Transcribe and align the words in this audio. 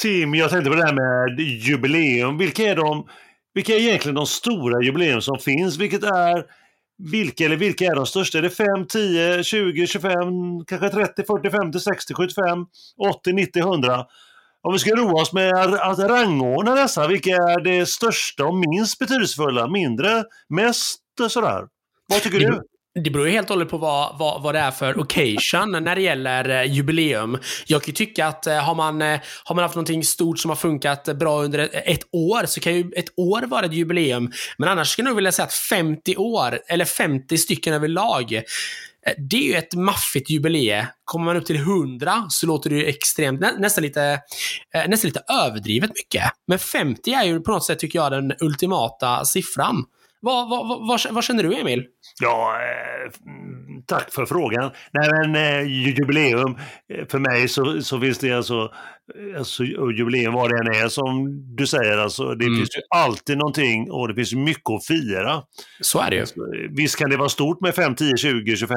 Tim, 0.00 0.34
jag 0.34 0.50
tänkte 0.50 0.70
på 0.70 0.76
det 0.76 0.84
här 0.84 0.92
med 0.92 1.40
jubileum. 1.40 2.38
Vilka 2.38 2.62
är, 2.62 2.76
de, 2.76 3.06
vilka 3.54 3.72
är 3.72 3.78
egentligen 3.78 4.14
de 4.14 4.26
stora 4.26 4.82
jubileum 4.82 5.20
som 5.20 5.38
finns? 5.38 5.76
Vilket 5.78 6.02
är, 6.02 6.44
vilka 7.12 7.44
eller 7.44 7.56
vilka 7.56 7.84
är 7.84 7.94
de 7.94 8.06
största? 8.06 8.38
Är 8.38 8.42
det 8.42 8.50
5, 8.50 8.66
10, 8.88 9.44
20, 9.44 9.86
25, 9.86 10.12
kanske 10.66 10.88
30, 10.88 11.22
40, 11.24 11.50
50, 11.50 11.80
60, 11.80 12.14
75, 12.14 12.66
80, 12.98 13.32
90, 13.32 13.60
100? 13.60 14.06
Om 14.62 14.72
vi 14.72 14.78
ska 14.78 14.94
roa 14.94 15.22
oss 15.22 15.32
med 15.32 15.54
att 15.54 15.98
rangordna 15.98 16.74
dessa, 16.74 17.08
vilka 17.08 17.30
är 17.30 17.64
det 17.64 17.86
största 17.86 18.44
och 18.44 18.54
minst 18.54 18.98
betydelsefulla? 18.98 19.68
Mindre, 19.68 20.24
mest 20.48 21.00
sådär? 21.28 21.66
Vad 22.08 22.22
tycker 22.22 22.38
du? 22.38 22.60
Det 22.94 23.10
beror 23.10 23.26
ju 23.26 23.32
helt 23.32 23.50
och 23.50 23.56
hållet 23.56 23.70
på 23.70 23.78
vad, 23.78 24.18
vad, 24.18 24.42
vad 24.42 24.54
det 24.54 24.58
är 24.58 24.70
för 24.70 25.00
occasion 25.00 25.70
när 25.70 25.94
det 25.94 26.02
gäller 26.02 26.48
eh, 26.48 26.72
jubileum. 26.72 27.38
Jag 27.66 27.82
kan 27.82 27.86
ju 27.86 27.92
tycka 27.92 28.26
att 28.26 28.46
eh, 28.46 28.56
har, 28.56 28.74
man, 28.74 29.02
eh, 29.02 29.20
har 29.44 29.54
man 29.54 29.62
haft 29.62 29.74
någonting 29.74 30.04
stort 30.04 30.38
som 30.38 30.48
har 30.48 30.56
funkat 30.56 31.04
bra 31.18 31.42
under 31.42 31.58
ett, 31.58 31.70
ett 31.72 32.06
år 32.12 32.46
så 32.46 32.60
kan 32.60 32.74
ju 32.74 32.92
ett 32.96 33.12
år 33.16 33.42
vara 33.42 33.66
ett 33.66 33.72
jubileum. 33.72 34.32
Men 34.58 34.68
annars 34.68 34.88
skulle 34.88 35.06
jag 35.06 35.10
nog 35.10 35.16
vilja 35.16 35.32
säga 35.32 35.46
att 35.46 35.52
50 35.52 36.16
år, 36.16 36.60
eller 36.68 36.84
50 36.84 37.38
stycken 37.38 37.74
överlag, 37.74 38.32
eh, 38.32 38.42
det 39.30 39.36
är 39.36 39.42
ju 39.42 39.54
ett 39.54 39.74
maffigt 39.74 40.30
jubileum. 40.30 40.86
Kommer 41.04 41.24
man 41.24 41.36
upp 41.36 41.46
till 41.46 41.56
100 41.56 42.26
så 42.28 42.46
låter 42.46 42.70
det 42.70 42.76
ju 42.76 42.86
extremt, 42.86 43.40
nä, 43.40 43.52
nästan, 43.58 43.82
lite, 43.82 44.20
eh, 44.74 44.88
nästan 44.88 45.08
lite 45.08 45.22
överdrivet 45.46 45.90
mycket. 45.94 46.32
Men 46.46 46.58
50 46.58 47.12
är 47.12 47.24
ju 47.24 47.40
på 47.40 47.52
något 47.52 47.64
sätt, 47.64 47.78
tycker 47.78 47.98
jag, 47.98 48.12
den 48.12 48.32
ultimata 48.40 49.24
siffran. 49.24 49.84
Vad, 50.22 50.50
vad, 50.50 50.68
vad, 50.88 51.00
vad, 51.10 51.24
känner 51.24 51.42
du, 51.42 51.54
Emil? 51.54 51.86
Ja, 52.22 52.56
eh, 52.60 53.10
tack 53.86 54.12
för 54.12 54.26
frågan. 54.26 54.70
Nej, 54.92 55.10
men 55.12 55.36
eh, 55.36 55.62
jubileum, 55.62 56.56
eh, 56.94 57.06
för 57.08 57.18
mig 57.18 57.48
så, 57.48 57.82
så 57.82 58.00
finns 58.00 58.18
det 58.18 58.32
alltså, 58.32 58.72
alltså 59.38 59.64
jubileum 59.64 60.34
vad 60.34 60.50
det 60.50 60.56
än 60.56 60.84
är 60.84 60.88
som 60.88 61.42
du 61.56 61.66
säger. 61.66 61.98
Alltså, 61.98 62.34
det 62.34 62.44
mm. 62.44 62.58
finns 62.58 62.76
ju 62.76 62.80
alltid 62.94 63.38
någonting 63.38 63.90
och 63.90 64.08
det 64.08 64.14
finns 64.14 64.34
mycket 64.34 64.70
att 64.70 64.86
fira. 64.86 65.42
Så 65.80 66.00
är 66.00 66.10
det 66.10 66.16
ju. 66.16 66.20
Alltså, 66.20 66.34
visst 66.70 66.96
kan 66.96 67.10
det 67.10 67.16
vara 67.16 67.28
stort 67.28 67.60
med 67.60 67.74
5, 67.74 67.94
10, 67.94 68.16
20, 68.16 68.56
25, 68.56 68.76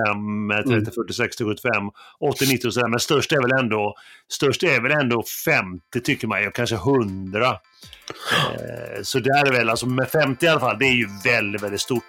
30, 0.56 0.74
mm. 0.74 0.86
40, 0.86 1.14
60, 1.14 1.44
75, 1.44 1.72
80, 2.20 2.46
90 2.46 2.68
och 2.68 2.74
sådär. 2.74 2.88
Men 2.88 3.00
störst 3.00 3.32
är 3.32 3.42
väl 3.42 3.64
ändå, 3.64 3.96
störst 4.32 4.64
är 4.64 4.82
väl 4.82 4.92
ändå 4.92 5.24
50 5.46 6.02
tycker 6.04 6.28
man, 6.28 6.48
och 6.48 6.56
kanske 6.56 6.76
100. 6.76 7.56
Så 9.04 9.20
det 9.20 9.30
är 9.30 9.52
väl, 9.52 9.70
alltså 9.70 9.86
med 9.86 10.10
50 10.10 10.46
i 10.46 10.50
alla 10.50 10.60
fall, 10.60 10.80
det 10.80 10.86
är 10.86 10.96
ju 10.96 11.08
väldigt, 11.24 11.64
väldigt 11.64 11.82
stort. 11.82 12.08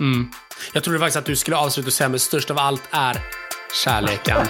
Mm. 0.00 0.30
Jag 0.72 0.84
trodde 0.84 0.98
faktiskt 0.98 1.16
att 1.16 1.24
du 1.24 1.36
skulle 1.36 1.56
avsluta 1.56 1.86
och 1.86 1.92
säga 1.92 2.08
men 2.08 2.18
störst 2.18 2.50
av 2.50 2.58
allt 2.58 2.88
är 2.90 3.16
kärleken. 3.84 4.36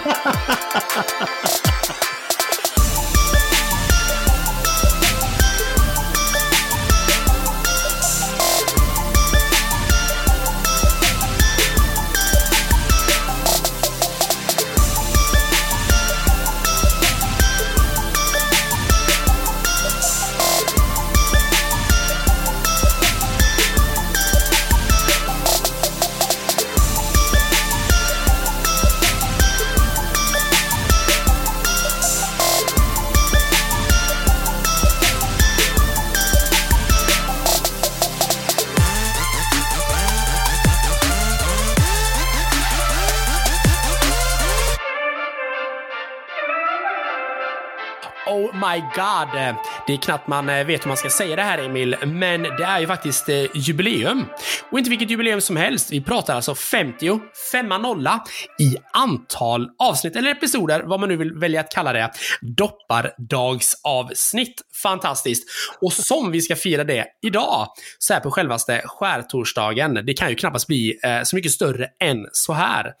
my 48.67 48.79
god. 48.79 49.55
Det 49.87 49.93
är 49.93 49.97
knappt 49.97 50.27
man 50.27 50.49
eh, 50.49 50.65
vet 50.65 50.85
hur 50.85 50.87
man 50.87 50.97
ska 50.97 51.09
säga 51.09 51.35
det 51.35 51.41
här 51.41 51.57
Emil, 51.57 51.95
men 52.05 52.43
det 52.43 52.63
är 52.63 52.79
ju 52.79 52.87
faktiskt 52.87 53.29
eh, 53.29 53.45
jubileum. 53.53 54.25
Och 54.71 54.77
inte 54.77 54.89
vilket 54.89 55.11
jubileum 55.11 55.41
som 55.41 55.57
helst. 55.57 55.91
Vi 55.91 56.01
pratar 56.01 56.35
alltså 56.35 56.55
50, 56.55 57.19
5 57.51 57.67
nolla 57.67 58.23
i 58.59 58.75
antal 58.93 59.69
avsnitt 59.79 60.15
eller 60.15 60.31
episoder, 60.31 60.83
vad 60.83 60.99
man 60.99 61.09
nu 61.09 61.17
vill 61.17 61.33
välja 61.33 61.59
att 61.59 61.71
kalla 61.71 61.93
det. 61.93 62.11
Doppardagsavsnitt. 62.41 64.61
Fantastiskt. 64.83 65.49
Och 65.81 65.93
som 65.93 66.31
vi 66.31 66.41
ska 66.41 66.55
fira 66.55 66.83
det 66.83 67.05
idag, 67.21 67.67
så 67.99 68.13
här 68.13 68.19
på 68.19 68.31
självaste 68.31 68.81
skärtorsdagen. 68.85 69.93
Det 69.93 70.13
kan 70.13 70.29
ju 70.29 70.35
knappast 70.35 70.67
bli 70.67 70.99
eh, 71.03 71.23
så 71.23 71.35
mycket 71.35 71.51
större 71.51 71.87
än 72.03 72.27
så 72.31 72.53
här. 72.53 72.93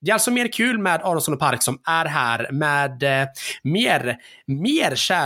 Det 0.00 0.10
är 0.10 0.14
alltså 0.14 0.30
mer 0.30 0.52
kul 0.52 0.78
med 0.78 1.02
Aronsson 1.02 1.34
och 1.34 1.40
Park 1.40 1.62
som 1.62 1.80
är 1.86 2.04
här 2.04 2.48
med 2.52 3.02
eh, 3.02 3.28
mer, 3.62 4.16
mer 4.46 4.94
kärlek. 4.94 5.19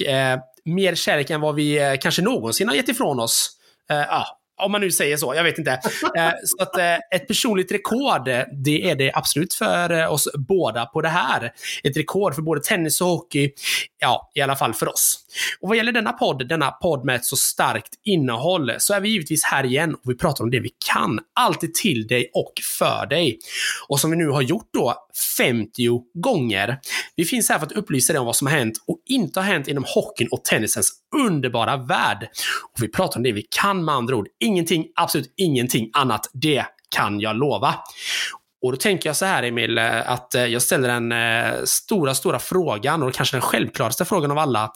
Eh, 0.00 0.38
mer 0.64 0.94
kärlek 0.94 1.30
än 1.30 1.40
vad 1.40 1.54
vi 1.54 1.78
eh, 1.78 1.94
kanske 2.00 2.22
någonsin 2.22 2.68
har 2.68 2.74
gett 2.74 2.88
ifrån 2.88 3.20
oss. 3.20 3.50
Eh, 3.90 4.00
ah, 4.00 4.26
om 4.62 4.72
man 4.72 4.80
nu 4.80 4.90
säger 4.90 5.16
så, 5.16 5.34
jag 5.34 5.44
vet 5.44 5.58
inte. 5.58 5.80
Eh, 6.16 6.32
så 6.44 6.62
att 6.62 6.78
eh, 6.78 6.94
ett 6.94 7.28
personligt 7.28 7.72
rekord, 7.72 8.24
det 8.64 8.90
är 8.90 8.94
det 8.94 9.12
absolut 9.14 9.54
för 9.54 9.90
eh, 9.90 10.12
oss 10.12 10.28
båda 10.48 10.86
på 10.86 11.00
det 11.00 11.08
här. 11.08 11.52
Ett 11.84 11.96
rekord 11.96 12.34
för 12.34 12.42
både 12.42 12.60
tennis 12.60 13.00
och 13.00 13.06
hockey, 13.06 13.50
ja, 14.00 14.30
i 14.34 14.40
alla 14.40 14.56
fall 14.56 14.74
för 14.74 14.88
oss. 14.88 15.20
Och 15.60 15.68
vad 15.68 15.76
gäller 15.76 15.92
denna 15.92 16.12
podd, 16.12 16.48
denna 16.48 16.70
podd 16.70 17.04
med 17.04 17.16
ett 17.16 17.24
så 17.24 17.36
starkt 17.36 17.90
innehåll, 18.04 18.72
så 18.78 18.94
är 18.94 19.00
vi 19.00 19.08
givetvis 19.08 19.44
här 19.44 19.64
igen 19.64 19.94
och 19.94 20.10
vi 20.10 20.16
pratar 20.16 20.44
om 20.44 20.50
det 20.50 20.60
vi 20.60 20.70
kan. 20.92 21.20
Alltid 21.34 21.74
till 21.74 22.06
dig 22.06 22.30
och 22.34 22.52
för 22.78 23.06
dig. 23.06 23.38
Och 23.88 24.00
som 24.00 24.10
vi 24.10 24.16
nu 24.16 24.28
har 24.28 24.42
gjort 24.42 24.68
då 24.72 24.94
50 25.36 26.00
gånger. 26.14 26.78
Vi 27.16 27.24
finns 27.24 27.48
här 27.48 27.58
för 27.58 27.66
att 27.66 27.72
upplysa 27.72 28.12
dig 28.12 28.20
om 28.20 28.26
vad 28.26 28.36
som 28.36 28.46
har 28.46 28.54
hänt 28.54 28.74
och 28.86 28.98
inte 29.06 29.40
har 29.40 29.46
hänt 29.46 29.68
inom 29.68 29.84
hockeyn 29.94 30.28
och 30.30 30.44
tennisens 30.44 30.92
underbara 31.16 31.76
värld. 31.76 32.28
Och 32.72 32.82
vi 32.82 32.88
pratar 32.88 33.16
om 33.16 33.22
det 33.22 33.32
vi 33.32 33.42
kan 33.42 33.84
med 33.84 33.94
andra 33.94 34.16
ord. 34.16 34.26
Ingenting, 34.44 34.86
absolut 34.94 35.34
ingenting 35.36 35.90
annat. 35.92 36.30
Det 36.32 36.64
kan 36.96 37.20
jag 37.20 37.36
lova. 37.36 37.74
Och 38.62 38.72
då 38.72 38.76
tänker 38.76 39.08
jag 39.08 39.16
så 39.16 39.24
här 39.24 39.42
Emil, 39.42 39.78
eh, 39.78 40.10
att 40.10 40.34
eh, 40.34 40.46
jag 40.46 40.62
ställer 40.62 40.88
den 40.88 41.12
eh, 41.12 41.64
stora, 41.64 42.14
stora 42.14 42.38
frågan 42.38 43.02
och 43.02 43.14
kanske 43.14 43.36
den 43.36 43.42
självklaraste 43.42 44.04
frågan 44.04 44.30
av 44.30 44.38
alla. 44.38 44.72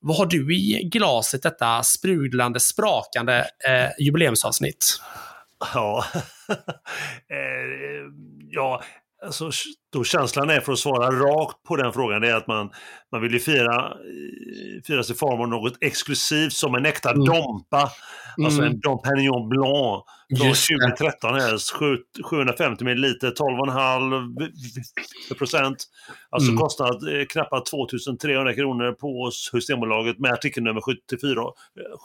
Vad 0.00 0.16
har 0.16 0.26
du 0.26 0.56
i 0.56 0.88
glaset 0.92 1.42
detta 1.42 1.82
sprudlande, 1.82 2.60
sprakande 2.60 3.38
eh, 3.68 4.04
jubileumsavsnitt? 4.04 5.00
Ja, 5.74 6.04
ja 8.50 8.82
alltså, 9.26 9.50
då 9.92 10.04
känslan 10.04 10.50
är 10.50 10.60
för 10.60 10.72
att 10.72 10.78
svara 10.78 11.10
rakt 11.10 11.62
på 11.62 11.76
den 11.76 11.92
frågan, 11.92 12.20
det 12.20 12.30
är 12.30 12.36
att 12.36 12.46
man, 12.46 12.70
man 13.12 13.22
vill 13.22 13.32
ju 13.32 13.40
fira, 13.40 13.92
fira 14.86 15.02
sig 15.02 15.16
form 15.16 15.40
av 15.40 15.48
något 15.48 15.72
exklusivt 15.80 16.52
som 16.52 16.74
en 16.74 16.86
äkta 16.86 17.10
mm. 17.10 17.24
Dompa. 17.24 17.90
Alltså 18.44 18.60
mm. 18.60 18.72
en 18.72 18.80
Dom 18.80 19.02
Pérignon 19.02 19.48
Blanc 19.48 20.04
från 20.38 20.54
2013 20.54 21.34
helst. 21.34 21.72
750 22.30 22.84
ml, 22.84 23.04
12,5 23.04 25.36
procent. 25.38 25.84
Alltså 26.30 26.50
mm. 26.50 26.60
kostnad 26.60 27.08
eh, 27.08 27.24
knappt 27.26 27.66
2300 27.70 28.54
kronor 28.54 28.92
på 28.92 29.30
Systembolaget 29.32 30.18
med 30.18 30.32
artikelnummer 30.32 30.80
74, 30.80 31.42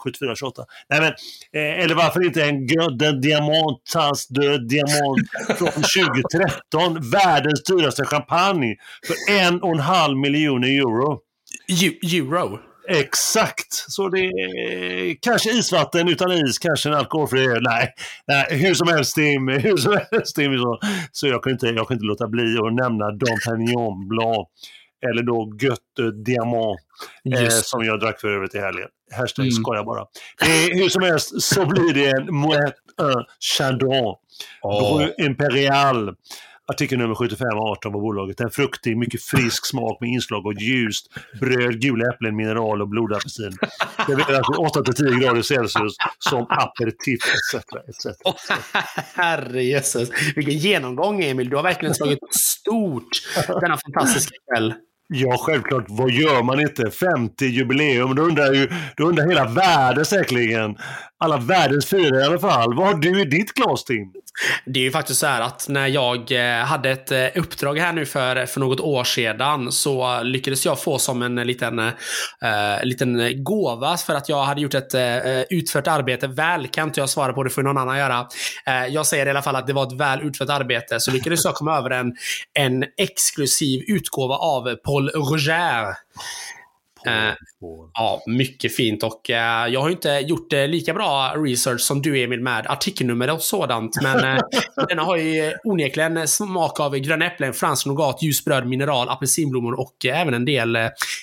7428. 0.04 0.64
Nej 0.90 1.00
men, 1.00 1.12
eh, 1.52 1.84
eller 1.84 1.94
varför 1.94 2.24
inte 2.24 2.44
en 2.44 2.66
de 2.98 3.20
Diamant, 3.20 3.84
Tas 3.92 4.28
de 4.28 4.58
Diamant 4.58 5.28
från 5.58 5.68
2013. 5.68 7.10
Världens 7.10 7.64
dyraste 7.64 8.04
champagne 8.04 8.76
för 9.06 9.16
en 9.32 9.62
och 9.62 9.72
en 9.72 9.80
halv 9.80 10.16
miljoner 10.16 10.68
euro. 10.68 11.20
Euro? 12.02 12.58
Exakt! 12.90 13.72
Så 13.72 14.08
det 14.08 14.20
är 14.20 15.16
kanske 15.22 15.50
isvatten 15.50 16.08
utan 16.08 16.32
is, 16.32 16.58
kanske 16.58 16.88
en 16.88 16.94
alkoholfri 16.94 17.46
öl. 17.46 17.62
Nej, 17.62 17.94
nej, 18.26 18.46
hur 18.50 18.74
som 18.74 18.88
helst 18.88 19.14
Tim, 19.14 19.48
hur 19.62 19.76
som 19.76 19.98
helst 20.12 20.36
Tim 20.36 20.58
så, 20.58 20.78
så 21.12 21.26
jag, 21.26 21.42
kan 21.42 21.52
inte, 21.52 21.66
jag 21.66 21.90
inte 21.90 22.04
låta 22.04 22.28
bli 22.28 22.58
att 22.58 22.74
nämna 22.74 23.10
Dom 23.10 23.38
Pérignon 23.46 24.08
Blanc. 24.08 24.48
Eller 25.10 25.22
då 25.22 25.52
Götte 25.60 26.10
Diamant, 26.24 26.80
eh, 27.34 27.48
som 27.48 27.84
jag 27.84 28.00
drack 28.00 28.20
för 28.20 28.28
övrigt 28.28 28.54
i 28.54 28.58
helgen. 28.58 28.88
Hashtag 29.16 29.44
mm. 29.44 29.52
skojar 29.52 29.84
bara. 29.84 30.00
Eh, 30.42 30.78
hur 30.80 30.88
som 30.88 31.02
helst 31.02 31.42
så 31.42 31.66
blir 31.66 31.94
det 31.94 32.10
en 32.10 32.30
Moët 32.30 32.74
Chardon. 33.40 34.14
Oh. 34.62 35.06
Imperial 35.18 36.14
artikel 36.72 36.98
nummer 36.98 37.14
7518 37.14 37.92
var 37.92 38.00
bolaget. 38.00 38.40
En 38.40 38.50
fruktig, 38.50 38.96
mycket 38.96 39.22
frisk 39.22 39.66
smak 39.66 40.00
med 40.00 40.10
inslag 40.10 40.46
av 40.46 40.62
ljust 40.62 41.06
bröd, 41.40 41.80
gula 41.80 42.04
äpplen, 42.14 42.36
mineral 42.36 42.82
och 42.82 42.88
blodapelsin. 42.88 43.52
Serveras 44.06 44.46
vid 44.50 44.86
8-10 45.08 45.20
grader 45.20 45.42
Celsius 45.42 45.96
som 46.18 46.46
aperitif 46.48 47.20
etc. 47.24 47.54
etc. 47.88 48.06
Oh, 48.24 48.34
herrejösses, 49.14 50.10
vilken 50.36 50.54
genomgång 50.54 51.24
Emil. 51.24 51.50
Du 51.50 51.56
har 51.56 51.62
verkligen 51.62 51.94
slagit 51.94 52.18
stort 52.34 53.08
denna 53.60 53.76
fantastiska 53.76 54.34
kväll. 54.52 54.74
Ja, 55.14 55.36
självklart. 55.38 55.84
Vad 55.88 56.10
gör 56.10 56.42
man 56.42 56.60
inte? 56.60 56.90
50 56.90 57.44
jubileum. 57.44 58.14
Då 58.14 58.22
undrar, 58.22 58.52
ju, 58.52 58.68
då 58.96 59.04
undrar 59.04 59.28
hela 59.28 59.48
världen 59.48 60.04
säkerligen. 60.04 60.76
Alla 61.18 61.36
världens 61.36 61.86
fyra 61.86 62.20
i 62.20 62.24
alla 62.24 62.38
fall. 62.38 62.74
Vad 62.74 62.86
har 62.86 62.94
du 62.94 63.20
i 63.20 63.24
ditt 63.24 63.52
glas, 63.52 63.84
Tim? 63.84 64.12
Det 64.64 64.80
är 64.80 64.84
ju 64.84 64.90
faktiskt 64.90 65.20
så 65.20 65.26
här 65.26 65.40
att 65.40 65.68
när 65.68 65.86
jag 65.86 66.32
eh, 66.32 66.64
hade 66.64 66.90
ett 66.90 67.12
eh, 67.12 67.26
uppdrag 67.34 67.78
här 67.78 67.92
nu 67.92 68.06
för, 68.06 68.46
för 68.46 68.60
något 68.60 68.80
år 68.80 69.04
sedan 69.04 69.72
så 69.72 70.22
lyckades 70.22 70.66
jag 70.66 70.82
få 70.82 70.98
som 70.98 71.22
en 71.22 71.34
liten, 71.34 71.78
uh, 71.78 71.92
liten 72.82 73.44
gåva 73.44 73.96
för 73.96 74.14
att 74.14 74.28
jag 74.28 74.44
hade 74.44 74.60
gjort 74.60 74.74
ett 74.74 74.94
uh, 74.94 75.42
utfört 75.50 75.86
arbete 75.86 76.26
väl. 76.26 76.68
Kan 76.68 76.88
inte 76.88 77.00
jag 77.00 77.08
svara 77.08 77.32
på, 77.32 77.42
det 77.42 77.50
får 77.50 77.62
någon 77.62 77.78
annan 77.78 77.98
göra. 77.98 78.20
Uh, 78.68 78.86
jag 78.88 79.06
säger 79.06 79.26
i 79.26 79.30
alla 79.30 79.42
fall 79.42 79.56
att 79.56 79.66
det 79.66 79.72
var 79.72 79.86
ett 79.86 80.00
väl 80.00 80.20
utfört 80.20 80.48
arbete. 80.48 81.00
Så 81.00 81.10
lyckades 81.10 81.44
jag 81.44 81.54
komma 81.54 81.78
över 81.78 81.90
en, 81.90 82.16
en 82.54 82.84
exklusiv 82.96 83.84
utgåva 83.88 84.34
av 84.34 84.74
Paul 84.74 85.08
Roger. 85.08 85.94
Eh, 87.06 87.34
ja, 87.94 88.22
mycket 88.26 88.76
fint 88.76 89.02
och 89.02 89.30
eh, 89.30 89.66
jag 89.68 89.80
har 89.80 89.90
inte 89.90 90.08
gjort 90.08 90.52
eh, 90.52 90.68
lika 90.68 90.94
bra 90.94 91.34
research 91.36 91.80
som 91.80 92.02
du 92.02 92.22
Emil 92.22 92.40
med 92.40 92.66
artikelnummer 92.66 93.30
och 93.30 93.42
sådant. 93.42 94.02
Men 94.02 94.40
den 94.88 94.98
har 94.98 95.16
ju 95.16 95.52
onekligen 95.64 96.28
smak 96.28 96.80
av 96.80 96.96
gröna 96.96 97.26
äpplen, 97.26 97.54
fransk 97.54 97.86
nougat, 97.86 98.22
ljusbröd, 98.22 98.66
mineral, 98.66 99.08
apelsinblommor 99.08 99.80
och 99.80 100.06
även 100.06 100.34
en 100.34 100.44
del 100.44 100.78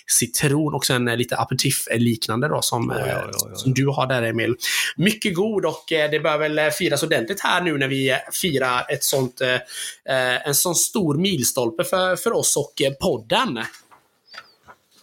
citron 0.07 0.73
och 0.73 0.85
sen 0.85 1.05
lite 1.05 1.37
aperitif-liknande 1.37 2.47
då 2.47 2.61
som, 2.61 2.93
ja, 2.99 3.07
ja, 3.07 3.29
ja. 3.49 3.55
som 3.55 3.73
du 3.73 3.87
har 3.87 4.07
där 4.07 4.23
Emil. 4.23 4.55
Mycket 4.97 5.35
god 5.35 5.65
och 5.65 5.83
det 5.87 6.23
bör 6.23 6.37
väl 6.37 6.71
firas 6.71 7.03
ordentligt 7.03 7.41
här 7.41 7.61
nu 7.61 7.77
när 7.77 7.87
vi 7.87 8.17
firar 8.31 8.85
ett 8.89 9.03
sånt, 9.03 9.41
en 10.45 10.55
sån 10.55 10.75
stor 10.75 11.17
milstolpe 11.17 11.83
för, 11.83 12.15
för 12.15 12.33
oss 12.33 12.57
och 12.57 12.81
podden. 13.01 13.59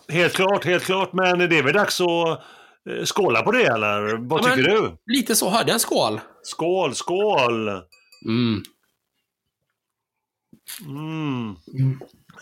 Helt 0.08 0.32
klart, 0.34 0.64
helt 0.64 0.84
klart. 0.84 1.12
Men 1.12 1.38
det 1.38 1.58
är 1.58 1.62
väl 1.62 1.72
dags 1.74 2.00
att 2.00 2.28
eh, 2.90 3.04
skåla 3.04 3.42
på 3.42 3.52
det, 3.52 3.64
eller? 3.66 4.28
Vad 4.28 4.40
Ja, 4.44 4.44
tycker 4.54 4.70
du? 4.70 4.96
Lite 5.06 5.36
så, 5.36 5.50
hörde 5.50 5.68
jag 5.68 5.74
en 5.74 5.80
skål? 5.80 6.20
Skål, 6.42 6.94
skål! 6.94 7.68
Mm. 8.26 8.62
Mm. 10.86 11.56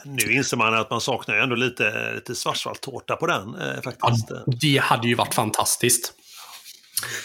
Nu 0.04 0.32
inser 0.32 0.56
man 0.56 0.74
att 0.74 0.90
man 0.90 1.00
saknar 1.00 1.34
ju 1.36 1.40
ändå 1.42 1.56
lite, 1.56 2.12
lite 2.14 2.34
schwarzwaldtårta 2.34 3.16
på 3.16 3.26
den 3.26 3.54
eh, 3.54 3.74
Ja, 3.74 3.82
faktiskt. 3.82 4.28
det 4.60 4.76
hade 4.78 5.08
ju 5.08 5.14
varit 5.14 5.34
fantastiskt. 5.34 6.12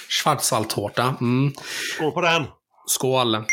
Schwarzwaldtårta. 0.10 1.16
Mm. 1.22 1.54
Skål 1.96 2.12
på 2.12 2.22
den! 2.22 2.44
Skål. 2.88 3.44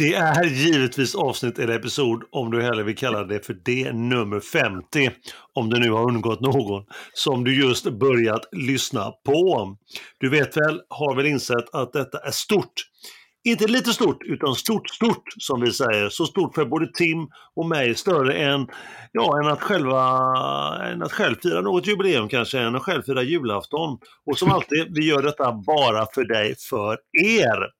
Det 0.00 0.14
är 0.14 0.44
givetvis 0.44 1.14
avsnitt 1.14 1.58
eller 1.58 1.74
episod, 1.74 2.22
om 2.32 2.50
du 2.50 2.62
hellre 2.62 2.82
vill 2.82 2.96
kalla 2.96 3.24
det 3.24 3.46
för 3.46 3.56
det, 3.64 3.92
nummer 3.92 4.40
50. 4.40 5.10
Om 5.54 5.70
det 5.70 5.78
nu 5.78 5.90
har 5.90 6.02
undgått 6.02 6.40
någon, 6.40 6.84
som 7.12 7.44
du 7.44 7.60
just 7.64 7.84
börjat 7.84 8.40
lyssna 8.52 9.10
på. 9.26 9.76
Du 10.18 10.30
vet 10.30 10.56
väl, 10.56 10.80
har 10.88 11.16
väl 11.16 11.26
insett 11.26 11.74
att 11.74 11.92
detta 11.92 12.18
är 12.18 12.30
stort. 12.30 12.72
Inte 13.44 13.66
lite 13.66 13.92
stort, 13.92 14.22
utan 14.22 14.54
stort, 14.54 14.90
stort 14.90 15.24
som 15.38 15.60
vi 15.60 15.72
säger. 15.72 16.08
Så 16.08 16.26
stort 16.26 16.54
för 16.54 16.64
både 16.64 16.92
Tim 16.92 17.28
och 17.56 17.66
mig, 17.66 17.94
större 17.94 18.34
än, 18.34 18.66
ja, 19.12 19.40
än, 19.42 19.52
att, 19.52 19.62
själva, 19.62 20.02
än 20.84 21.02
att 21.02 21.12
själv 21.12 21.36
fira 21.42 21.60
något 21.60 21.86
jubileum 21.86 22.28
kanske, 22.28 22.58
än 22.58 22.76
att 22.76 22.82
själv 22.82 23.02
fira 23.02 23.22
julafton. 23.22 23.98
Och 24.30 24.38
som 24.38 24.50
alltid, 24.50 24.86
vi 24.94 25.08
gör 25.08 25.22
detta 25.22 25.52
bara 25.52 26.06
för 26.14 26.24
dig, 26.24 26.54
för 26.70 26.98
er. 27.22 27.79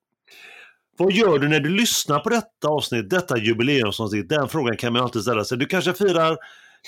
Vad 1.00 1.12
gör 1.12 1.38
du 1.38 1.48
när 1.48 1.60
du 1.60 1.68
lyssnar 1.68 2.20
på 2.20 2.28
detta 2.28 2.68
avsnitt, 2.68 3.10
detta 3.10 3.38
jubileumsavsnitt? 3.38 4.28
Den 4.28 4.48
frågan 4.48 4.76
kan 4.76 4.92
man 4.92 5.02
alltid 5.02 5.22
ställa 5.22 5.44
sig. 5.44 5.58
Du 5.58 5.66
kanske 5.66 5.94
firar 5.94 6.36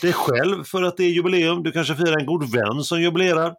dig 0.02 0.12
själv 0.12 0.64
för 0.64 0.82
att 0.82 0.96
det 0.96 1.04
är 1.04 1.08
jubileum. 1.08 1.62
Du 1.62 1.72
kanske 1.72 1.94
firar 1.94 2.20
en 2.20 2.26
god 2.26 2.52
vän 2.52 2.84
som 2.84 3.02
jubilerar. 3.02 3.54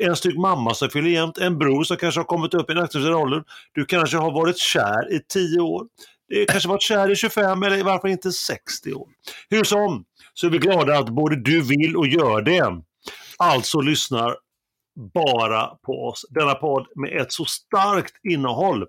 En 0.00 0.16
styck 0.16 0.36
mamma 0.36 0.74
som 0.74 0.90
fyller 0.90 1.10
jämnt. 1.10 1.38
En 1.38 1.58
bror 1.58 1.84
som 1.84 1.96
kanske 1.96 2.20
har 2.20 2.24
kommit 2.24 2.54
upp 2.54 2.70
i 2.70 2.72
en 2.72 2.78
aktiv 2.78 3.06
ålder. 3.06 3.44
Du 3.72 3.84
kanske 3.84 4.16
har 4.16 4.32
varit 4.32 4.58
kär 4.58 5.12
i 5.12 5.20
10 5.28 5.60
år. 5.60 5.86
Du 6.28 6.44
kanske 6.44 6.68
varit 6.68 6.82
kär 6.82 7.10
i 7.10 7.16
25 7.16 7.62
eller 7.62 7.84
varför 7.84 8.08
inte 8.08 8.32
60 8.32 8.92
år. 8.92 9.08
Hur 9.50 9.64
som, 9.64 10.04
så 10.34 10.46
är 10.46 10.50
vi 10.50 10.58
glada 10.58 10.98
att 10.98 11.08
både 11.08 11.36
du 11.36 11.62
vill 11.62 11.96
och 11.96 12.06
gör 12.06 12.42
det. 12.42 12.82
Alltså 13.36 13.80
lyssnar 13.80 14.36
bara 15.14 15.66
på 15.66 15.92
oss. 15.92 16.26
Denna 16.30 16.54
podd 16.54 16.86
med 16.94 17.20
ett 17.20 17.32
så 17.32 17.44
starkt 17.44 18.14
innehåll 18.24 18.86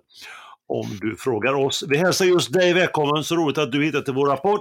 om 0.70 0.98
du 1.00 1.16
frågar 1.16 1.54
oss. 1.54 1.84
Vi 1.88 1.96
hälsar 1.96 2.24
just 2.24 2.52
dig 2.52 2.72
välkommen, 2.72 3.24
så 3.24 3.36
roligt 3.36 3.58
att 3.58 3.72
du 3.72 3.84
hittat 3.84 4.04
till 4.04 4.14
vår 4.14 4.26
rapport. 4.26 4.60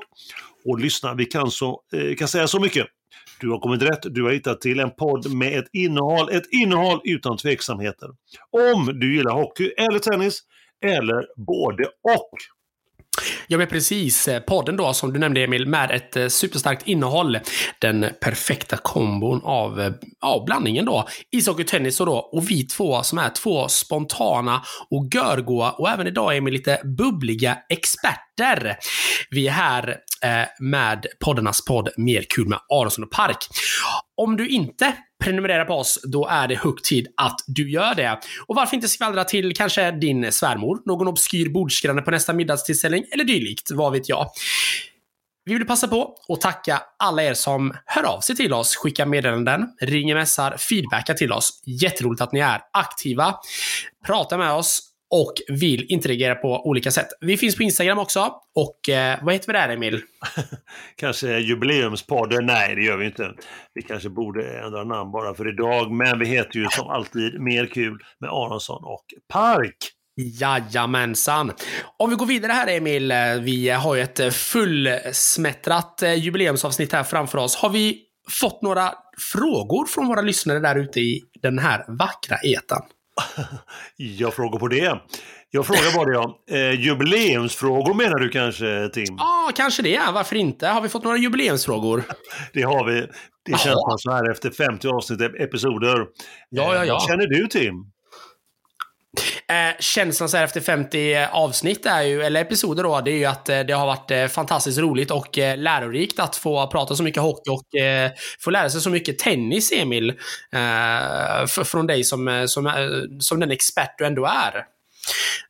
Och 0.65 0.79
lyssna, 0.79 1.13
vi 1.13 1.25
kan, 1.25 1.51
så, 1.51 1.81
eh, 1.94 2.15
kan 2.15 2.27
säga 2.27 2.47
så 2.47 2.59
mycket. 2.59 2.88
Du 3.41 3.50
har 3.50 3.59
kommit 3.59 3.81
rätt, 3.81 4.00
du 4.03 4.23
har 4.23 4.31
hittat 4.31 4.61
till 4.61 4.79
en 4.79 4.91
podd 4.91 5.33
med 5.33 5.59
ett 5.59 5.67
innehåll, 5.73 6.29
ett 6.29 6.44
innehåll 6.51 7.01
utan 7.03 7.38
tveksamheter. 7.38 8.09
Om 8.51 9.00
du 9.00 9.15
gillar 9.15 9.33
hockey 9.33 9.71
eller 9.77 10.00
tennis, 10.00 10.41
eller 10.85 11.25
både 11.47 11.83
och. 11.83 12.29
Ja, 13.48 13.57
men 13.57 13.68
precis. 13.68 14.27
Eh, 14.27 14.39
podden 14.39 14.77
då, 14.77 14.94
som 14.94 15.13
du 15.13 15.19
nämnde 15.19 15.44
Emil, 15.44 15.68
med 15.68 15.92
ett 15.92 16.16
eh, 16.16 16.27
superstarkt 16.27 16.88
innehåll. 16.88 17.39
Den 17.81 18.06
perfekta 18.21 18.77
kombon 18.77 19.42
av 19.44 19.81
eh, 19.81 19.92
ja, 20.21 20.44
blandningen 20.45 20.86
då. 20.86 21.07
Ishockey, 21.31 21.63
tennis 21.63 22.00
och 22.00 22.06
då. 22.06 22.16
Och 22.18 22.50
vi 22.50 22.63
två 22.63 23.04
som 23.04 23.18
är 23.18 23.30
två 23.30 23.68
spontana 23.68 24.62
och 24.89 25.07
görgoa 25.13 25.71
och 25.71 25.89
även 25.89 26.07
idag 26.07 26.38
Emil 26.38 26.54
lite 26.54 26.81
bubbliga 26.98 27.57
experter. 27.69 28.77
Vi 29.30 29.48
är 29.48 29.51
här 29.51 29.95
eh, 30.24 30.48
med 30.60 31.06
poddarnas 31.25 31.65
podd 31.65 31.89
Mer 31.98 32.25
kul 32.30 32.48
med 32.48 32.60
Aronsson 32.74 33.04
och 33.04 33.12
Park. 33.12 33.38
Om 34.18 34.38
du 34.38 34.48
inte 34.48 34.94
Prenumerera 35.24 35.66
på 35.66 35.74
oss, 35.74 36.00
då 36.04 36.27
är 36.27 36.48
det 36.48 36.56
hög 36.56 36.83
tid 36.83 37.07
att 37.18 37.44
du 37.48 37.71
gör 37.71 37.95
det. 37.95 38.19
Och 38.48 38.56
varför 38.56 38.75
inte 38.75 38.88
skvallra 38.88 39.24
till 39.24 39.56
kanske 39.56 39.92
din 39.92 40.31
svärmor, 40.31 40.81
någon 40.86 41.07
obskyr 41.07 41.50
bordsgranne 41.50 42.01
på 42.01 42.12
nästa 42.12 42.33
middagstillställning 42.33 43.04
eller 43.12 43.24
dylikt, 43.24 43.71
vad 43.71 43.92
vet 43.92 44.10
jag. 44.10 44.30
Vi 45.45 45.54
vill 45.54 45.68
passa 45.68 45.88
på 45.88 46.16
att 46.27 46.42
tacka 46.42 46.81
alla 47.00 47.24
er 47.24 47.33
som 47.33 47.74
hör 47.86 48.04
av 48.04 48.19
sig 48.19 48.36
till 48.36 48.54
oss, 48.54 48.75
skickar 48.75 49.06
meddelanden, 49.06 49.68
ringer, 49.81 50.16
mässar, 50.16 50.57
feedbackar 50.57 51.13
till 51.13 51.31
oss. 51.31 51.63
Jätteroligt 51.65 52.22
att 52.22 52.31
ni 52.31 52.39
är 52.39 52.62
aktiva, 52.74 53.36
pratar 54.06 54.38
med 54.38 54.54
oss 54.54 54.88
och 55.11 55.33
vill 55.47 55.85
interagera 55.89 56.35
på 56.35 56.67
olika 56.67 56.91
sätt. 56.91 57.07
Vi 57.21 57.38
finns 57.38 57.56
på 57.56 57.63
Instagram 57.63 58.00
också. 58.00 58.33
Och 58.56 58.89
eh, 58.89 59.19
vad 59.21 59.33
heter 59.33 59.47
vi 59.47 59.53
där, 59.53 59.69
Emil? 59.69 60.01
Kanske 60.95 61.39
jubileumspodden? 61.39 62.45
Nej, 62.45 62.75
det 62.75 62.81
gör 62.81 62.97
vi 62.97 63.06
inte. 63.06 63.31
Vi 63.73 63.81
kanske 63.81 64.09
borde 64.09 64.59
ändra 64.59 64.83
namn 64.83 65.11
bara 65.11 65.33
för 65.33 65.50
idag, 65.53 65.91
men 65.91 66.19
vi 66.19 66.25
heter 66.25 66.60
ju 66.60 66.67
som 66.72 66.88
alltid 66.88 67.41
Mer 67.41 67.65
kul 67.65 67.98
med 68.19 68.29
Aronsson 68.29 68.84
och 68.84 69.05
Park. 69.34 69.75
Jajamensan. 70.22 71.51
Om 71.98 72.10
vi 72.10 72.15
går 72.15 72.25
vidare 72.25 72.51
här 72.51 72.67
Emil, 72.67 73.12
eh, 73.12 73.17
vi 73.41 73.69
har 73.69 73.95
ju 73.95 74.01
ett 74.01 74.34
fullsmättrat 74.34 76.03
eh, 76.03 76.13
jubileumsavsnitt 76.13 76.93
här 76.93 77.03
framför 77.03 77.38
oss. 77.38 77.55
Har 77.55 77.69
vi 77.69 78.01
fått 78.41 78.62
några 78.62 78.93
frågor 79.34 79.86
från 79.86 80.07
våra 80.07 80.22
lyssnare 80.22 80.60
där 80.60 80.75
ute 80.75 81.00
i 81.00 81.22
den 81.41 81.60
här 81.60 81.86
vackra 81.88 82.38
etan? 82.38 82.81
Jag 83.95 84.33
frågar 84.33 84.59
på 84.59 84.67
det. 84.67 84.99
Jag 85.51 85.65
frågar 85.65 85.95
bara 85.95 86.11
det 86.11 86.17
om 86.17 86.33
eh, 86.51 86.81
jubileumsfrågor 86.81 87.93
menar 87.93 88.19
du 88.19 88.29
kanske 88.29 88.89
Tim? 88.93 89.15
Ja, 89.17 89.51
kanske 89.55 89.81
det. 89.81 89.99
Varför 90.13 90.35
inte? 90.35 90.67
Har 90.67 90.81
vi 90.81 90.89
fått 90.89 91.03
några 91.03 91.17
jubileumsfrågor? 91.17 92.03
Det 92.53 92.61
har 92.61 92.85
vi. 92.85 93.07
Det 93.45 93.59
känns 93.59 93.85
man 93.89 93.97
så 93.99 94.11
här 94.11 94.31
efter 94.31 94.49
50 94.51 94.88
avsnitt 94.88 95.21
episoder. 95.21 95.97
Ja, 96.49 96.75
ja, 96.75 96.81
Eh, 96.81 96.88
ja. 96.88 96.93
Vad 96.93 97.07
känner 97.07 97.27
du 97.27 97.47
Tim? 97.47 97.73
Eh, 99.50 99.75
känslan 99.79 100.29
så 100.29 100.38
här 100.38 100.44
efter 100.44 100.62
50 100.62 101.13
eh, 101.13 101.36
avsnitt 101.36 101.86
är 101.86 102.01
ju, 102.01 102.22
eller 102.22 102.41
episoder 102.41 102.84
då, 102.84 103.01
det 103.01 103.12
är 103.12 103.18
ju 103.18 103.25
att 103.25 103.50
eh, 103.50 103.60
det 103.60 103.74
har 103.74 103.86
varit 103.86 104.12
eh, 104.12 104.27
fantastiskt 104.27 104.79
roligt 104.79 105.12
och 105.12 105.38
lärorikt 105.38 106.20
att 106.20 106.36
få 106.36 106.68
prata 106.68 106.96
så 106.96 107.03
mycket 107.03 107.22
hockey 107.22 107.50
och 107.50 107.63
få 108.39 108.50
lära 108.50 108.70
sig 108.70 108.82
så 108.82 108.89
mycket 108.89 109.20
tennis, 109.20 109.72
Emil. 109.72 110.13
Från 111.65 111.88
dig 111.88 112.03
som, 112.03 112.46
som, 112.48 112.72
som 113.20 113.39
den 113.39 113.51
expert 113.51 113.96
du 113.98 114.06
ändå 114.06 114.25
är. 114.25 114.65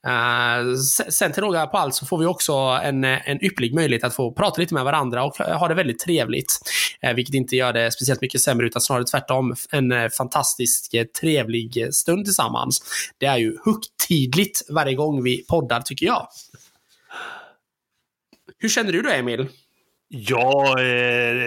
Eh, 0.07 0.75
se- 0.75 1.11
sen 1.11 1.31
till 1.31 1.43
råga 1.43 1.67
på 1.67 1.77
allt 1.77 1.95
så 1.95 2.05
får 2.05 2.17
vi 2.17 2.25
också 2.25 2.53
en, 2.83 3.03
en 3.03 3.43
ypperlig 3.45 3.73
möjlighet 3.75 4.03
att 4.03 4.15
få 4.15 4.31
prata 4.33 4.61
lite 4.61 4.73
med 4.73 4.83
varandra 4.83 5.23
och 5.23 5.37
ha 5.37 5.67
det 5.67 5.73
väldigt 5.73 5.99
trevligt. 5.99 6.59
Eh, 7.01 7.13
vilket 7.13 7.35
inte 7.35 7.55
gör 7.55 7.73
det 7.73 7.91
speciellt 7.91 8.21
mycket 8.21 8.41
sämre 8.41 8.67
utan 8.67 8.81
snarare 8.81 9.03
tvärtom 9.05 9.55
en 9.71 9.91
eh, 9.91 10.09
fantastisk 10.09 10.95
trevlig 11.21 11.93
stund 11.93 12.25
tillsammans. 12.25 12.81
Det 13.17 13.25
är 13.25 13.37
ju 13.37 13.57
högtidligt 13.65 14.61
varje 14.69 14.95
gång 14.95 15.23
vi 15.23 15.45
poddar 15.49 15.81
tycker 15.81 16.05
jag. 16.05 16.27
Hur 18.59 18.69
känner 18.69 18.91
du 18.91 19.01
då 19.01 19.09
Emil? 19.09 19.47
Ja, 20.11 20.75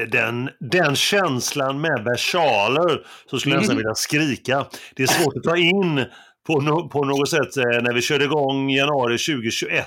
den, 0.08 0.50
den 0.60 0.96
känslan 0.96 1.80
med 1.80 2.04
versaler 2.04 3.06
så 3.30 3.38
skulle 3.38 3.54
jag 3.54 3.60
nästan 3.60 3.76
Mm. 3.76 3.84
vilja 3.84 3.94
skrika. 3.94 4.66
Det 4.96 5.02
är 5.02 5.06
svårt 5.06 5.36
att 5.36 5.42
ta 5.42 5.56
in 5.56 6.04
på, 6.46 6.60
no, 6.60 6.88
på 6.88 7.04
något 7.04 7.28
sätt 7.28 7.56
eh, 7.56 7.82
när 7.82 7.94
vi 7.94 8.02
körde 8.02 8.24
igång 8.24 8.70
januari 8.70 9.18
2021. 9.18 9.86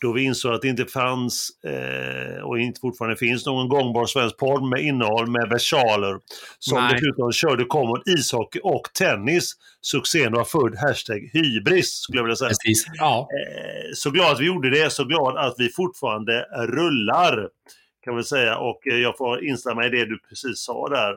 då 0.00 0.12
vi 0.12 0.22
insåg 0.22 0.54
att 0.54 0.62
det 0.62 0.68
inte 0.68 0.84
fanns 0.84 1.50
eh, 1.64 2.42
och 2.42 2.58
inte 2.58 2.80
fortfarande 2.80 3.16
finns 3.16 3.46
någon 3.46 3.68
gångbar 3.68 4.06
svensk 4.06 4.36
podd 4.36 4.68
med 4.68 4.80
innehåll 4.80 5.30
med 5.30 5.48
versaler 5.48 6.18
som 6.58 6.78
Nej. 6.78 6.92
dessutom 6.92 7.32
körde 7.32 7.64
common 7.64 8.02
ishockey 8.06 8.60
och 8.62 8.82
tennis. 8.98 9.52
Succén 9.80 10.32
var 10.32 10.44
född 10.44 10.78
hashtag 10.78 11.30
hybris 11.32 11.90
skulle 11.90 12.18
jag 12.18 12.24
vilja 12.24 12.36
säga. 12.36 12.48
Precis. 12.48 12.84
Ja. 12.94 13.28
Eh, 13.40 13.90
så 13.94 14.10
glad 14.10 14.32
att 14.32 14.40
vi 14.40 14.46
gjorde 14.46 14.70
det, 14.70 14.92
så 14.92 15.04
glad 15.04 15.36
att 15.36 15.54
vi 15.58 15.68
fortfarande 15.68 16.46
rullar. 16.68 17.48
Kan 18.04 18.16
vi 18.16 18.24
säga 18.24 18.56
och 18.56 18.86
eh, 18.86 18.96
jag 18.98 19.16
får 19.18 19.44
instämma 19.44 19.86
i 19.86 19.88
det 19.88 20.04
du 20.04 20.18
precis 20.18 20.64
sa 20.64 20.88
där. 20.88 21.16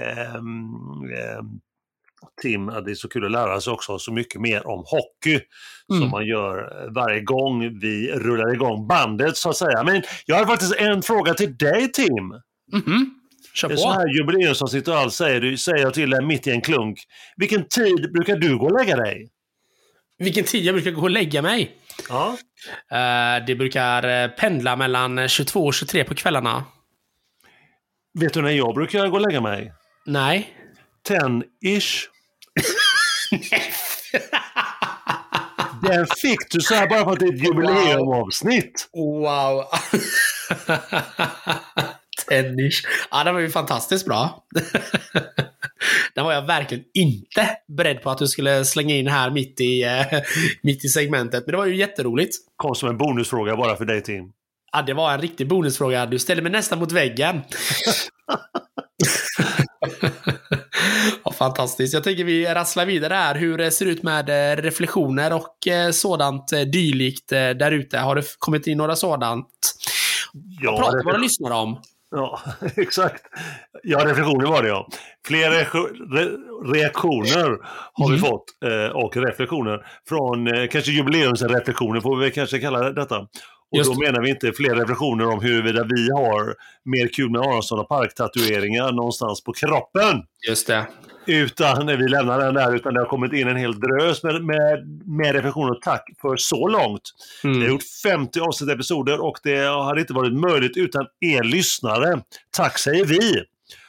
Ehm, 0.00 1.60
Tim, 2.42 2.68
att 2.68 2.84
det 2.84 2.90
är 2.90 2.94
så 2.94 3.08
kul 3.08 3.24
att 3.24 3.30
lära 3.30 3.60
sig 3.60 3.72
också 3.72 3.98
så 3.98 4.12
mycket 4.12 4.40
mer 4.40 4.66
om 4.66 4.84
hockey 4.86 5.40
Mm. 5.90 6.00
som 6.02 6.10
man 6.10 6.26
gör 6.26 6.58
eh, 6.58 6.92
varje 6.92 7.20
gång 7.20 7.78
vi 7.80 8.12
rullar 8.12 8.54
igång 8.54 8.86
bandet 8.86 9.36
så 9.36 9.50
att 9.50 9.56
säga. 9.56 9.82
Men 9.84 10.02
jag 10.26 10.36
har 10.36 10.46
faktiskt 10.46 10.74
en 10.74 11.02
fråga 11.02 11.34
till 11.34 11.56
dig 11.56 11.92
Tim. 11.92 12.28
Mhm. 12.72 13.14
Kör 13.54 13.68
Det 13.68 13.74
är 13.74 13.76
så 13.76 13.84
på. 13.88 13.92
här 13.92 14.08
jubileumsavsnitt 14.18 14.88
och 14.88 14.94
allt 14.96 15.14
säger, 15.14 15.40
du, 15.40 15.56
säger 15.56 15.78
jag 15.78 15.94
till 15.94 16.10
dig 16.10 16.24
mitt 16.24 16.46
i 16.46 16.50
en 16.50 16.60
klunk. 16.60 16.98
Vilken 17.36 17.68
tid 17.68 18.12
brukar 18.12 18.36
du 18.36 18.58
gå 18.58 18.66
och 18.66 18.78
lägga 18.78 18.96
dig? 18.96 19.28
Vilken 20.18 20.44
tid 20.44 20.64
jag 20.64 20.74
brukar 20.74 20.90
gå 20.90 21.02
och 21.02 21.10
lägga 21.10 21.42
mig. 21.42 21.70
Ja. 22.08 22.36
Eh, 22.90 23.44
det 23.46 23.54
brukar 23.54 24.22
eh, 24.22 24.28
pendla 24.30 24.76
mellan 24.76 25.28
22 25.28 25.66
och 25.66 25.74
23 25.74 26.04
på 26.04 26.14
kvällarna. 26.14 26.64
Vet 28.20 28.34
du 28.34 28.42
när 28.42 28.50
jag 28.50 28.74
brukar 28.74 29.06
gå 29.08 29.16
och 29.16 29.20
lägga 29.28 29.40
mig? 29.40 29.72
Nej. 30.06 30.54
10-ish. 31.08 32.04
Den 35.82 36.06
fick 36.06 36.50
du 36.50 36.60
så 36.60 36.74
här 36.74 36.88
bara 36.88 37.04
för 37.04 37.12
att 37.12 37.18
det 37.18 37.26
är 37.26 37.34
ett 37.34 37.44
jubileumavsnitt. 37.44 38.88
Wow. 38.92 39.64
Tennis. 42.28 42.82
Ja, 43.10 43.24
den 43.24 43.34
var 43.34 43.40
ju 43.40 43.50
fantastiskt 43.50 44.06
bra. 44.06 44.44
Den 46.14 46.24
var 46.24 46.32
jag 46.32 46.46
verkligen 46.46 46.84
inte 46.94 47.48
beredd 47.68 48.02
på 48.02 48.10
att 48.10 48.18
du 48.18 48.26
skulle 48.26 48.64
slänga 48.64 48.94
in 48.94 49.06
här 49.06 49.30
mitt 49.30 49.60
i, 49.60 49.82
eh, 49.82 50.06
mitt 50.62 50.84
i 50.84 50.88
segmentet. 50.88 51.46
Men 51.46 51.52
det 51.52 51.56
var 51.56 51.66
ju 51.66 51.76
jätteroligt. 51.76 52.36
Kom 52.56 52.74
som 52.74 52.88
en 52.88 52.98
bonusfråga 52.98 53.56
bara 53.56 53.76
för 53.76 53.84
dig 53.84 54.02
Tim. 54.02 54.32
Ja, 54.72 54.82
det 54.82 54.94
var 54.94 55.12
en 55.12 55.20
riktig 55.20 55.48
bonusfråga. 55.48 56.06
Du 56.06 56.18
ställde 56.18 56.42
mig 56.42 56.52
nästan 56.52 56.78
mot 56.78 56.92
väggen. 56.92 57.40
Ja, 61.24 61.32
fantastiskt. 61.32 61.94
Jag 61.94 62.04
tänker 62.04 62.24
vi 62.24 62.46
rasslar 62.46 62.86
vidare 62.86 63.14
här. 63.14 63.34
Hur 63.34 63.58
det 63.58 63.70
ser 63.70 63.86
ut 63.86 64.02
med 64.02 64.28
eh, 64.52 64.56
reflektioner 64.62 65.32
och 65.32 65.66
eh, 65.68 65.90
sådant 65.90 66.52
eh, 66.52 66.60
dylikt 66.60 67.28
där 67.28 67.70
ute? 67.72 67.98
Har 67.98 68.14
det 68.14 68.22
kommit 68.38 68.66
in 68.66 68.78
några 68.78 68.96
sådant? 68.96 69.48
Ja, 70.60 70.70
Vad 70.70 70.80
pratar 70.80 70.98
det- 70.98 71.04
våra 71.04 71.16
lyssnare 71.16 71.54
om? 71.54 71.80
Ja, 72.10 72.40
exakt. 72.76 73.22
Ja, 73.82 73.98
reflektioner 74.06 74.46
var 74.46 74.62
det 74.62 74.68
ja. 74.68 74.88
Fler 75.26 75.50
re- 75.50 75.88
re- 76.12 76.72
reaktioner 76.74 77.56
har 77.92 78.08
vi 78.10 78.16
Mm. 78.18 78.30
fått 78.30 78.44
och 78.94 79.16
reflektioner 79.16 79.86
från 80.08 80.46
kanske 80.68 80.90
jubileumsreflektioner 80.92 82.00
får 82.00 82.16
vi 82.16 82.30
kanske 82.30 82.58
kalla 82.58 82.90
detta. 82.92 83.26
Och 83.72 83.78
Just 83.78 83.92
då 83.94 84.00
menar 84.00 84.20
vi 84.22 84.30
inte 84.30 84.52
fler 84.52 84.74
reflektioner 84.74 85.26
om 85.28 85.40
huruvida 85.40 85.84
vi 85.84 86.10
har 86.10 86.54
mer 86.84 87.08
kul 87.08 87.30
med 87.30 87.40
Aronsson 87.40 87.78
och 87.78 87.88
parktatueringar 87.88 88.92
någonstans 88.92 89.44
på 89.44 89.52
kroppen. 89.52 90.22
Just 90.48 90.66
det. 90.66 90.86
Utan 91.26 91.86
vi 91.86 92.08
lämnar 92.08 92.38
den 92.38 92.54
där, 92.54 92.74
utan 92.74 92.94
det 92.94 93.00
har 93.00 93.06
kommit 93.06 93.32
in 93.32 93.48
en 93.48 93.56
hel 93.56 93.80
drös 93.80 94.22
med, 94.22 94.44
med, 94.44 95.00
med 95.06 95.34
reflektioner 95.34 95.74
tack 95.82 96.04
för 96.20 96.36
så 96.36 96.68
långt. 96.68 97.02
Vi 97.42 97.48
har 97.48 97.56
Mm. 97.56 97.68
gjort 97.68 97.82
50 98.02 98.40
avsnitt 98.40 98.70
episoder 98.70 99.20
och 99.20 99.38
det 99.42 99.66
hade 99.84 100.00
inte 100.00 100.12
varit 100.12 100.32
möjligt 100.32 100.76
utan 100.76 101.06
er 101.20 101.42
lyssnare. 101.42 102.20
Tack 102.50 102.78
säger 102.78 103.04
vi! 103.04 103.42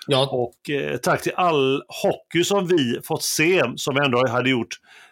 Ja, 0.07 0.27
Och 0.31 0.69
eh, 0.69 0.97
tack 0.97 1.21
till 1.21 1.31
all 1.35 1.83
hockey 2.03 2.43
som 2.43 2.67
vi 2.67 2.99
fått 3.03 3.23
se, 3.23 3.63
som 3.75 3.95
vi 3.95 4.01
ändå 4.05 4.27
hade 4.27 4.49
gjort, 4.49 4.69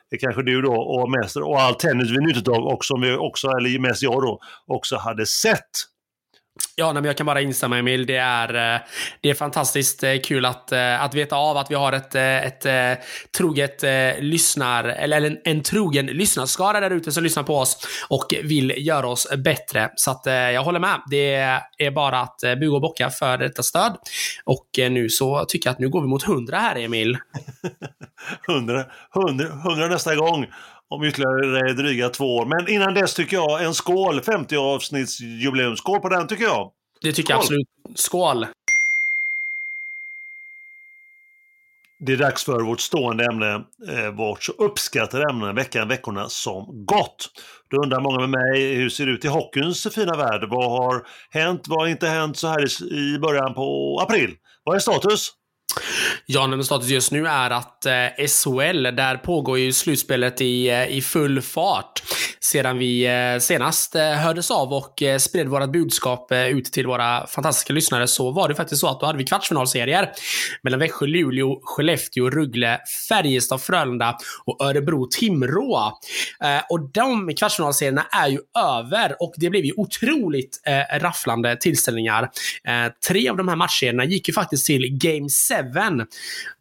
det 0.10 0.18
kanske 0.18 0.44
du 0.44 0.62
då, 0.62 0.74
och 0.74 1.10
mest, 1.12 1.36
och 1.38 1.62
all 1.62 1.76
tennis 1.76 2.10
vi 2.10 2.18
njutit 2.18 2.48
av 2.48 2.64
och 2.64 2.86
som 2.86 3.02
vi 3.02 3.16
också, 3.16 3.48
eller 3.48 3.80
mest 3.80 4.04
jag 4.04 4.22
då, 4.22 4.40
också 4.68 4.98
hade 4.98 5.26
sett. 5.26 5.72
Ja, 6.76 6.86
nej, 6.86 6.94
men 6.94 7.06
jag 7.06 7.18
kan 7.18 7.26
bara 7.26 7.42
instämma 7.42 7.78
Emil. 7.78 8.06
Det 8.06 8.16
är, 8.16 8.76
eh, 8.76 8.82
det 9.22 9.30
är 9.30 9.34
fantastiskt 9.34 10.04
eh, 10.04 10.18
kul 10.24 10.46
att, 10.46 10.72
eh, 10.72 11.04
att 11.04 11.14
veta 11.14 11.36
av 11.36 11.58
att 11.58 11.72
vi 11.72 11.76
har 11.76 11.94
ett, 11.94 12.16
ett 12.16 12.66
troget 13.38 13.84
lyssnar, 14.20 14.84
eller 14.84 15.22
en, 15.22 15.38
en 15.44 15.64
trogen 15.64 16.06
lyssnarskara 16.06 16.80
där 16.80 16.92
ute 16.92 17.12
som 17.12 17.24
lyssnar 17.24 17.44
på 17.44 17.58
oss 17.58 17.88
och 18.10 18.34
vill 18.44 18.74
göra 18.78 19.08
oss 19.08 19.28
bättre. 19.38 19.90
Så 19.96 20.12
att 20.12 20.22
jag 20.26 20.64
håller 20.64 20.80
med. 20.80 21.02
Det 21.10 21.36
är 21.78 21.92
bara 21.92 22.20
att 22.20 22.40
buga 22.42 22.76
och 22.76 22.82
bocka 22.82 23.10
för 23.10 23.38
detta 23.38 23.64
stöd. 23.64 23.98
Och 24.46 24.68
nu 24.78 25.10
så 25.10 25.46
tycker 25.46 25.70
jag 25.70 25.74
att 25.74 25.80
nu 25.80 25.90
går 25.90 26.02
vi 26.02 26.08
mot 26.08 26.28
100 26.28 26.58
här 26.58 26.76
Emil. 26.76 27.18
100, 28.50 28.86
100, 29.16 29.46
100 29.66 29.88
nästa 29.88 30.16
gång 30.16 30.46
om 30.90 31.04
ytterligare 31.04 31.74
dryga 31.74 32.10
två 32.10 32.36
år. 32.36 32.46
Men 32.46 32.74
innan 32.74 32.94
dess 32.94 33.14
tycker 33.14 33.38
jag 33.38 33.64
en 33.64 33.74
skål, 33.74 34.22
50 34.22 34.58
avsnitts 34.58 35.20
jubileumsskål 35.20 36.00
på 36.00 36.10
den 36.10 36.28
tycker 36.28 36.44
jag. 36.44 36.72
Det 37.02 37.14
tycker 37.14 37.34
jag 37.34 37.44
Skål. 37.44 37.58
absolut. 37.58 38.00
Skål! 38.00 38.46
Det 42.00 42.14
är 42.14 42.18
dags 42.18 42.44
för 42.44 42.62
vårt 42.62 42.80
stående 42.80 43.26
ämne, 43.26 43.64
eh, 43.90 44.10
vårt 44.12 44.44
så 44.44 44.52
uppskattade 44.52 45.24
ämne 45.30 45.54
veckan, 45.54 45.88
veckorna 45.88 46.30
som 46.30 46.86
gått. 46.86 47.30
Då 47.70 47.78
undrar 47.84 48.00
många 48.00 48.20
med 48.20 48.30
mig, 48.30 48.76
hur 48.76 48.90
ser 48.90 49.06
det 49.06 49.12
ut 49.12 49.26
i 49.26 49.28
hockeyns 49.28 49.88
fina 49.96 50.18
värld? 50.18 50.50
Vad 50.50 50.72
har 50.72 51.08
hänt, 51.32 51.62
vad 51.68 51.80
har 51.80 51.88
inte 51.88 52.08
hänt 52.08 52.38
så 52.38 52.48
här 52.48 52.94
i 52.94 53.20
början 53.20 53.54
på 53.54 54.00
april? 54.02 54.36
Vad 54.64 54.76
är 54.76 54.80
status? 54.80 55.32
Ja, 56.26 56.48
men 56.48 56.64
status 56.64 56.90
just 56.90 57.12
nu 57.12 57.28
är 57.28 57.50
att 57.50 57.86
eh, 57.86 58.28
SHL, 58.28 58.84
där 58.84 59.18
pågår 59.18 59.60
ju 59.60 59.74
slutspelet 59.74 60.42
i, 60.42 60.70
eh, 60.70 60.98
i 60.98 61.02
full 61.02 61.42
fart. 61.42 62.04
Sedan 62.40 62.78
vi 62.78 63.06
eh, 63.06 63.40
senast 63.40 63.96
eh, 63.96 64.04
hördes 64.04 64.52
av 64.52 64.74
och 64.74 65.02
eh, 65.02 65.18
spred 65.18 65.48
vårt 65.48 65.72
budskap 65.72 66.32
eh, 66.32 66.48
ut 66.48 66.66
till 66.66 66.88
våra 66.88 67.28
fantastiska 67.28 67.74
lyssnare 67.74 68.08
så 68.08 68.32
var 68.32 68.50
det 68.50 68.56
faktiskt 68.56 68.82
så 68.82 68.88
att 68.88 69.00
då 69.00 69.06
hade 69.06 69.18
vi 69.18 69.24
kvartsfinalserier 69.24 70.12
mellan 70.64 70.80
Växjö, 70.80 71.06
Luleå, 71.06 71.60
Skellefteå, 71.64 72.30
Ruggle, 72.30 72.80
Färjestad, 73.10 73.62
Frölunda 73.62 74.18
och 74.46 74.62
Örebro-Timrå. 74.62 75.92
Eh, 76.44 76.62
och 76.70 76.92
de 76.94 77.36
kvartsfinalserierna 77.36 78.06
är 78.12 78.28
ju 78.28 78.40
över 78.60 79.16
och 79.20 79.34
det 79.38 79.50
blev 79.50 79.66
ju 79.66 79.74
otroligt 79.78 80.62
rafflande 80.92 81.56
tillställningar. 81.56 82.30
Tre 83.08 83.30
av 83.30 83.38
de 83.38 83.48
här 83.48 83.56
matcherna 83.56 84.06
gick 84.06 84.28
ju 84.28 84.34
faktiskt 84.34 84.66
till 84.66 84.98
Game 84.98 85.28
7. 85.64 85.67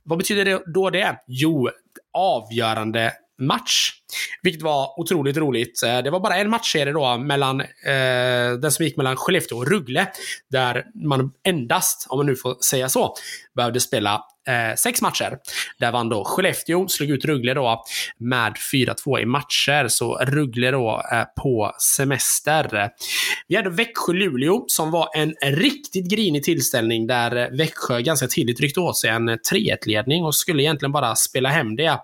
Vad 0.02 0.18
betyder 0.18 0.44
det 0.44 0.62
då 0.66 0.90
det? 0.90 1.16
Jo, 1.26 1.70
avgörande 2.12 3.12
match. 3.38 3.92
Vilket 4.42 4.62
var 4.62 5.00
otroligt 5.00 5.36
roligt. 5.36 5.82
Eh, 5.82 5.98
det 6.02 6.10
var 6.10 6.20
bara 6.20 6.36
en 6.36 6.50
matchserie 6.50 6.92
då 6.92 7.18
mellan 7.18 7.60
eh, 7.60 8.52
den 8.60 8.72
som 8.72 8.84
gick 8.84 8.96
mellan 8.96 9.16
Skellefteå 9.16 9.58
och 9.58 9.70
Rögle. 9.70 10.06
Där 10.50 10.84
man 10.94 11.32
endast, 11.44 12.06
om 12.08 12.18
man 12.18 12.26
nu 12.26 12.36
får 12.36 12.54
säga 12.54 12.88
så, 12.88 13.14
behövde 13.56 13.80
spela 13.80 14.24
eh, 14.46 14.74
sex 14.76 15.02
matcher. 15.02 15.38
Där 15.78 15.92
vann 15.92 16.08
då 16.08 16.24
Skellefteå, 16.24 16.88
slog 16.88 17.10
ut 17.10 17.24
Rögle 17.24 17.54
då 17.54 17.84
med 18.18 18.54
4-2 18.72 19.20
i 19.20 19.26
matcher. 19.26 19.88
Så 19.88 20.14
Rögle 20.14 20.70
då 20.70 21.02
eh, 21.12 21.24
på 21.42 21.72
semester. 21.96 22.90
Vi 23.48 23.56
hade 23.56 23.70
Växjö-Luleå 23.70 24.64
som 24.66 24.90
var 24.90 25.08
en 25.14 25.34
riktigt 25.42 26.10
grinig 26.10 26.44
tillställning 26.44 27.06
där 27.06 27.36
eh, 27.36 27.58
Växjö 27.58 28.00
ganska 28.00 28.26
tidigt 28.26 28.60
ryckte 28.60 28.80
åt 28.80 28.96
sig 28.96 29.10
en 29.10 29.30
3-1-ledning 29.30 30.24
och 30.24 30.34
skulle 30.34 30.62
egentligen 30.62 30.92
bara 30.92 31.16
spela 31.16 31.48
hem 31.48 31.76
det. 31.76 31.98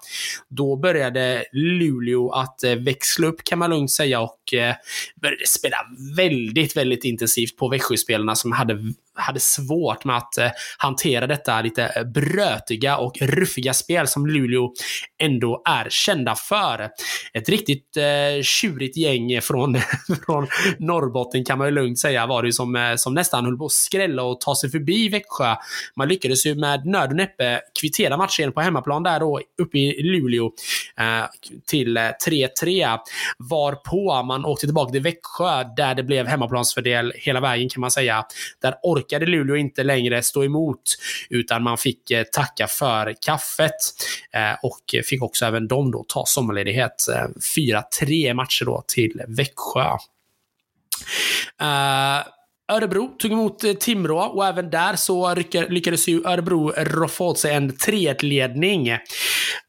Då 0.49 0.77
började 0.77 1.45
Luleå 1.53 2.31
att 2.31 2.65
eh, 2.65 2.75
växla 2.75 3.27
upp 3.27 3.45
kan 3.45 3.59
man 3.59 3.71
lugnt 3.71 3.91
säga 3.91 4.21
och 4.21 4.55
eh, 4.55 4.75
började 5.23 5.47
spela 5.47 5.77
väldigt, 6.17 6.77
väldigt 6.77 7.05
intensivt 7.05 7.57
på 7.57 7.69
Växjöspelarna, 7.69 8.35
som 8.35 8.53
hade, 8.53 8.75
hade 9.15 9.41
svårt 9.41 10.05
med 10.05 10.17
att 10.17 10.39
eh, 10.39 10.51
hantera 10.79 11.27
detta 11.27 11.63
lite 11.63 11.85
eh, 11.85 12.05
brötiga 12.05 12.97
och 12.97 13.13
ruffiga 13.21 13.75
spel 13.75 14.07
som 14.07 14.27
Luleå 14.27 14.73
ändå 15.23 15.63
är 15.65 15.87
kända 15.91 16.35
för. 16.35 16.91
Ett 17.35 17.49
riktigt 17.49 17.97
eh, 17.97 18.43
tjurigt 18.43 18.97
gäng 18.97 19.41
från, 19.41 19.77
från 20.27 20.47
Norrbotten 20.79 21.45
kan 21.45 21.59
man 21.59 21.67
ju 21.67 21.75
lugnt 21.75 21.99
säga 21.99 22.27
var 22.27 22.43
det 22.43 22.49
ju 22.49 22.53
som, 22.53 22.77
eh, 22.77 22.95
som 22.97 23.15
nästan 23.15 23.45
höll 23.45 23.59
på 23.59 23.65
att 23.65 23.73
skrälla 23.73 24.23
och 24.23 24.41
ta 24.41 24.55
sig 24.57 24.71
förbi 24.71 25.09
Växjö. 25.09 25.57
Man 25.97 26.09
lyckades 26.09 26.47
ju 26.47 26.55
med 26.55 26.87
nöd 26.87 27.11
och 27.11 27.17
näppe 27.17 27.61
kvittera 27.81 28.17
matchen 28.17 28.53
på 28.53 28.61
hemmaplan 28.61 29.03
där 29.03 29.21
då 29.21 29.41
uppe 29.63 29.79
i 29.79 30.03
Luleå 30.03 30.51
eh, 30.99 31.25
till 31.67 31.99
3-3. 31.99 32.99
Varpå 33.39 34.23
man 34.23 34.45
åkte 34.45 34.67
tillbaka 34.67 34.93
till 34.93 35.03
Växjö 35.03 35.65
där 35.77 35.95
det 35.95 36.03
blev 36.03 36.27
hemmaplansfördel 36.27 37.13
hela 37.17 37.41
vägen 37.41 37.69
kan 37.69 37.81
man 37.81 37.91
säga. 37.91 38.25
Där 38.63 38.75
orkade 39.03 39.27
Luleå 39.27 39.57
inte 39.57 39.83
längre 39.83 40.23
stå 40.23 40.45
emot 40.45 40.83
utan 41.31 41.63
man 41.63 41.79
fick 41.79 42.11
eh, 42.11 42.23
tacka 42.23 42.67
för 42.67 43.15
kaffet 43.21 43.71
eh, 44.33 44.55
och 44.63 45.05
fick 45.05 45.23
också 45.23 45.45
även 45.45 45.69
de 45.69 45.91
då 45.91 46.05
ta 46.09 46.25
sommarledighet. 46.27 47.09
Eh, 47.09 47.29
4-3 48.03 48.35
matcher 48.35 48.65
då 48.65 48.85
till 48.87 49.23
Växjö. 49.29 49.97
Örebro 52.73 53.09
tog 53.19 53.33
emot 53.33 53.81
Timrå 53.81 54.19
och 54.19 54.47
även 54.47 54.71
där 54.71 54.97
så 54.97 55.35
lyckades 55.69 56.09
ju 56.09 56.27
Örebro 56.27 56.73
roffa 56.77 57.25
åt 57.25 57.39
sig 57.39 57.55
en 57.55 57.73
3-1-ledning. 57.73 58.99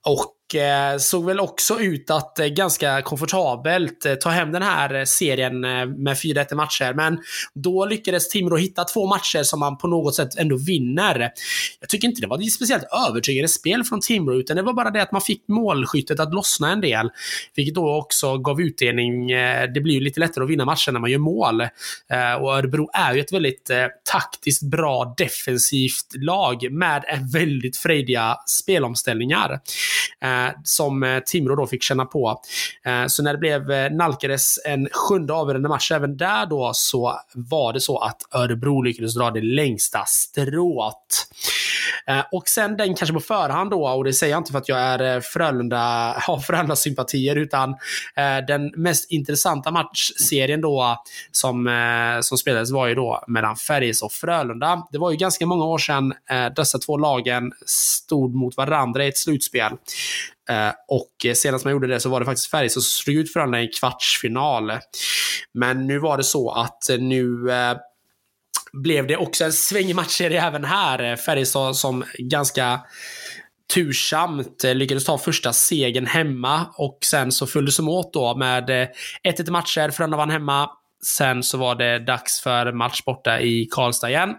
Och 0.06 0.36
Eh, 0.56 0.98
såg 0.98 1.26
väl 1.26 1.40
också 1.40 1.80
ut 1.80 2.12
att 2.12 2.40
eh, 2.40 2.46
ganska 2.48 3.02
komfortabelt 3.02 4.06
eh, 4.06 4.16
ta 4.16 4.30
hem 4.30 4.52
den 4.52 4.62
här 4.62 5.06
serien 5.06 5.60
med 5.60 6.18
4-1 6.18 6.56
matcher. 6.56 6.94
Men 6.94 7.20
då 7.54 7.86
lyckades 7.86 8.30
Timrå 8.30 8.58
hitta 8.58 8.84
två 8.84 9.08
matcher 9.08 9.44
som 9.44 9.60
man 9.60 9.78
på 9.78 9.88
något 9.88 10.16
sätt 10.16 10.38
ändå 10.38 10.58
vinner. 10.58 11.32
Jag 11.80 11.90
tycker 11.90 12.08
inte 12.08 12.22
det 12.22 12.28
var 12.28 12.38
ett 12.38 12.52
speciellt 12.52 12.84
övertygande 13.10 13.48
spel 13.48 13.84
från 13.84 14.02
Timrå, 14.02 14.36
utan 14.36 14.56
det 14.56 14.62
var 14.62 14.74
bara 14.74 14.92
det 14.92 15.02
att 15.02 15.12
man 15.12 15.22
fick 15.22 15.48
målskyttet 15.48 16.20
att 16.20 16.34
lossna 16.34 16.72
en 16.72 16.82
del. 16.82 17.10
Vilket 17.56 17.76
då 17.76 17.96
också 17.96 18.38
gav 18.38 18.62
utdelning. 18.62 19.28
Det 19.74 19.82
blir 19.84 19.94
ju 19.94 20.00
lite 20.00 20.20
lättare 20.20 20.44
att 20.44 20.50
vinna 20.50 20.66
matcher 20.66 20.92
när 20.92 21.00
man 21.00 21.12
gör 21.12 21.20
mål. 21.20 21.62
Och 22.42 22.58
Örebro 22.58 22.90
är 22.94 23.14
ju 23.14 23.20
ett 23.20 23.34
väldigt 23.34 23.72
taktiskt 24.12 24.64
bra 24.64 25.14
defensivt 25.18 26.16
lag 26.16 26.72
med 26.72 27.04
väldigt 27.34 27.78
frejdiga 27.78 28.38
spelomställningar 28.48 29.60
som 30.64 31.04
eh, 31.04 31.20
Timrå 31.20 31.56
då 31.56 31.68
fick 31.68 31.84
känna 31.84 32.06
på. 32.06 32.42
Eh, 32.86 33.08
så 33.08 33.24
när 33.24 33.34
det 33.34 33.40
blev 33.40 33.72
eh, 33.72 33.92
nalkades 33.92 34.60
en 34.66 34.90
sjunde 34.92 35.34
avgörande 35.34 35.70
match 35.70 35.92
även 35.92 36.18
där 36.18 36.46
då 36.46 36.72
så 36.74 37.20
var 37.34 37.74
det 37.74 37.82
så 37.82 37.98
att 37.98 38.18
Örebro 38.32 38.82
lyckades 38.82 39.16
dra 39.16 39.32
det 39.32 39.42
längsta 39.42 40.04
strået. 40.06 41.28
Och 42.32 42.48
sen 42.48 42.78
den 42.78 42.96
kanske 42.96 43.14
på 43.14 43.20
förhand 43.20 43.72
då, 43.72 43.88
och 43.88 44.04
det 44.04 44.14
säger 44.14 44.34
jag 44.34 44.40
inte 44.40 44.52
för 44.52 44.60
att 44.60 44.70
jag 44.70 44.80
är 44.80 45.22
Frölunda, 45.22 45.78
har 46.20 46.40
Frölunda-sympatier, 46.40 47.36
utan 47.36 47.76
den 48.48 48.72
mest 48.76 49.12
intressanta 49.12 49.72
matchserien 49.72 50.62
då 50.62 51.04
som, 51.32 51.70
som 52.22 52.38
spelades 52.38 52.72
var 52.72 52.88
ju 52.88 52.96
då 52.96 53.24
mellan 53.28 53.56
Färjestad 53.56 54.06
och 54.06 54.12
Frölunda. 54.12 54.88
Det 54.92 54.98
var 54.98 55.12
ju 55.12 55.18
ganska 55.18 55.46
många 55.46 55.66
år 55.66 55.78
sedan 55.78 56.14
dessa 56.56 56.80
två 56.80 56.98
lagen 56.98 57.52
stod 57.66 58.36
mot 58.36 58.58
varandra 58.58 59.06
i 59.06 59.08
ett 59.08 59.18
slutspel. 59.18 59.72
Eh, 60.50 60.72
och 60.88 61.36
senast 61.36 61.66
man 61.66 61.72
gjorde 61.72 61.88
det 61.88 62.00
så 62.00 62.10
var 62.10 62.20
det 62.20 62.26
faktiskt 62.26 62.52
Färjestad 62.52 62.84
som 62.84 63.04
slog 63.04 63.18
ut 63.18 63.36
varandra 63.36 63.62
i 63.62 63.66
en 63.66 63.72
kvartsfinal. 63.80 64.72
Men 65.54 65.88
nu 65.88 66.00
var 66.00 66.18
det 66.18 66.24
så 66.24 66.52
att 66.52 66.84
nu 67.00 67.52
eh, 67.52 67.78
blev 68.74 69.08
det 69.08 69.18
också 69.18 69.44
en 69.44 69.54
svängig 69.54 69.96
matchserie 69.96 70.42
även 70.42 70.66
här. 70.66 71.16
Färjestad 71.16 71.76
som 71.76 72.04
ganska 72.18 72.82
tursamt 73.74 74.64
eh, 74.64 74.76
lyckades 74.76 75.06
ta 75.06 75.18
första 75.18 75.54
segern 75.54 76.06
hemma 76.06 76.66
och 76.78 76.98
sen 77.06 77.32
så 77.32 77.48
följdes 77.48 77.78
de 77.78 77.90
åt 77.90 78.14
då 78.14 78.36
med 78.36 78.70
1-1 78.70 79.52
matcher. 79.52 79.90
Frölunda 79.90 80.18
vann 80.18 80.30
hemma. 80.30 80.70
Sen 81.06 81.44
så 81.44 81.58
var 81.58 81.76
det 81.76 82.00
dags 82.00 82.42
för 82.42 82.72
match 82.72 83.02
borta 83.06 83.42
i 83.42 83.68
Karlstad 83.72 84.10
igen. 84.10 84.36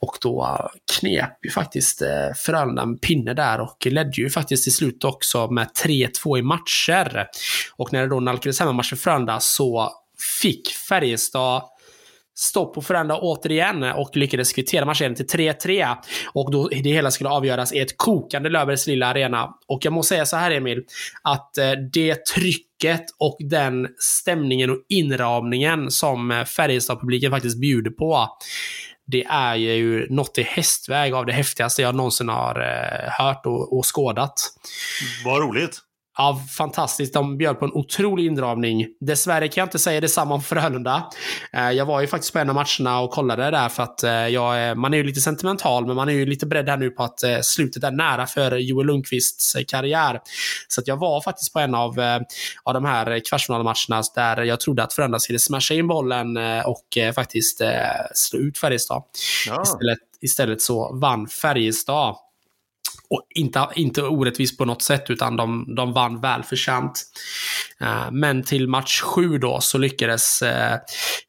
Och 0.00 0.16
då 0.20 0.68
knep 1.02 1.44
ju 1.44 1.50
faktiskt 1.50 2.02
eh, 2.02 2.08
Frölunda 2.36 2.82
en 2.82 2.98
pinne 2.98 3.34
där 3.34 3.60
och 3.60 3.86
ledde 3.86 4.12
ju 4.16 4.30
faktiskt 4.30 4.64
till 4.64 4.72
slut 4.72 5.04
också 5.04 5.50
med 5.50 5.68
3-2 5.84 6.38
i 6.38 6.42
matcher. 6.42 7.26
Och 7.76 7.92
när 7.92 8.02
det 8.02 8.08
då 8.08 8.20
nalkades 8.20 8.60
hemmamatch 8.60 8.88
för 8.88 8.96
Frölunda 8.96 9.40
så 9.40 9.90
fick 10.42 10.68
Färjestad 10.68 11.62
stopp 12.34 12.74
på 12.74 12.82
Frölunda 12.82 13.18
återigen 13.18 13.82
och 13.82 14.16
lyckades 14.16 14.52
kvittera 14.52 14.84
matchen 14.84 15.14
till 15.14 15.26
3-3. 15.26 15.96
Och 16.32 16.52
då 16.52 16.68
det 16.68 16.90
hela 16.90 17.10
skulle 17.10 17.30
avgöras 17.30 17.72
i 17.72 17.78
ett 17.78 17.96
kokande 17.96 18.48
Löfbergs 18.48 18.86
lilla 18.86 19.06
arena. 19.06 19.48
Och 19.68 19.84
jag 19.84 19.92
måste 19.92 20.14
säga 20.14 20.26
så 20.26 20.36
här 20.36 20.50
Emil, 20.50 20.84
att 21.22 21.58
eh, 21.58 21.70
det 21.92 22.26
trycket 22.26 23.04
och 23.18 23.36
den 23.40 23.88
stämningen 23.98 24.70
och 24.70 24.76
inramningen 24.88 25.90
som 25.90 26.30
eh, 26.30 26.44
Färjestad-publiken 26.44 27.30
faktiskt 27.30 27.60
bjuder 27.60 27.90
på 27.90 28.28
det 29.06 29.24
är 29.24 29.54
ju 29.54 30.06
något 30.10 30.38
i 30.38 30.42
hästväg 30.42 31.14
av 31.14 31.26
det 31.26 31.32
häftigaste 31.32 31.82
jag 31.82 31.94
någonsin 31.94 32.28
har 32.28 32.60
eh, 32.60 33.24
hört 33.24 33.46
och, 33.46 33.78
och 33.78 33.96
skådat. 33.96 34.34
Vad 35.24 35.42
roligt. 35.42 35.80
Ja, 36.16 36.40
fantastiskt. 36.56 37.14
De 37.14 37.38
bjöd 37.38 37.58
på 37.58 37.64
en 37.64 37.72
otrolig 37.72 38.26
indragning. 38.26 38.86
Dessvärre 39.00 39.48
kan 39.48 39.60
jag 39.62 39.66
inte 39.66 39.78
säga 39.78 40.00
detsamma 40.00 40.34
om 40.34 40.42
Frölunda. 40.42 41.10
Eh, 41.52 41.70
jag 41.70 41.86
var 41.86 42.00
ju 42.00 42.06
faktiskt 42.06 42.32
på 42.32 42.38
en 42.38 42.48
av 42.48 42.54
matcherna 42.54 43.00
och 43.00 43.10
kollade 43.10 43.50
där 43.50 43.68
för 43.68 43.82
att 43.82 44.02
eh, 44.02 44.12
jag, 44.12 44.78
man 44.78 44.94
är 44.94 44.98
ju 44.98 45.04
lite 45.04 45.20
sentimental, 45.20 45.86
men 45.86 45.96
man 45.96 46.08
är 46.08 46.12
ju 46.12 46.26
lite 46.26 46.46
beredd 46.46 46.68
här 46.68 46.76
nu 46.76 46.90
på 46.90 47.02
att 47.02 47.22
eh, 47.22 47.38
slutet 47.42 47.84
är 47.84 47.90
nära 47.90 48.26
för 48.26 48.56
Joel 48.56 48.86
Lundqvists 48.86 49.56
karriär. 49.68 50.20
Så 50.68 50.80
att 50.80 50.86
jag 50.86 50.96
var 50.96 51.20
faktiskt 51.20 51.52
på 51.52 51.58
en 51.58 51.74
av, 51.74 52.00
av 52.62 52.74
de 52.74 52.84
här 52.84 53.20
kvartsfinalmatcherna 53.28 54.02
där 54.14 54.42
jag 54.42 54.60
trodde 54.60 54.82
att 54.82 54.92
Frölunda 54.92 55.18
skulle 55.18 55.38
smasha 55.38 55.74
in 55.74 55.88
bollen 55.88 56.36
och 56.64 57.14
faktiskt 57.14 57.62
slå 58.14 58.38
ut 58.38 58.58
Färjestad. 58.58 59.02
Ja. 59.46 59.62
Istället, 59.62 59.98
istället 60.20 60.62
så 60.62 60.94
vann 60.94 61.26
Färjestad. 61.26 62.16
Och 63.12 63.26
inte, 63.34 63.68
inte 63.74 64.02
orättvist 64.02 64.58
på 64.58 64.64
något 64.64 64.82
sätt, 64.82 65.10
utan 65.10 65.36
de, 65.36 65.74
de 65.76 65.92
vann 65.92 66.20
välförtjänt. 66.20 67.02
Eh, 67.80 68.10
men 68.12 68.42
till 68.42 68.68
match 68.68 69.00
7 69.00 69.38
då 69.38 69.60
så 69.60 69.78
lyckades 69.78 70.42
eh, 70.42 70.78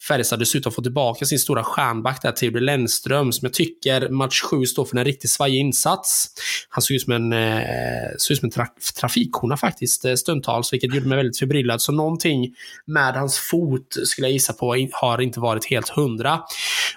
Färjestad 0.07 0.39
dessutom 0.39 0.71
få 0.71 0.81
tillbaka 0.81 1.25
sin 1.25 1.39
stora 1.39 1.63
stjärnback 1.63 2.21
där, 2.21 2.31
Theodor 2.31 2.59
Lennström, 2.59 3.31
som 3.31 3.45
jag 3.45 3.53
tycker 3.53 4.09
match 4.09 4.41
7 4.41 4.65
står 4.65 4.85
för 4.85 4.97
en 4.97 5.05
riktigt 5.05 5.29
svajig 5.29 5.59
insats. 5.59 6.27
Han 6.69 6.81
såg 6.81 6.95
ut 6.95 7.01
som 7.01 7.13
en, 7.13 7.33
eh, 7.33 8.09
såg 8.17 8.33
ut 8.33 8.39
som 8.39 8.47
en 8.47 8.51
tra 8.51 8.67
trafikhona 8.99 9.57
faktiskt, 9.57 10.05
stundtals, 10.17 10.73
vilket 10.73 10.93
gjorde 10.95 11.07
mig 11.07 11.15
väldigt 11.15 11.39
förbryllad. 11.39 11.81
Så 11.81 11.91
någonting 11.91 12.55
med 12.85 13.13
hans 13.13 13.37
fot 13.37 13.95
skulle 14.03 14.27
jag 14.27 14.33
gissa 14.33 14.53
på 14.53 14.87
har 14.91 15.21
inte 15.21 15.39
varit 15.39 15.65
helt 15.65 15.89
hundra. 15.89 16.39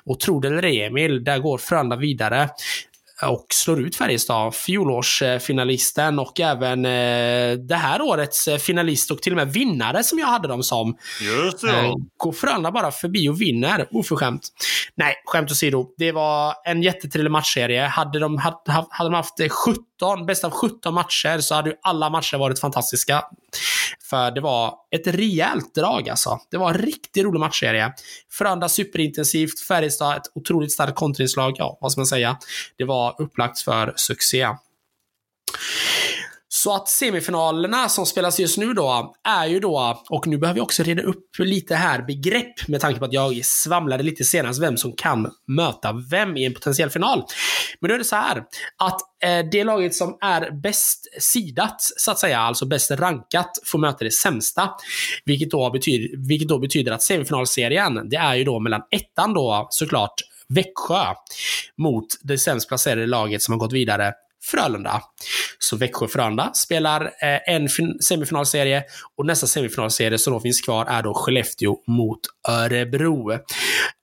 Och 0.04 0.20
tro 0.20 0.40
det 0.40 0.48
eller 0.48 0.62
ej, 0.62 0.82
Emil, 0.82 1.24
där 1.24 1.38
går 1.38 1.58
Frölunda 1.58 1.96
vidare 1.96 2.50
och 3.22 3.46
slår 3.50 3.80
ut 3.80 3.96
Färjestad, 3.96 4.54
fjolårsfinalisten 4.54 6.18
och 6.18 6.40
även 6.40 6.84
eh, 6.84 7.58
det 7.58 7.76
här 7.76 8.02
årets 8.02 8.48
finalist 8.60 9.10
och 9.10 9.22
till 9.22 9.32
och 9.32 9.36
med 9.36 9.52
vinnare 9.52 10.04
som 10.04 10.18
jag 10.18 10.26
hade 10.26 10.48
dem 10.48 10.62
som. 10.62 10.96
Just 11.20 11.60
det. 11.60 11.70
Eh, 11.70 11.92
går 12.16 12.32
Frölunda 12.32 12.70
bara 12.70 12.90
förbi 12.90 13.28
och 13.28 13.40
vinner. 13.40 13.88
Oförskämt. 13.90 14.48
Nej, 14.94 15.14
skämt 15.26 15.50
åsido. 15.50 15.86
Det 15.98 16.12
var 16.12 16.54
en 16.64 16.82
jättetrevlig 16.82 17.30
matchserie. 17.30 17.82
Hade 17.86 18.18
de, 18.18 18.38
hade, 18.38 18.56
hade 18.90 19.10
de 19.10 19.14
haft 19.14 19.34
17, 19.38 19.84
bäst 20.26 20.44
av 20.44 20.50
17 20.50 20.94
matcher 20.94 21.40
så 21.40 21.54
hade 21.54 21.70
ju 21.70 21.76
alla 21.82 22.10
matcher 22.10 22.36
varit 22.36 22.60
fantastiska. 22.60 23.24
För 24.10 24.30
det 24.30 24.40
var 24.40 24.74
ett 24.90 25.06
rejält 25.06 25.74
drag 25.74 26.08
alltså. 26.08 26.40
Det 26.50 26.56
var 26.56 26.70
en 26.70 26.78
riktigt 26.78 27.24
rolig 27.24 27.40
matchserie. 27.40 27.92
Frölunda 28.30 28.68
superintensivt, 28.68 29.60
Färjestad 29.60 30.16
ett 30.16 30.30
otroligt 30.34 30.72
starkt 30.72 30.94
kontringslag. 30.94 31.54
Ja, 31.58 31.78
vad 31.80 31.92
ska 31.92 32.00
man 32.00 32.06
säga? 32.06 32.38
Det 32.78 32.84
var 32.84 33.14
upplagt 33.18 33.60
för 33.60 33.92
succé. 33.96 34.48
Så 36.62 36.74
att 36.74 36.88
semifinalerna 36.88 37.88
som 37.88 38.06
spelas 38.06 38.40
just 38.40 38.58
nu 38.58 38.72
då, 38.72 39.14
är 39.24 39.46
ju 39.46 39.60
då, 39.60 40.02
och 40.08 40.26
nu 40.26 40.38
behöver 40.38 40.54
vi 40.54 40.60
också 40.60 40.82
reda 40.82 41.02
upp 41.02 41.38
lite 41.38 41.74
här 41.74 42.02
begrepp 42.02 42.68
med 42.68 42.80
tanke 42.80 42.98
på 42.98 43.04
att 43.04 43.12
jag 43.12 43.44
svamlade 43.44 44.02
lite 44.02 44.24
senast 44.24 44.62
vem 44.62 44.76
som 44.76 44.92
kan 44.92 45.30
möta 45.46 45.92
vem 46.10 46.36
i 46.36 46.44
en 46.44 46.54
potentiell 46.54 46.90
final. 46.90 47.24
Men 47.80 47.88
då 47.88 47.94
är 47.94 47.98
det 47.98 48.04
så 48.04 48.16
här 48.16 48.44
att 48.78 49.00
eh, 49.22 49.50
det 49.52 49.64
laget 49.64 49.94
som 49.94 50.18
är 50.20 50.50
bäst 50.50 51.06
sidat, 51.20 51.76
så 51.78 52.10
att 52.10 52.18
säga, 52.18 52.38
alltså 52.38 52.66
bäst 52.66 52.90
rankat, 52.90 53.50
får 53.64 53.78
möta 53.78 54.04
det 54.04 54.10
sämsta. 54.10 54.70
Vilket 55.24 55.50
då 55.50 55.70
betyder, 55.70 56.28
vilket 56.28 56.48
då 56.48 56.58
betyder 56.58 56.92
att 56.92 57.02
semifinalserien, 57.02 58.08
det 58.08 58.16
är 58.16 58.34
ju 58.34 58.44
då 58.44 58.60
mellan 58.60 58.82
ettan 58.90 59.34
då 59.34 59.66
såklart 59.70 60.14
Växjö 60.48 61.14
mot 61.78 62.06
det 62.22 62.38
sämst 62.38 62.68
placerade 62.68 63.06
laget 63.06 63.42
som 63.42 63.52
har 63.52 63.58
gått 63.58 63.72
vidare 63.72 64.12
Frölunda. 64.50 65.02
Så 65.58 65.76
Växjö-Frölunda 65.76 66.52
spelar 66.54 67.04
eh, 67.04 67.54
en 67.54 67.68
semifinalserie 68.00 68.84
och 69.16 69.26
nästa 69.26 69.46
semifinalserie 69.46 70.18
som 70.18 70.32
då 70.32 70.40
finns 70.40 70.60
kvar 70.60 70.86
är 70.86 71.02
då 71.02 71.14
Skellefteå 71.14 71.76
mot 71.86 72.20
Örebro. 72.48 73.32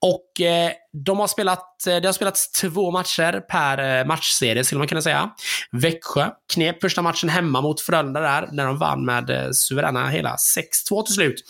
Och 0.02 0.42
eh, 0.42 0.72
de 1.06 1.20
har 1.20 1.28
spelat, 1.28 1.88
eh, 1.88 1.96
det 1.96 2.08
har 2.08 2.14
spelats 2.14 2.52
två 2.52 2.92
matcher 2.92 3.40
per 3.40 4.00
eh, 4.00 4.06
matchserie 4.06 4.64
skulle 4.64 4.80
man 4.80 4.88
kunna 4.88 5.02
säga. 5.02 5.30
Växjö 5.72 6.30
knep 6.54 6.82
första 6.82 7.02
matchen 7.02 7.30
hemma 7.30 7.62
mot 7.62 7.82
Frölunda 7.82 8.20
där, 8.20 8.50
när 8.52 8.66
de 8.66 8.78
vann 8.78 9.06
med 9.06 9.30
eh, 9.30 9.52
suveräna 9.52 10.08
hela 10.08 10.36
6-2 10.90 11.06
till 11.06 11.16
slut. 11.16 11.44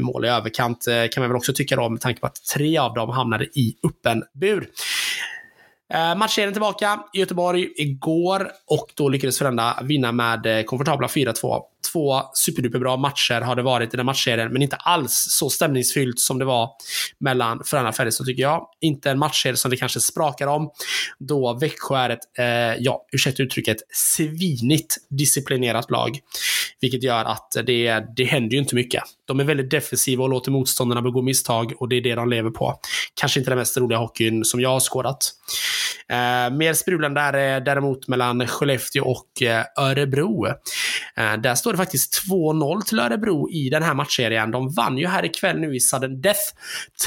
Mål 0.00 0.24
i 0.24 0.28
överkant 0.28 0.84
kan 0.84 1.22
man 1.22 1.30
väl 1.30 1.36
också 1.36 1.52
tycka 1.52 1.76
då 1.76 1.88
med 1.88 2.00
tanke 2.00 2.20
på 2.20 2.26
att 2.26 2.44
tre 2.54 2.78
av 2.78 2.94
dem 2.94 3.10
hamnade 3.10 3.44
i 3.44 3.76
öppen 3.88 4.22
bur. 4.40 4.68
Eh, 5.94 6.14
matchserien 6.14 6.52
tillbaka 6.52 7.04
i 7.12 7.20
Göteborg 7.20 7.68
igår 7.76 8.50
och 8.66 8.92
då 8.94 9.08
lyckades 9.08 9.38
Frölunda 9.38 9.78
vinna 9.82 10.12
med 10.12 10.46
eh, 10.46 10.62
komfortabla 10.64 11.06
4-2. 11.06 11.62
Två 11.92 12.22
superduperbra 12.34 12.96
matcher 12.96 13.40
har 13.40 13.56
det 13.56 13.62
varit 13.62 13.94
i 13.94 13.96
den 13.96 14.06
matchserien, 14.06 14.52
men 14.52 14.62
inte 14.62 14.76
alls 14.76 15.26
så 15.30 15.50
stämningsfyllt 15.50 16.20
som 16.20 16.38
det 16.38 16.44
var 16.44 16.70
mellan 17.18 17.62
Frölunda 17.64 17.88
och 17.88 17.96
Färjestad 17.96 18.26
tycker 18.26 18.42
jag. 18.42 18.66
Inte 18.80 19.10
en 19.10 19.18
matchserie 19.18 19.56
som 19.56 19.70
det 19.70 19.76
kanske 19.76 20.00
sprakar 20.00 20.46
om, 20.46 20.70
då 21.18 21.58
Växjö 21.60 21.96
är 21.96 22.10
ett, 22.10 22.38
eh, 22.38 22.82
ja, 22.84 23.06
ursäkta 23.12 23.42
uttrycket, 23.42 23.76
svinigt 23.90 24.96
disciplinerat 25.10 25.90
lag. 25.90 26.18
Vilket 26.80 27.02
gör 27.02 27.24
att 27.24 27.52
det, 27.66 28.04
det 28.16 28.24
händer 28.24 28.54
ju 28.54 28.58
inte 28.58 28.74
mycket. 28.74 29.02
De 29.24 29.40
är 29.40 29.44
väldigt 29.44 29.70
defensiva 29.70 30.24
och 30.24 30.30
låter 30.30 30.50
motståndarna 30.50 31.02
begå 31.02 31.22
misstag 31.22 31.72
och 31.78 31.88
det 31.88 31.96
är 31.96 32.00
det 32.00 32.14
de 32.14 32.28
lever 32.28 32.50
på. 32.50 32.80
Kanske 33.14 33.40
inte 33.40 33.50
den 33.50 33.58
mest 33.58 33.76
roliga 33.76 33.98
hockeyn 33.98 34.44
som 34.44 34.60
jag 34.60 34.70
har 34.70 34.80
skådat. 34.80 35.32
Eh, 36.08 36.50
mer 36.56 36.72
sprudlande 36.72 37.20
är 37.20 37.56
eh, 37.56 37.64
däremot 37.64 38.08
mellan 38.08 38.46
Skellefteå 38.46 39.04
och 39.04 39.42
eh, 39.42 39.64
Örebro. 39.76 40.46
Eh, 41.16 41.36
där 41.36 41.54
står 41.54 41.72
det 41.72 41.76
faktiskt 41.76 42.28
2-0 42.30 42.82
till 42.82 42.98
Örebro 42.98 43.50
i 43.50 43.68
den 43.68 43.82
här 43.82 43.94
matchserien. 43.94 44.50
De 44.50 44.74
vann 44.74 44.98
ju 44.98 45.06
här 45.06 45.24
ikväll 45.24 45.58
nu 45.58 45.76
i 45.76 45.80
sudden 45.80 46.20
death 46.20 46.40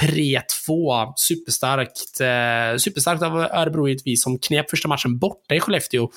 3-2. 0.02 1.14
Superstarkt, 1.16 2.22
eh, 2.22 2.78
superstarkt 2.78 3.24
av 3.24 3.38
Örebro 3.38 3.88
givetvis 3.88 4.24
som 4.24 4.40
knep 4.40 4.70
första 4.70 4.88
matchen 4.88 5.20
borta 5.20 5.56
i 5.56 5.60
Skellefteå. 5.60 6.10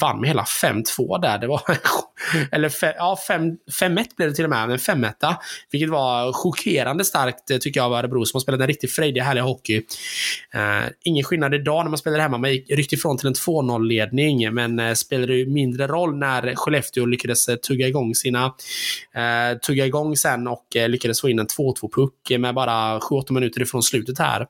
Vann 0.00 0.20
med 0.20 0.28
hela 0.28 0.44
5-2 0.44 1.18
där. 1.18 1.38
Det 1.38 1.46
var, 1.46 1.62
eller 2.52 2.68
fe, 2.68 2.94
ja, 2.96 3.18
5-1 3.28 4.06
blev 4.16 4.28
det 4.28 4.34
till 4.34 4.44
och 4.44 4.50
med, 4.50 4.68
men 4.68 4.78
5-1. 4.78 5.36
Vilket 5.70 5.90
var 5.90 6.32
chockerande 6.32 7.04
starkt 7.04 7.50
eh, 7.50 7.58
tycker 7.58 7.80
jag 7.80 7.86
av 7.86 7.92
Örebro 7.92 8.24
som 8.24 8.38
har 8.38 8.40
spelat 8.40 8.60
en 8.60 8.66
riktigt 8.66 8.92
frejdig, 8.92 9.20
härlig 9.20 9.42
hockey. 9.42 9.82
Eh, 10.54 10.90
ingen 11.04 11.24
skillnad 11.24 11.54
idag 11.54 11.84
när 11.84 11.90
man 11.90 11.98
spelar 11.98 12.19
hemma. 12.22 12.38
Man 12.38 12.50
gick, 12.50 12.70
ryckte 12.70 12.94
ifrån 12.94 13.18
till 13.18 13.26
en 13.26 13.34
2-0-ledning, 13.34 14.54
men 14.54 14.78
eh, 14.78 14.94
spelade 14.94 15.34
ju 15.34 15.46
mindre 15.46 15.86
roll 15.86 16.16
när 16.16 16.54
Skellefteå 16.54 17.06
lyckades 17.06 17.48
eh, 17.48 17.56
tugga 17.56 17.88
igång 17.88 18.14
sina... 18.14 18.44
Eh, 19.14 19.58
tugga 19.58 19.86
igång 19.86 20.16
sen 20.16 20.48
och 20.48 20.76
eh, 20.76 20.88
lyckades 20.88 21.20
få 21.20 21.28
in 21.28 21.38
en 21.38 21.46
2-2-puck 21.46 22.38
med 22.38 22.54
bara 22.54 22.98
7-8 22.98 23.32
minuter 23.32 23.62
ifrån 23.62 23.82
slutet 23.82 24.18
här. 24.18 24.40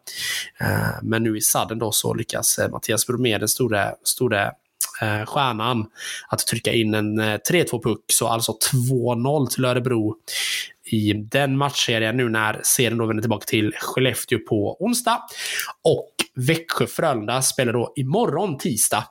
Eh, 0.61 0.99
men 1.03 1.23
nu 1.23 1.37
i 1.37 1.41
sadden 1.41 1.79
då 1.79 1.93
så 1.93 2.15
lyckas 2.15 2.59
eh, 2.59 2.71
Mattias 2.71 3.07
Bromé, 3.07 3.39
den 3.39 3.49
stora, 3.49 3.93
stora 4.05 4.45
eh, 5.03 5.25
stjärnan, 5.27 5.87
att 6.29 6.47
trycka 6.47 6.73
in 6.73 6.95
en 6.95 7.19
eh, 7.19 7.39
3-2-puck, 7.51 8.05
så 8.07 8.27
alltså 8.27 8.57
2-0 8.93 9.47
till 9.47 9.65
Örebro 9.65 10.17
i 10.93 11.13
den 11.13 11.57
matchserien 11.57 12.17
nu 12.17 12.29
när 12.29 12.61
serien 12.65 12.99
då 12.99 13.07
vänder 13.07 13.23
tillbaka 13.23 13.45
till 13.45 13.73
Skellefteå 13.75 14.39
på 14.39 14.77
onsdag. 14.81 15.23
Och 15.85 16.10
Växjö-Frölunda 16.35 17.43
spelar 17.43 17.73
då 17.73 17.93
imorgon 17.97 18.59
tisdag 18.59 19.05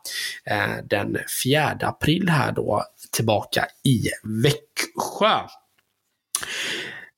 eh, 0.46 0.78
den 0.90 1.18
4 1.44 1.78
april 1.82 2.30
här 2.30 2.52
då 2.52 2.84
tillbaka 3.12 3.66
i 3.84 4.04
Växjö. 4.44 5.48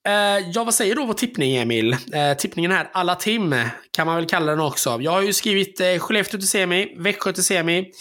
Eh, 0.07 0.49
ja, 0.53 0.63
vad 0.63 0.73
säger 0.73 0.95
då 0.95 1.05
vår 1.05 1.13
tippning, 1.13 1.55
Emil? 1.55 1.93
Eh, 1.93 2.33
tippningen 2.37 2.71
här, 2.71 2.89
alla 2.93 3.15
tim, 3.15 3.55
kan 3.91 4.07
man 4.07 4.15
väl 4.15 4.25
kalla 4.25 4.51
den 4.51 4.59
också. 4.59 4.97
Jag 5.01 5.11
har 5.11 5.21
ju 5.21 5.33
skrivit 5.33 5.79
eh, 5.79 5.97
Skellefteå 5.99 6.39
till 6.39 6.47
semi, 6.47 6.95
Växjö 6.97 7.33
till 7.33 7.43
semi, 7.43 7.91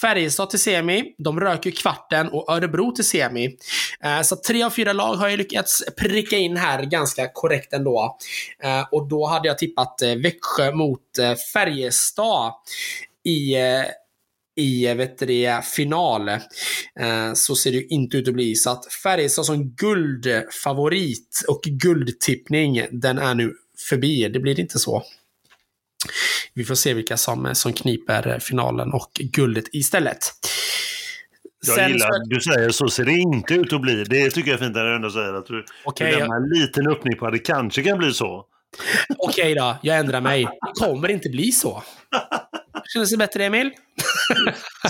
Färjestad 0.00 0.50
till 0.50 0.58
semi, 0.58 1.14
de 1.18 1.40
röker 1.40 1.70
ju 1.70 1.76
kvarten 1.76 2.28
och 2.28 2.52
Örebro 2.52 2.92
till 2.92 3.04
semi. 3.04 3.56
Eh, 4.04 4.22
så 4.22 4.36
tre 4.36 4.62
av 4.62 4.70
fyra 4.70 4.92
lag 4.92 5.14
har 5.14 5.28
jag 5.28 5.38
lyckats 5.38 5.82
pricka 5.98 6.36
in 6.36 6.56
här 6.56 6.82
ganska 6.82 7.28
korrekt 7.32 7.72
ändå. 7.72 8.16
Eh, 8.62 8.86
och 8.90 9.08
då 9.08 9.26
hade 9.26 9.48
jag 9.48 9.58
tippat 9.58 10.02
eh, 10.02 10.14
Växjö 10.14 10.72
mot 10.72 11.18
eh, 11.18 11.34
Färjestad 11.54 12.52
i 13.24 13.54
eh, 13.54 13.84
i 14.56 14.94
vet 14.94 15.18
det, 15.18 15.64
final. 15.64 16.28
Eh, 16.28 17.32
så 17.34 17.56
ser 17.56 17.70
det 17.70 17.76
ju 17.76 17.86
inte 17.86 18.16
ut 18.16 18.28
att 18.28 18.34
bli. 18.34 18.54
Så 18.54 18.70
att 18.70 18.92
Färjestad 18.92 19.46
som 19.46 19.68
guldfavorit 19.68 21.44
och 21.48 21.62
guldtippning, 21.62 22.86
den 22.90 23.18
är 23.18 23.34
nu 23.34 23.52
förbi. 23.88 24.28
Det 24.28 24.40
blir 24.40 24.60
inte 24.60 24.78
så. 24.78 25.02
Vi 26.54 26.64
får 26.64 26.74
se 26.74 26.94
vilka 26.94 27.16
som, 27.16 27.54
som 27.54 27.72
kniper 27.72 28.38
finalen 28.38 28.92
och 28.92 29.10
guldet 29.14 29.64
istället. 29.72 30.18
Jag 31.66 31.76
Sen 31.76 31.92
gillar 31.92 32.06
att 32.06 32.28
du 32.28 32.40
säger 32.40 32.70
så 32.70 32.88
ser 32.88 33.04
det 33.04 33.12
inte 33.12 33.54
ut 33.54 33.72
att 33.72 33.80
bli. 33.80 34.04
Det 34.04 34.30
tycker 34.30 34.50
jag 34.50 34.60
är 34.60 34.64
fint 34.64 34.76
när 34.76 34.84
du 34.84 34.96
ändå 34.96 35.10
säger 35.10 35.34
att 35.34 35.46
du, 35.46 35.64
Okej, 35.84 36.12
du 36.12 36.18
lämnar 36.18 36.36
en 36.36 36.48
liten 36.48 36.88
öppning 36.88 37.16
på 37.18 37.26
att 37.26 37.32
det 37.32 37.38
kanske 37.38 37.82
kan 37.82 37.98
bli 37.98 38.12
så. 38.12 38.44
Okej 39.18 39.54
då, 39.54 39.76
jag 39.82 39.98
ändrar 39.98 40.20
mig. 40.20 40.42
Det 40.44 40.84
kommer 40.84 41.08
inte 41.08 41.28
bli 41.28 41.52
så. 41.52 41.82
Känner 42.92 43.06
sig 43.06 43.18
bättre, 43.18 43.44
Emil? 43.44 43.70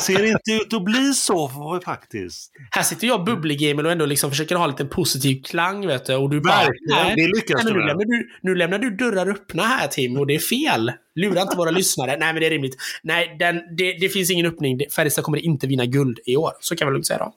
Ser 0.00 0.24
inte 0.24 0.52
ut 0.52 0.74
att 0.74 0.84
bli 0.84 1.14
så 1.14 1.48
faktiskt. 1.84 2.52
Här 2.70 2.82
sitter 2.82 3.06
jag 3.06 3.24
bubblig-Emil 3.24 3.86
och 3.86 3.92
ändå 3.92 4.06
liksom 4.06 4.30
försöker 4.30 4.56
ha 4.56 4.64
en 4.64 4.70
liten 4.70 4.88
positiv 4.88 5.42
klang, 5.42 5.86
vet 5.86 6.04
du. 6.06 6.14
Och 6.14 6.30
du 6.30 6.40
bara... 6.40 6.56
Verkligen, 6.56 7.06
Nej, 7.06 7.14
det 7.16 7.26
lyckas 7.26 7.64
nej, 7.64 7.72
du 7.72 7.78
nu, 7.78 7.78
med. 7.78 7.86
lämnar 7.86 8.04
du, 8.04 8.28
nu 8.42 8.54
lämnar 8.54 8.78
du 8.78 8.90
dörrar 8.90 9.30
öppna 9.30 9.62
här, 9.62 9.88
Tim, 9.88 10.16
och 10.16 10.26
det 10.26 10.34
är 10.34 10.38
fel. 10.38 10.92
Lura 11.14 11.42
inte 11.42 11.56
våra 11.56 11.70
lyssnare. 11.80 12.16
Nej, 12.16 12.32
men 12.32 12.40
det 12.40 12.46
är 12.46 12.50
rimligt. 12.50 12.76
Nej, 13.02 13.36
den, 13.38 13.60
det, 13.76 13.92
det 13.92 14.08
finns 14.08 14.30
ingen 14.30 14.46
öppning. 14.46 14.80
Färjestad 14.96 15.24
kommer 15.24 15.38
inte 15.38 15.66
vinna 15.66 15.86
guld 15.86 16.18
i 16.26 16.36
år. 16.36 16.52
Så 16.60 16.76
kan 16.76 16.88
vi 16.88 16.92
lugnt 16.92 17.06
säga 17.06 17.18
då. 17.18 17.32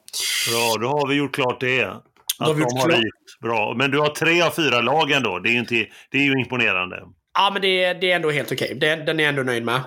Bra, 0.52 0.76
då 0.82 0.88
har 0.98 1.08
vi 1.08 1.16
gjort 1.16 1.36
klart 1.36 1.60
det. 1.60 1.84
Att 1.86 2.04
har 2.48 2.54
vi 2.54 2.62
de 2.62 2.64
gjort 2.64 2.82
har 2.82 2.90
klart. 2.90 3.02
bra. 3.42 3.74
Men 3.78 3.92
du 3.92 4.00
har 4.00 4.10
tre 4.10 4.42
av 4.42 4.52
fyra 4.52 4.82
lag 4.82 5.12
ändå. 5.12 5.40
Det 5.40 5.50
är 5.50 5.54
ju, 5.54 5.60
inte, 5.60 5.76
det 6.12 6.18
är 6.18 6.24
ju 6.24 6.32
imponerande. 6.32 7.04
Ja, 7.34 7.50
men 7.54 7.62
det, 7.62 7.94
det 7.94 8.12
är 8.12 8.16
ändå 8.16 8.32
helt 8.32 8.52
okej. 8.52 8.78
Den, 8.82 9.06
den 9.06 9.20
är 9.20 9.24
jag 9.24 9.30
ändå 9.30 9.44
nöjd 9.44 9.64
med. 9.66 9.82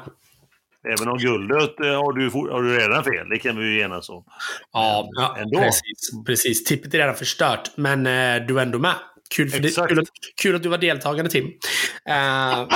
Även 0.89 1.09
om 1.09 1.19
guldet 1.19 1.81
eh, 1.81 1.87
har 1.87 2.13
du, 2.13 2.31
har 2.31 2.63
du 2.63 2.79
redan 2.79 3.05
fel. 3.05 3.29
Det 3.29 3.39
kan 3.39 3.59
vi 3.59 3.65
ju 3.65 3.81
enas 3.81 4.09
om. 4.09 4.25
Ja, 4.73 5.09
ja 5.13 5.37
ändå. 5.39 5.59
precis. 5.61 6.25
precis. 6.27 6.65
Tippet 6.65 6.95
är 6.95 6.99
redan 6.99 7.15
förstört, 7.15 7.71
men 7.77 8.07
eh, 8.07 8.47
du 8.47 8.59
är 8.59 8.63
ändå 8.63 8.79
med. 8.79 8.95
Kul, 9.35 9.51
för 9.51 9.61
det, 9.61 9.69
Exakt. 9.69 9.89
kul, 9.89 9.99
att, 10.01 10.09
kul 10.43 10.57
att 10.57 10.63
du 10.63 10.69
var 10.69 10.79
deltagande, 10.79 11.31
Tim. 11.31 11.53
Eh, 12.09 12.61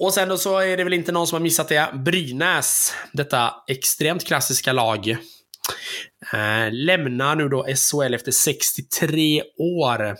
och 0.00 0.14
sen 0.14 0.28
då 0.28 0.36
så 0.36 0.58
är 0.58 0.76
det 0.76 0.84
väl 0.84 0.92
inte 0.92 1.12
någon 1.12 1.26
som 1.26 1.36
har 1.36 1.40
missat 1.40 1.68
det. 1.68 1.90
Brynäs, 1.94 2.94
detta 3.12 3.54
extremt 3.68 4.26
klassiska 4.26 4.72
lag, 4.72 5.08
eh, 6.32 6.72
lämnar 6.72 7.36
nu 7.36 7.48
då 7.48 7.66
SHL 7.66 8.14
efter 8.14 8.32
63 8.32 9.42
år 9.58 10.16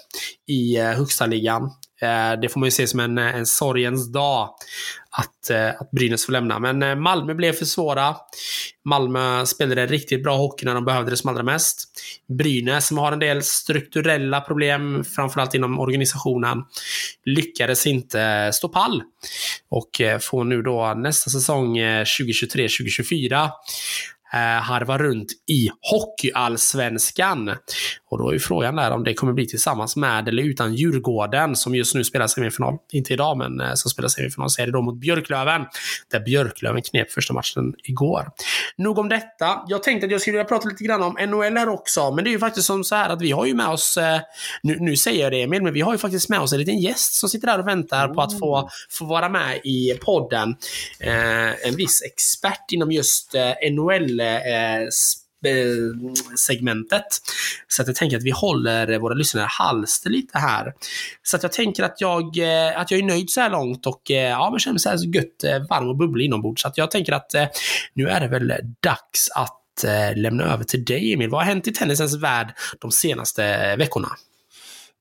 i 0.49 0.77
eh, 0.77 0.87
högsta 0.87 1.27
ligan. 1.27 1.71
Eh, 2.03 2.41
det 2.41 2.49
får 2.49 2.61
man 2.61 2.67
ju 2.67 2.71
se 2.71 2.87
som 2.87 3.01
en, 3.01 3.19
eh, 3.19 3.35
en 3.35 3.47
sorgens 3.47 4.13
dag 4.13 4.55
att, 5.11 5.51
eh, 5.51 5.69
att 5.69 5.91
Brynäs 5.91 6.27
får 6.27 6.33
lämna. 6.33 6.59
Men 6.59 7.03
Malmö 7.03 7.35
blev 7.35 7.53
för 7.53 7.65
svåra. 7.65 8.17
Malmö 8.85 9.47
spelade 9.47 9.87
riktigt 9.87 10.23
bra 10.23 10.37
hockey 10.37 10.67
när 10.67 10.75
de 10.75 10.85
behövde 10.85 11.11
det 11.11 11.17
som 11.17 11.31
allra 11.31 11.43
mest. 11.43 11.85
Brynäs, 12.39 12.87
som 12.87 12.99
har 12.99 13.13
en 13.13 13.19
del 13.19 13.43
strukturella 13.43 14.41
problem, 14.41 15.05
framförallt 15.05 15.55
inom 15.55 15.81
organisationen, 15.81 16.65
lyckades 17.25 17.87
inte 17.87 18.51
stå 18.53 18.69
pall. 18.69 19.03
Och 19.71 20.01
får 20.21 20.45
nu 20.45 20.63
då 20.63 20.95
nästa 20.95 21.31
säsong 21.31 21.79
2023-2024 21.79 23.51
eh, 24.33 24.63
harva 24.63 24.99
runt 24.99 25.33
i 25.51 25.71
Hockeyallsvenskan. 25.81 27.57
Och 28.11 28.19
då 28.19 28.29
är 28.29 28.33
ju 28.33 28.39
frågan 28.39 28.77
där 28.77 28.91
om 28.91 29.05
det 29.05 29.15
kommer 29.15 29.33
bli 29.33 29.47
tillsammans 29.47 29.97
med 29.97 30.29
eller 30.29 30.43
utan 30.43 30.75
Djurgården 30.75 31.57
som 31.57 31.75
just 31.75 31.95
nu 31.95 32.05
spelar 32.05 32.27
semifinal. 32.27 32.79
Inte 32.93 33.13
idag, 33.13 33.37
men 33.39 33.61
eh, 33.61 33.75
som 33.75 33.91
spelar 33.91 34.09
semifinal. 34.09 34.51
Så 34.51 34.63
är 34.63 34.67
det 34.67 34.73
då 34.73 34.83
mot 34.83 35.01
Björklöven. 35.01 35.63
Där 36.11 36.21
Björklöven 36.21 36.83
knep 36.83 37.13
första 37.13 37.35
matchen 37.35 37.75
igår. 37.85 38.29
Nog 38.77 38.99
om 38.99 39.09
detta. 39.09 39.65
Jag 39.69 39.83
tänkte 39.83 40.07
att 40.07 40.13
jag 40.13 40.21
skulle 40.21 40.37
vilja 40.37 40.49
prata 40.49 40.69
lite 40.69 40.85
grann 40.85 41.03
om 41.03 41.17
NHL 41.29 41.57
här 41.57 41.69
också. 41.69 42.11
Men 42.11 42.25
det 42.25 42.31
är 42.31 42.33
ju 42.33 42.39
faktiskt 42.39 42.67
som 42.67 42.85
så 42.85 42.95
här 42.95 43.11
att 43.11 43.23
vi 43.23 43.31
har 43.31 43.47
ju 43.47 43.55
med 43.55 43.69
oss, 43.69 43.97
eh, 43.97 44.21
nu, 44.63 44.77
nu 44.81 44.97
säger 44.97 45.23
jag 45.23 45.33
det 45.33 45.43
Emil, 45.43 45.63
men 45.63 45.73
vi 45.73 45.81
har 45.81 45.93
ju 45.93 45.99
faktiskt 45.99 46.29
med 46.29 46.41
oss 46.41 46.53
en 46.53 46.59
liten 46.59 46.79
gäst 46.79 47.15
som 47.15 47.29
sitter 47.29 47.47
där 47.47 47.59
och 47.59 47.69
väntar 47.69 48.09
på 48.09 48.21
att 48.21 48.39
få, 48.39 48.69
få 48.91 49.05
vara 49.05 49.29
med 49.29 49.61
i 49.65 49.99
podden. 50.01 50.57
Eh, 51.01 51.67
en 51.69 51.77
viss 51.77 52.03
expert 52.03 52.73
inom 52.73 52.93
just 52.93 53.35
eh, 53.35 53.71
NHL 53.73 54.21
sp- 54.21 55.21
eh, 55.23 55.30
Eh, 55.45 56.13
segmentet. 56.37 57.07
Så 57.69 57.83
att 57.83 57.89
jag 57.89 57.97
tänker 57.97 58.17
att 58.17 58.23
vi 58.23 58.31
håller 58.31 58.99
våra 58.99 59.15
lyssnare 59.15 59.47
halster 59.49 60.11
lite 60.11 60.39
här. 60.39 60.75
Så 61.23 61.37
att 61.37 61.43
jag 61.43 61.53
tänker 61.53 61.83
att 61.83 62.01
jag, 62.01 62.39
eh, 62.39 62.81
att 62.81 62.91
jag 62.91 63.01
är 63.01 63.05
nöjd 63.05 63.31
så 63.31 63.41
här 63.41 63.51
långt 63.51 63.87
och 63.87 64.11
eh, 64.11 64.31
ja, 64.31 64.51
men 64.51 64.61
känner 64.61 64.73
mig 64.73 64.81
så 64.81 64.89
här 64.89 65.17
gött 65.17 65.69
varm 65.69 65.89
och 65.89 65.97
bubblig 65.97 66.25
inombords. 66.25 66.63
Så 66.63 66.69
att 66.69 66.79
jag 66.79 66.91
tänker 66.91 67.13
att 67.13 67.35
nu 67.95 68.09
är 68.09 68.21
det 68.21 68.29
väl 68.29 68.53
dags 68.81 69.29
att 69.35 69.57
lämna 70.15 70.45
över 70.45 70.65
till 70.65 70.85
dig 70.85 71.13
Emil. 71.13 71.31
Vad 71.31 71.41
har 71.41 71.47
hänt 71.47 71.69
i 71.69 71.73
tennisens 71.73 72.17
värld 72.17 72.55
de 72.81 72.91
senaste 72.91 73.77
veckorna? 73.77 74.09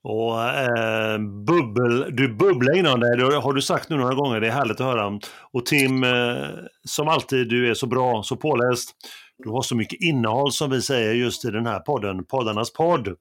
Och 0.04 0.43
eh, 0.43 1.17
bubbel, 1.47 2.15
du 2.15 2.36
bubblar 2.36 2.78
inom 2.78 2.99
dig, 2.99 3.17
det 3.17 3.36
har 3.36 3.54
du 3.54 3.62
sagt 3.62 3.89
nu 3.89 3.97
några 3.97 4.15
gånger, 4.15 4.39
det 4.39 4.47
är 4.47 4.52
härligt 4.52 4.82
att 4.82 4.88
höra. 4.88 5.19
Och 5.54 5.65
Tim, 5.65 6.04
eh, 6.04 6.47
som 6.86 7.08
alltid, 7.08 7.49
du 7.49 7.69
är 7.69 7.73
så 7.73 7.88
bra, 7.88 8.23
så 8.23 8.36
påläst. 8.36 8.95
Du 9.43 9.49
har 9.49 9.62
så 9.62 9.75
mycket 9.75 10.02
innehåll 10.02 10.52
som 10.52 10.69
vi 10.69 10.82
säger 10.82 11.13
just 11.13 11.45
i 11.45 11.52
den 11.52 11.65
här 11.65 11.80
podden, 11.80 12.25
poddarnas 12.25 12.73
podd. 12.73 13.15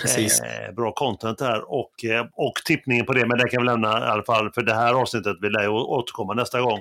Precis. 0.00 0.40
Eh, 0.40 0.74
bra 0.74 0.92
content 0.92 1.38
där 1.38 1.72
och, 1.72 2.04
eh, 2.04 2.26
och 2.32 2.54
tippningen 2.64 3.06
på 3.06 3.12
det, 3.12 3.26
men 3.26 3.38
det 3.38 3.48
kan 3.48 3.62
vi 3.62 3.66
lämna 3.66 3.88
i 3.88 4.02
alla 4.02 4.22
fall 4.22 4.52
för 4.52 4.62
det 4.62 4.74
här 4.74 4.94
avsnittet. 4.94 5.36
Vi 5.40 5.50
lär 5.50 5.68
återkomma 5.68 6.34
nästa 6.34 6.60
gång. 6.60 6.78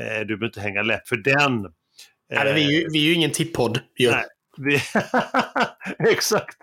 Eh, 0.00 0.20
du 0.20 0.26
behöver 0.26 0.46
inte 0.46 0.60
hänga 0.60 0.82
läpp 0.82 1.08
för 1.08 1.16
den. 1.16 1.66
Nej, 2.32 2.54
vi, 2.54 2.64
är 2.64 2.70
ju, 2.70 2.88
vi 2.92 2.98
är 2.98 3.08
ju 3.08 3.14
ingen 3.14 3.30
vi, 4.56 4.80
exakt. 6.10 6.58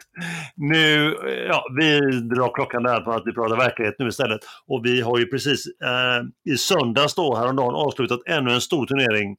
Nu, 0.56 1.16
ja, 1.50 1.66
vi 1.78 2.00
drar 2.22 2.54
klockan 2.54 2.84
där 2.84 3.02
på 3.02 3.12
att 3.12 3.24
vi 3.26 3.34
pratar 3.34 3.58
verklighet 3.58 3.96
nu 4.00 4.08
istället. 4.08 4.42
Och 4.68 4.86
vi 4.86 5.02
har 5.02 5.20
ju 5.20 5.26
precis 5.26 5.66
eh, 5.68 6.54
i 6.54 6.58
söndags 6.58 7.16
då, 7.16 7.36
häromdagen, 7.36 7.76
avslutat 7.76 8.20
ännu 8.26 8.52
en 8.52 8.62
stor 8.62 8.86
turnering 8.86 9.36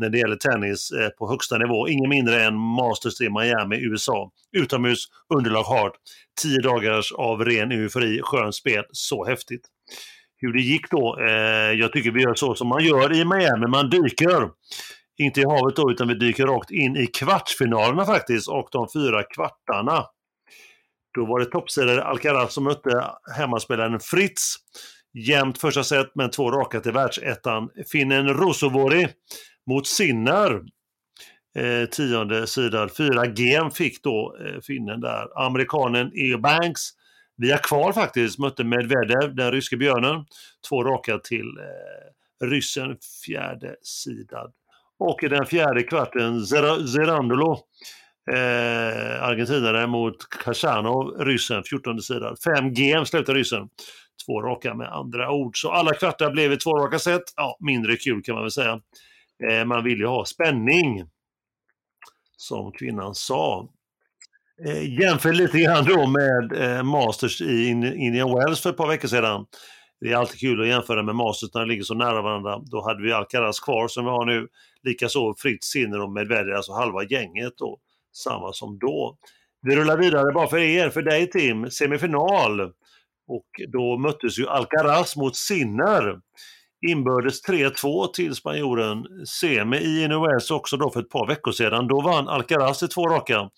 när 0.00 0.10
det 0.10 0.18
gäller 0.18 0.36
tennis 0.36 0.90
eh, 0.90 1.08
på 1.08 1.28
högsta 1.28 1.58
nivå. 1.58 1.88
Ingen 1.88 2.08
mindre 2.08 2.44
än 2.44 2.54
Masters 2.54 3.20
i 3.20 3.30
Miami, 3.30 3.76
USA. 3.76 4.30
Utomhus, 4.56 5.04
underlag 5.34 5.62
hard. 5.62 5.92
Tio 6.42 6.60
dagars 6.62 7.12
av 7.12 7.44
ren 7.44 7.72
eufori, 7.72 8.20
skönt 8.22 8.54
spel. 8.54 8.84
Så 8.92 9.26
häftigt. 9.26 9.62
Hur 10.36 10.52
det 10.52 10.62
gick 10.62 10.90
då? 10.90 11.18
Eh, 11.20 11.72
jag 11.72 11.92
tycker 11.92 12.10
vi 12.10 12.22
gör 12.22 12.34
så 12.34 12.54
som 12.54 12.68
man 12.68 12.84
gör 12.84 13.12
i 13.12 13.24
Miami. 13.24 13.66
Man 13.66 13.90
dyker 13.90 14.50
inte 15.18 15.40
i 15.40 15.44
havet 15.44 15.76
då, 15.76 15.90
utan 15.90 16.08
vi 16.08 16.14
dyker 16.14 16.46
rakt 16.46 16.70
in 16.70 16.96
i 16.96 17.06
kvartsfinalerna 17.06 18.06
faktiskt 18.06 18.48
och 18.48 18.68
de 18.72 18.88
fyra 18.94 19.22
kvartarna. 19.22 20.04
Då 21.14 21.26
var 21.26 21.40
det 21.40 21.46
toppseedade 21.46 22.04
Alcaraz 22.04 22.54
som 22.54 22.64
mötte 22.64 23.04
hemmaspelaren 23.36 24.00
Fritz. 24.00 24.56
Jämnt 25.12 25.58
första 25.58 25.84
set, 25.84 26.10
men 26.14 26.30
två 26.30 26.50
raka 26.50 26.80
till 26.80 26.92
världsettan. 26.92 27.68
Finnen 27.92 28.28
Rosovori 28.28 29.08
mot 29.70 29.86
Sinner. 29.86 30.62
Eh, 31.54 31.88
tionde 31.88 32.46
sidan. 32.46 32.88
Fyra 32.88 33.26
game 33.26 33.70
fick 33.70 34.02
då 34.02 34.36
eh, 34.44 34.60
finnen 34.60 35.00
där. 35.00 35.44
Amerikanen 35.46 36.10
E. 36.14 36.36
Banks 36.36 36.80
via 37.36 37.58
kval 37.58 37.92
faktiskt 37.92 38.38
mötte 38.38 38.64
Medvedev, 38.64 39.34
den 39.34 39.52
ryske 39.52 39.76
björnen. 39.76 40.24
Två 40.68 40.84
raka 40.84 41.18
till 41.18 41.46
eh, 41.58 42.46
ryssen, 42.46 42.96
fjärde 43.26 43.76
sidan. 43.82 44.50
Och 44.98 45.22
i 45.22 45.28
den 45.28 45.46
fjärde 45.46 45.82
kvarten 45.82 46.46
Zerandolo, 46.46 47.52
eh, 48.32 49.22
argentinare 49.22 49.86
mot 49.86 50.28
Kachanov, 50.28 51.16
ryssen, 51.18 51.62
14 51.64 52.02
sidan. 52.02 52.36
Fem 52.36 52.74
game 52.74 53.06
slutar 53.06 53.34
ryssen. 53.34 53.68
Två 54.26 54.42
raka 54.42 54.74
med 54.74 54.92
andra 54.92 55.30
ord. 55.30 55.60
Så 55.60 55.70
alla 55.70 55.94
kvartar 55.94 56.30
blev 56.30 56.52
i 56.52 56.56
två 56.56 56.70
raka 56.70 56.98
set. 56.98 57.22
Ja, 57.36 57.56
mindre 57.60 57.96
kul 57.96 58.22
kan 58.22 58.34
man 58.34 58.44
väl 58.44 58.50
säga. 58.50 58.80
Eh, 59.48 59.64
man 59.64 59.84
vill 59.84 59.98
ju 59.98 60.06
ha 60.06 60.24
spänning, 60.24 61.04
som 62.36 62.72
kvinnan 62.72 63.14
sa. 63.14 63.68
Eh, 64.66 65.00
jämför 65.00 65.32
lite 65.32 65.58
grann 65.58 65.84
då 65.84 66.06
med 66.06 66.52
eh, 66.52 66.82
Masters 66.82 67.40
i 67.40 67.68
Indian 67.96 68.34
Wells 68.34 68.60
för 68.60 68.70
ett 68.70 68.76
par 68.76 68.88
veckor 68.88 69.08
sedan. 69.08 69.46
Det 70.00 70.12
är 70.12 70.16
alltid 70.16 70.40
kul 70.40 70.60
att 70.60 70.68
jämföra 70.68 71.02
med 71.02 71.14
Masters 71.14 71.54
när 71.54 71.60
de 71.60 71.68
ligger 71.68 71.82
så 71.82 71.94
nära 71.94 72.22
varandra. 72.22 72.58
Då 72.70 72.84
hade 72.84 73.02
vi 73.02 73.12
Alcaraz 73.12 73.60
kvar 73.60 73.88
som 73.88 74.04
vi 74.04 74.10
har 74.10 74.24
nu. 74.24 74.48
Likaså 74.82 75.34
Fritz 75.38 75.66
Sinner 75.66 76.00
och 76.00 76.12
Medvedev, 76.12 76.56
alltså 76.56 76.72
halva 76.72 77.04
gänget 77.04 77.52
då. 77.58 77.78
Samma 78.12 78.52
som 78.52 78.78
då. 78.78 79.18
Vi 79.62 79.76
rullar 79.76 79.98
vidare 79.98 80.32
bara 80.32 80.46
för 80.46 80.58
er, 80.58 80.90
för 80.90 81.02
dig 81.02 81.30
Tim, 81.30 81.70
semifinal. 81.70 82.60
Och 83.26 83.46
då 83.68 83.98
möttes 83.98 84.38
ju 84.38 84.48
Alcaraz 84.48 85.16
mot 85.16 85.36
Sinner. 85.36 86.20
Inbördes 86.88 87.48
3-2 87.48 88.12
till 88.12 88.34
spanjoren 88.34 89.04
Semi 89.26 89.76
i 89.76 90.08
NOS 90.08 90.50
också 90.50 90.76
då 90.76 90.90
för 90.90 91.00
ett 91.00 91.10
par 91.10 91.26
veckor 91.26 91.52
sedan. 91.52 91.88
Då 91.88 92.00
vann 92.00 92.28
Alcaraz 92.28 92.82
i 92.82 92.88
två 92.88 93.08
raka. 93.08 93.50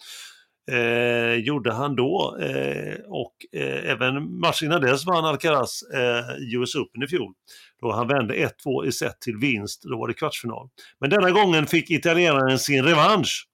Eh, 0.70 1.35
gjorde 1.35 1.72
han 1.72 1.96
då 1.96 2.37
eh, 2.40 2.94
och 3.08 3.61
eh, 3.61 3.90
även 3.90 4.40
matchen 4.40 4.66
innan 4.66 4.80
dess 4.80 5.06
vann 5.06 5.24
Alcaraz 5.24 5.82
eh, 5.94 6.58
US 6.58 6.74
Open 6.74 7.02
i 7.02 7.06
fjol. 7.06 7.32
Då 7.80 7.92
han 7.92 8.08
vände 8.08 8.35
1-2 8.35 8.87
i 8.87 8.92
set 8.92 9.20
till 9.20 9.37
vinst, 9.37 9.82
då 9.82 9.98
var 9.98 10.08
det 10.08 10.14
kvartsfinal. 10.14 10.68
Men 11.00 11.11
denna 11.11 11.30
gången 11.30 11.66
fick 11.66 11.90
italienaren 11.90 12.58
sin 12.58 12.85
revansch. 12.85 13.46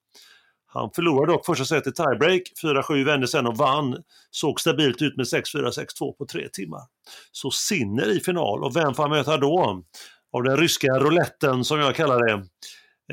Han 0.71 0.91
förlorade 0.95 1.31
dock 1.31 1.45
första 1.45 1.65
set 1.65 1.87
i 1.87 1.91
tiebreak, 1.91 2.41
4-7 2.63 3.05
vände 3.05 3.27
sen 3.27 3.47
och 3.47 3.57
vann. 3.57 4.03
Såg 4.31 4.61
stabilt 4.61 5.01
ut 5.01 5.17
med 5.17 5.25
6-4, 5.25 5.43
6-2 5.55 6.13
på 6.17 6.25
tre 6.25 6.49
timmar. 6.53 6.81
Så 7.31 7.51
Sinner 7.51 8.17
i 8.17 8.19
final 8.19 8.63
och 8.63 8.75
vem 8.75 8.93
får 8.93 9.03
han 9.03 9.11
möta 9.11 9.37
då? 9.37 9.83
Av 10.33 10.43
den 10.43 10.57
ryska 10.57 10.87
rouletten 10.87 11.63
som 11.63 11.79
jag 11.79 11.95
kallar 11.95 12.27
det. 12.27 12.43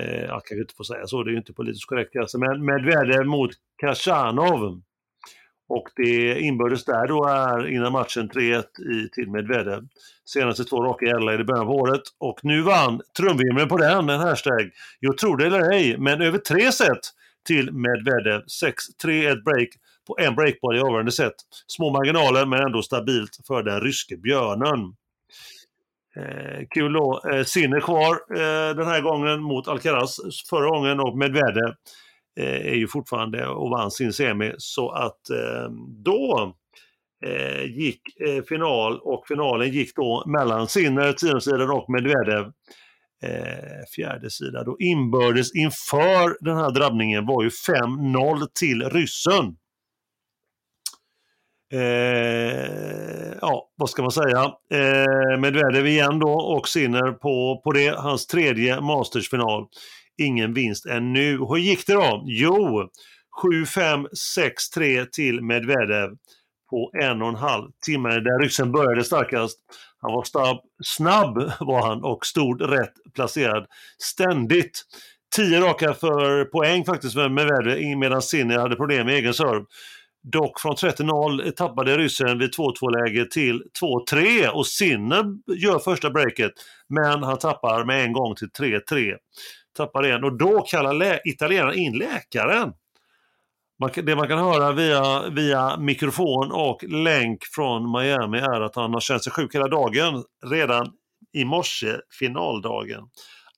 Eh, 0.01 0.21
jag 0.21 0.45
kanske 0.45 0.61
inte 0.61 0.75
får 0.75 0.85
säga 0.85 1.07
så, 1.07 1.23
det 1.23 1.31
är 1.31 1.33
ju 1.33 1.38
inte 1.38 1.53
politiskt 1.53 1.87
korrekt 1.87 2.16
alltså, 2.16 2.38
men 2.38 2.64
Medvedev 2.64 3.27
mot 3.27 3.51
Kachanov. 3.81 4.81
Och 5.69 5.88
det 5.97 6.40
inbördes 6.40 6.85
där 6.85 7.07
då 7.07 7.25
är 7.25 7.69
innan 7.69 7.92
matchen 7.92 8.31
3-1 8.31 8.64
till 9.14 9.31
Medvedev. 9.31 9.83
Senaste 10.25 10.64
två 10.64 10.83
raka 10.83 11.07
i 11.07 11.12
LA 11.12 11.35
i 11.35 11.45
början 11.45 11.66
av 11.66 11.71
året. 11.71 12.03
Och 12.19 12.40
nu 12.42 12.62
vann 12.62 13.01
trumvirveln 13.19 13.69
på 13.69 13.77
den, 13.77 14.09
en 14.09 14.21
hashtag. 14.21 14.71
Jag 15.01 15.19
tror 15.19 15.37
det 15.37 15.47
eller 15.47 15.71
ej, 15.73 15.99
men 15.99 16.23
över 16.23 16.38
tre 16.38 16.73
set 16.73 17.12
till 17.47 17.73
Medvedev. 17.73 18.43
6-3 19.05 19.33
ett 19.33 19.45
break 19.45 19.69
på 20.07 20.17
en 20.19 20.35
breakball 20.35 20.77
i 20.77 20.81
avgörande 20.81 21.13
set. 21.13 21.35
Små 21.67 21.91
marginaler 21.91 22.47
men 22.47 22.61
ändå 22.67 22.83
stabilt 22.83 23.41
för 23.47 23.63
den 23.63 23.81
ryske 23.81 24.17
björnen. 24.17 24.95
Eh, 26.17 26.67
kul 26.71 26.93
då. 26.93 27.23
Eh, 27.33 27.45
Sinner 27.45 27.81
kvar 27.81 28.13
eh, 28.31 28.77
den 28.77 28.87
här 28.87 29.01
gången 29.01 29.43
mot 29.43 29.69
Alcaraz 29.69 30.21
förra 30.51 30.69
gången 30.69 31.01
och 31.01 31.19
Medvedev 31.19 31.75
eh, 32.41 32.67
är 32.67 32.75
ju 32.75 32.89
fortfarande 32.89 33.47
och 33.47 33.71
vann 33.71 33.91
sin 33.91 34.13
semi. 34.13 34.53
Så 34.59 34.91
att 34.91 35.31
eh, 35.31 35.71
då 35.89 36.55
eh, 37.27 37.65
gick 37.65 38.21
eh, 38.21 38.43
final 38.43 39.01
och 39.01 39.27
finalen 39.29 39.71
gick 39.71 39.97
då 39.97 40.25
mellan 40.27 40.69
Sinner, 40.69 41.13
tionsidan 41.13 41.71
och 41.71 41.91
Medvedev 41.91 42.53
eh, 43.22 43.85
fjärde 43.96 44.31
sida. 44.31 44.64
Då 44.64 44.76
inbördes 44.79 45.55
inför 45.55 46.44
den 46.44 46.57
här 46.57 46.70
drabbningen 46.70 47.26
var 47.26 47.42
ju 47.42 47.48
5-0 47.48 48.46
till 48.55 48.90
ryssen. 48.90 49.57
Eh, 51.72 53.35
ja, 53.40 53.70
vad 53.76 53.90
ska 53.90 54.02
man 54.02 54.11
säga? 54.11 54.52
Eh, 54.70 55.40
Medvedev 55.40 55.87
igen 55.87 56.18
då 56.18 56.33
och 56.33 56.68
Sinner 56.68 57.12
på, 57.12 57.61
på 57.64 57.72
det, 57.72 57.88
hans 57.88 58.26
tredje 58.26 58.81
Mastersfinal. 58.81 59.66
Ingen 60.18 60.55
vinst 60.55 60.87
ännu. 60.87 61.38
Hur 61.38 61.57
gick 61.57 61.87
det 61.87 61.94
då? 61.94 62.22
Jo, 62.26 62.88
7-5, 63.42 64.07
6-3 64.76 65.07
till 65.12 65.42
Medvedev 65.42 66.11
på 66.70 66.90
en 67.02 67.22
och 67.22 67.29
en 67.29 67.35
halv 67.35 67.70
timme 67.87 68.09
där 68.09 68.42
ryssen 68.42 68.72
började 68.72 69.05
starkast. 69.05 69.59
Han 70.00 70.12
var 70.12 70.24
snabb, 70.24 70.61
snabb 70.85 71.52
var 71.61 71.87
han 71.87 72.05
och 72.05 72.26
stod 72.26 72.70
rätt 72.70 72.94
placerad 73.14 73.66
ständigt. 73.98 74.83
Tio 75.37 75.61
raka 75.61 75.94
för 75.94 76.44
poäng 76.44 76.85
faktiskt 76.85 77.16
med 77.16 77.31
Medvedev 77.31 77.96
medan 77.96 78.22
Sinner 78.22 78.59
hade 78.59 78.76
problem 78.76 79.07
med 79.07 79.14
egen 79.14 79.35
serve. 79.35 79.64
Dock 80.33 80.61
från 80.61 80.74
30-0 80.74 81.50
tappade 81.50 81.98
ryssen 81.98 82.38
vid 82.38 82.50
2-2-läge 82.50 83.26
till 83.31 83.62
2-3 84.11 84.48
och 84.48 84.66
Sinner 84.66 85.24
gör 85.57 85.79
första 85.79 86.11
breaket. 86.11 86.52
Men 86.88 87.22
han 87.22 87.38
tappar 87.38 87.85
med 87.85 88.05
en 88.05 88.12
gång 88.12 88.35
till 88.35 88.48
3-3. 88.48 89.14
Tappar 89.76 90.07
igen 90.07 90.24
och 90.24 90.38
då 90.38 90.61
kallar 90.61 91.20
italienaren 91.29 91.79
in 91.79 91.98
läkaren. 91.98 92.72
Man, 93.81 93.91
det 93.97 94.17
man 94.17 94.29
kan 94.29 94.39
höra 94.39 94.73
via, 94.73 95.29
via 95.31 95.77
mikrofon 95.77 96.53
och 96.53 96.85
länk 96.85 97.45
från 97.55 97.93
Miami 97.93 98.39
är 98.39 98.61
att 98.61 98.77
han 98.77 98.93
har 98.93 99.01
känt 99.01 99.25
sig 99.25 99.33
sjuk 99.33 99.55
hela 99.55 99.69
dagen. 99.69 100.25
Redan 100.47 100.93
i 101.33 101.45
morse, 101.45 101.97
finaldagen. 102.19 103.01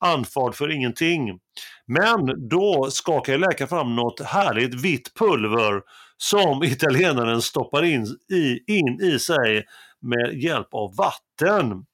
Anfad 0.01 0.55
för 0.55 0.71
ingenting. 0.71 1.39
Men 1.87 2.49
då 2.49 2.89
skakar 2.91 3.39
läkaren 3.39 3.69
fram 3.69 3.97
något 3.97 4.21
härligt 4.21 4.75
vitt 4.75 5.15
pulver 5.15 5.83
som 6.17 6.63
italienaren 6.63 7.43
stoppar 7.43 7.83
in 7.85 8.07
i, 8.33 8.59
in 8.67 9.01
i 9.01 9.19
sig 9.19 9.65
med 10.03 10.43
hjälp 10.43 10.75
av 10.75 10.97
vatten. 10.97 11.85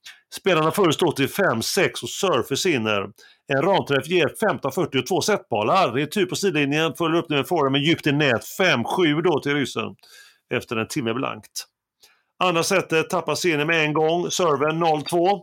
Spelarna 0.41 0.71
föreslår 0.71 1.13
till 1.13 1.29
5-6 1.29 2.03
och 2.03 2.09
Surfer 2.09 2.57
sinner. 2.57 3.07
En 3.53 3.63
ramträff 3.63 4.07
ger 4.07 4.27
15-40 4.27 4.99
och 4.99 5.07
två 5.07 5.21
setbollar. 5.21 5.93
Retur 5.93 6.27
på 6.27 6.37
sidlinjen, 6.37 6.95
följer 6.95 7.19
upp 7.19 7.29
det 7.29 7.35
med 7.35 7.49
forehand 7.49 7.73
med 7.73 7.81
djupt 7.81 8.07
i 8.07 8.13
nät. 8.13 8.43
5-7 8.61 9.23
då 9.23 9.41
till 9.41 9.55
ryssen 9.55 9.95
efter 10.55 10.77
en 10.77 10.89
timme 10.89 11.15
blankt. 11.15 11.67
Andra 12.45 12.63
setet 12.63 13.11
tappar 13.11 13.35
scenen 13.35 13.67
med 13.67 13.85
en 13.85 13.93
gång, 13.93 14.31
serven 14.31 14.85
0-2. 14.85 15.41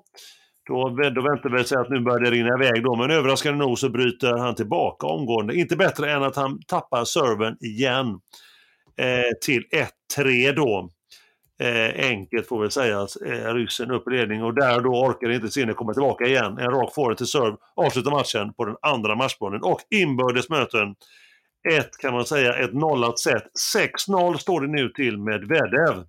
Då, 0.67 0.89
då 0.89 1.21
väntar 1.21 1.57
vi 1.57 1.63
sig 1.63 1.77
att 1.77 1.89
nu 1.89 1.99
börjar 1.99 2.19
det 2.19 2.31
rinna 2.31 2.63
iväg 2.63 2.83
då, 2.83 2.95
men 2.95 3.11
överraskande 3.11 3.65
nog 3.65 3.79
så 3.79 3.89
bryter 3.89 4.37
han 4.37 4.55
tillbaka 4.55 5.07
omgående. 5.07 5.55
Inte 5.55 5.75
bättre 5.75 6.11
än 6.11 6.23
att 6.23 6.35
han 6.35 6.59
tappar 6.67 7.05
serven 7.05 7.57
igen 7.61 8.07
eh, 8.97 9.37
till 9.45 9.63
1-3 10.17 10.55
då. 10.55 10.89
Eh, 11.61 12.05
enkelt 12.09 12.47
får 12.47 12.61
väl 12.61 12.71
sägas, 12.71 13.15
eh, 13.15 13.53
ryssen 13.53 13.91
upp 13.91 14.07
i 14.07 14.11
ledning 14.11 14.43
och 14.43 14.53
där 14.53 14.79
då 14.81 14.89
orkar 14.89 15.29
inte 15.29 15.49
Sinner 15.49 15.73
komma 15.73 15.93
tillbaka 15.93 16.25
igen. 16.25 16.57
En 16.57 16.71
rak 16.71 16.93
forward 16.95 17.17
till 17.17 17.25
serve 17.25 17.57
avslutar 17.75 18.11
matchen 18.11 18.53
på 18.53 18.65
den 18.65 18.75
andra 18.81 19.15
matchbollen 19.15 19.61
och 19.63 19.79
inbördes 19.89 20.49
möten 20.49 20.95
ett, 21.69 21.97
kan 21.97 22.13
man 22.13 22.25
säga, 22.25 22.53
ett 22.53 22.73
nollat 22.73 23.19
set. 23.19 23.43
6-0 23.75 24.37
står 24.37 24.61
det 24.61 24.67
nu 24.67 24.89
till 24.89 25.17
med 25.17 25.41
Medvedev. 25.41 26.03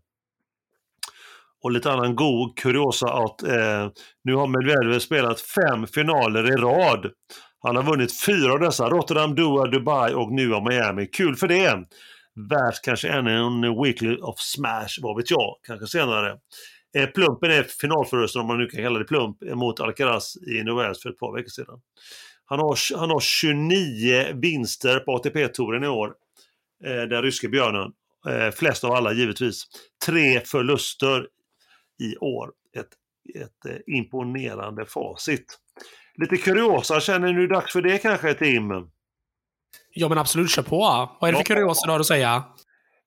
Och 1.62 1.70
lite 1.70 1.92
annan 1.92 2.16
god 2.16 2.58
kuriosa 2.58 3.12
att 3.12 3.42
eh, 3.42 3.88
nu 4.24 4.34
har 4.34 4.46
Medvedev 4.46 4.98
spelat 4.98 5.40
fem 5.40 5.86
finaler 5.86 6.48
i 6.48 6.56
rad. 6.56 7.10
Han 7.62 7.76
har 7.76 7.82
vunnit 7.82 8.20
fyra 8.20 8.52
av 8.52 8.60
dessa, 8.60 8.88
Rotterdam, 8.88 9.34
Doha, 9.34 9.66
Dubai 9.66 10.14
och 10.14 10.32
nu 10.32 10.54
av 10.54 10.62
Miami. 10.62 11.06
Kul 11.06 11.36
för 11.36 11.48
det! 11.48 11.84
Värt 12.34 12.82
kanske 12.82 13.08
ännu 13.08 13.36
en 13.36 13.82
Weekly 13.82 14.16
of 14.16 14.38
Smash, 14.38 14.98
vad 15.02 15.16
vet 15.16 15.30
jag, 15.30 15.56
kanske 15.66 15.86
senare. 15.86 16.38
Eh, 16.96 17.06
plumpen 17.06 17.50
är 17.50 17.62
finalförlusten, 17.62 18.40
om 18.40 18.46
man 18.46 18.58
nu 18.58 18.66
kan 18.66 18.82
kalla 18.82 18.98
det 18.98 19.04
plump, 19.04 19.36
mot 19.54 19.80
Alcaraz 19.80 20.36
i 20.36 20.62
Novels 20.62 21.02
för 21.02 21.10
ett 21.10 21.18
par 21.18 21.36
veckor 21.36 21.48
sedan. 21.48 21.80
Han 22.44 22.58
har, 22.58 22.98
han 22.98 23.10
har 23.10 23.20
29 23.20 24.26
vinster 24.34 24.98
på 24.98 25.14
ATP-touren 25.14 25.84
i 25.84 25.88
år, 25.88 26.14
eh, 26.84 27.02
den 27.02 27.22
ryske 27.22 27.48
björnen. 27.48 27.92
Eh, 28.28 28.50
flest 28.50 28.84
av 28.84 28.92
alla 28.92 29.12
givetvis. 29.12 29.64
Tre 30.06 30.40
förluster 30.40 31.26
i 32.02 32.16
år. 32.16 32.50
Ett, 32.76 32.88
ett 33.42 33.72
eh, 33.72 33.94
imponerande 33.96 34.86
facit. 34.86 35.58
Lite 36.14 36.36
kuriosa, 36.36 37.00
känner 37.00 37.32
ni 37.32 37.46
dags 37.46 37.72
för 37.72 37.82
det 37.82 37.98
kanske 37.98 38.34
Tim? 38.34 38.68
Ja 39.94 40.08
men 40.08 40.18
absolut, 40.18 40.50
kör 40.50 40.62
på. 40.62 40.78
Vad 41.20 41.28
är 41.28 41.32
det 41.32 41.38
för 41.38 41.44
kuriosa 41.44 41.86
du 41.86 41.92
har 41.92 42.00
att 42.00 42.06
säga? 42.06 42.44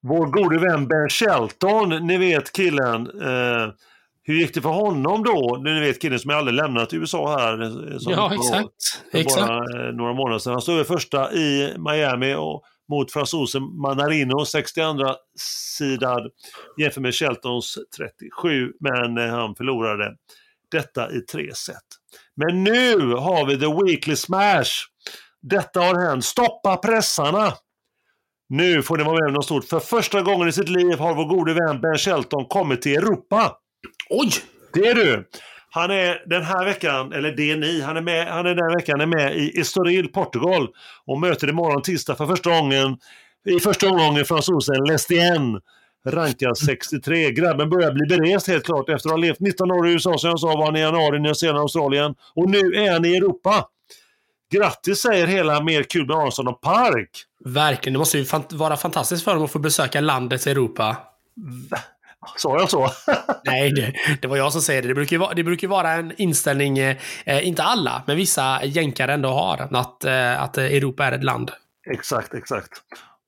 Vår 0.01 0.25
gode 0.27 0.59
vän 0.59 0.87
Ben 0.87 1.09
Shelton, 1.09 1.89
ni 2.07 2.17
vet 2.17 2.51
killen. 2.53 3.21
Eh, 3.21 3.73
hur 4.23 4.35
gick 4.35 4.53
det 4.53 4.61
för 4.61 4.69
honom 4.69 5.23
då? 5.23 5.61
Ni 5.63 5.79
vet 5.79 6.01
killen 6.01 6.19
som 6.19 6.31
aldrig 6.31 6.55
lämnat 6.55 6.93
USA 6.93 7.37
här. 7.39 7.61
eh, 7.63 7.97
Ja, 7.99 8.33
exakt. 8.33 9.11
För 9.11 9.17
exakt. 9.17 9.47
bara 9.47 9.87
eh, 9.87 9.93
några 9.93 10.13
månader 10.13 10.39
sedan. 10.39 10.53
Han 10.53 10.61
stod 10.61 10.87
första 10.87 11.33
i 11.33 11.73
Miami 11.77 12.35
och 12.35 12.63
mot 12.89 13.11
fransosen 13.11 13.63
Manarino, 13.81 14.45
62 14.45 15.15
sidad 15.77 16.31
jämfört 16.77 17.01
med 17.01 17.15
Sheltons 17.15 17.77
37, 17.97 18.71
men 18.79 19.17
eh, 19.17 19.35
han 19.35 19.55
förlorade 19.55 20.15
detta 20.71 21.11
i 21.11 21.19
tre 21.21 21.53
set. 21.55 21.75
Men 22.35 22.63
nu 22.63 22.97
har 23.13 23.45
vi 23.45 23.59
the 23.59 23.85
weekly 23.85 24.15
smash. 24.15 24.71
Detta 25.49 25.79
har 25.79 26.07
hänt. 26.09 26.25
Stoppa 26.25 26.77
pressarna! 26.77 27.53
Nu 28.49 28.83
får 28.83 28.97
ni 28.97 29.03
vara 29.03 29.13
med 29.13 29.27
om 29.27 29.33
något 29.33 29.45
stort. 29.45 29.65
För 29.65 29.79
första 29.79 30.21
gången 30.21 30.47
i 30.47 30.51
sitt 30.51 30.69
liv 30.69 30.99
har 30.99 31.15
vår 31.15 31.25
gode 31.25 31.53
vän 31.53 31.81
Ben 31.81 31.97
Shelton 31.97 32.45
kommit 32.45 32.81
till 32.81 32.97
Europa. 32.97 33.57
Oj! 34.09 34.31
Det 34.73 34.87
är 34.87 34.95
du! 34.95 35.29
Han 35.69 35.91
är 35.91 36.29
den 36.29 36.43
här 36.43 36.65
veckan, 36.65 37.13
eller 37.13 37.31
det 37.31 37.51
är 37.51 37.57
ni, 37.57 37.81
han 37.81 37.97
är, 37.97 38.01
med, 38.01 38.27
han 38.27 38.45
är 38.45 38.55
den 38.55 38.75
veckan 38.77 39.01
är 39.01 39.05
med 39.05 39.37
i 39.37 39.59
Estoril, 39.59 40.07
Portugal 40.07 40.67
och 41.05 41.19
möter 41.19 41.49
imorgon 41.49 41.81
tisdag 41.81 42.15
för 42.15 42.25
första 42.25 42.49
gången 42.49 42.97
i 43.45 43.59
första 43.59 43.89
omgången 43.89 44.25
fransosen 44.25 44.83
Lestien. 44.87 45.61
Rankad 46.07 46.57
63. 46.57 47.31
Grabben 47.31 47.69
börjar 47.69 47.91
bli 47.91 48.17
berest 48.17 48.47
helt 48.47 48.65
klart 48.65 48.89
efter 48.89 49.09
att 49.09 49.13
ha 49.13 49.17
levt 49.17 49.39
19 49.39 49.71
år 49.71 49.87
i 49.87 49.91
USA 49.91 50.17
som 50.17 50.29
jag 50.29 50.39
sa 50.39 50.47
var 50.47 50.65
han 50.65 50.75
i 50.75 50.79
januari, 50.79 51.19
Nya 51.19 51.33
Zeeland, 51.33 51.59
Australien. 51.59 52.15
Och 52.35 52.49
nu 52.49 52.59
är 52.59 52.91
han 52.91 53.05
i 53.05 53.17
Europa. 53.17 53.65
Grattis 54.53 54.99
säger 55.01 55.27
hela 55.27 55.63
Mer 55.63 55.83
kul 55.83 56.07
med 56.07 56.15
Aronsson 56.15 56.47
och 56.47 56.61
Park. 56.61 57.09
Verkligen. 57.45 57.93
Det 57.93 57.99
måste 57.99 58.17
ju 58.17 58.25
fan- 58.25 58.43
vara 58.51 58.77
fantastiskt 58.77 59.23
för 59.23 59.33
dem 59.33 59.43
att 59.43 59.51
få 59.51 59.59
besöka 59.59 60.01
landet 60.01 60.47
Europa. 60.47 60.97
Sa 62.37 62.59
jag 62.59 62.69
så? 62.69 62.89
Nej, 63.45 63.71
det, 63.71 63.93
det 64.21 64.27
var 64.27 64.37
jag 64.37 64.51
som 64.51 64.61
säger 64.61 64.81
det. 64.81 64.87
Det 64.87 64.93
brukar 64.93 65.13
ju 65.15 65.17
vara, 65.19 65.33
det 65.33 65.43
brukar 65.43 65.67
vara 65.67 65.91
en 65.91 66.13
inställning, 66.17 66.77
eh, 66.79 66.97
inte 67.25 67.63
alla, 67.63 68.03
men 68.07 68.17
vissa 68.17 68.63
jänkare 68.65 69.13
ändå 69.13 69.29
har. 69.29 69.67
Att, 69.71 70.05
eh, 70.05 70.41
att 70.43 70.57
Europa 70.57 71.05
är 71.05 71.11
ett 71.11 71.23
land. 71.23 71.51
exakt, 71.91 72.33
exakt. 72.33 72.71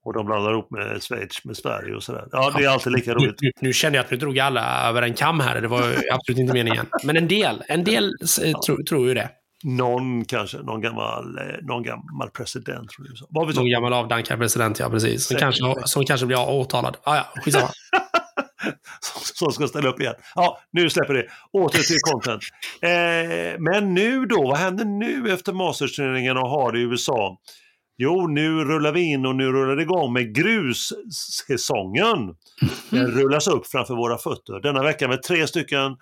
Och 0.06 0.13
de 0.13 0.25
blandar 0.25 0.51
ihop 0.51 0.71
med 0.71 1.03
Schweiz 1.03 1.45
med 1.45 1.58
Sverige 1.58 1.95
och 1.95 2.03
sådär. 2.03 2.27
Ja, 2.32 2.53
det 2.58 2.63
är 2.63 2.69
alltid 2.69 2.93
lika 2.93 3.13
roligt. 3.13 3.41
Nu, 3.41 3.51
nu 3.62 3.73
kände 3.73 3.97
jag 3.97 4.03
att 4.06 4.12
nu 4.12 4.17
drog 4.17 4.39
alla 4.39 4.89
över 4.89 5.01
en 5.01 5.13
kam 5.13 5.39
här. 5.39 5.62
Det 5.62 5.67
var 5.67 5.95
absolut 6.12 6.39
inte 6.39 6.53
meningen. 6.53 6.86
Men 7.03 7.17
en 7.17 7.27
del, 7.27 7.63
en 7.67 7.84
del 7.84 8.13
eh, 8.43 8.60
tro, 8.60 8.77
tror 8.89 9.08
ju 9.08 9.13
det. 9.13 9.30
Någon 9.63 10.26
kanske, 10.26 10.58
någon 10.58 10.82
gammal, 10.82 11.38
eh, 11.38 11.43
någon 11.62 11.84
gammal 11.84 12.30
president 12.30 12.93
från 12.93 13.08
USA. 13.08 13.26
Vad 13.30 13.56
Någon 13.56 13.70
gammal 13.70 13.93
avdankad 13.93 14.39
president, 14.39 14.80
ja 14.80 14.89
precis. 14.89 15.26
Som 15.26 15.38
kanske, 15.38 15.63
som 15.86 16.06
kanske 16.06 16.26
blir 16.26 16.50
åtalad. 16.50 16.98
Ah, 17.04 17.15
ja, 17.15 17.26
skitsamma. 17.43 17.70
Som 19.34 19.52
ska 19.52 19.67
ställa 19.67 19.89
upp 19.89 20.00
igen. 20.00 20.15
Ja, 20.36 20.60
nu 20.72 20.89
släpper 20.89 21.13
det. 21.13 21.28
Åter 21.54 21.80
till 21.80 21.98
content. 22.12 22.41
Eh, 22.82 22.89
men 23.60 23.93
nu 23.93 24.26
då, 24.26 24.48
vad 24.48 24.58
händer 24.58 24.86
nu 24.86 25.34
efter 25.34 25.54
Masters-turneringen 25.54 26.38
och 26.38 26.50
har 26.50 26.72
det 26.72 26.80
i 26.80 26.82
USA? 26.82 27.38
Jo, 27.98 28.28
nu 28.28 28.65
rullar 28.65 28.91
vi 28.91 29.02
in 29.02 29.26
och 29.26 29.36
nu 29.36 29.52
rullar 29.52 29.76
det 29.76 29.82
igång 29.82 30.13
med 30.13 30.36
grussäsongen. 30.36 32.36
Den 32.89 33.08
rullas 33.08 33.48
upp 33.48 33.67
framför 33.67 33.96
våra 33.96 34.17
fötter. 34.17 34.62
Denna 34.62 34.84
vecka 34.84 35.08
med 35.08 35.24
tre 35.24 35.48
stycken 35.48 35.98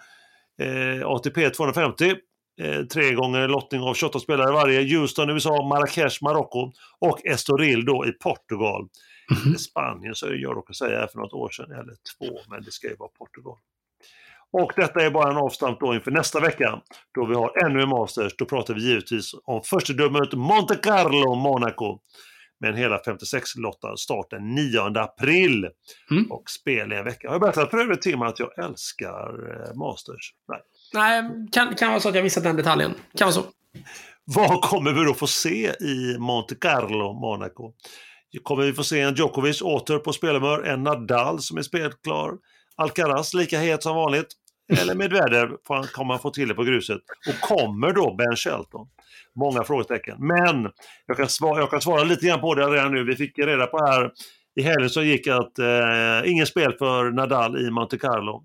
eh, 0.62 1.08
ATP 1.08 1.50
250. 1.50 2.16
Eh, 2.62 2.84
tre 2.84 3.14
gånger 3.14 3.48
lottning 3.48 3.82
av 3.82 3.94
28 3.94 4.20
spelare 4.20 4.52
varje. 4.52 4.98
Houston, 4.98 5.30
USA, 5.30 5.68
Marrakesh, 5.68 6.24
Marocko 6.24 6.72
och 7.00 7.26
Estoril 7.26 7.86
då 7.86 8.06
i 8.06 8.12
Portugal. 8.12 8.88
Mhm. 9.32 9.56
Spanien 9.56 10.16
så 10.16 10.28
jag 10.36 10.58
råkade 10.58 10.78
säga 10.78 11.08
för 11.08 11.20
något 11.20 11.34
år 11.34 11.50
sedan, 11.50 11.72
eller 11.72 11.96
två, 12.18 12.40
men 12.50 12.64
det 12.64 12.72
ska 12.72 12.88
ju 12.88 12.96
vara 12.96 13.10
Portugal. 13.10 13.58
Och 14.52 14.72
detta 14.76 15.02
är 15.02 15.12
bara 15.12 15.32
en 15.32 15.38
avstamp 15.38 15.80
då 15.80 15.94
inför 15.94 16.12
nästa 16.12 16.40
vecka, 16.40 16.82
då 17.16 17.26
vi 17.26 17.36
har 17.36 17.66
ännu 17.66 17.82
en 17.82 17.90
Masters. 17.90 18.36
Då 18.38 18.46
pratar 18.46 18.74
vi 18.74 18.82
givetvis 18.82 19.32
om 19.44 19.62
förstedömet 19.62 20.34
Monte 20.34 20.76
Carlo, 20.76 21.36
Monaco. 21.36 22.00
Med 22.60 22.70
en 22.70 22.76
hela 22.76 22.98
56-lottad 22.98 23.98
start 23.98 24.30
den 24.30 24.56
9 24.56 24.80
april. 24.80 25.70
Mm. 26.12 26.32
Och 26.32 26.50
spel 26.50 26.94
i 26.94 26.96
en 26.96 27.06
vecka. 27.06 27.28
Har 27.28 27.34
jag 27.34 27.42
berättat 27.42 27.72
för 27.72 27.78
övrigt 27.78 28.02
Tim 28.02 28.22
att 28.22 28.40
jag 28.40 28.60
älskar 28.60 29.52
eh, 29.52 29.76
Masters? 29.76 30.34
Nej. 30.48 30.60
Nej, 30.94 31.24
kan, 31.52 31.76
kan 31.76 31.90
vara 31.90 32.00
så 32.00 32.10
att 32.10 32.16
jag 32.16 32.24
missat 32.24 32.44
den 32.44 32.56
detaljen. 32.56 32.94
Kan 33.18 33.26
vara 33.26 33.34
så. 33.34 33.44
Vad 34.26 34.62
kommer 34.62 34.94
vi 34.94 35.04
då 35.04 35.14
få 35.14 35.28
se 35.28 35.74
i 35.80 36.18
Monte 36.20 36.56
Carlo, 36.56 37.14
Monaco? 37.14 37.74
Kommer 38.44 38.64
vi 38.64 38.74
få 38.74 38.84
se 38.84 39.02
en 39.02 39.16
Djokovic 39.16 39.62
åter 39.62 39.98
på 39.98 40.14
spelhumör, 40.14 40.64
en 40.64 40.84
Nadal 40.84 41.40
som 41.40 41.58
är 41.58 41.62
spelklar, 41.62 42.32
Alcaraz 42.76 43.34
lika 43.34 43.60
het 43.60 43.84
som 43.84 43.96
vanligt, 43.96 44.28
eller 44.74 44.96
Medvedev 44.96 45.32
väder, 45.32 45.88
kommer 45.94 46.14
han 46.14 46.22
få 46.22 46.30
till 46.30 46.48
det 46.48 46.54
på 46.54 46.64
gruset? 46.64 47.02
Och 47.28 47.50
kommer 47.50 47.94
då 47.94 48.16
Ben 48.16 48.36
Shelton? 48.36 48.88
Många 49.36 49.64
frågetecken. 49.64 50.16
Men 50.20 50.72
jag 51.06 51.18
kan, 51.18 51.30
svara, 51.30 51.60
jag 51.60 51.70
kan 51.70 51.82
svara 51.82 52.04
lite 52.04 52.26
grann 52.26 52.42
på 52.42 52.56
det 52.56 52.68
redan 52.68 52.94
nu. 52.94 53.04
Vi 53.04 53.16
fick 53.16 53.40
reda 53.40 53.68
på 53.68 53.86
här 53.86 54.12
i 54.56 54.62
helgen 54.62 54.90
som 54.90 55.06
gick 55.06 55.28
att 55.28 55.60
eh, 55.60 56.32
ingen 56.32 56.46
spel 56.46 56.74
för 56.80 57.12
Nadal 57.12 57.68
i 57.68 57.72
Monte 57.72 57.98
Carlo. 57.98 58.44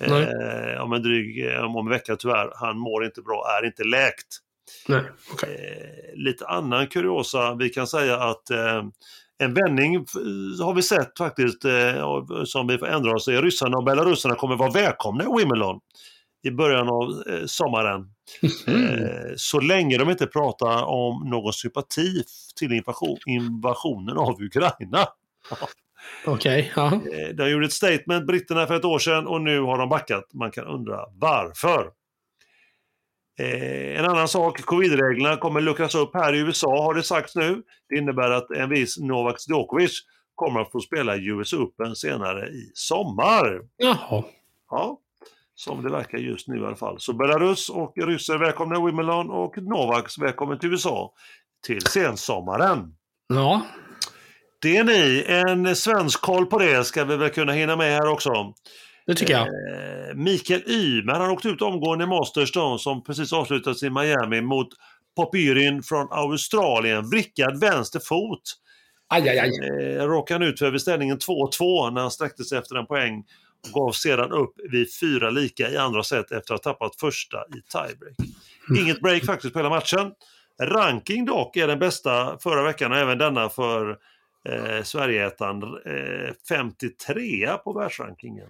Eh, 0.00 0.82
om 0.82 0.92
en 0.92 1.02
dryg, 1.02 1.46
eh, 1.46 1.64
om 1.64 1.76
en 1.86 1.88
vecka 1.92 2.16
tyvärr. 2.16 2.52
Han 2.54 2.78
mår 2.78 3.04
inte 3.04 3.22
bra, 3.22 3.44
är 3.60 3.66
inte 3.66 3.84
läkt. 3.84 4.26
Nej, 4.88 5.02
okej. 5.32 5.54
Eh, 6.12 6.16
lite 6.18 6.46
annan 6.46 6.86
kuriosa, 6.86 7.54
vi 7.54 7.68
kan 7.68 7.86
säga 7.86 8.16
att 8.16 8.50
eh, 8.50 8.82
en 9.38 9.54
vändning 9.54 9.94
f- 9.94 10.60
har 10.62 10.74
vi 10.74 10.82
sett 10.82 11.18
faktiskt 11.18 11.64
eh, 11.64 12.24
som 12.44 12.66
vi 12.66 12.78
får 12.78 12.86
ändra 12.86 13.12
oss 13.12 13.28
i. 13.28 13.32
Ryssarna 13.36 13.76
och 13.76 13.84
belarusarna 13.84 14.34
kommer 14.34 14.56
vara 14.56 14.70
välkomna 14.70 15.24
i 15.24 15.26
Wimbledon 15.38 15.80
i 16.42 16.50
början 16.50 16.88
av 16.88 17.22
eh, 17.28 17.46
sommaren. 17.46 18.00
Eh, 18.66 19.32
så 19.36 19.60
länge 19.60 19.98
de 19.98 20.10
inte 20.10 20.26
pratar 20.26 20.84
om 20.84 21.30
någon 21.30 21.52
sympati 21.52 22.22
till 22.58 22.72
invasion, 22.72 23.18
invasionen 23.26 24.16
av 24.18 24.42
Ukraina. 24.42 25.06
Okej, 26.26 26.72
ja. 26.76 26.86
Eh, 26.94 27.34
De 27.34 27.50
gjorde 27.50 27.66
ett 27.66 27.72
statement, 27.72 28.26
britterna, 28.26 28.66
för 28.66 28.76
ett 28.76 28.84
år 28.84 28.98
sedan 28.98 29.26
och 29.26 29.40
nu 29.40 29.60
har 29.60 29.78
de 29.78 29.88
backat. 29.88 30.24
Man 30.34 30.50
kan 30.50 30.64
undra 30.64 30.98
varför. 31.12 31.90
Eh, 33.40 33.98
en 33.98 34.04
annan 34.04 34.28
sak, 34.28 34.60
covid-reglerna 34.62 35.36
kommer 35.36 35.60
luckras 35.60 35.94
upp 35.94 36.10
här 36.14 36.34
i 36.34 36.38
USA 36.38 36.82
har 36.82 36.94
det 36.94 37.02
sagts 37.02 37.36
nu. 37.36 37.62
Det 37.88 37.96
innebär 37.96 38.30
att 38.30 38.50
en 38.50 38.68
viss 38.70 38.98
Novak 38.98 39.36
Djokovic 39.48 40.00
kommer 40.34 40.60
att 40.60 40.72
få 40.72 40.80
spela 40.80 41.16
US 41.16 41.52
Open 41.52 41.96
senare 41.96 42.48
i 42.48 42.70
sommar. 42.74 43.60
Jaha. 43.76 44.24
Ja, 44.70 44.98
som 45.54 45.82
det 45.82 45.90
verkar 45.90 46.18
just 46.18 46.48
nu 46.48 46.56
i 46.62 46.66
alla 46.66 46.76
fall. 46.76 46.96
Så 47.00 47.12
Belarus 47.12 47.68
och 47.68 47.92
ryssar 47.96 48.38
välkomna 48.38 48.84
Wimbledon 48.86 49.30
och 49.30 49.58
Novaks 49.58 50.18
välkommen 50.18 50.58
till 50.58 50.70
USA 50.70 51.12
till 51.66 51.80
sensommaren. 51.86 52.94
Ja. 53.28 53.62
Det 54.62 54.76
är 54.76 54.84
ni, 54.84 55.24
en 55.28 55.76
svensk 55.76 56.20
koll 56.20 56.46
på 56.46 56.58
det 56.58 56.84
ska 56.84 57.04
vi 57.04 57.16
väl 57.16 57.30
kunna 57.30 57.52
hinna 57.52 57.76
med 57.76 57.92
här 57.92 58.08
också. 58.08 58.54
Det 59.06 59.14
tycker 59.14 59.32
jag. 59.32 59.46
Eh, 59.46 60.14
Mikael 60.14 60.62
Ymer, 60.66 61.12
han 61.12 61.30
åkte 61.30 61.48
ut 61.48 61.62
omgående 61.62 62.04
i 62.04 62.06
Masters 62.06 62.52
då, 62.52 62.78
som 62.78 63.04
precis 63.04 63.32
avslutades 63.32 63.82
i 63.82 63.90
Miami 63.90 64.40
mot 64.40 64.68
Popyrin 65.16 65.82
från 65.82 66.08
Australien. 66.10 67.10
Vrickad 67.10 67.60
vänster 67.60 68.00
fot. 68.00 68.42
Aj, 69.08 69.28
aj, 69.28 69.38
aj. 69.38 69.50
Eh, 69.50 70.06
råkade 70.06 70.44
han 70.44 70.48
ut 70.48 70.58
för 70.58 70.70
vid 70.70 70.80
ställningen 70.80 71.18
2-2 71.18 71.90
när 71.90 72.00
han 72.00 72.10
sträckte 72.10 72.44
sig 72.44 72.58
efter 72.58 72.76
en 72.76 72.86
poäng 72.86 73.24
och 73.66 73.80
gav 73.80 73.92
sedan 73.92 74.32
upp 74.32 74.54
vid 74.70 74.98
fyra 75.00 75.30
lika 75.30 75.70
i 75.70 75.76
andra 75.76 76.02
set 76.02 76.32
efter 76.32 76.54
att 76.54 76.64
ha 76.64 76.72
tappat 76.72 77.00
första 77.00 77.38
i 77.38 77.60
tiebreak. 77.72 78.16
Inget 78.78 79.00
break 79.00 79.24
faktiskt 79.24 79.52
på 79.52 79.58
hela 79.58 79.70
matchen. 79.70 80.12
Ranking 80.62 81.24
dock 81.24 81.56
är 81.56 81.66
den 81.66 81.78
bästa 81.78 82.38
förra 82.38 82.62
veckan 82.62 82.92
och 82.92 82.98
även 82.98 83.18
denna 83.18 83.48
för 83.48 83.96
eh, 84.48 84.82
Sverigeätaren. 84.82 85.62
Eh, 85.62 86.34
53 86.48 87.56
på 87.64 87.72
världsrankingen. 87.72 88.48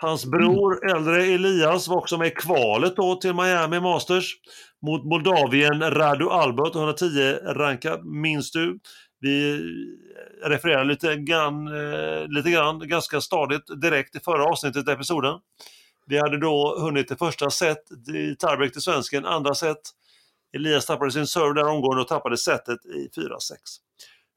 Hans 0.00 0.26
bror, 0.26 0.90
äldre 0.90 1.24
Elias, 1.24 1.88
var 1.88 1.96
också 1.96 2.18
med 2.18 2.28
i 2.28 2.30
kvalet 2.30 2.96
då 2.96 3.16
till 3.16 3.34
Miami 3.34 3.80
Masters 3.80 4.36
mot 4.82 5.04
Moldavien 5.04 5.90
Radu 5.90 6.28
Albert, 6.28 6.74
110 6.74 7.38
rankad, 7.44 8.04
minns 8.04 8.50
du? 8.50 8.78
Vi 9.20 9.60
refererar 10.42 10.84
lite 10.84 11.16
grann, 11.16 11.66
eh, 11.66 12.28
lite 12.28 12.50
grann, 12.50 12.88
ganska 12.88 13.20
stadigt 13.20 13.80
direkt 13.80 14.16
i 14.16 14.20
förra 14.20 14.44
avsnittet, 14.44 14.88
episoden. 14.88 15.38
Vi 16.06 16.18
hade 16.18 16.38
då 16.38 16.78
hunnit 16.80 17.08
det 17.08 17.16
första 17.16 17.50
set 17.50 17.90
i 18.08 18.36
tiebreak 18.36 18.72
till 18.72 18.82
svensken, 18.82 19.26
andra 19.26 19.54
set. 19.54 19.80
Elias 20.54 20.86
tappade 20.86 21.10
sin 21.10 21.26
serve 21.26 21.60
där 21.60 21.68
omgående 21.68 22.02
och 22.02 22.08
tappade 22.08 22.36
setet 22.36 22.86
i 22.86 23.08
4-6. 23.16 23.28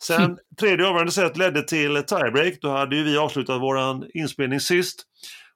Sen 0.03 0.37
tredje 0.59 0.87
avgörande 0.87 1.11
set 1.11 1.37
ledde 1.37 1.63
till 1.63 2.03
tiebreak. 2.03 2.53
Då 2.61 2.69
hade 2.69 2.95
ju 2.95 3.03
vi 3.03 3.17
avslutat 3.17 3.61
vår 3.61 4.07
inspelning 4.13 4.59
sist. 4.59 5.05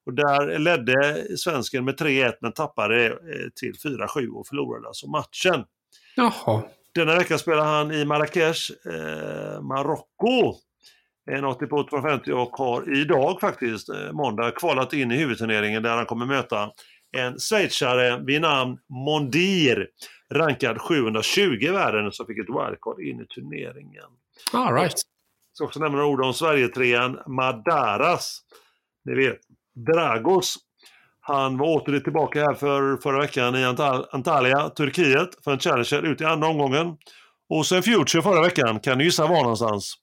Och 0.06 0.14
där 0.14 0.60
ledde 0.60 1.28
svensken 1.38 1.86
med 1.86 2.00
3-1 2.00 2.34
men 2.42 2.52
tappade 2.52 3.06
eh, 3.06 3.14
till 3.56 3.74
4-7 3.74 4.28
och 4.28 4.48
förlorade 4.48 4.88
alltså 4.88 5.08
matchen. 5.08 5.66
Jaha. 6.16 6.64
Denna 6.96 7.16
vecka 7.16 7.38
spelar 7.38 7.66
han 7.66 7.92
i 7.92 8.06
Marrakesh, 8.06 8.72
eh, 8.86 9.62
Marocko. 9.62 10.56
En 11.32 11.46
80 11.46 11.66
på 11.68 11.84
250 11.84 12.32
och 12.32 12.50
har 12.50 12.98
idag 12.98 13.40
faktiskt, 13.42 13.90
eh, 13.90 14.12
måndag, 14.12 14.52
kvalat 14.52 14.94
in 14.94 15.12
i 15.12 15.18
huvudturneringen 15.18 15.84
där 15.84 15.96
han 15.96 16.06
kommer 16.06 16.26
möta 16.26 16.70
en 17.18 17.40
schweizare 17.40 18.24
vid 18.26 18.42
namn 18.42 18.78
Mondir, 18.90 19.88
rankad 20.34 20.82
720 20.82 21.58
i 21.62 21.70
världen, 21.70 22.12
som 22.12 22.26
fick 22.26 22.38
ett 22.38 22.50
wildcard 22.50 23.00
in 23.00 23.22
i 23.22 23.26
turneringen. 23.26 24.10
All 24.54 24.74
right. 24.74 24.94
Jag 24.94 25.58
ska 25.58 25.66
också 25.66 25.80
nämna 25.80 25.98
några 25.98 26.10
ord 26.10 26.22
om 26.22 26.34
Sverigetrean 26.34 27.20
Madaras. 27.28 28.42
Ni 29.06 29.16
vet, 29.16 29.40
Dragos. 29.94 30.56
Han 31.22 31.58
var 31.58 31.68
åter 31.68 32.00
tillbaka 32.00 32.40
här 32.40 32.54
för 32.54 32.98
förra 32.98 33.20
veckan 33.20 33.56
i 33.56 33.64
Antal 33.64 34.06
Antalya, 34.12 34.70
Turkiet, 34.70 35.30
för 35.44 35.52
en 35.52 35.60
challenger 35.60 36.02
ut 36.02 36.22
i 36.22 36.26
andra 36.26 36.48
omgången. 36.48 36.98
Och 37.50 37.66
sen 37.66 37.84
Future 37.84 38.22
förra 38.22 38.42
veckan, 38.42 38.80
kan 38.80 38.98
du 38.98 39.06
gissa 39.06 39.28
var 39.28 39.42
någonstans? 39.42 39.94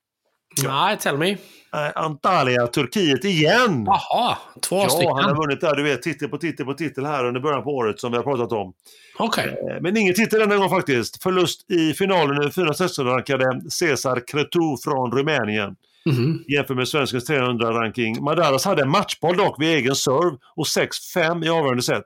Nej, 0.64 0.98
tell 0.98 1.18
me. 1.18 1.36
Eh, 1.74 1.90
Antalya, 2.02 2.66
Turkiet 2.66 3.24
igen! 3.24 3.84
Jaha, 3.86 4.38
två 4.68 4.76
Ja, 4.76 4.88
stycken. 4.88 5.14
han 5.16 5.24
har 5.24 5.36
vunnit 5.36 5.60
där, 5.60 5.74
du 5.76 5.82
vet, 5.82 6.02
titel 6.02 6.28
på 6.28 6.38
titel 6.38 6.66
på 6.66 6.74
titel 6.74 7.04
här 7.06 7.24
under 7.24 7.40
början 7.40 7.62
på 7.62 7.70
året 7.70 8.00
som 8.00 8.10
vi 8.12 8.16
har 8.16 8.24
pratat 8.24 8.52
om. 8.52 8.72
Okej. 9.18 9.56
Eh, 9.70 9.80
Men 9.80 9.96
ingen 9.96 10.14
titel 10.14 10.40
denna 10.40 10.56
gång 10.56 10.68
faktiskt. 10.70 11.22
Förlust 11.22 11.70
i 11.70 11.92
finalen 11.94 12.42
i 12.42 12.46
416-rankade 12.46 13.70
Cesar 13.70 14.22
Cretu 14.26 14.76
från 14.84 15.12
Rumänien. 15.12 15.76
Mhm. 16.06 16.44
jämfört 16.48 16.76
med 16.76 16.88
svenskens 16.88 17.30
300-ranking. 17.30 18.24
Madaras 18.24 18.64
hade 18.64 18.82
en 18.82 18.90
matchboll 18.90 19.36
dock 19.36 19.60
vid 19.62 19.68
egen 19.68 19.94
serve 19.94 20.36
och 20.56 20.66
6-5 20.66 21.44
i 21.44 21.48
avgörande 21.48 21.82
set. 21.82 22.04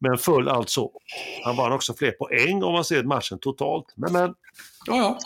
Men 0.00 0.18
föll 0.18 0.48
alltså. 0.48 0.88
Han 1.44 1.56
vann 1.56 1.72
också 1.72 1.94
fler 1.94 2.10
poäng 2.10 2.62
om 2.62 2.72
man 2.72 2.84
ser 2.84 3.02
matchen 3.02 3.38
totalt. 3.38 3.86
Men, 3.96 4.12
men, 4.12 4.34
Ja, 4.86 4.96
ja. 4.96 5.18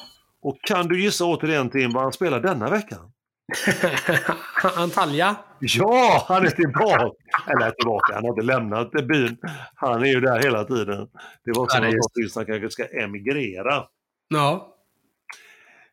och 0.42 0.58
kan 0.62 0.88
du 0.88 1.02
gissa 1.02 1.24
återigen 1.24 1.70
Tim 1.70 1.92
vad 1.92 2.02
han 2.02 2.12
spelar 2.12 2.40
denna 2.40 2.70
veckan? 2.70 3.10
Antalya. 4.76 5.36
Ja, 5.60 6.24
han 6.28 6.46
är 6.46 6.50
tillbaka! 6.50 7.10
Eller 7.46 7.70
tillbaka, 7.70 8.14
han 8.14 8.22
har 8.24 8.30
inte 8.30 8.42
lämnat 8.42 8.90
byn. 8.90 9.36
Han 9.74 10.02
är 10.02 10.06
ju 10.06 10.20
där 10.20 10.42
hela 10.42 10.64
tiden. 10.64 11.08
Det 11.44 11.52
var 11.52 11.68
Ja, 11.74 11.80
något 11.80 11.92
just- 11.94 12.14
tills 12.14 12.36
han 12.36 12.46
kanske 12.46 12.70
ska 12.70 12.84
emigrera. 12.84 13.84
Ja. 14.28 14.70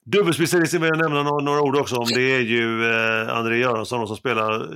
Dubbelspecialisten 0.06 0.82
vill 0.82 0.89
jag 0.93 0.97
nämna 0.99 1.24
några, 1.24 1.43
några 1.43 1.62
ord 1.62 1.76
också 1.78 1.95
om. 1.95 2.06
Det 2.16 2.22
är 2.36 2.39
ju 2.39 2.91
eh, 2.91 3.38
André 3.38 3.58
Göransson 3.58 4.08
som 4.08 4.16
spelar 4.18 4.54
eh, 4.62 4.68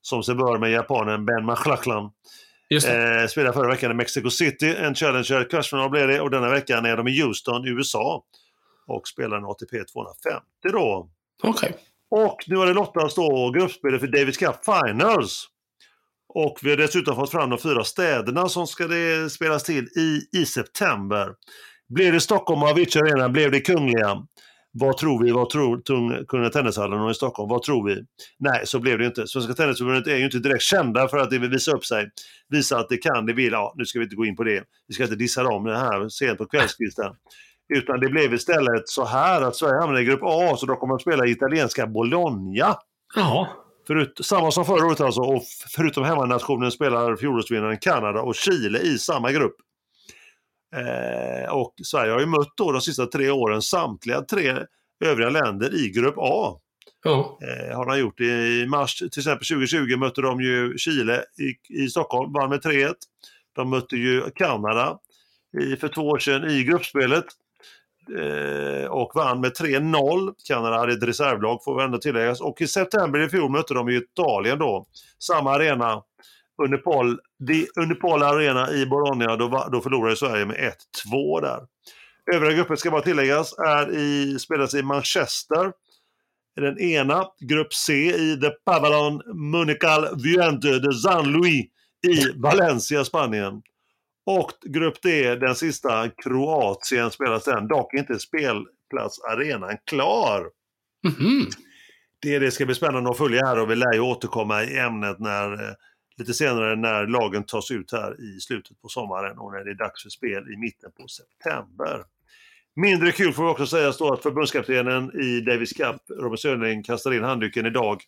som 0.00 0.22
sig 0.22 0.34
bör 0.34 0.58
med 0.58 0.70
japanen 0.70 1.24
Ben 1.26 1.44
Machlachlan. 1.44 2.10
Eh, 3.22 3.26
spelade 3.28 3.52
förra 3.52 3.68
veckan 3.68 3.90
i 3.90 3.94
Mexico 3.94 4.30
City, 4.30 4.74
en 4.78 4.94
Challenger, 4.94 5.50
kvartsfinal 5.50 5.90
blev 5.90 6.08
det 6.08 6.20
och 6.20 6.30
denna 6.30 6.48
veckan 6.50 6.84
är 6.86 6.96
de 6.96 7.08
i 7.08 7.20
Houston, 7.22 7.66
USA. 7.68 8.24
Och 8.86 9.08
spelar 9.08 9.36
en 9.36 9.44
ATP 9.44 9.84
250 9.84 10.42
då. 10.72 11.08
Okej. 11.42 11.76
Och 12.16 12.44
nu 12.46 12.56
har 12.56 12.66
det 12.66 12.72
lottats 12.72 13.14
då 13.14 13.50
gruppspelet 13.50 14.00
för 14.00 14.06
Davis 14.06 14.36
Cup 14.36 14.56
Finals. 14.64 15.46
Och 16.34 16.58
vi 16.62 16.70
har 16.70 16.76
dessutom 16.76 17.16
fått 17.16 17.30
fram 17.30 17.50
de 17.50 17.58
fyra 17.58 17.84
städerna 17.84 18.48
som 18.48 18.66
ska 18.66 18.86
det 18.86 19.30
spelas 19.30 19.62
till 19.62 19.84
i, 19.84 20.38
i 20.38 20.46
september. 20.46 21.28
Blev 21.88 22.12
det 22.12 22.20
Stockholm 22.20 22.62
och 22.62 22.68
Avicii 22.68 23.02
Arena? 23.02 23.28
Blev 23.28 23.50
det 23.50 23.60
Kungliga? 23.60 24.26
Vad 24.72 24.98
tror 24.98 25.24
vi? 25.24 25.32
Vad 25.32 25.50
tror 25.50 25.76
tung, 25.76 26.24
Kungliga 26.28 26.50
Tennishallen 26.50 27.00
och 27.00 27.10
i 27.10 27.14
Stockholm? 27.14 27.48
Vad 27.48 27.62
tror 27.62 27.88
vi? 27.88 28.04
Nej, 28.38 28.60
så 28.64 28.80
blev 28.80 28.98
det 28.98 29.06
inte. 29.06 29.26
Svenska 29.26 29.54
Tennisförbundet 29.54 30.06
är 30.06 30.16
ju 30.16 30.24
inte 30.24 30.38
direkt 30.38 30.62
kända 30.62 31.08
för 31.08 31.18
att 31.18 31.30
de 31.30 31.38
vill 31.38 31.50
visa 31.50 31.72
upp 31.72 31.84
sig. 31.84 32.10
Visa 32.48 32.78
att 32.78 32.88
det 32.88 32.96
kan, 32.96 33.26
det 33.26 33.32
vill. 33.32 33.52
Ja, 33.52 33.74
nu 33.76 33.84
ska 33.84 33.98
vi 33.98 34.04
inte 34.04 34.16
gå 34.16 34.26
in 34.26 34.36
på 34.36 34.44
det. 34.44 34.64
Vi 34.88 34.94
ska 34.94 35.02
inte 35.02 35.16
dissa 35.16 35.42
dem 35.42 35.64
det 35.64 35.78
här 35.78 36.08
sent 36.08 36.38
på 36.38 36.46
kvällskvisten. 36.46 37.12
Utan 37.68 38.00
det 38.00 38.08
blev 38.08 38.34
istället 38.34 38.88
så 38.88 39.04
här 39.04 39.42
att 39.42 39.56
Sverige 39.56 39.80
hamnade 39.80 40.02
i 40.02 40.04
grupp 40.04 40.22
A, 40.22 40.56
så 40.56 40.66
då 40.66 40.76
kommer 40.76 40.94
de 40.94 41.00
spela 41.00 41.26
italienska 41.26 41.86
Bologna. 41.86 42.76
Jaha. 43.16 43.48
Förut, 43.86 44.20
samma 44.22 44.50
som 44.50 44.64
förra 44.64 44.86
året 44.86 45.00
alltså, 45.00 45.20
och 45.20 45.42
förutom 45.76 46.04
hemmanationen 46.04 46.70
spelar 46.70 47.16
fjolårsvinnaren 47.16 47.78
Kanada 47.78 48.20
och 48.20 48.34
Chile 48.34 48.78
i 48.78 48.98
samma 48.98 49.32
grupp. 49.32 49.56
Eh, 50.76 51.52
och 51.52 51.74
Sverige 51.84 52.12
har 52.12 52.20
ju 52.20 52.26
mött 52.26 52.56
då 52.56 52.72
de 52.72 52.80
sista 52.80 53.06
tre 53.06 53.30
åren 53.30 53.62
samtliga 53.62 54.22
tre 54.22 54.58
övriga 55.04 55.30
länder 55.30 55.74
i 55.74 55.90
grupp 55.90 56.14
A. 56.18 56.60
Ja. 57.04 57.38
Eh, 57.42 57.76
har 57.76 57.86
de 57.86 57.98
gjort. 57.98 58.20
I 58.20 58.66
mars 58.68 58.98
till 58.98 59.06
exempel 59.06 59.46
2020 59.46 59.96
mötte 59.96 60.20
de 60.20 60.40
ju 60.40 60.78
Chile 60.78 61.24
i, 61.38 61.82
i 61.82 61.88
Stockholm, 61.88 62.32
vann 62.32 62.50
med 62.50 62.60
3-1. 62.60 62.94
De 63.54 63.70
mötte 63.70 63.96
ju 63.96 64.22
Kanada 64.34 64.98
i, 65.60 65.76
för 65.76 65.88
två 65.88 66.02
år 66.02 66.18
sedan 66.18 66.50
i 66.50 66.64
gruppspelet 66.64 67.24
eh, 68.18 68.90
och 68.90 69.12
vann 69.14 69.40
med 69.40 69.52
3-0. 69.52 70.34
Kanada 70.48 70.76
hade 70.76 70.92
ett 70.92 71.02
reservlag 71.02 71.64
får 71.64 71.76
väl 71.76 71.84
ändå 71.84 71.98
tilläggas. 71.98 72.40
Och 72.40 72.60
i 72.60 72.66
september 72.66 73.20
i 73.20 73.28
fjol 73.28 73.50
mötte 73.50 73.74
de 73.74 73.88
Italien 73.88 74.58
då. 74.58 74.86
Samma 75.18 75.54
arena, 75.54 76.02
Unipol, 76.64 77.18
Unipol 77.76 78.22
Arena 78.22 78.72
i 78.72 78.86
Bologna. 78.86 79.36
Då, 79.36 79.68
då 79.72 79.80
förlorade 79.80 80.16
Sverige 80.16 80.46
med 80.46 80.72
1-2 81.12 81.40
där. 81.40 81.60
Övriga 82.32 82.56
grupper 82.56 82.76
ska 82.76 82.90
bara 82.90 83.02
tilläggas 83.02 83.58
är 83.58 83.90
i, 83.90 84.38
spelas 84.38 84.74
i 84.74 84.82
Manchester. 84.82 85.72
Den 86.56 86.78
ena, 86.78 87.26
grupp 87.40 87.74
C 87.74 87.92
i 87.94 88.40
The 88.40 88.50
Pavillon 88.50 89.22
Munical 89.34 90.08
Viente 90.22 90.78
de 90.78 90.92
San 90.92 91.32
Luis 91.32 91.66
i 92.06 92.32
Valencia, 92.36 93.04
Spanien. 93.04 93.62
Och 94.26 94.52
grupp 94.62 95.02
D, 95.02 95.34
den 95.34 95.54
sista, 95.54 96.08
Kroatien 96.08 97.10
spelas 97.10 97.44
den, 97.44 97.68
dock 97.68 97.94
inte 97.94 98.18
spelplatsarenan 98.18 99.76
klar. 99.84 100.50
Mhm. 101.04 101.46
Det, 102.22 102.38
det 102.38 102.50
ska 102.50 102.66
bli 102.66 102.74
spännande 102.74 103.10
att 103.10 103.18
följa 103.18 103.46
här 103.46 103.60
och 103.60 103.70
vi 103.70 103.76
lär 103.76 103.92
ju 103.92 104.00
återkomma 104.00 104.62
i 104.62 104.78
ämnet 104.78 105.18
när, 105.18 105.52
eh, 105.52 105.74
lite 106.16 106.34
senare 106.34 106.76
när 106.76 107.06
lagen 107.06 107.44
tas 107.44 107.70
ut 107.70 107.92
här 107.92 108.20
i 108.20 108.40
slutet 108.40 108.80
på 108.80 108.88
sommaren 108.88 109.38
och 109.38 109.52
när 109.52 109.64
det 109.64 109.70
är 109.70 109.74
dags 109.74 110.02
för 110.02 110.10
spel 110.10 110.52
i 110.52 110.56
mitten 110.56 110.90
på 110.92 111.08
september. 111.08 112.04
Mindre 112.76 113.12
kul 113.12 113.32
får 113.32 113.42
vi 113.44 113.50
också 113.50 113.66
säga 113.66 113.92
då 113.98 114.12
att 114.12 114.22
förbundskaptenen 114.22 115.20
i 115.20 115.40
Davis 115.40 115.72
Cup, 115.72 115.96
Robin 116.20 116.38
Söderling, 116.38 116.82
kastar 116.82 117.14
in 117.14 117.24
handduken 117.24 117.66
idag. 117.66 118.02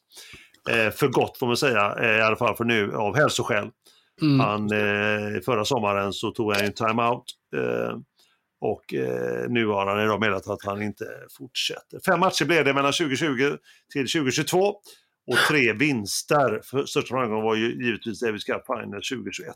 Eh, 0.71 0.91
för 0.91 1.09
gott 1.09 1.39
får 1.39 1.47
man 1.47 1.57
säga, 1.57 1.97
eh, 2.01 2.19
i 2.19 2.21
alla 2.21 2.37
fall 2.37 2.57
för 2.57 2.65
nu, 2.65 2.95
av 2.95 3.17
hälsoskäl. 3.17 3.71
Mm. 4.23 4.41
Han, 4.41 4.73
eh, 4.73 5.41
förra 5.45 5.65
sommaren 5.65 6.13
så 6.13 6.31
tog 6.31 6.53
han 6.55 6.65
en 6.65 6.73
timeout. 6.73 7.25
Eh, 7.57 7.99
och 8.61 8.95
eh, 8.95 9.49
nu 9.49 9.67
har 9.67 9.87
han 9.87 10.05
idag 10.05 10.21
meddelat 10.21 10.49
att 10.49 10.65
han 10.65 10.83
inte 10.83 11.05
fortsätter. 11.39 12.01
Fem 12.07 12.21
matcher 12.21 12.45
blev 12.45 12.65
det 12.65 12.75
mellan 12.75 12.93
2020 12.93 13.57
till 13.93 14.09
2022 14.13 14.59
och 15.27 15.37
tre 15.49 15.73
vinster. 15.79 16.61
För 16.65 16.85
största 16.85 17.15
framgången 17.15 17.45
var 17.45 17.55
ju 17.55 17.85
givetvis 17.85 18.21
Davis 18.21 18.45
Cup 18.45 18.67
Final 18.67 19.03
2021. 19.03 19.55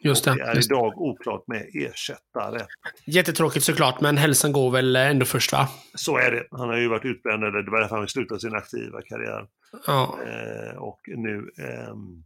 Just 0.00 0.24
Det 0.24 0.34
det. 0.34 0.42
är 0.42 0.54
Just. 0.54 0.70
idag 0.70 0.98
oklart 0.98 1.44
med 1.46 1.66
ersättare. 1.74 2.66
Jättetråkigt 3.04 3.64
såklart, 3.64 4.00
men 4.00 4.16
hälsan 4.16 4.52
går 4.52 4.70
väl 4.70 4.96
ändå 4.96 5.24
först 5.24 5.52
va? 5.52 5.68
Så 5.94 6.16
är 6.18 6.30
det. 6.30 6.46
Han 6.50 6.68
har 6.68 6.76
ju 6.76 6.88
varit 6.88 7.04
utbränd, 7.04 7.44
eller 7.44 7.62
det 7.62 7.70
var 7.70 7.80
därför 7.80 7.96
han 7.96 8.08
slutade 8.08 8.40
sin 8.40 8.54
aktiva 8.54 9.02
karriär. 9.02 9.46
Ja. 9.86 10.18
Eh, 10.26 10.76
och 10.76 11.00
nu 11.06 11.50
ehm, 11.58 12.24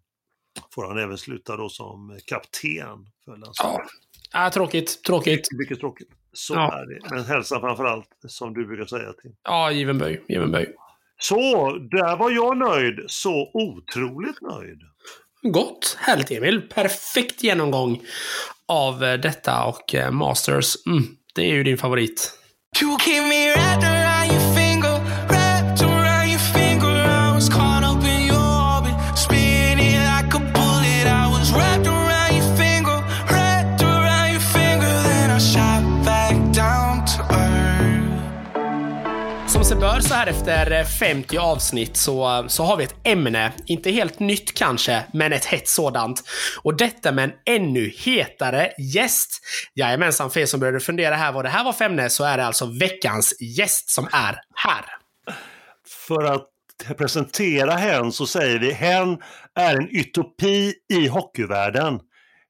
får 0.74 0.88
han 0.88 0.98
även 0.98 1.18
sluta 1.18 1.56
då 1.56 1.68
som 1.68 2.18
kapten 2.26 3.06
för 3.24 3.36
landslaget. 3.36 3.86
ja. 4.32 4.46
Äh, 4.46 4.52
tråkigt. 4.52 5.02
Tråkigt. 5.02 5.48
Mycket 5.52 5.80
tråkigt. 5.80 6.08
Så 6.32 6.54
Ja. 6.54 6.78
är 6.78 6.86
det. 6.86 7.14
Men 7.14 7.24
hälsa 7.24 7.60
framför 7.60 7.84
allt, 7.84 8.08
som 8.28 8.54
du 8.54 8.66
brukar 8.66 8.84
säga 8.86 9.12
till. 9.12 9.30
Ja, 9.44 9.70
given 9.72 9.98
böj. 9.98 10.22
Given 10.28 10.52
böj. 10.52 10.74
Så, 11.20 11.36
där 11.78 12.16
var 12.16 12.30
jag 12.30 12.56
nöjd. 12.56 12.94
Så 13.06 13.50
otroligt 13.54 14.40
nöjd. 14.40 14.80
Gott. 15.42 15.96
Härligt 16.00 16.30
Emil. 16.30 16.60
Perfekt 16.62 17.42
genomgång 17.42 18.00
av 18.68 19.04
eh, 19.04 19.20
detta 19.20 19.64
och 19.64 19.94
eh, 19.94 20.10
Masters. 20.10 20.74
Mm, 20.86 21.02
det 21.34 21.42
är 21.42 21.54
ju 21.54 21.64
din 21.64 21.78
favorit. 21.78 22.38
Som 39.48 39.64
sig 39.64 39.76
bör 39.76 40.00
så 40.00 40.14
här 40.14 40.26
efter 40.26 40.70
eh, 40.70 40.84
50 40.84 41.38
avsnitt 41.38 41.96
så, 41.96 42.38
eh, 42.38 42.46
så 42.46 42.64
har 42.64 42.76
vi 42.76 42.84
ett 42.84 42.94
ämne. 43.04 43.52
Inte 43.66 43.90
helt 43.90 44.20
nytt 44.20 44.54
kanske, 44.54 45.04
men 45.12 45.32
ett 45.32 45.44
hett 45.44 45.68
sådant. 45.68 46.22
Och 46.62 46.76
detta 46.76 47.12
med 47.12 47.24
en 47.24 47.60
ännu 47.60 47.92
hetare 47.98 48.72
gäst. 48.78 49.30
Jajamensan, 49.74 50.30
för 50.30 50.40
er 50.40 50.46
som 50.46 50.60
började 50.60 50.80
fundera 50.80 51.14
här 51.14 51.32
vad 51.32 51.44
det 51.44 51.48
här 51.48 51.64
var 51.64 51.72
för 51.72 51.84
ämne 51.84 52.10
så 52.10 52.24
är 52.24 52.36
det 52.36 52.46
alltså 52.46 52.66
veckans 52.66 53.34
gäst 53.40 53.90
som 53.90 54.08
är 54.12 54.40
här. 54.54 54.84
För 56.08 56.24
att 56.24 56.48
presentera 56.98 57.72
hen 57.72 58.12
så 58.12 58.26
säger 58.26 58.58
vi 58.58 58.72
hen 58.72 59.18
är 59.54 59.76
en 59.76 59.88
utopi 59.88 60.74
i 60.92 61.06
hockeyvärlden. 61.06 62.00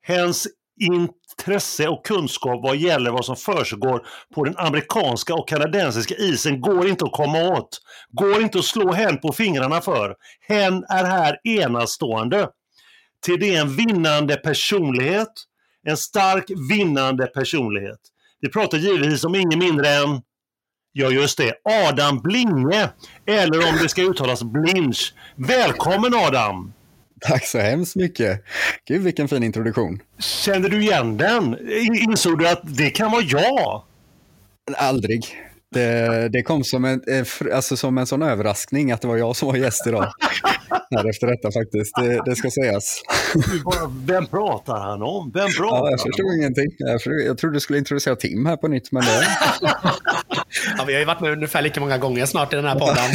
Hens 0.03 0.49
intresse 0.83 1.89
och 1.89 2.07
kunskap 2.07 2.63
vad 2.63 2.77
gäller 2.77 3.11
vad 3.11 3.25
som 3.25 3.37
försiggår 3.37 4.07
på 4.35 4.45
den 4.45 4.59
amerikanska 4.59 5.35
och 5.35 5.49
kanadensiska 5.49 6.15
isen 6.15 6.61
går 6.61 6.89
inte 6.89 7.05
att 7.05 7.13
komma 7.13 7.39
åt. 7.39 7.81
Går 8.11 8.43
inte 8.43 8.59
att 8.59 8.65
slå 8.65 8.93
hen 8.93 9.19
på 9.19 9.33
fingrarna 9.33 9.81
för. 9.81 10.15
Hen 10.49 10.85
är 10.89 11.05
här 11.05 11.39
enastående. 11.45 12.49
Till 13.25 13.41
det 13.41 13.55
en 13.55 13.77
vinnande 13.77 14.37
personlighet. 14.37 15.33
En 15.87 15.97
stark 15.97 16.45
vinnande 16.71 17.27
personlighet. 17.27 18.01
Vi 18.41 18.49
pratar 18.49 18.79
givetvis 18.79 19.25
om 19.25 19.35
ingen 19.35 19.59
mindre 19.59 19.89
än 19.89 20.23
Ja, 20.95 21.11
just 21.11 21.39
det. 21.39 21.55
Adam 21.65 22.21
Blinge. 22.23 22.89
Eller 23.27 23.69
om 23.69 23.79
det 23.83 23.89
ska 23.89 24.03
uttalas 24.03 24.43
Blinch. 24.43 25.15
Välkommen 25.37 26.15
Adam! 26.15 26.73
Tack 27.29 27.47
så 27.47 27.59
hemskt 27.59 27.97
mycket. 27.97 28.45
Gud, 28.89 29.03
vilken 29.03 29.29
fin 29.29 29.43
introduktion. 29.43 29.99
Kände 30.19 30.69
du 30.69 30.83
igen 30.83 31.17
den? 31.17 31.59
Insåg 32.11 32.39
du 32.39 32.49
att 32.49 32.61
det 32.65 32.91
kan 32.91 33.11
vara 33.11 33.23
jag? 33.23 33.83
Aldrig. 34.77 35.27
Det, 35.73 36.29
det 36.29 36.43
kom 36.43 36.65
som 36.65 36.85
en, 36.85 37.03
alltså 37.55 37.77
som 37.77 37.99
en 37.99 38.07
sån 38.07 38.23
överraskning 38.23 38.93
att 38.93 39.01
det 39.01 39.09
var 39.09 39.17
jag 39.17 39.37
som 39.37 39.49
var 39.49 39.57
gäst 39.57 39.87
idag. 39.87 40.13
Här 40.97 41.11
efter 41.11 41.27
detta 41.27 41.51
faktiskt, 41.53 41.95
det, 41.97 42.23
det 42.25 42.37
ska 42.37 42.51
sägas. 42.51 43.03
Vem 44.07 44.27
pratar 44.27 44.81
han 44.81 45.03
om? 45.03 45.31
Vem 45.35 45.49
pratar 45.51 45.77
ja, 45.77 45.91
jag 45.91 46.01
förstod 46.01 46.35
ingenting. 46.39 46.67
Jag, 46.79 47.01
jag 47.27 47.39
trodde 47.39 47.57
du 47.57 47.61
skulle 47.61 47.79
introducera 47.79 48.17
Tim 48.17 48.47
här 48.47 48.57
på 48.57 48.69
nytt, 48.69 48.93
men 48.93 49.03
det... 49.03 49.27
ja, 50.79 50.85
vi 50.87 50.93
har 50.93 51.01
ju 51.01 51.05
varit 51.05 51.21
med 51.21 51.33
ungefär 51.33 51.63
lika 51.63 51.81
många 51.81 51.99
gånger 51.99 52.27
snart 52.27 52.53
i 52.53 52.57
den 52.57 52.65
här 52.65 52.79
podden. 52.79 53.11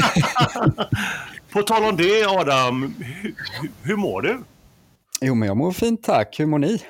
På 1.51 1.61
tal 1.61 1.83
om 1.83 1.97
det 1.97 2.25
Adam, 2.25 2.95
hur, 2.99 3.35
hur 3.83 3.95
mår 3.95 4.21
du? 4.21 4.39
Jo, 5.21 5.35
men 5.35 5.47
jag 5.47 5.57
mår 5.57 5.71
fint 5.71 6.03
tack. 6.03 6.39
Hur 6.39 6.45
mår 6.45 6.59
ni? 6.59 6.83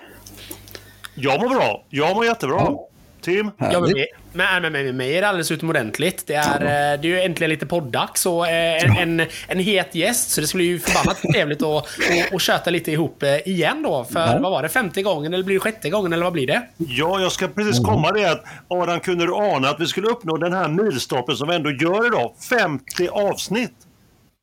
Jag 1.16 1.42
mår 1.42 1.50
bra. 1.50 1.84
Jag 1.90 2.16
mår 2.16 2.26
jättebra. 2.26 2.56
Ja. 2.60 2.88
Tim? 3.22 3.52
Ja, 3.58 3.80
men 3.80 3.94
med, 4.34 4.62
med, 4.62 4.72
med 4.72 4.96
mig 4.96 5.18
är 5.18 5.22
det 5.22 5.28
alldeles 5.28 5.52
utomordentligt. 5.52 6.28
Det 6.28 6.34
är, 6.34 6.62
eh, 6.62 7.02
det 7.02 7.08
är 7.08 7.12
ju 7.12 7.22
äntligen 7.22 7.50
lite 7.50 7.66
poddags 7.66 8.26
och 8.26 8.48
eh, 8.48 8.84
en, 8.84 9.20
en, 9.20 9.28
en 9.48 9.60
het 9.60 9.96
gäst. 9.96 10.30
Så 10.30 10.42
det 10.42 10.48
skulle 10.48 10.64
ju 10.64 10.80
förbannat 10.80 11.22
trevligt 11.34 11.62
att 11.62 11.66
och, 11.66 12.34
och 12.34 12.42
köta 12.42 12.70
lite 12.70 12.92
ihop 12.92 13.24
eh, 13.24 13.48
igen 13.48 13.84
då. 13.84 14.04
För 14.04 14.20
ja. 14.20 14.40
vad 14.40 14.52
var 14.52 14.64
det? 14.64 14.70
Femte 14.70 15.02
gången 15.02 15.34
eller 15.34 15.44
blir 15.44 15.56
det 15.56 15.60
sjätte 15.60 15.90
gången 15.90 16.14
eller 16.14 16.24
vad 16.24 16.34
blir 16.34 16.48
det? 16.48 16.62
Ja, 16.78 17.20
jag 17.20 17.32
ska 17.32 17.48
precis 17.48 17.86
komma 17.86 18.12
det 18.12 18.32
att 18.32 18.44
Adam, 18.68 19.00
kunde 19.00 19.26
du 19.26 19.34
ana 19.34 19.70
att 19.70 19.80
vi 19.80 19.86
skulle 19.86 20.08
uppnå 20.08 20.38
den 20.38 20.54
här 20.54 20.68
milstolpen 20.68 21.36
som 21.36 21.48
vi 21.48 21.56
ändå 21.56 21.72
gör 21.72 22.08
idag? 22.08 22.34
50 22.50 23.08
avsnitt! 23.08 23.87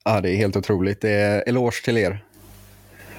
Ja, 0.05 0.21
det 0.21 0.31
är 0.31 0.37
helt 0.37 0.57
otroligt. 0.57 1.01
Det 1.01 1.11
är 1.11 1.49
eloge 1.49 1.85
till 1.85 1.97
er. 1.97 2.25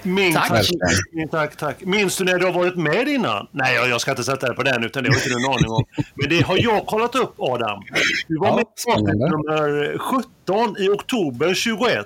Min 0.04 0.34
tack. 0.34 0.50
Tack, 0.50 1.32
tack, 1.32 1.58
tack. 1.58 1.86
Minns 1.86 2.18
du 2.18 2.24
när 2.24 2.40
du 2.40 2.46
har 2.46 2.54
varit 2.54 2.76
med 2.76 3.08
innan? 3.08 3.48
Nej, 3.52 3.76
jag 3.76 4.02
ska 4.02 4.12
inte 4.12 4.24
sätta 4.24 4.48
dig 4.48 4.56
på 4.56 4.64
den, 4.64 4.84
utan 4.84 5.04
det 5.04 5.10
har 5.10 5.16
inte 5.16 5.30
du 5.30 5.36
en 5.36 5.52
aning 5.54 5.72
om. 5.72 5.84
Men 6.16 6.30
det 6.30 6.42
har 6.42 6.58
jag 6.58 6.86
kollat 6.86 7.16
upp, 7.16 7.34
Adam. 7.38 7.84
Du 8.28 8.38
var 8.38 8.48
ja, 8.48 8.56
med 9.02 9.10
i 9.10 9.18
nummer 9.18 9.98
17 9.98 10.76
i 10.80 10.90
oktober 10.90 11.54
21. 11.54 12.06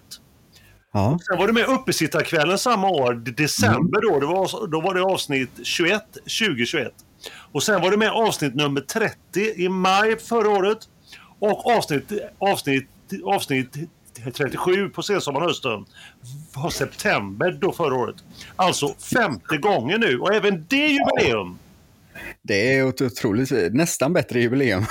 Ja. 0.93 1.19
Sen 1.27 1.37
var 1.37 1.47
du 1.47 1.53
med 1.53 1.65
uppesittarkvällen 1.65 2.57
samma 2.57 2.89
år, 2.89 3.13
december 3.13 4.01
då, 4.01 4.19
det 4.19 4.25
var, 4.25 4.67
då 4.67 4.81
var 4.81 4.93
det 4.93 5.01
avsnitt 5.01 5.51
21, 5.63 6.01
2021. 6.13 6.93
Och 7.51 7.63
sen 7.63 7.81
var 7.81 7.91
du 7.91 7.97
med 7.97 8.09
avsnitt 8.09 8.55
nummer 8.55 8.81
30 8.81 9.17
i 9.55 9.69
maj 9.69 10.19
förra 10.19 10.49
året. 10.49 10.77
Och 11.39 11.71
avsnitt, 11.71 12.11
avsnitt, 12.39 12.89
avsnitt 13.25 13.75
37 14.33 14.89
på 14.89 15.03
sensommaren 15.03 15.47
hösten 15.47 15.85
var 16.55 16.69
september 16.69 17.57
då 17.61 17.71
förra 17.71 17.95
året. 17.95 18.15
Alltså 18.55 18.87
femte 18.87 19.57
gången 19.57 19.99
nu 19.99 20.19
och 20.19 20.33
även 20.33 20.65
det 20.69 20.85
är 20.85 20.89
jubileum. 20.89 21.59
Det 22.41 22.73
är 22.73 22.89
ett 22.89 23.01
otroligt, 23.01 23.73
nästan 23.73 24.13
bättre 24.13 24.41
jubileum. 24.41 24.81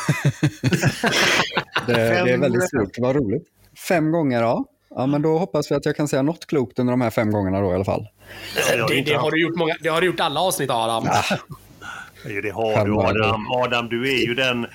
det, 1.87 1.95
det, 1.95 2.33
är 2.33 2.39
väldigt 2.39 2.68
stort, 2.68 2.99
vad 2.99 3.16
roligt. 3.16 3.45
Fem 3.89 4.12
gånger, 4.12 4.43
ja. 4.43 4.64
Ja, 4.91 5.07
men 5.07 5.22
då 5.22 5.39
hoppas 5.39 5.70
vi 5.70 5.74
att 5.74 5.87
jag 5.87 5.97
kan 5.97 6.09
säga 6.09 6.22
något 6.22 6.47
klokt 6.47 6.79
under 6.79 6.91
de 6.91 7.01
här 7.01 7.11
fem 7.11 7.31
gångerna 7.31 7.61
då 7.61 7.72
i 7.72 7.74
alla 7.74 7.85
fall. 7.85 8.09
Det, 8.89 9.03
det 9.03 9.14
har, 9.14 9.31
du 9.31 9.43
gjort 9.43 9.57
många, 9.57 9.76
det 9.83 9.89
har 9.89 10.01
du 10.01 10.07
gjort 10.07 10.20
alla 10.20 10.41
avsnitt 10.41 10.70
Adam. 10.70 11.05
Ja. 11.07 11.37
Det 12.25 12.51
har 12.51 12.85
du 12.85 12.95
Adam. 12.95 13.47
Adam, 13.53 13.89
du 13.89 14.09
är 14.09 14.27
ju 14.27 14.35
den... 14.35 14.66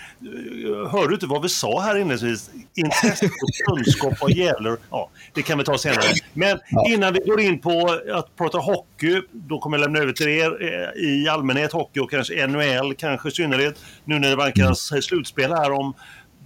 Hör 0.91 1.08
du 1.08 1.14
inte 1.14 1.26
vad 1.26 1.41
vi 1.41 1.50
sa 1.50 1.82
här 1.82 1.96
inledningsvis? 1.96 2.50
Intresse 2.76 3.26
och 3.26 3.76
kunskap 3.76 4.14
vad 4.22 4.32
gäller... 4.32 4.78
Ja, 4.89 5.10
det 5.34 5.41
kan 5.41 5.58
vi 5.58 5.64
ta 5.64 5.78
senare. 5.78 6.04
Men 6.34 6.60
ja. 6.70 6.86
innan 6.89 7.14
vi 7.14 7.20
går 7.20 7.41
in 7.41 7.60
på 7.60 8.00
att 8.14 8.36
prata 8.36 8.58
hockey, 8.58 9.22
då 9.32 9.60
kommer 9.60 9.78
jag 9.78 9.84
lämna 9.84 10.00
över 10.00 10.14
till 10.14 10.28
er 10.28 10.58
eh, 10.62 11.04
i 11.04 11.28
allmänhet 11.30 11.72
hockey 11.72 12.00
och 12.00 12.12
kanske 12.12 12.48
NHL, 12.48 12.94
kanske 12.96 13.30
i 13.30 13.32
synnerhet, 13.32 13.80
nu 14.06 14.20
när 14.20 14.30
det 14.30 14.36
vankas 14.36 14.91
mm. 14.91 15.02
slutspel 15.02 15.52
här 15.52 15.72
om 15.72 15.94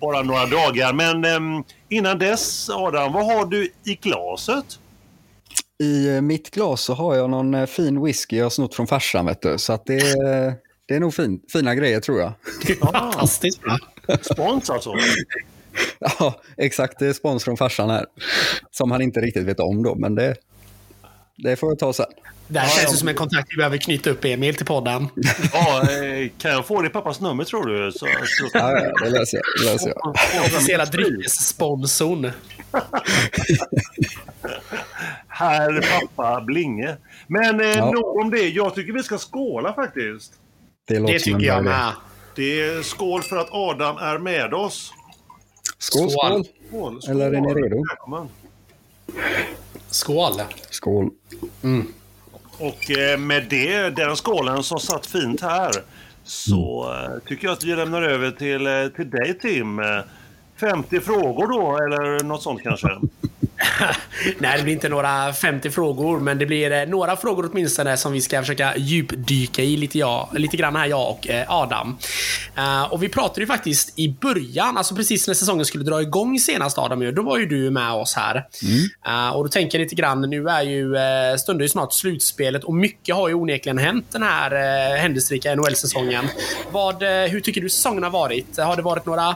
bara 0.01 0.21
några 0.21 0.45
dagar. 0.45 0.93
Men 0.93 1.25
eh, 1.25 1.63
innan 1.89 2.19
dess, 2.19 2.69
Adam, 2.69 3.13
vad 3.13 3.25
har 3.25 3.45
du 3.45 3.71
i 3.85 3.95
glaset? 3.95 4.79
I 5.83 6.15
eh, 6.15 6.21
mitt 6.21 6.51
glas 6.51 6.81
så 6.81 6.93
har 6.93 7.15
jag 7.15 7.29
någon 7.29 7.53
eh, 7.53 7.65
fin 7.65 8.03
whisky 8.03 8.37
jag 8.37 8.45
har 8.45 8.49
snott 8.49 8.75
från 8.75 8.87
farsan. 8.87 9.25
Vet 9.25 9.41
du. 9.41 9.57
Så 9.57 9.73
att 9.73 9.85
det, 9.85 10.01
det 10.87 10.95
är 10.95 10.99
nog 10.99 11.13
fin, 11.13 11.41
fina 11.53 11.75
grejer 11.75 11.99
tror 11.99 12.19
jag. 12.19 12.33
Fantastiskt 12.79 13.61
bra. 13.61 13.77
Spons 14.21 14.69
alltså? 14.69 14.93
ja, 15.99 16.41
exakt. 16.57 16.99
Det 16.99 17.07
är 17.07 17.13
spons 17.13 17.43
från 17.43 17.57
farsan 17.57 17.89
här. 17.89 18.05
Som 18.71 18.91
han 18.91 19.01
inte 19.01 19.19
riktigt 19.19 19.43
vet 19.43 19.59
om 19.59 19.83
då, 19.83 19.95
men 19.95 20.15
det, 20.15 20.35
det 21.37 21.55
får 21.55 21.69
jag 21.69 21.79
ta 21.79 21.93
sen. 21.93 22.05
Det 22.47 22.59
här 22.59 22.79
känns 22.79 22.93
ju 22.93 22.97
som 22.97 23.07
en 23.07 23.15
kontakt 23.15 23.47
vi 23.51 23.57
behöver 23.57 23.77
knyta 23.77 24.09
upp 24.09 24.25
Emil 24.25 24.55
till 24.55 24.65
podden. 24.65 25.07
Ja, 25.53 25.81
eh, 25.81 26.29
kan 26.37 26.51
jag 26.51 26.67
få 26.67 26.81
din 26.81 26.91
pappas 26.91 27.21
nummer 27.21 27.43
tror 27.43 27.65
du? 27.65 27.91
Så, 27.91 28.05
så... 28.25 28.49
Ja, 28.53 28.93
det 29.03 29.09
löser 29.09 29.37
jag. 29.37 29.45
Det 29.65 29.71
löser 29.71 29.89
jag. 29.89 30.09
Officiella 30.45 30.85
dryckessponsorn. 30.85 32.31
Herr 35.27 35.99
pappa 35.99 36.41
Blinge. 36.41 36.97
Men 37.27 37.59
eh, 37.59 37.67
ja. 37.67 37.91
nog 37.91 38.17
om 38.17 38.29
det. 38.29 38.49
Jag 38.49 38.75
tycker 38.75 38.93
vi 38.93 39.03
ska 39.03 39.17
skåla 39.17 39.73
faktiskt. 39.73 40.33
Det, 40.87 40.99
det 40.99 41.19
tycker 41.19 41.45
jag 41.45 41.63
med. 41.63 41.93
Det 42.35 42.61
är 42.61 42.83
skål 42.83 43.21
för 43.23 43.37
att 43.37 43.47
Adam 43.51 43.97
är 43.97 44.17
med 44.17 44.53
oss. 44.53 44.93
Skål, 45.77 46.09
skål. 46.09 46.45
skål. 46.69 47.01
skål. 47.01 47.11
Eller 47.11 47.33
är 47.33 47.41
ni 47.41 47.53
redo? 47.53 47.83
Välkommen. 47.89 48.27
Skål. 49.89 50.41
Skål. 50.69 51.09
Mm. 51.63 51.87
Och 52.57 52.91
eh, 52.91 53.19
med 53.19 53.47
det, 53.49 53.89
den 53.89 54.15
skålen 54.15 54.63
som 54.63 54.79
satt 54.79 55.05
fint 55.05 55.41
här 55.41 55.71
så 56.23 56.91
mm. 56.91 57.11
Eh, 57.11 57.19
tycker 57.27 57.47
jag 57.47 57.53
att 57.53 57.63
vi 57.63 57.75
lämnar 57.75 58.01
över 58.01 58.31
till, 58.31 58.67
eh, 58.67 58.87
till 58.87 59.09
dig 59.09 59.39
Tim. 59.39 59.81
50 60.59 60.99
frågor 60.99 61.47
då, 61.47 61.77
eller 61.77 62.23
något 62.23 62.43
sånt 62.43 62.61
kanske? 62.63 62.89
Nej, 64.37 64.57
det 64.57 64.63
blir 64.63 64.73
inte 64.73 64.89
några 64.89 65.33
50 65.33 65.71
frågor, 65.71 66.19
men 66.19 66.37
det 66.37 66.45
blir 66.45 66.71
eh, 66.71 66.85
några 66.85 67.15
frågor 67.15 67.49
åtminstone 67.51 67.97
som 67.97 68.13
vi 68.13 68.21
ska 68.21 68.41
försöka 68.41 68.77
djupdyka 68.77 69.63
i 69.63 69.77
lite, 69.77 69.97
jag, 69.99 70.29
lite 70.33 70.57
grann 70.57 70.75
här, 70.75 70.85
jag 70.85 71.09
och 71.09 71.29
eh, 71.29 71.51
Adam. 71.51 71.97
Uh, 72.57 72.93
och 72.93 73.03
vi 73.03 73.09
pratade 73.09 73.41
ju 73.41 73.47
faktiskt 73.47 73.99
i 73.99 74.09
början, 74.09 74.77
alltså 74.77 74.95
precis 74.95 75.27
när 75.27 75.33
säsongen 75.33 75.65
skulle 75.65 75.83
dra 75.83 76.01
igång 76.01 76.39
senast 76.39 76.77
Adam, 76.77 77.15
då 77.15 77.21
var 77.21 77.37
ju 77.37 77.45
du 77.45 77.71
med 77.71 77.91
oss 77.91 78.15
här. 78.15 78.45
Mm. 78.63 79.33
Och 79.33 79.43
då 79.43 79.49
tänker 79.49 79.77
jag 79.77 79.83
lite 79.83 79.95
grann, 79.95 80.21
nu 80.21 80.47
är 80.49 80.61
ju, 80.61 80.95
stundar 81.37 81.61
ju 81.63 81.69
snart 81.69 81.93
slutspelet 81.93 82.63
och 82.63 82.73
mycket 82.73 83.15
har 83.15 83.27
ju 83.27 83.33
onekligen 83.33 83.77
hänt 83.77 84.05
den 84.11 84.23
här 84.23 84.51
händelserika 84.97 85.55
NHL-säsongen. 85.55 86.25
Vad, 86.71 87.03
hur 87.03 87.39
tycker 87.39 87.61
du 87.61 87.69
säsongen 87.69 88.03
har 88.03 88.09
varit? 88.09 88.57
Har 88.57 88.75
det 88.75 88.81
varit 88.81 89.05
några 89.05 89.35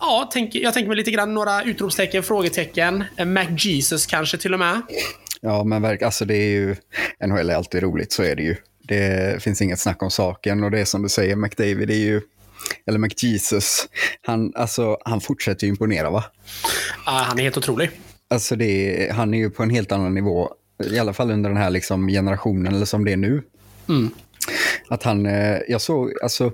Ja, 0.00 0.30
tänk, 0.32 0.54
jag 0.54 0.74
tänker 0.74 0.88
mig 0.88 0.96
lite 0.96 1.10
grann 1.10 1.34
några 1.34 1.62
utropstecken, 1.62 2.22
frågetecken. 2.22 3.04
MacJesus 3.26 4.06
kanske 4.06 4.38
till 4.38 4.52
och 4.54 4.58
med. 4.58 4.82
Ja, 5.40 5.64
men 5.64 5.82
verk, 5.82 6.02
alltså 6.02 6.24
det 6.24 6.36
är 6.36 6.50
ju, 6.50 6.76
NHL 7.26 7.50
är 7.50 7.54
alltid 7.54 7.82
roligt, 7.82 8.12
så 8.12 8.22
är 8.22 8.36
det 8.36 8.42
ju. 8.42 8.56
Det 8.82 9.42
finns 9.42 9.62
inget 9.62 9.80
snack 9.80 10.02
om 10.02 10.10
saken 10.10 10.64
och 10.64 10.70
det 10.70 10.80
är 10.80 10.84
som 10.84 11.02
du 11.02 11.08
säger, 11.08 11.36
McDavid 11.36 11.90
är 11.90 11.94
ju, 11.94 12.20
eller 12.86 12.98
McJesus, 12.98 13.88
han, 14.22 14.52
alltså, 14.56 14.98
han 15.04 15.20
fortsätter 15.20 15.66
ju 15.66 15.70
imponera 15.70 16.10
va? 16.10 16.24
Ja, 17.06 17.12
han 17.12 17.38
är 17.38 17.42
helt 17.42 17.56
otrolig. 17.56 17.90
Alltså 18.30 18.56
det 18.56 19.12
han 19.14 19.34
är 19.34 19.38
ju 19.38 19.50
på 19.50 19.62
en 19.62 19.70
helt 19.70 19.92
annan 19.92 20.14
nivå, 20.14 20.50
i 20.84 20.98
alla 20.98 21.12
fall 21.12 21.30
under 21.30 21.50
den 21.50 21.58
här 21.58 21.70
liksom 21.70 22.08
generationen, 22.08 22.74
eller 22.74 22.86
som 22.86 23.04
det 23.04 23.12
är 23.12 23.16
nu. 23.16 23.42
Mm. 23.88 24.10
Att 24.88 25.02
han, 25.02 25.26
eh, 25.26 25.58
jag 25.68 25.80
såg, 25.80 26.12
alltså 26.22 26.52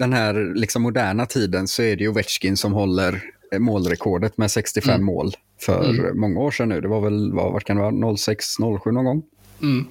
den 0.00 0.12
här 0.12 0.52
liksom 0.54 0.82
moderna 0.82 1.26
tiden 1.26 1.68
så 1.68 1.82
är 1.82 1.96
det 1.96 2.02
ju 2.02 2.08
Ovechkin 2.08 2.56
som 2.56 2.72
håller 2.72 3.22
eh, 3.52 3.58
målrekordet 3.58 4.38
med 4.38 4.50
65 4.50 4.94
Mm. 4.94 5.06
mål 5.06 5.32
för 5.60 6.12
många 6.14 6.40
år 6.40 6.50
sedan 6.50 6.68
nu. 6.68 6.80
Det 6.80 6.88
var 6.88 7.00
väl, 7.00 7.32
vad, 7.32 7.52
vad 7.52 7.64
kan 7.64 7.76
det 7.76 7.82
vara, 7.82 8.16
06, 8.16 8.46
07 8.84 8.90
någon 8.90 9.04
gång. 9.04 9.22
Mm. 9.62 9.86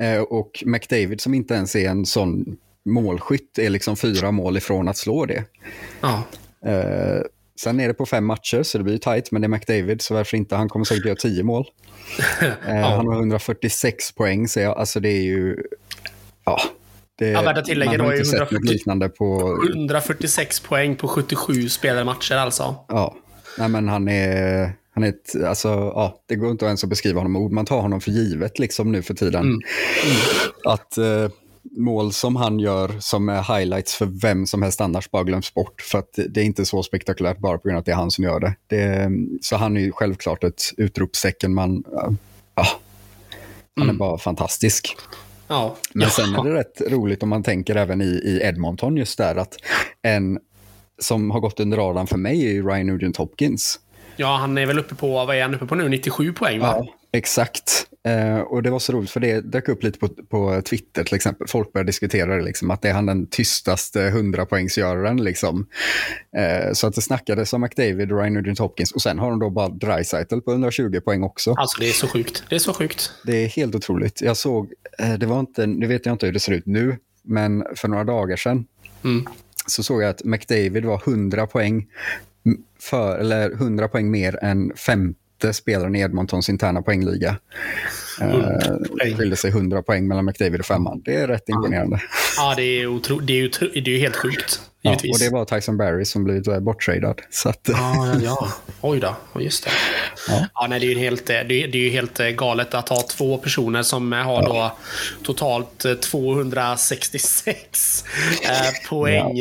Eh, 0.00 0.22
och 0.22 0.62
McDavid 0.66 1.20
som 1.20 1.34
inte 1.34 1.54
ens 1.54 1.76
är 1.76 1.88
en 1.88 2.06
sån 2.06 2.56
målskytt 2.84 3.58
är 3.58 3.70
liksom 3.70 3.96
fyra 3.96 4.30
mål 4.30 4.56
ifrån 4.56 4.88
att 4.88 4.96
slå 4.96 5.26
det. 5.26 5.44
Ja. 6.00 6.22
Eh, 6.66 7.22
sen 7.60 7.80
är 7.80 7.88
det 7.88 7.94
på 7.94 8.06
fem 8.06 8.24
matcher 8.26 8.62
så 8.62 8.78
det 8.78 8.84
blir 8.84 8.98
tajt, 8.98 9.30
men 9.32 9.42
det 9.42 9.46
är 9.46 9.48
McDavid 9.48 10.02
så 10.02 10.14
varför 10.14 10.36
inte? 10.36 10.56
Han 10.56 10.68
kommer 10.68 10.84
säkert 10.84 11.04
göra 11.04 11.16
tio 11.16 11.42
mål. 11.42 11.64
Eh, 12.68 12.74
Han 12.74 13.06
har 13.06 13.14
146 13.14 14.12
poäng, 14.12 14.48
så 14.48 14.60
jag, 14.60 14.78
alltså 14.78 15.00
det 15.00 15.08
är 15.08 15.22
ju... 15.22 15.56
Ja, 16.44 16.60
det, 17.18 17.28
Ja, 17.28 17.42
värda 17.42 17.62
tillägg, 17.62 17.86
man 17.88 17.96
det 17.96 18.02
har 18.02 18.06
var 18.06 18.12
ju 18.14 18.18
inte 18.18 18.30
sett 18.30 18.40
något 18.40 18.52
140. 18.52 18.72
liknande 18.72 19.08
på... 19.08 19.58
146 19.74 20.60
poäng 20.60 20.96
på 20.96 21.08
77 21.08 21.68
spelade 21.68 22.04
matcher 22.04 22.34
alltså. 22.34 22.74
Ja, 22.88 23.16
nej 23.58 23.68
men 23.68 23.88
han 23.88 24.08
är... 24.08 24.72
Han 24.94 25.04
är 25.04 25.08
ett, 25.08 25.44
alltså, 25.46 25.68
ja, 25.68 26.20
det 26.26 26.36
går 26.36 26.50
inte 26.50 26.66
ens 26.66 26.84
att 26.84 26.90
beskriva 26.90 27.20
honom 27.20 27.36
ord. 27.36 27.52
Man 27.52 27.66
tar 27.66 27.80
honom 27.80 28.00
för 28.00 28.10
givet 28.10 28.58
liksom 28.58 28.92
nu 28.92 29.02
för 29.02 29.14
tiden. 29.14 29.40
Mm. 29.44 29.58
Att 30.64 30.98
eh, 30.98 31.28
mål 31.76 32.12
som 32.12 32.36
han 32.36 32.58
gör 32.58 32.90
som 33.00 33.28
är 33.28 33.58
highlights 33.58 33.94
för 33.94 34.06
vem 34.22 34.46
som 34.46 34.62
helst 34.62 34.80
annars 34.80 35.10
bara 35.10 35.22
glöms 35.24 35.54
bort. 35.54 35.80
För 35.82 35.98
att 35.98 36.18
det 36.28 36.40
är 36.40 36.44
inte 36.44 36.64
så 36.64 36.82
spektakulärt 36.82 37.38
bara 37.38 37.58
på 37.58 37.68
grund 37.68 37.76
av 37.76 37.80
att 37.80 37.86
det 37.86 37.92
är 37.92 37.96
han 37.96 38.10
som 38.10 38.24
gör 38.24 38.40
det. 38.40 38.54
det 38.66 39.10
så 39.42 39.56
han 39.56 39.76
är 39.76 39.80
ju 39.80 39.92
självklart 39.92 40.44
ett 40.44 40.62
utropstecken. 40.76 41.54
Man, 41.54 41.84
ja, 42.54 42.66
han 43.76 43.82
är 43.82 43.82
Mm. 43.82 43.98
bara 43.98 44.18
fantastisk. 44.18 44.96
Ja. 45.48 45.76
Men 45.92 46.02
ja. 46.02 46.10
sen 46.10 46.34
är 46.34 46.44
det 46.44 46.54
rätt 46.54 46.82
roligt 46.88 47.22
om 47.22 47.28
man 47.28 47.42
tänker 47.42 47.76
även 47.76 48.00
i, 48.00 48.04
i 48.04 48.40
Edmonton 48.42 48.96
just 48.96 49.18
där 49.18 49.36
att 49.36 49.56
en 50.02 50.38
som 50.98 51.30
har 51.30 51.40
gått 51.40 51.60
under 51.60 51.76
radarn 51.76 52.06
för 52.06 52.16
mig 52.16 52.46
är 52.46 52.52
ju 52.52 52.68
Ryan 52.68 52.86
Nugent 52.86 53.16
Hopkins. 53.16 53.80
ja, 54.16 54.36
han 54.36 54.58
är 54.58 54.66
väl 54.66 54.78
uppe 54.78 54.94
på, 54.94 55.24
vad 55.24 55.36
är 55.36 55.42
han 55.42 55.54
uppe 55.54 55.66
på 55.66 55.74
nu? 55.74 55.88
97 55.88 56.32
poäng 56.32 56.60
va? 56.60 56.86
Exakt. 57.12 57.87
Eh, 58.08 58.38
och 58.40 58.62
det 58.62 58.70
var 58.70 58.78
så 58.78 58.92
roligt 58.92 59.10
för 59.10 59.20
det 59.20 59.40
dök 59.40 59.68
upp 59.68 59.82
lite 59.82 59.98
på, 59.98 60.08
på 60.08 60.62
Twitter 60.62 61.04
till 61.04 61.14
exempel. 61.14 61.48
Folk 61.48 61.72
började 61.72 61.88
diskutera 61.88 62.36
det, 62.36 62.42
liksom, 62.42 62.70
att 62.70 62.82
det 62.82 62.88
är 62.88 62.92
han 62.92 63.06
den 63.06 63.26
tystaste 63.26 64.10
100-poängsgöraren. 64.10 65.22
Liksom. 65.22 65.66
Eh, 66.36 66.72
så 66.72 66.86
att 66.86 66.94
det 66.94 67.00
snackades 67.02 67.52
om 67.52 67.60
McDavid 67.60 68.10
Ryan 68.12 68.34
Nugent 68.34 68.58
Hopkins 68.58 68.92
och 68.92 69.02
sen 69.02 69.18
har 69.18 69.30
de 69.30 69.38
då 69.38 69.50
bara 69.50 69.68
Dreisaitl 69.68 70.40
på 70.40 70.50
120 70.50 71.00
poäng 71.00 71.22
också. 71.22 71.54
Alltså 71.54 71.80
det 71.80 71.88
är 71.88 71.92
så 71.92 72.08
sjukt. 72.08 72.44
Det 72.48 72.54
är 72.54 72.58
så 72.58 72.72
sjukt. 72.74 73.12
Det 73.24 73.36
är 73.44 73.48
helt 73.48 73.74
otroligt. 73.74 74.20
Jag 74.22 74.36
såg, 74.36 74.72
eh, 74.98 75.14
det 75.14 75.26
var 75.26 75.40
inte, 75.40 75.66
nu 75.66 75.86
vet 75.86 76.06
jag 76.06 76.12
inte 76.14 76.26
hur 76.26 76.32
det 76.32 76.40
ser 76.40 76.52
ut 76.52 76.66
nu, 76.66 76.96
men 77.22 77.64
för 77.76 77.88
några 77.88 78.04
dagar 78.04 78.36
sedan 78.36 78.66
Mm. 79.04 79.26
så 79.66 79.82
såg 79.82 80.02
jag 80.02 80.10
att 80.10 80.24
McDavid 80.24 80.84
var 80.84 81.02
100 81.06 81.46
poäng, 81.46 81.86
för, 82.80 83.18
eller 83.18 83.50
100 83.50 83.88
poäng 83.88 84.10
mer 84.10 84.38
än 84.44 84.72
femte 85.38 85.54
spelaren 85.54 85.94
i 85.94 86.00
Edmontons 86.00 86.48
interna 86.48 86.82
poängliga. 86.82 87.36
Eh. 88.20 88.38
Det 89.04 89.14
skilde 89.16 89.36
sig 89.36 89.50
100 89.50 89.82
poäng 89.82 90.08
mellan 90.08 90.24
McDavid 90.24 90.60
och 90.60 90.66
femman. 90.66 91.02
Det 91.04 91.14
är 91.14 91.28
rätt 91.28 91.48
imponerande. 91.48 92.00
Ja, 92.36 92.54
det 92.56 92.62
är, 92.62 92.86
otro... 92.86 93.20
det 93.20 93.32
är 93.32 93.80
det 93.80 93.90
är 93.90 93.94
ju 93.94 93.98
helt 93.98 94.16
sjukt. 94.16 94.60
Ja, 94.82 94.90
Givetvis. 94.90 95.12
och 95.12 95.18
det 95.18 95.30
var 95.30 95.44
Tyson 95.44 95.76
Barry 95.76 96.04
som 96.04 96.24
blivit 96.24 96.48
eh, 96.48 96.60
borttradad. 96.60 97.20
Så 97.30 97.48
att, 97.48 97.68
Ja, 97.72 98.06
ja, 98.14 98.20
ja. 98.24 98.48
Oj 98.80 99.00
då. 99.00 99.16
Ja, 99.34 99.40
Just 99.40 99.64
det. 99.64 99.70
Ja. 100.28 100.46
Ja. 100.54 100.66
nej, 100.66 100.80
det 100.80 100.86
är 100.86 100.88
ju 100.88 100.98
helt, 100.98 101.30
eh, 101.30 101.36
det 101.48 101.62
är, 101.64 101.68
det 101.68 101.78
är 101.86 101.90
helt 101.90 102.20
eh, 102.20 102.26
galet 102.26 102.74
att 102.74 102.88
ha 102.88 103.02
två 103.02 103.38
personer 103.38 103.82
som 103.82 104.12
eh, 104.12 104.18
har 104.18 104.42
då 104.42 104.72
totalt 105.22 105.84
eh, 105.84 105.94
266 105.94 108.04
eh, 108.42 108.50
poäng. 108.88 109.36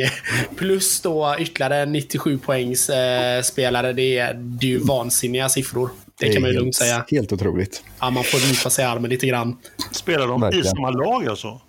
Plus 0.56 1.02
då 1.02 1.36
ytterligare 1.40 1.86
97 1.86 2.38
poängs 2.38 2.90
eh, 2.90 3.42
spelare. 3.42 3.94
Det 3.94 4.18
är, 4.18 4.34
det 4.34 4.68
är 4.68 4.72
ju 4.72 4.80
vansinniga 4.80 5.50
siffror. 5.50 5.90
Det, 6.20 6.34
kan 6.34 6.42
man 6.42 6.52
ju 6.52 6.58
lugnt 6.60 6.76
säga. 6.76 7.06
Helt 7.12 7.32
otroligt. 7.32 7.84
Ja, 8.00 8.10
man 8.10 8.24
får 8.24 8.50
nypa 8.52 8.70
sig 8.70 8.86
i 8.86 8.88
armen 8.88 9.10
lite 9.10 9.28
grann. 9.28 9.58
Spelar 9.92 10.28
de 10.28 10.60
i 10.60 10.64
samma 10.64 10.90
lag 10.90 11.28
alltså? 11.28 11.62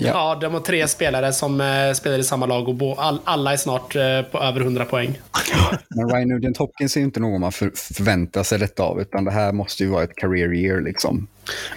Ja. 0.00 0.08
Ja, 0.08 0.38
de 0.40 0.52
har 0.54 0.60
tre 0.60 0.88
spelare 0.88 1.32
som 1.32 1.60
eh, 1.60 1.92
spelar 1.92 2.18
i 2.18 2.22
samma 2.24 2.46
lag 2.46 2.68
och 2.68 2.74
bo, 2.74 2.94
all, 2.94 3.20
alla 3.24 3.52
är 3.52 3.56
snart 3.56 3.96
eh, 3.96 4.22
på 4.22 4.38
över 4.38 4.60
100 4.60 4.84
poäng. 4.84 5.18
Men 5.88 6.10
Ryan 6.10 6.28
Nugent 6.28 6.56
Hopkins 6.56 6.96
är 6.96 7.00
ju 7.00 7.06
inte 7.06 7.20
någon 7.20 7.40
man 7.40 7.52
för, 7.52 7.70
förväntar 7.74 8.42
sig 8.42 8.58
detta 8.58 8.82
av, 8.82 9.00
utan 9.00 9.24
det 9.24 9.30
här 9.30 9.52
måste 9.52 9.82
ju 9.84 9.88
vara 9.90 10.02
ett 10.04 10.16
career 10.16 10.54
year. 10.54 10.80
Liksom. 10.80 11.26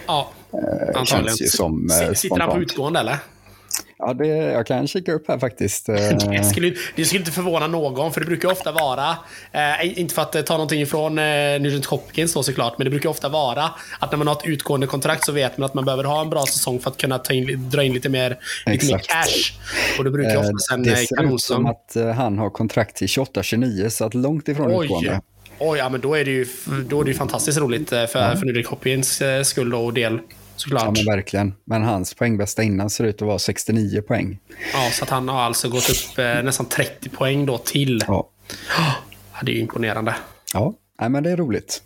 Ja, 0.07 0.29
Det 0.51 0.57
antagligen. 0.99 1.05
känns 1.27 1.41
ju 1.41 1.45
som 1.45 1.89
eh, 2.01 2.13
Sitter 2.13 2.39
han 2.39 2.49
på 2.49 2.61
utgående 2.61 2.99
eller? 2.99 3.17
Ja, 4.05 4.13
det, 4.13 4.27
jag 4.27 4.67
kan 4.67 4.87
kika 4.87 5.13
upp 5.13 5.27
här 5.27 5.39
faktiskt. 5.39 5.89
Eh, 5.93 6.17
Det 6.31 6.43
skulle, 6.43 6.73
det 6.95 7.05
skulle 7.05 7.19
inte 7.19 7.31
förvåna 7.31 7.67
någon, 7.67 8.13
för 8.13 8.19
det 8.19 8.25
brukar 8.25 8.51
ofta 8.51 8.71
vara, 8.71 9.17
eh, 9.51 9.99
inte 9.99 10.15
för 10.15 10.21
att 10.21 10.35
eh, 10.35 10.41
ta 10.41 10.53
någonting 10.53 10.81
ifrån 10.81 11.17
eh, 11.19 11.23
Nugent 11.59 11.85
Hopkins 11.85 12.33
då 12.33 12.43
såklart, 12.43 12.77
men 12.77 12.85
det 12.85 12.91
brukar 12.91 13.09
ofta 13.09 13.29
vara 13.29 13.69
att 13.99 14.11
när 14.11 14.17
man 14.17 14.27
har 14.27 14.35
ett 14.35 14.45
utgående 14.45 14.87
kontrakt 14.87 15.25
så 15.25 15.31
vet 15.31 15.57
man 15.57 15.65
att 15.65 15.73
man 15.73 15.85
behöver 15.85 16.03
ha 16.03 16.21
en 16.21 16.29
bra 16.29 16.45
säsong 16.45 16.79
för 16.79 16.89
att 16.89 16.97
kunna 16.97 17.19
ta 17.19 17.33
in, 17.33 17.69
dra 17.69 17.83
in 17.83 17.93
lite 17.93 18.09
mer, 18.09 18.37
lite 18.65 18.85
mer 18.85 18.97
cash. 18.97 19.53
Och 19.97 20.03
då 20.03 20.11
brukar 20.11 20.33
Eh, 20.33 20.39
ofta 20.39 20.57
sen 20.69 20.83
det 20.83 20.89
eh, 20.91 20.95
ser 20.95 21.33
ut 21.35 21.41
som 21.41 21.65
att 21.65 21.95
eh, 21.95 22.07
han 22.07 22.37
har 22.37 22.49
kontrakt 22.49 22.95
till 22.95 23.07
28-29, 23.07 23.89
så 23.89 24.05
att 24.05 24.13
långt 24.13 24.47
ifrån 24.47 24.83
utgående. 24.83 25.11
Oj, 25.11 25.69
oj, 25.69 25.77
ja 25.79 25.89
men 25.89 26.01
då 26.01 26.15
är 26.15 26.25
det 26.25 26.31
ju, 26.31 26.45
då 26.89 26.99
är 27.01 27.03
det 27.03 27.11
ju 27.11 27.17
fantastiskt 27.17 27.57
roligt 27.59 27.91
eh, 27.91 28.05
för, 28.05 28.35
för 28.35 28.45
Nugent 28.45 28.67
Hopkins 28.67 29.21
eh, 29.21 29.43
skull 29.43 29.73
och 29.73 29.93
del. 29.93 30.19
Såklart. 30.63 30.83
Ja, 30.83 30.91
men 30.91 31.05
verkligen. 31.15 31.53
Men 31.65 31.83
hans 31.83 32.13
poängbästa 32.13 32.63
innan 32.63 32.89
ser 32.89 33.03
ut 33.03 33.21
att 33.21 33.27
vara 33.27 33.39
69 33.39 34.01
poäng. 34.01 34.39
Ja, 34.73 34.89
så 34.91 35.03
att 35.03 35.09
han 35.09 35.27
har 35.29 35.41
alltså 35.41 35.69
gått 35.69 35.89
upp 35.89 36.17
eh, 36.19 36.43
nästan 36.43 36.65
30 36.65 37.09
poäng 37.09 37.45
då 37.45 37.57
till. 37.57 38.03
Ja, 38.07 38.29
Ja, 38.77 38.93
det 39.41 39.51
är 39.51 39.55
ju 39.55 39.61
imponerande. 39.61 40.15
ja. 40.53 40.73
Nej, 40.99 41.09
men 41.09 41.23
det 41.23 41.31
är 41.31 41.37
roligt. 41.37 41.81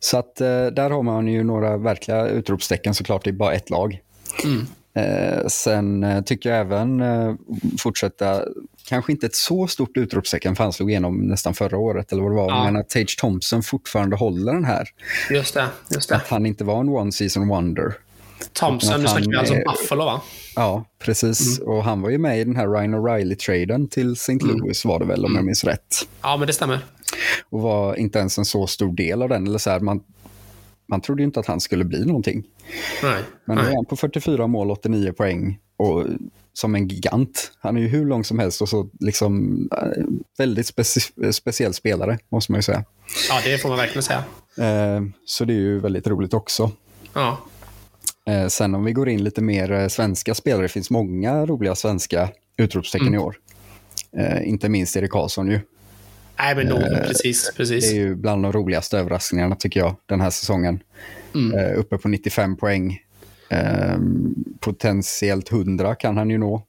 Så 0.00 0.18
att 0.18 0.40
eh, 0.40 0.66
där 0.66 0.90
har 0.90 1.02
man 1.02 1.28
ju 1.28 1.44
några 1.44 1.76
verkliga 1.76 2.26
utropstecken 2.26 2.94
såklart 2.94 3.26
i 3.26 3.32
bara 3.32 3.52
ett 3.54 3.70
lag. 3.70 4.00
Mm. 4.44 4.66
Eh, 4.94 5.46
sen 5.46 6.04
eh, 6.04 6.22
tycker 6.22 6.50
jag 6.50 6.58
även 6.60 7.00
eh, 7.00 7.34
fortsätta, 7.78 8.44
kanske 8.88 9.12
inte 9.12 9.26
ett 9.26 9.34
så 9.34 9.66
stort 9.66 9.96
utropstecken 9.96 10.56
för 10.56 10.64
han 10.64 10.72
slog 10.72 10.90
igenom 10.90 11.20
nästan 11.20 11.54
förra 11.54 11.78
året 11.78 12.12
eller 12.12 12.22
vad 12.22 12.32
det 12.32 12.36
var, 12.36 12.48
Ja. 12.50 12.64
men 12.64 12.76
att 12.76 12.88
Tage 12.88 13.16
Thompson 13.20 13.62
fortfarande 13.62 14.16
håller 14.16 14.54
den 14.54 14.64
här. 14.64 14.88
Just 15.30 15.54
det, 15.54 15.68
just 15.94 16.08
det. 16.08 16.16
Att 16.16 16.28
han 16.28 16.46
inte 16.46 16.64
var 16.64 16.80
en 16.80 16.88
one 16.88 17.12
season 17.12 17.48
wonder. 17.48 17.94
Thompson, 18.52 19.00
nu 19.00 19.08
snackar 19.08 19.30
vi 19.30 19.36
alltså 19.36 19.54
Buffalo 19.54 20.04
va? 20.04 20.20
Ja, 20.56 20.84
precis. 20.98 21.58
Och 21.58 21.84
han 21.84 22.02
var 22.02 22.10
ju 22.10 22.18
med 22.18 22.40
i 22.40 22.44
den 22.44 22.56
här 22.56 22.68
Ryan 22.68 22.94
O'Reilly-traden 22.94 23.88
till 23.88 24.12
St. 24.12 24.32
Louis 24.40 24.84
var 24.84 24.98
det 24.98 25.04
väl 25.04 25.24
om 25.24 25.34
jag 25.34 25.44
minns 25.44 25.64
rätt. 25.64 26.08
Ja, 26.22 26.36
men 26.36 26.46
det 26.46 26.52
stämmer. 26.52 26.80
Och 27.50 27.60
var 27.60 27.94
inte 27.94 28.18
ens 28.18 28.38
en 28.38 28.44
så 28.44 28.66
stor 28.66 28.92
del 28.92 29.22
av 29.22 29.28
den. 29.28 29.46
Eller 29.46 29.58
så 29.58 29.70
här, 29.70 29.80
man, 29.80 30.00
man 30.88 31.00
trodde 31.00 31.22
ju 31.22 31.26
inte 31.26 31.40
att 31.40 31.46
han 31.46 31.60
skulle 31.60 31.84
bli 31.84 32.04
någonting. 32.04 32.44
Nej. 33.02 33.22
Men 33.44 33.56
nu 33.56 33.62
är 33.62 33.74
han 33.74 33.84
på 33.84 33.96
44 33.96 34.46
mål, 34.46 34.70
89 34.70 35.12
poäng 35.12 35.58
och 35.76 36.04
som 36.60 36.74
en 36.74 36.88
gigant. 36.88 37.52
Han 37.58 37.76
är 37.76 37.80
ju 37.80 37.88
hur 37.88 38.06
lång 38.06 38.24
som 38.24 38.38
helst 38.38 38.62
och 38.62 38.68
så 38.68 38.90
liksom 39.00 39.62
eh, 39.72 40.04
väldigt 40.38 40.66
speci- 40.76 41.32
speciell 41.32 41.74
spelare, 41.74 42.18
måste 42.28 42.52
man 42.52 42.58
ju 42.58 42.62
säga. 42.62 42.84
Ja, 43.28 43.40
det 43.44 43.58
får 43.58 43.68
man 43.68 43.78
verkligen 43.78 44.02
säga. 44.02 44.24
Eh, 44.58 45.02
så 45.26 45.44
det 45.44 45.52
är 45.52 45.58
ju 45.58 45.78
väldigt 45.80 46.06
roligt 46.06 46.34
också. 46.34 46.70
Ja. 47.14 47.38
Eh, 48.28 48.46
sen 48.46 48.74
om 48.74 48.84
vi 48.84 48.92
går 48.92 49.08
in 49.08 49.24
lite 49.24 49.40
mer 49.40 49.72
eh, 49.72 49.88
svenska 49.88 50.34
spelare, 50.34 50.62
det 50.62 50.68
finns 50.68 50.90
många 50.90 51.46
roliga 51.46 51.74
svenska 51.74 52.28
utropstecken 52.56 53.14
i 53.14 53.18
år. 53.18 53.36
Eh, 54.16 54.48
inte 54.48 54.68
minst 54.68 54.96
Erik 54.96 55.10
Karlsson 55.10 55.50
ju. 55.50 55.60
Nej, 56.38 56.54
men 56.56 56.66
nog, 56.66 56.80
precis, 56.80 57.52
precis. 57.56 57.90
Det 57.90 57.96
är 57.96 58.00
ju 58.00 58.14
bland 58.14 58.42
de 58.42 58.52
roligaste 58.52 58.98
överraskningarna 58.98 59.56
tycker 59.56 59.80
jag 59.80 59.96
den 60.06 60.20
här 60.20 60.30
säsongen. 60.30 60.80
Eh, 61.54 61.78
uppe 61.78 61.98
på 61.98 62.08
95 62.08 62.56
poäng. 62.56 62.98
Eh, 63.48 63.96
potentiellt 64.60 65.52
100 65.52 65.94
kan 65.94 66.16
han 66.16 66.30
ju 66.30 66.38
nå. 66.38 66.62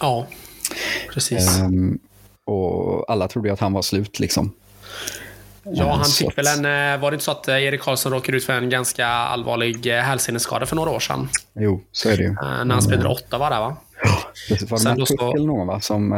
Ja, 0.00 0.26
precis. 1.14 1.58
Eh, 1.58 1.68
och 2.44 3.10
alla 3.10 3.28
trodde 3.28 3.48
ju 3.48 3.52
att 3.54 3.60
han 3.60 3.72
var 3.72 3.82
slut 3.82 4.18
liksom. 4.20 4.52
ja, 5.64 5.92
han 5.94 6.04
fick 6.04 6.38
väl 6.38 6.46
en... 6.46 6.64
eh, 6.94 7.00
Var 7.00 7.10
det 7.10 7.14
inte 7.14 7.24
så 7.24 7.30
att 7.30 7.48
eh, 7.48 7.64
Erik 7.64 7.80
Karlsson 7.80 8.12
råkade 8.12 8.36
ut 8.38 8.44
för 8.44 8.52
en 8.52 8.70
ganska 8.70 9.06
allvarlig 9.06 9.86
eh, 9.96 10.02
hälseneskada 10.02 10.66
för 10.66 10.76
några 10.76 10.90
år 10.90 11.00
sedan? 11.00 11.28
Jo, 11.54 11.82
så 11.92 12.08
är 12.08 12.16
det 12.16 12.22
ju. 12.22 12.32
När 12.32 12.72
han 12.74 12.82
spelade 12.82 13.08
åtta 13.08 13.38
var 13.38 13.50
det 13.50 13.56
va? 13.60 13.76
Det 14.48 14.70
var 14.70 14.78
det 14.78 14.98
Matt 14.98 15.08
så- 15.08 15.34
eller 15.36 15.46
någon 15.46 15.66
va? 15.66 15.80
Som, 15.80 16.12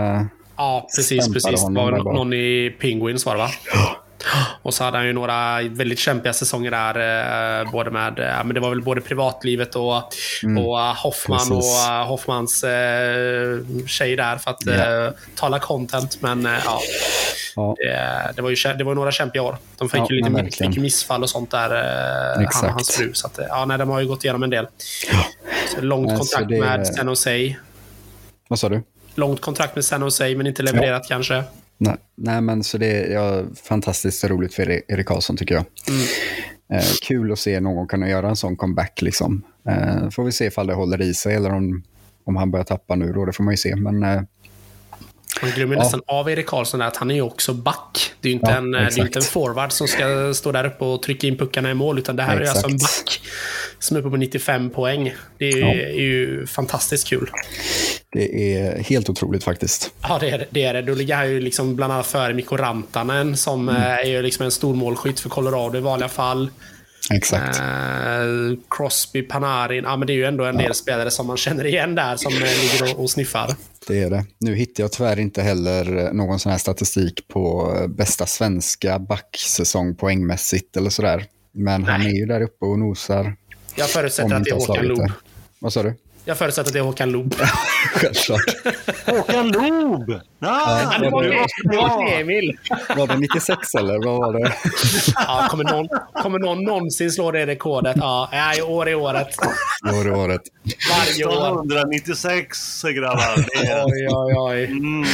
Ja, 0.56 0.88
precis, 0.96 1.32
precis. 1.32 1.64
Det 1.66 1.74
var 1.74 1.90
bara. 2.04 2.12
någon 2.12 2.32
i 2.32 2.76
Penguins 2.80 3.26
var 3.26 3.32
det 3.34 3.38
va? 3.38 3.48
Och 4.62 4.74
så 4.74 4.84
hade 4.84 4.96
han 4.96 5.06
ju 5.06 5.12
några 5.12 5.62
väldigt 5.62 5.98
kämpiga 5.98 6.32
säsonger 6.32 6.70
där. 6.70 7.60
Eh, 7.60 7.70
både 7.72 7.90
med, 7.90 8.14
ja, 8.38 8.44
men 8.44 8.54
det 8.54 8.60
var 8.60 8.68
väl 8.70 8.82
både 8.82 9.00
privatlivet 9.00 9.76
och, 9.76 9.96
och 10.58 10.78
Hoffman 10.78 11.38
Precis. 11.38 11.52
och 11.86 11.92
eh, 11.94 12.06
Hoffmans 12.06 12.64
eh, 12.64 13.58
tjej 13.86 14.16
där 14.16 14.36
för 14.36 14.50
att 14.50 14.66
eh, 14.66 15.16
tala 15.34 15.58
content. 15.58 16.18
Men 16.22 16.46
eh, 16.46 16.52
ja, 16.64 16.80
Ja, 17.56 17.74
det, 17.78 18.32
det, 18.36 18.42
var 18.42 18.50
ju, 18.50 18.56
det 18.78 18.84
var 18.84 18.94
några 18.94 19.12
kämpiga 19.12 19.42
år. 19.42 19.56
De 19.78 19.88
fick 19.88 20.00
Ja, 20.00 20.06
ju 20.10 20.20
lite 20.42 20.56
fick 20.66 20.76
missfall 20.76 21.22
och 21.22 21.30
sånt 21.30 21.50
där, 21.50 21.70
eh, 21.74 22.34
han 22.34 22.44
Exakt. 22.44 22.64
och 22.64 22.70
hans 22.70 22.90
fru. 22.96 23.10
Så 23.14 23.26
att, 23.26 23.38
eh, 23.38 23.44
ja, 23.48 23.64
nej, 23.64 23.78
de 23.78 23.88
har 23.90 24.00
ju 24.00 24.06
gått 24.06 24.24
igenom 24.24 24.42
en 24.42 24.50
del. 24.50 24.66
Så 25.74 25.80
långt 25.80 26.06
Nej, 26.06 26.16
så 26.16 26.22
kontrakt 26.22 26.48
det- 26.48 26.60
med 26.60 26.86
San 26.86 27.06
Jose. 27.08 27.56
vad 28.48 28.58
sa 28.58 28.68
du? 28.68 28.82
Långt 29.14 29.40
kontrakt 29.40 29.74
med 29.74 29.84
San 29.84 30.00
Jose, 30.00 30.34
men 30.34 30.46
inte 30.46 30.62
levererat 30.62 31.08
kanske. 31.08 31.42
Nej, 31.78 31.96
nej 32.16 32.40
men 32.40 32.64
så 32.64 32.78
det 32.78 32.86
är 32.86 33.12
ja, 33.12 33.42
fantastiskt 33.68 34.24
roligt 34.24 34.54
för 34.54 34.70
Erik- 34.92 35.04
Karlsson 35.06 35.36
tycker 35.36 35.54
jag. 35.54 35.64
Eh, 36.78 36.84
kul 37.02 37.32
att 37.32 37.38
se 37.38 37.60
någon 37.60 37.86
kunna 37.88 38.08
göra 38.08 38.28
en 38.28 38.36
sån 38.36 38.56
comeback. 38.56 39.02
Liksom. 39.02 39.42
Eh, 39.68 40.10
får 40.10 40.24
vi 40.24 40.32
se 40.32 40.44
ifall 40.46 40.66
det 40.66 40.74
håller 40.74 41.02
i 41.02 41.14
sig 41.14 41.34
eller 41.34 41.52
om, 41.52 41.82
om 42.26 42.36
han 42.36 42.50
börjar 42.50 42.64
tappa 42.64 42.94
nu. 42.94 43.12
Då, 43.12 43.24
det 43.24 43.32
får 43.32 43.44
man 43.44 43.52
ju 43.52 43.56
se. 43.58 43.76
Men 43.76 44.02
eh, 44.02 44.22
Man 45.42 45.50
glömmer 45.50 45.76
Ja. 45.76 45.82
nästan 45.82 46.02
av 46.06 46.30
Erik 46.30 46.46
Karlsson 46.46 46.82
att 46.82 46.96
han 46.96 47.10
är 47.10 47.14
ju 47.14 47.22
också 47.22 47.54
back. 47.54 48.12
Det 48.20 48.28
är 48.28 48.30
ju 48.30 48.34
inte, 48.38 48.50
Ja, 48.50 48.56
en, 48.56 48.70
det 48.72 48.78
är 48.78 49.00
inte 49.00 49.18
en 49.18 49.22
forward 49.22 49.72
som 49.72 49.88
ska 49.88 50.34
stå 50.34 50.52
där 50.52 50.64
uppe 50.64 50.84
och 50.84 51.02
trycka 51.02 51.26
in 51.26 51.38
puckarna 51.38 51.70
i 51.70 51.74
mål, 51.74 51.98
utan 51.98 52.16
det 52.16 52.22
här 52.22 52.36
är 52.36 52.40
Exakt. 52.40 52.56
alltså 52.56 52.70
en 52.70 52.76
back 52.78 53.20
som 53.78 53.96
är 53.96 54.00
uppe 54.00 54.10
på 54.10 54.16
95 54.16 54.70
poäng. 54.70 55.14
Det 55.38 55.48
är 55.50 55.58
Ja. 55.58 55.66
är 55.74 56.00
ju 56.00 56.46
fantastiskt 56.46 57.08
kul. 57.08 57.30
Det 58.14 58.54
är 58.56 58.78
helt 58.82 59.08
otroligt 59.10 59.44
faktiskt. 59.44 59.90
Ja, 60.02 60.18
det 60.20 60.30
är 60.30 60.38
det. 60.38 60.46
det, 60.50 60.64
är 60.64 60.74
det. 60.74 60.82
Då 60.82 60.94
ligger 60.94 61.16
han 61.16 61.30
ju 61.30 61.40
liksom 61.40 61.76
bland 61.76 61.92
annat 61.92 62.06
före 62.06 62.34
Mikko 62.34 62.56
Rantanen 62.56 63.36
som 63.36 63.68
Mm. 63.68 63.82
eh, 63.82 64.14
är 64.14 64.22
liksom 64.22 64.44
en 64.44 64.50
stor 64.50 64.74
målskytt 64.74 65.20
för 65.20 65.28
Colorado 65.28 65.78
i 65.78 65.80
vanliga 65.80 66.08
fall. 66.08 66.50
Exakt. 67.14 67.58
Eh, 67.58 68.58
Crosby, 68.70 69.22
Panarin. 69.22 69.84
Ja, 69.84 69.96
men 69.96 70.06
det 70.06 70.12
är 70.12 70.14
ju 70.14 70.24
ändå 70.24 70.44
en 70.44 70.56
del 70.56 70.74
spelare 70.74 71.10
som 71.10 71.26
man 71.26 71.36
känner 71.36 71.66
igen 71.66 71.94
där 71.94 72.16
som 72.16 72.32
eh, 72.32 72.38
ligger 72.40 72.94
och, 72.94 73.02
och 73.02 73.10
sniffar. 73.10 73.54
Det 73.86 74.02
är 74.02 74.10
det. 74.10 74.24
Nu 74.40 74.54
hittar 74.54 74.82
jag 74.84 74.92
tyvärr 74.92 75.18
inte 75.18 75.42
heller 75.42 76.12
någon 76.12 76.38
sån 76.38 76.52
här 76.52 76.58
statistik 76.58 77.28
på 77.28 77.74
bästa 77.88 78.26
svenska 78.26 78.98
backsäsong 78.98 79.94
poängmässigt 79.96 80.76
eller 80.76 80.90
sådär. 80.90 81.24
Men 81.52 81.84
han 81.84 82.00
Nej. 82.00 82.10
är 82.10 82.14
ju 82.14 82.26
där 82.26 82.40
uppe 82.40 82.64
och 82.64 82.78
nosar. 82.78 83.36
Jag 83.74 83.88
förutsätter 83.90 84.34
att 84.34 84.44
det 84.44 84.50
är 84.50 84.54
Håkan 84.54 84.84
Loob. 84.86 85.10
Vad 85.58 85.72
sa 85.72 85.82
du? 85.82 85.94
Jag 86.26 86.38
förutsätter 86.38 86.68
att 86.68 86.72
det 86.72 86.78
är 86.78 86.82
Håkan 86.82 87.10
Loob. 87.12 87.34
Självklart. 87.94 88.40
Håkan 89.06 89.48
Loob! 89.48 90.10
Ah, 90.40 90.80
Ja, 90.92 90.98
det 91.00 91.10
var 91.10 91.22
det- 91.24 92.20
Emil. 92.20 92.58
Var 92.96 93.06
det 93.06 93.16
96 93.16 93.74
eller 93.74 94.04
vad 94.06 94.18
var 94.18 94.32
det? 94.40 94.52
Ja, 95.14 95.46
kommer, 95.50 95.64
någon, 95.64 95.88
kommer 96.22 96.38
någon 96.38 96.64
någonsin 96.64 97.10
slå 97.12 97.30
det 97.30 97.46
rekordet? 97.46 97.96
Ja, 98.00 98.28
nej, 98.32 98.62
år 98.62 98.88
i 98.88 98.94
året. 98.94 99.28
Var 99.82 100.04
det 100.04 100.10
året? 100.10 100.42
Varje 100.90 101.24
år. 101.26 101.32
1996 101.32 102.82
grabbar. 102.82 103.46
Är... 103.64 103.84
Oj, 103.86 104.08
oj, 104.10 104.34
oj. 104.38 104.64
Mm. 104.64 105.04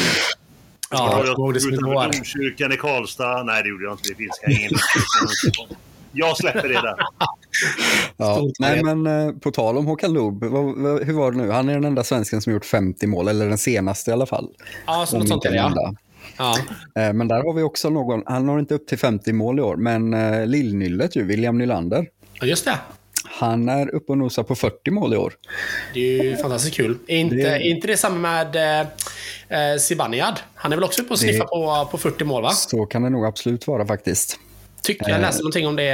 Ja, 0.91 1.23
jag 1.27 1.37
god 1.37 1.61
som 1.61 1.71
utanför 1.73 1.95
går. 1.95 2.03
Domkyrkan 2.03 2.73
i 2.73 2.77
Karlstad. 2.77 3.43
Nej, 3.43 3.63
det 3.63 3.69
gjorde 3.69 3.85
jag 3.85 3.93
inte. 3.93 4.09
Det 4.09 4.15
finns 4.15 4.41
ingen. 4.61 4.71
Jag 6.13 6.37
släpper 6.37 6.69
det 6.69 6.75
där. 6.75 6.95
Ja. 8.16 8.42
Nej, 8.59 8.82
men 8.84 9.07
eh, 9.07 9.32
på 9.32 9.51
tal 9.51 9.78
om 9.78 9.86
Håkan 9.86 10.12
Loob, 10.12 10.44
hur 11.05 11.12
var 11.12 11.32
det 11.32 11.36
nu? 11.38 11.51
Han 11.51 11.68
är 11.68 11.74
den 11.74 11.84
enda 11.84 12.05
svensken 12.05 12.40
som 12.42 12.53
gjort 12.53 12.64
50 12.64 13.07
mål, 13.07 13.28
eller 13.28 13.48
den 13.48 13.59
senaste 13.59 14.11
i 14.11 14.14
alla 14.14 14.26
fall. 14.26 14.48
Ja, 14.86 15.07
så 15.09 15.18
något 15.18 15.28
sånt 15.28 15.44
är 15.44 15.51
det, 15.51 15.57
ja. 15.57 15.94
ja. 16.38 16.57
Eh, 17.03 17.12
Men 17.12 17.28
där 17.28 17.36
har 17.42 17.55
vi 17.55 17.62
också 17.62 17.90
någon, 17.90 18.22
han 18.26 18.46
når 18.46 18.61
inte 18.61 18.74
upp 18.74 18.86
till 18.86 18.98
50 18.98 19.32
mål 19.32 19.59
i 19.59 19.62
år, 19.62 19.76
men 19.76 20.14
eh, 20.14 20.46
Lillnyllet 20.46 21.16
ju, 21.16 21.24
William 21.24 21.59
Nylander, 21.59 22.07
Ja, 22.40 22.46
just 22.46 22.64
det. 22.64 22.78
han 23.24 23.68
är 23.68 23.94
uppe 23.94 24.12
och 24.12 24.18
nosar 24.18 24.42
på 24.42 24.55
40 24.55 24.90
mål 24.90 25.14
i 25.14 25.16
år. 25.16 25.32
Det 25.94 26.18
är 26.20 26.24
ju 26.24 26.36
fantastiskt 26.36 26.74
kul. 26.76 26.98
Är 27.07 27.16
inte 27.16 27.34
Det- 27.36 27.42
är 27.42 27.61
inte 27.70 27.86
det 27.86 27.96
samma 27.96 28.18
med 28.18 28.57
eh, 29.48 29.78
Zibanejad? 29.78 30.40
Han 30.55 30.72
är 30.72 30.76
väl 30.76 30.84
också 30.84 31.03
uppe 31.03 31.12
och 31.14 31.18
Det- 31.20 31.24
sniffar 31.26 31.46
på, 31.84 31.90
på 31.90 31.98
40 31.98 32.24
mål, 32.24 32.42
va? 32.42 32.51
Så 32.51 32.86
kan 32.86 33.03
det 33.03 33.11
nog 33.11 33.24
absolut 33.26 33.66
vara 33.66 33.86
faktiskt. 33.86 34.38
Tyckte 34.83 35.05
Eh. 35.05 35.11
jag 35.11 35.20
läste 35.20 35.43
någonting 35.43 35.66
om 35.66 35.76
det, 35.76 35.85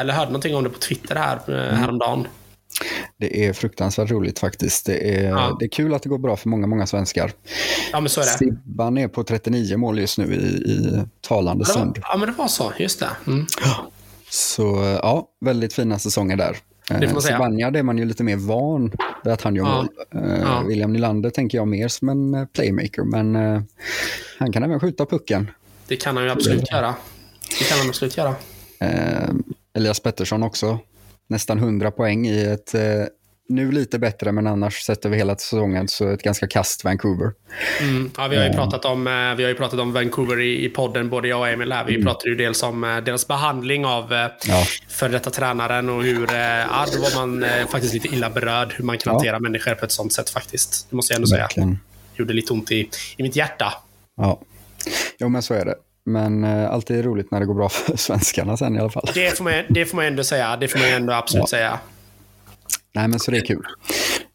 eller 0.00 0.12
hörde 0.14 0.30
någonting 0.30 0.54
om 0.56 0.64
det 0.64 0.70
på 0.70 0.78
Twitter 0.78 1.14
här 1.16 1.38
Mm. 1.48 1.60
eh, 1.60 1.74
häromdagen. 1.74 2.26
Det 3.18 3.46
är 3.46 3.52
fruktansvärt 3.52 4.10
roligt 4.10 4.38
faktiskt. 4.38 4.86
Det 4.86 5.16
är, 5.18 5.28
Ja. 5.28 5.56
det 5.60 5.64
är 5.64 5.68
kul 5.68 5.94
att 5.94 6.02
det 6.02 6.08
går 6.08 6.18
bra 6.18 6.36
för 6.36 6.48
många, 6.48 6.66
många 6.66 6.86
svenskar. 6.86 7.32
Ja, 7.92 8.00
men 8.00 8.08
så 8.08 8.20
är 8.20 8.24
det. 8.24 8.30
Sibban 8.30 8.98
är 8.98 9.08
på 9.08 9.24
39 9.24 9.76
mål 9.76 9.98
just 9.98 10.18
nu 10.18 10.24
i, 10.34 10.36
i 10.70 11.02
talande 11.20 11.64
Ja, 11.68 11.72
det 11.74 11.78
stund. 11.80 11.98
ja, 12.02 12.16
men 12.16 12.28
det 12.28 12.34
var 12.38 12.48
så. 12.48 12.72
Just 12.78 13.00
det. 13.00 13.08
Mm. 13.26 13.46
Så 14.30 14.82
eh, 14.82 14.88
ja, 14.88 15.28
väldigt 15.40 15.72
fina 15.74 15.98
säsonger 15.98 16.36
där. 16.36 16.56
Det 16.88 17.06
får 17.06 17.12
man 17.14 17.22
säga. 17.22 17.36
Zibanejad 17.36 17.76
är 17.76 17.82
man 17.82 17.98
ju 17.98 18.04
lite 18.04 18.24
mer 18.24 18.36
van 18.36 18.92
vid 19.24 19.32
att 19.32 19.42
han 19.42 19.54
gör 19.56 19.64
mål. 19.64 19.88
Eh, 20.14 20.40
Ja. 20.42 20.62
William 20.68 20.92
Nylander 20.92 21.30
tänker 21.30 21.58
jag 21.58 21.68
mer 21.68 21.88
som 21.88 22.08
en 22.08 22.34
eh, 22.34 22.44
playmaker, 22.44 23.02
men 23.04 23.36
eh, 23.36 23.62
han 24.38 24.52
kan 24.52 24.62
även 24.62 24.80
skjuta 24.80 25.06
pucken. 25.06 25.50
Det 25.88 25.96
kan 25.96 26.16
han 26.16 26.24
ju 26.24 26.30
absolut 26.30 26.70
göra. 26.70 26.94
Det 27.58 27.64
kan 27.64 27.78
han 27.78 27.88
absolut 27.88 28.16
göra. 28.16 28.34
Eh, 28.80 29.30
Elias 29.76 30.00
Pettersson 30.00 30.42
också. 30.42 30.78
Nästan 31.28 31.58
100 31.58 31.90
poäng 31.90 32.26
i 32.26 32.44
ett, 32.44 32.74
eh, 32.74 32.80
nu 33.48 33.72
lite 33.72 33.98
bättre, 33.98 34.32
men 34.32 34.46
annars 34.46 34.82
sett 34.82 35.04
över 35.04 35.16
hela 35.16 35.36
säsongen, 35.36 35.88
så 35.88 36.08
ett 36.08 36.22
ganska 36.22 36.46
kast 36.48 36.84
Vancouver. 36.84 37.32
Mm. 37.80 38.10
Ja, 38.16 38.28
vi, 38.28 38.36
har 38.36 38.44
ju 38.44 38.52
pratat 38.52 38.84
om, 38.84 39.06
eh, 39.06 39.12
vi 39.12 39.42
har 39.42 39.48
ju 39.48 39.54
pratat 39.54 39.80
om 39.80 39.92
Vancouver 39.92 40.40
i, 40.40 40.64
i 40.64 40.68
podden, 40.68 41.10
både 41.10 41.28
jag 41.28 41.40
och 41.40 41.48
Emil 41.48 41.72
här. 41.72 41.84
Vi 41.84 42.02
pratade 42.02 42.30
ju 42.30 42.36
dels 42.36 42.62
om 42.62 42.84
eh, 42.84 42.96
deras 42.96 43.28
behandling 43.28 43.86
av 43.86 44.12
eh, 44.12 44.26
Ja. 44.48 44.64
för 44.88 45.08
detta 45.08 45.30
tränaren 45.30 45.88
och 45.88 46.02
hur, 46.02 46.30
eh, 46.34 46.38
ja, 46.40 46.86
då 46.94 47.00
var 47.02 47.26
man 47.26 47.44
faktiskt 47.68 47.94
lite 47.94 48.08
illa 48.08 48.30
berörd 48.30 48.72
hur 48.76 48.84
man 48.84 48.98
kan 48.98 49.10
Ja. 49.10 49.14
hantera 49.18 49.40
människor 49.40 49.74
på 49.74 49.84
ett 49.84 49.92
sånt 49.92 50.12
sätt 50.12 50.30
faktiskt. 50.30 50.86
Det 50.90 50.96
måste 50.96 51.12
jag 51.12 51.16
ändå 51.16 51.26
säga. 51.28 51.42
Verkligen. 51.42 51.78
Gjorde 52.16 52.32
lite 52.32 52.52
ont 52.52 52.70
i, 52.72 52.90
i 53.16 53.22
mitt 53.22 53.36
hjärta. 53.36 53.72
Ja. 54.16 54.40
Jo, 55.18 55.28
men 55.28 55.42
så 55.42 55.54
är 55.54 55.64
det. 55.64 55.74
Men 56.06 56.44
eh, 56.44 56.70
alltid 56.70 57.04
roligt 57.04 57.30
när 57.30 57.40
det 57.40 57.46
går 57.46 57.54
bra 57.54 57.68
för 57.68 57.96
svenskarna 57.96 58.56
sen 58.56 58.76
i 58.76 58.80
alla 58.80 58.90
fall. 58.90 59.08
Det 59.14 59.36
får 59.36 59.44
man, 59.44 59.52
det 59.68 59.84
får 59.86 59.96
man 59.96 60.04
ändå 60.06 60.24
säga. 60.24 60.56
Det 60.56 60.68
får 60.68 60.78
man 60.78 60.88
ändå 60.88 61.12
absolut 61.12 61.40
Ja. 61.42 61.46
säga. 61.46 61.78
Nej, 62.94 63.08
men 63.08 63.20
så 63.20 63.30
det 63.30 63.36
är 63.36 63.46
kul. 63.46 63.66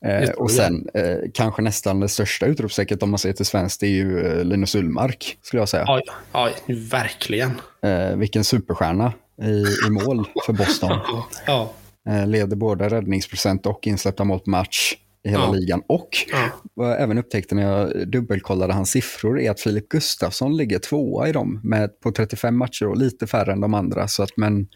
Eh, 0.06 0.30
och 0.30 0.52
sen 0.52 0.88
eh, 0.94 1.16
kanske 1.34 1.62
nästan 1.62 2.00
det 2.00 2.10
största 2.10 2.46
utropstecknet 2.46 3.04
om 3.04 3.10
man 3.10 3.20
ser 3.20 3.34
till 3.34 3.46
svenskt, 3.46 3.80
det 3.80 3.88
är 3.88 3.92
ju 3.92 4.28
eh, 4.28 4.44
Linus 4.46 4.76
Ullmark, 4.76 5.38
skulle 5.42 5.62
jag 5.62 5.70
säga. 5.70 5.86
Oj, 5.88 6.02
oj, 6.34 6.76
verkligen. 6.92 7.52
Eh, 7.84 8.16
vilken 8.16 8.44
superstjärna 8.44 9.14
i, 9.44 9.66
i 9.88 9.90
mål 9.90 10.28
för 10.46 10.54
Boston. 10.54 11.00
Ja. 11.48 11.72
Eh, 12.10 12.28
leder 12.28 12.56
både 12.56 12.90
räddningsprocent 12.90 13.66
och 13.66 13.88
insläppta 13.88 14.24
mål 14.24 14.40
på 14.40 14.50
match 14.50 14.94
i 15.28 15.32
hela 15.32 15.44
Ja. 15.44 15.52
ligan. 15.52 15.82
Och 15.88 16.10
Ja. 16.32 16.38
vad 16.74 16.90
jag 16.90 17.02
även 17.02 17.18
upptäckte 17.18 17.56
när 17.56 17.64
jag 17.72 18.08
dubbelkollade 18.08 18.74
hans 18.74 18.90
siffror 18.92 19.40
är 19.40 19.52
att 19.52 19.60
Filip 19.60 19.90
Gustafsson 19.90 20.58
ligger 20.58 20.80
tvåa 20.80 21.28
i 21.28 21.32
dem 21.32 21.60
med, 21.64 22.00
på 22.00 22.12
35 22.12 22.58
matcher 22.58 22.86
och 22.88 22.98
lite 22.98 23.28
färre 23.28 23.52
än 23.52 23.62
de 23.62 23.74
andra. 23.74 24.08
Så 24.08 24.24
att, 24.24 24.38
men 24.38 24.68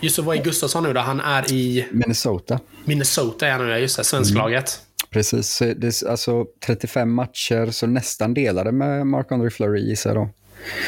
Just 0.00 0.16
så, 0.16 0.22
vad 0.22 0.36
är 0.38 0.42
Gustafsson 0.42 0.82
nu 0.82 0.92
då? 0.92 1.00
Han 1.00 1.20
är 1.20 1.52
i 1.52 1.86
Minnesota, 1.90 2.60
Minnesota, 2.84 3.46
är 3.46 3.50
han 3.52 3.66
nu, 3.68 3.78
just 3.78 3.96
det, 3.96 4.04
svensklaget. 4.04 4.80
precis. 5.10 5.48
Så 5.48 5.64
Det 5.64 6.02
är 6.02 6.08
alltså 6.10 6.44
35 6.66 7.12
matcher, 7.12 7.70
så 7.70 7.86
nästan 7.86 8.34
delade 8.34 8.72
med 8.72 9.06
Marc-André 9.06 9.50
Fleury 9.50 9.80
gissar 9.88 10.10
jag 10.10 10.16
då. 10.16 10.28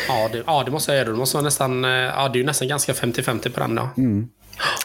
Ja, 0.09 0.29
det, 0.33 0.43
ja, 0.47 0.63
det 0.65 0.71
måste 0.71 0.93
jag 0.93 0.99
göra. 0.99 1.09
Det 1.13 1.19
måste 1.19 1.37
vara 1.37 1.45
nästan, 1.45 1.85
eh, 1.85 1.91
ja, 1.91 2.29
det 2.33 2.37
är 2.37 2.41
ju 2.41 2.47
nästan 2.47 2.69
ganska 2.69 2.93
50-50 2.93 3.49
på 3.51 3.61
den 3.61 3.75
då. 3.75 3.89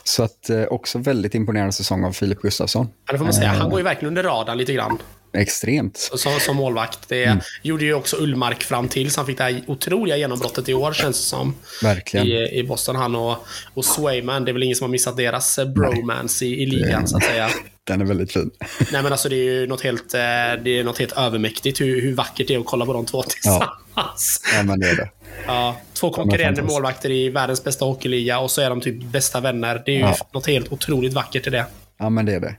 Så 0.04 0.24
att 0.24 0.50
eh, 0.50 0.64
också 0.64 0.98
väldigt 0.98 1.36
imponerande 1.36 1.74
säsong 1.74 2.04
av 2.04 2.12
Filip 2.12 2.42
Gustafsson. 2.42 2.88
Ja, 3.06 3.12
det 3.12 3.18
får 3.18 3.26
man 3.26 3.34
säga. 3.34 3.50
Han 3.50 3.70
går 3.70 3.80
ju 3.80 3.84
verkligen 3.84 4.08
under 4.08 4.24
radarn 4.24 4.58
lite 4.58 4.74
grann. 4.74 4.98
Extremt. 5.38 5.98
Som, 5.98 6.40
som 6.40 6.56
målvakt. 6.56 7.10
Det 7.10 7.38
gjorde 7.62 7.86
ju 7.86 7.94
också 7.94 8.18
Ullmark 8.18 8.64
fram 8.64 8.88
till, 8.88 9.12
så 9.12 9.20
han 9.20 9.28
fick 9.28 9.38
det 9.38 9.44
här 9.44 9.64
otroliga 9.68 10.18
genombrottet 10.18 10.70
i 10.70 10.74
år, 10.74 10.94
känns 10.94 11.18
det 11.18 11.24
som. 11.24 11.56
Verkligen. 11.84 12.28
I, 12.28 12.60
I 12.60 12.64
Boston, 12.64 12.96
han 12.96 13.16
och, 13.16 13.38
och 13.74 13.86
Swayman. 13.86 14.46
Det 14.46 14.52
är 14.52 14.54
väl 14.54 14.64
ingen 14.64 14.76
som 14.76 14.86
har 14.86 14.92
missat 14.92 15.18
deras 15.18 15.58
eh, 15.60 15.66
bromance 15.66 16.46
i, 16.46 16.64
i 16.64 16.66
ligan, 16.66 17.08
så 17.08 17.18
att 17.18 17.24
säga. 17.24 17.50
Den 17.84 18.02
är 18.02 18.06
väldigt 18.06 18.32
fin. 18.32 18.52
Nej, 18.92 19.04
men 19.04 19.12
alltså 19.12 19.30
det 19.30 19.36
är 19.36 19.44
ju 19.44 19.68
något 19.68 19.82
helt, 19.82 20.14
eh, 20.14 20.20
det 20.64 20.80
är 20.80 20.84
något 20.84 21.00
helt 21.00 21.18
övermäktigt 21.18 21.82
hur, 21.82 22.02
hur 22.02 22.16
vackert 22.16 22.48
det 22.48 22.54
är 22.56 22.60
att 22.60 22.66
kolla 22.66 22.86
på 22.86 22.94
de 22.94 23.06
två 23.06 23.24
tillsammans. 23.28 24.42
Ja, 24.56 24.64
men 24.64 24.80
det 24.80 24.90
är 24.90 24.96
det. 24.96 25.10
Ja, 25.48 25.78
två 25.94 26.10
konkurrerande 26.10 26.56
fantastiskt. 26.56 26.76
målvakter 26.76 27.12
i 27.12 27.30
världens 27.30 27.64
bästa 27.64 27.86
hockeyliga 27.86 28.40
och 28.40 28.52
så 28.52 28.62
är 28.62 28.70
de 28.70 28.82
typ 28.82 29.04
bästa 29.04 29.40
vänner. 29.42 29.84
Det 29.86 29.92
är 29.92 29.96
ju 29.96 30.02
Ja. 30.02 30.16
något 30.34 30.48
helt 30.48 30.72
otroligt 30.72 31.14
vackert 31.14 31.48
i 31.48 31.50
det. 31.50 31.66
Ja, 31.98 32.10
men 32.10 32.26
det 32.26 32.34
är 32.34 32.40
det. 32.40 32.56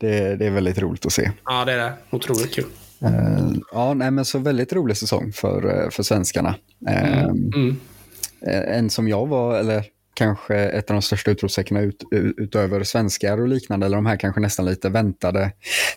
Det, 0.00 0.36
det 0.36 0.46
är 0.46 0.50
väldigt 0.50 0.78
roligt 0.78 1.06
att 1.06 1.12
se. 1.12 1.30
Ja, 1.44 1.64
det 1.64 1.72
är 1.72 1.78
det. 1.78 1.92
Otroligt 2.10 2.54
kul. 2.54 2.64
Eh, 3.02 3.10
ja, 3.72 3.94
nej, 3.94 4.10
men 4.10 4.24
så 4.24 4.38
väldigt 4.38 4.72
rolig 4.72 4.96
säsong 4.96 5.32
för, 5.32 5.82
eh, 5.84 5.90
för 5.90 6.02
svenskarna. 6.02 6.54
Eh, 6.88 7.22
Mm. 7.24 7.76
eh, 8.46 8.76
En 8.78 8.90
som 8.90 9.08
jag 9.08 9.26
var, 9.26 9.58
eller 9.58 9.84
kanske 10.18 10.56
ett 10.56 10.90
av 10.90 10.94
de 10.94 11.02
största 11.02 11.30
utropstecknen 11.30 11.84
ut, 11.84 12.04
ut, 12.10 12.34
utöver 12.38 12.84
svenskar 12.84 13.40
och 13.40 13.48
liknande, 13.48 13.86
eller 13.86 13.96
de 13.96 14.06
här 14.06 14.16
kanske 14.16 14.40
nästan 14.40 14.66
lite 14.66 14.88
väntade 14.88 15.52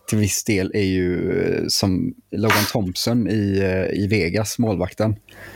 till 0.10 0.18
viss 0.18 0.44
del, 0.44 0.72
är 0.74 0.84
ju 0.84 1.40
eh, 1.42 1.64
som 1.68 2.14
Logan 2.32 2.66
Thompson 2.72 3.30
i, 3.30 3.60
eh, 3.60 4.04
i 4.04 4.08
Vegas, 4.08 4.60
målvakten. 4.60 5.16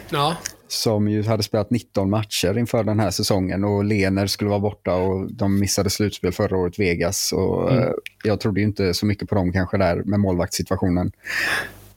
Ja, 0.09 0.35
som 0.67 1.07
ju 1.07 1.23
hade 1.23 1.43
spelat 1.43 1.69
19 1.69 2.09
matcher 2.09 2.57
inför 2.57 2.83
den 2.83 2.99
här 2.99 3.11
säsongen 3.11 3.63
och 3.63 3.83
Lener 3.83 4.27
skulle 4.27 4.49
vara 4.49 4.59
borta 4.59 4.95
och 4.95 5.33
de 5.33 5.59
missade 5.59 5.89
slutspel 5.89 6.31
förra 6.31 6.57
året, 6.57 6.79
Vegas. 6.79 7.33
Och, 7.33 7.71
mm. 7.71 7.93
Jag 8.23 8.39
trodde 8.39 8.59
ju 8.59 8.65
inte 8.65 8.93
så 8.93 9.05
mycket 9.05 9.29
på 9.29 9.35
dem 9.35 9.51
kanske 9.51 9.77
där 9.77 10.03
med 10.05 10.19
målvaktssituationen. 10.19 11.11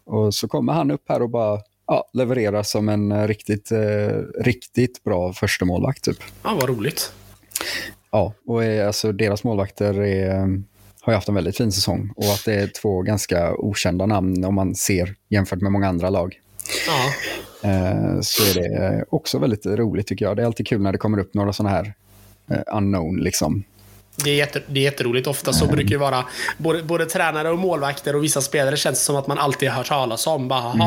Och 0.04 0.34
så 0.34 0.48
kommer 0.48 0.72
han 0.72 0.90
upp 0.90 1.04
här 1.08 1.22
och 1.22 1.30
bara 1.30 1.60
ja, 1.88 2.08
levererar 2.12 2.62
som 2.62 2.88
en 2.88 3.28
riktigt, 3.28 3.72
eh, 3.72 4.08
riktigt 4.40 5.04
bra 5.04 5.32
första 5.32 5.64
målvakt 5.64 6.04
typ. 6.04 6.18
Ja, 6.42 6.58
vad 6.60 6.68
roligt. 6.68 7.12
Ja, 8.10 8.32
och 8.46 8.64
är, 8.64 8.86
alltså, 8.86 9.12
deras 9.12 9.44
målvakter 9.44 10.00
är, 10.02 10.30
har 11.00 11.12
ju 11.12 11.14
haft 11.14 11.28
en 11.28 11.34
väldigt 11.34 11.56
fin 11.56 11.72
säsong 11.72 12.12
och 12.16 12.24
att 12.24 12.44
det 12.44 12.54
är 12.54 12.66
två 12.66 13.02
ganska 13.02 13.54
okända 13.54 14.06
namn 14.06 14.44
om 14.44 14.54
man 14.54 14.74
ser 14.74 15.14
jämfört 15.28 15.60
med 15.60 15.72
många 15.72 15.88
andra 15.88 16.10
lag. 16.10 16.40
Ja. 16.86 17.12
Eh, 17.70 18.20
så 18.20 18.42
är 18.42 18.54
det 18.54 19.04
också 19.10 19.38
väldigt 19.38 19.66
roligt 19.66 20.06
tycker 20.06 20.24
jag. 20.24 20.36
Det 20.36 20.42
är 20.42 20.46
alltid 20.46 20.66
kul 20.66 20.82
när 20.82 20.92
det 20.92 20.98
kommer 20.98 21.18
upp 21.18 21.34
några 21.34 21.52
sådana 21.52 21.76
här 21.76 21.94
eh, 22.50 22.76
unknown 22.76 23.16
liksom. 23.16 23.64
Det 24.24 24.30
är, 24.30 24.34
jätte, 24.34 24.62
det 24.66 24.80
är 24.80 24.84
jätteroligt. 24.84 25.26
Ofta 25.26 25.52
så 25.52 25.66
brukar 25.66 25.90
det 25.90 25.98
vara 25.98 26.24
både, 26.56 26.82
både 26.82 27.06
tränare 27.06 27.50
och 27.50 27.58
målvakter 27.58 28.16
och 28.16 28.24
vissa 28.24 28.40
spelare 28.40 28.76
känns 28.76 29.04
som 29.04 29.16
att 29.16 29.26
man 29.26 29.38
alltid 29.38 29.68
har 29.68 29.76
hört 29.76 29.86
talas 29.88 30.26
om. 30.26 30.48
Bara, 30.48 30.72
mm. 30.72 30.86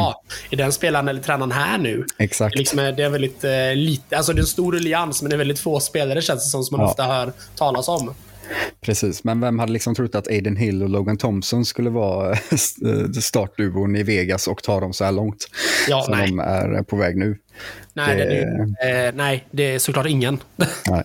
är 0.49 0.57
den 0.57 0.71
spelaren 0.71 1.07
eller 1.07 1.21
tränaren 1.21 1.51
här 1.51 1.77
nu? 1.77 2.05
Exakt. 2.17 2.53
Det, 2.53 2.59
liksom, 2.59 2.77
det 2.77 3.03
är 3.03 3.09
väldigt 3.09 3.43
eh, 3.43 3.75
lite, 3.75 4.17
alltså 4.17 4.33
det 4.33 4.39
är 4.39 4.41
en 4.41 4.47
stor 4.47 4.75
allians 4.75 5.21
men 5.21 5.29
det 5.29 5.35
är 5.35 5.37
väldigt 5.37 5.59
få 5.59 5.79
spelare 5.79 6.21
känns 6.21 6.43
det 6.43 6.49
som, 6.49 6.63
som 6.63 6.77
man 6.77 6.85
ja. 6.85 6.91
ofta 6.91 7.03
hör 7.03 7.33
talas 7.55 7.87
om. 7.87 8.13
Precis, 8.81 9.23
men 9.23 9.41
vem 9.41 9.59
hade 9.59 9.71
liksom 9.71 9.95
trott 9.95 10.15
att 10.15 10.27
Aiden 10.27 10.55
Hill 10.55 10.83
och 10.83 10.89
Logan 10.89 11.17
Thompson 11.17 11.65
skulle 11.65 11.89
vara 11.89 12.35
startduon 13.21 13.95
i 13.95 14.03
Vegas 14.03 14.47
och 14.47 14.63
ta 14.63 14.79
dem 14.79 14.93
så 14.93 15.03
här 15.03 15.11
långt? 15.11 15.47
Ja, 15.87 16.01
som 16.01 16.17
nej. 16.17 16.27
de 16.27 16.39
är 16.39 16.83
på 16.83 16.95
väg 16.95 17.17
nu. 17.17 17.37
Nej, 17.93 18.17
det, 18.17 18.25
det 18.25 18.87
är, 18.87 19.07
eh, 19.07 19.13
nej, 19.15 19.45
det 19.51 19.63
är 19.63 19.79
såklart 19.79 20.05
ingen. 20.05 20.39
Nej. 20.89 21.03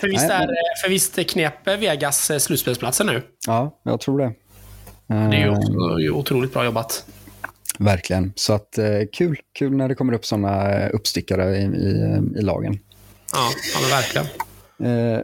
För 0.00 0.08
visst, 0.08 0.30
är, 0.30 0.48
för 0.82 0.88
visst 0.88 1.26
knep 1.28 1.66
Vegas 1.66 2.42
slutspelsplatsen 2.42 3.06
nu? 3.06 3.22
Ja, 3.46 3.80
jag 3.82 4.00
tror 4.00 4.18
det. 4.18 4.32
Det 5.06 5.14
är 5.14 5.40
ju 5.40 5.50
också, 5.50 5.72
otroligt 6.12 6.52
bra 6.52 6.64
jobbat. 6.64 7.04
Verkligen. 7.78 8.32
Så 8.36 8.52
att 8.52 8.78
eh, 8.78 8.86
kul. 9.12 9.40
Kul 9.58 9.76
när 9.76 9.88
det 9.88 9.94
kommer 9.94 10.12
upp 10.12 10.26
sådana 10.26 10.88
uppstickare 10.88 11.56
i, 11.56 11.62
i, 11.62 12.20
i 12.38 12.42
lagen. 12.42 12.78
Ja, 13.32 13.50
ja 13.74 13.96
verkligen. 13.96 14.26
Eh, 14.92 15.20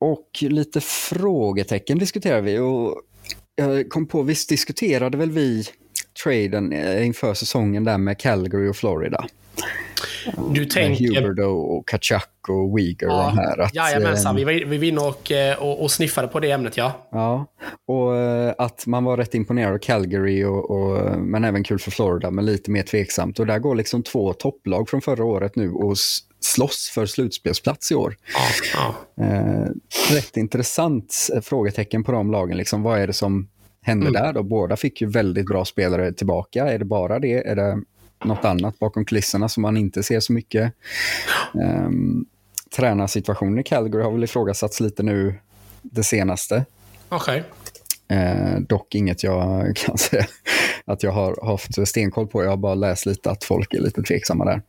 och 0.00 0.28
lite 0.40 0.80
frågetecken 0.80 1.98
diskuterar 1.98 2.40
vi. 2.40 2.58
Och 2.58 3.02
jag 3.54 3.88
kom 3.88 4.06
på, 4.06 4.22
visst 4.22 4.48
diskuterade 4.48 5.18
väl 5.18 5.30
vi 5.30 5.64
traden 6.24 6.72
inför 7.02 7.34
säsongen 7.34 7.84
där 7.84 7.98
med 7.98 8.18
Calgary 8.18 8.68
och 8.68 8.76
Florida? 8.76 9.26
Du 10.50 10.64
tänker... 10.64 11.20
Huberdo 11.20 11.48
och 11.48 11.88
Kachak 11.88 12.28
och 12.48 12.74
Uyghur 12.74 13.08
ja, 13.08 13.26
och 13.26 13.36
de 13.36 13.38
här. 13.38 13.58
Att, 13.60 13.74
jajamensan, 13.74 14.36
vi 14.36 14.44
var, 14.44 14.52
vi 14.52 14.78
var 14.78 14.84
inne 14.84 15.00
och, 15.00 15.32
eh, 15.32 15.62
och, 15.62 15.82
och 15.82 15.90
sniffade 15.90 16.28
på 16.28 16.40
det 16.40 16.50
ämnet 16.50 16.76
ja. 16.76 17.08
Ja, 17.10 17.46
och 17.86 18.16
eh, 18.16 18.54
att 18.58 18.86
man 18.86 19.04
var 19.04 19.16
rätt 19.16 19.34
imponerad 19.34 19.74
av 19.74 19.78
Calgary, 19.78 20.44
och, 20.44 20.70
och, 20.70 21.18
men 21.20 21.44
även 21.44 21.64
kul 21.64 21.78
för 21.78 21.90
Florida, 21.90 22.30
men 22.30 22.46
lite 22.46 22.70
mer 22.70 22.82
tveksamt. 22.82 23.38
Och 23.38 23.46
där 23.46 23.58
går 23.58 23.74
liksom 23.74 24.02
två 24.02 24.32
topplag 24.32 24.88
från 24.88 25.00
förra 25.00 25.24
året 25.24 25.56
nu 25.56 25.72
och 25.72 25.96
slåss 26.40 26.90
för 26.94 27.06
slutspelsplats 27.06 27.92
i 27.92 27.94
år. 27.94 28.16
Ja, 28.34 28.94
ja. 29.16 29.24
Eh, 29.24 29.66
rätt 30.14 30.36
intressant 30.36 31.28
frågetecken 31.42 32.04
på 32.04 32.12
de 32.12 32.30
lagen. 32.30 32.56
Liksom, 32.56 32.82
vad 32.82 32.98
är 32.98 33.06
det 33.06 33.12
som 33.12 33.48
hände 33.82 34.08
mm. 34.08 34.22
där? 34.22 34.32
Då? 34.32 34.42
Båda 34.42 34.76
fick 34.76 35.00
ju 35.00 35.06
väldigt 35.06 35.46
bra 35.46 35.64
spelare 35.64 36.12
tillbaka. 36.12 36.72
Är 36.72 36.78
det 36.78 36.84
bara 36.84 37.18
det? 37.18 37.48
Är 37.48 37.56
det 37.56 37.78
något 38.24 38.44
annat 38.44 38.78
bakom 38.78 39.04
kulisserna 39.04 39.48
som 39.48 39.62
man 39.62 39.76
inte 39.76 40.02
ser 40.02 40.20
så 40.20 40.32
mycket. 40.32 40.72
Um, 41.52 42.26
tränarsituationen 42.76 43.58
i 43.58 43.62
Calgary 43.62 44.02
har 44.02 44.12
väl 44.12 44.24
ifrågasatts 44.24 44.80
lite 44.80 45.02
nu 45.02 45.34
det 45.82 46.02
senaste. 46.02 46.64
Okay. 47.10 47.42
Uh, 48.12 48.60
dock 48.60 48.94
inget 48.94 49.22
jag 49.22 49.76
kan 49.76 49.98
säga 49.98 50.26
att 50.84 51.02
jag 51.02 51.12
har 51.12 51.46
haft 51.46 51.88
stenkoll 51.88 52.26
på. 52.26 52.42
Jag 52.42 52.50
har 52.50 52.56
bara 52.56 52.74
läst 52.74 53.06
lite 53.06 53.30
att 53.30 53.44
folk 53.44 53.74
är 53.74 53.80
lite 53.80 54.02
tveksamma 54.02 54.44
där. 54.44 54.62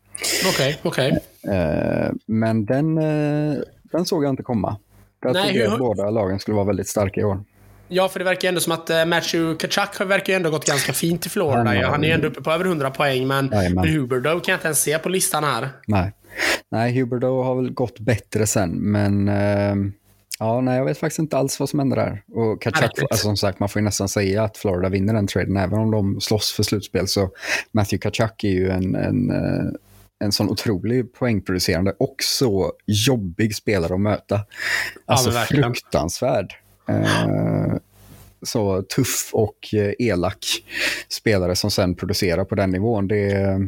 Okej, 0.47 0.49
okay, 0.49 0.75
okej. 0.83 1.19
Okay. 1.43 1.57
Uh, 1.57 2.11
men 2.25 2.65
den, 2.65 2.97
uh, 2.97 3.61
den 3.83 4.05
såg 4.05 4.23
jag 4.23 4.29
inte 4.29 4.43
komma. 4.43 4.77
Jag 5.21 5.33
Nej, 5.33 5.43
trodde 5.43 5.65
hur... 5.65 5.73
att 5.73 5.79
båda 5.79 6.09
lagen 6.09 6.39
skulle 6.39 6.55
vara 6.55 6.65
väldigt 6.65 6.87
starka 6.87 7.21
i 7.21 7.23
år. 7.23 7.43
Ja, 7.93 8.09
för 8.09 8.19
det 8.19 8.25
verkar 8.25 8.47
ändå 8.47 8.61
som 8.61 8.73
att 8.73 8.89
uh, 8.89 9.05
Matthew 9.05 9.57
Kachuk 9.59 10.01
verkar 10.01 10.33
ju 10.33 10.37
ändå 10.37 10.49
gått 10.49 10.65
ganska 10.65 10.93
fint 10.93 11.25
i 11.25 11.29
Florida. 11.29 11.63
Han, 11.63 11.79
ja. 11.79 11.89
han 11.89 12.03
är 12.03 12.07
ju 12.07 12.13
ändå 12.13 12.27
uppe 12.27 12.41
på 12.41 12.51
över 12.51 12.65
100 12.65 12.91
poäng, 12.91 13.27
men, 13.27 13.47
men 13.47 13.87
Huberdo 13.87 14.29
kan 14.39 14.51
jag 14.51 14.57
inte 14.57 14.67
ens 14.67 14.81
se 14.81 14.99
på 14.99 15.09
listan 15.09 15.43
här. 15.43 15.69
Nej, 15.87 16.11
nej 16.71 16.99
Huberdo 16.99 17.43
har 17.43 17.55
väl 17.55 17.73
gått 17.73 17.99
bättre 17.99 18.47
sen, 18.47 18.91
men 18.91 19.29
uh, 19.29 19.91
ja, 20.39 20.61
nej, 20.61 20.77
jag 20.77 20.85
vet 20.85 20.97
faktiskt 20.97 21.19
inte 21.19 21.37
alls 21.37 21.59
vad 21.59 21.69
som 21.69 21.79
händer 21.79 21.97
där. 21.97 22.23
Och 22.33 22.61
Kachuk, 22.61 23.01
alltså, 23.01 23.23
som 23.23 23.37
sagt, 23.37 23.59
man 23.59 23.69
får 23.69 23.79
ju 23.79 23.85
nästan 23.85 24.09
säga 24.09 24.43
att 24.43 24.57
Florida 24.57 24.89
vinner 24.89 25.13
den 25.13 25.27
traden, 25.27 25.57
även 25.57 25.79
om 25.79 25.91
de 25.91 26.21
slåss 26.21 26.51
för 26.51 26.63
slutspel. 26.63 27.07
Så 27.07 27.29
Matthew 27.71 27.97
Kachuk 27.97 28.43
är 28.43 28.49
ju 28.49 28.69
en, 28.69 28.95
en 28.95 29.31
uh, 29.31 29.73
en 30.23 30.31
sån 30.31 30.49
otrolig 30.49 31.13
poängproducerande 31.13 31.95
och 31.99 32.15
så 32.19 32.71
jobbig 32.85 33.55
spelare 33.55 33.93
att 33.93 33.99
möta. 33.99 34.39
Alltså 35.05 35.31
ja, 35.31 35.39
fruktansvärd. 35.39 36.53
Eh, 36.87 37.75
så 38.41 38.81
tuff 38.81 39.29
och 39.33 39.73
eh, 39.73 39.93
elak 39.99 40.45
spelare 41.09 41.55
som 41.55 41.71
sen 41.71 41.95
producerar 41.95 42.45
på 42.45 42.55
den 42.55 42.69
nivån. 42.69 43.07
Det, 43.07 43.59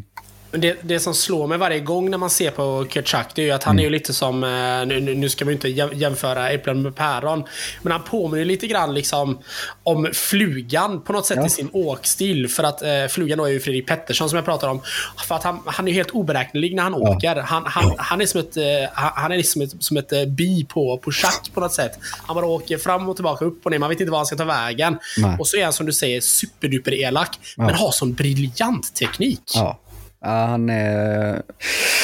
det, 0.57 0.77
det 0.81 0.99
som 0.99 1.13
slår 1.13 1.47
mig 1.47 1.57
varje 1.57 1.79
gång 1.79 2.09
när 2.11 2.17
man 2.17 2.29
ser 2.29 2.51
på 2.51 2.85
Kutchak, 2.89 3.31
det 3.35 3.41
är 3.41 3.45
ju 3.45 3.51
att 3.51 3.63
han 3.63 3.75
mm. 3.75 3.79
är 3.79 3.83
ju 3.83 3.89
lite 3.89 4.13
som, 4.13 4.43
eh, 4.43 4.49
nu, 4.85 5.15
nu 5.15 5.29
ska 5.29 5.45
man 5.45 5.51
ju 5.51 5.55
inte 5.55 5.69
jämföra 5.97 6.49
äpplen 6.49 6.81
med 6.81 6.95
päron, 6.95 7.43
men 7.81 7.91
han 7.91 8.03
påminner 8.03 8.45
lite 8.45 8.67
grann 8.67 8.93
liksom 8.93 9.39
om 9.83 10.09
flugan 10.13 11.01
på 11.01 11.13
något 11.13 11.25
sätt 11.25 11.37
ja. 11.37 11.45
i 11.45 11.49
sin 11.49 11.69
åkstil. 11.73 12.47
För 12.49 12.63
att 12.63 12.81
eh, 12.81 12.89
flugan 13.09 13.37
då 13.37 13.45
är 13.45 13.49
ju 13.49 13.59
Fredrik 13.59 13.87
Pettersson 13.87 14.29
som 14.29 14.35
jag 14.35 14.45
pratar 14.45 14.67
om. 14.67 14.81
För 15.27 15.35
att 15.35 15.43
han, 15.43 15.59
han 15.65 15.87
är 15.87 15.91
helt 15.91 16.11
oberäknelig 16.11 16.75
när 16.75 16.83
han 16.83 16.93
ja. 16.93 17.15
åker. 17.15 17.35
Han, 17.35 17.63
han, 17.65 17.95
han 17.97 18.21
är 18.21 18.25
som 18.25 18.39
ett, 18.39 18.57
eh, 18.57 18.63
han 18.93 19.31
är 19.31 19.37
liksom 19.37 19.61
ett, 19.61 19.83
som 19.83 19.97
ett 19.97 20.11
eh, 20.11 20.25
bi 20.25 20.65
på, 20.69 20.97
på 20.97 21.11
schack 21.11 21.51
på 21.53 21.59
något 21.59 21.73
sätt. 21.73 21.99
Han 22.27 22.35
bara 22.35 22.45
åker 22.45 22.77
fram 22.77 23.09
och 23.09 23.15
tillbaka, 23.15 23.45
upp 23.45 23.65
och 23.65 23.71
ner. 23.71 23.79
Man 23.79 23.89
vet 23.89 23.99
inte 23.99 24.11
var 24.11 24.19
han 24.19 24.25
ska 24.25 24.35
ta 24.35 24.45
vägen. 24.45 24.97
Nej. 25.17 25.35
Och 25.39 25.47
så 25.47 25.57
är 25.57 25.63
han 25.63 25.73
som 25.73 25.85
du 25.85 25.93
säger 25.93 26.21
superduper 26.21 26.93
elak, 26.93 27.39
ja. 27.57 27.65
men 27.65 27.75
har 27.75 27.91
sån 27.91 28.13
briljant 28.13 28.95
teknik. 28.95 29.41
Ja. 29.53 29.79
Ja, 30.25 30.45
han 30.45 30.69
är... 30.69 31.41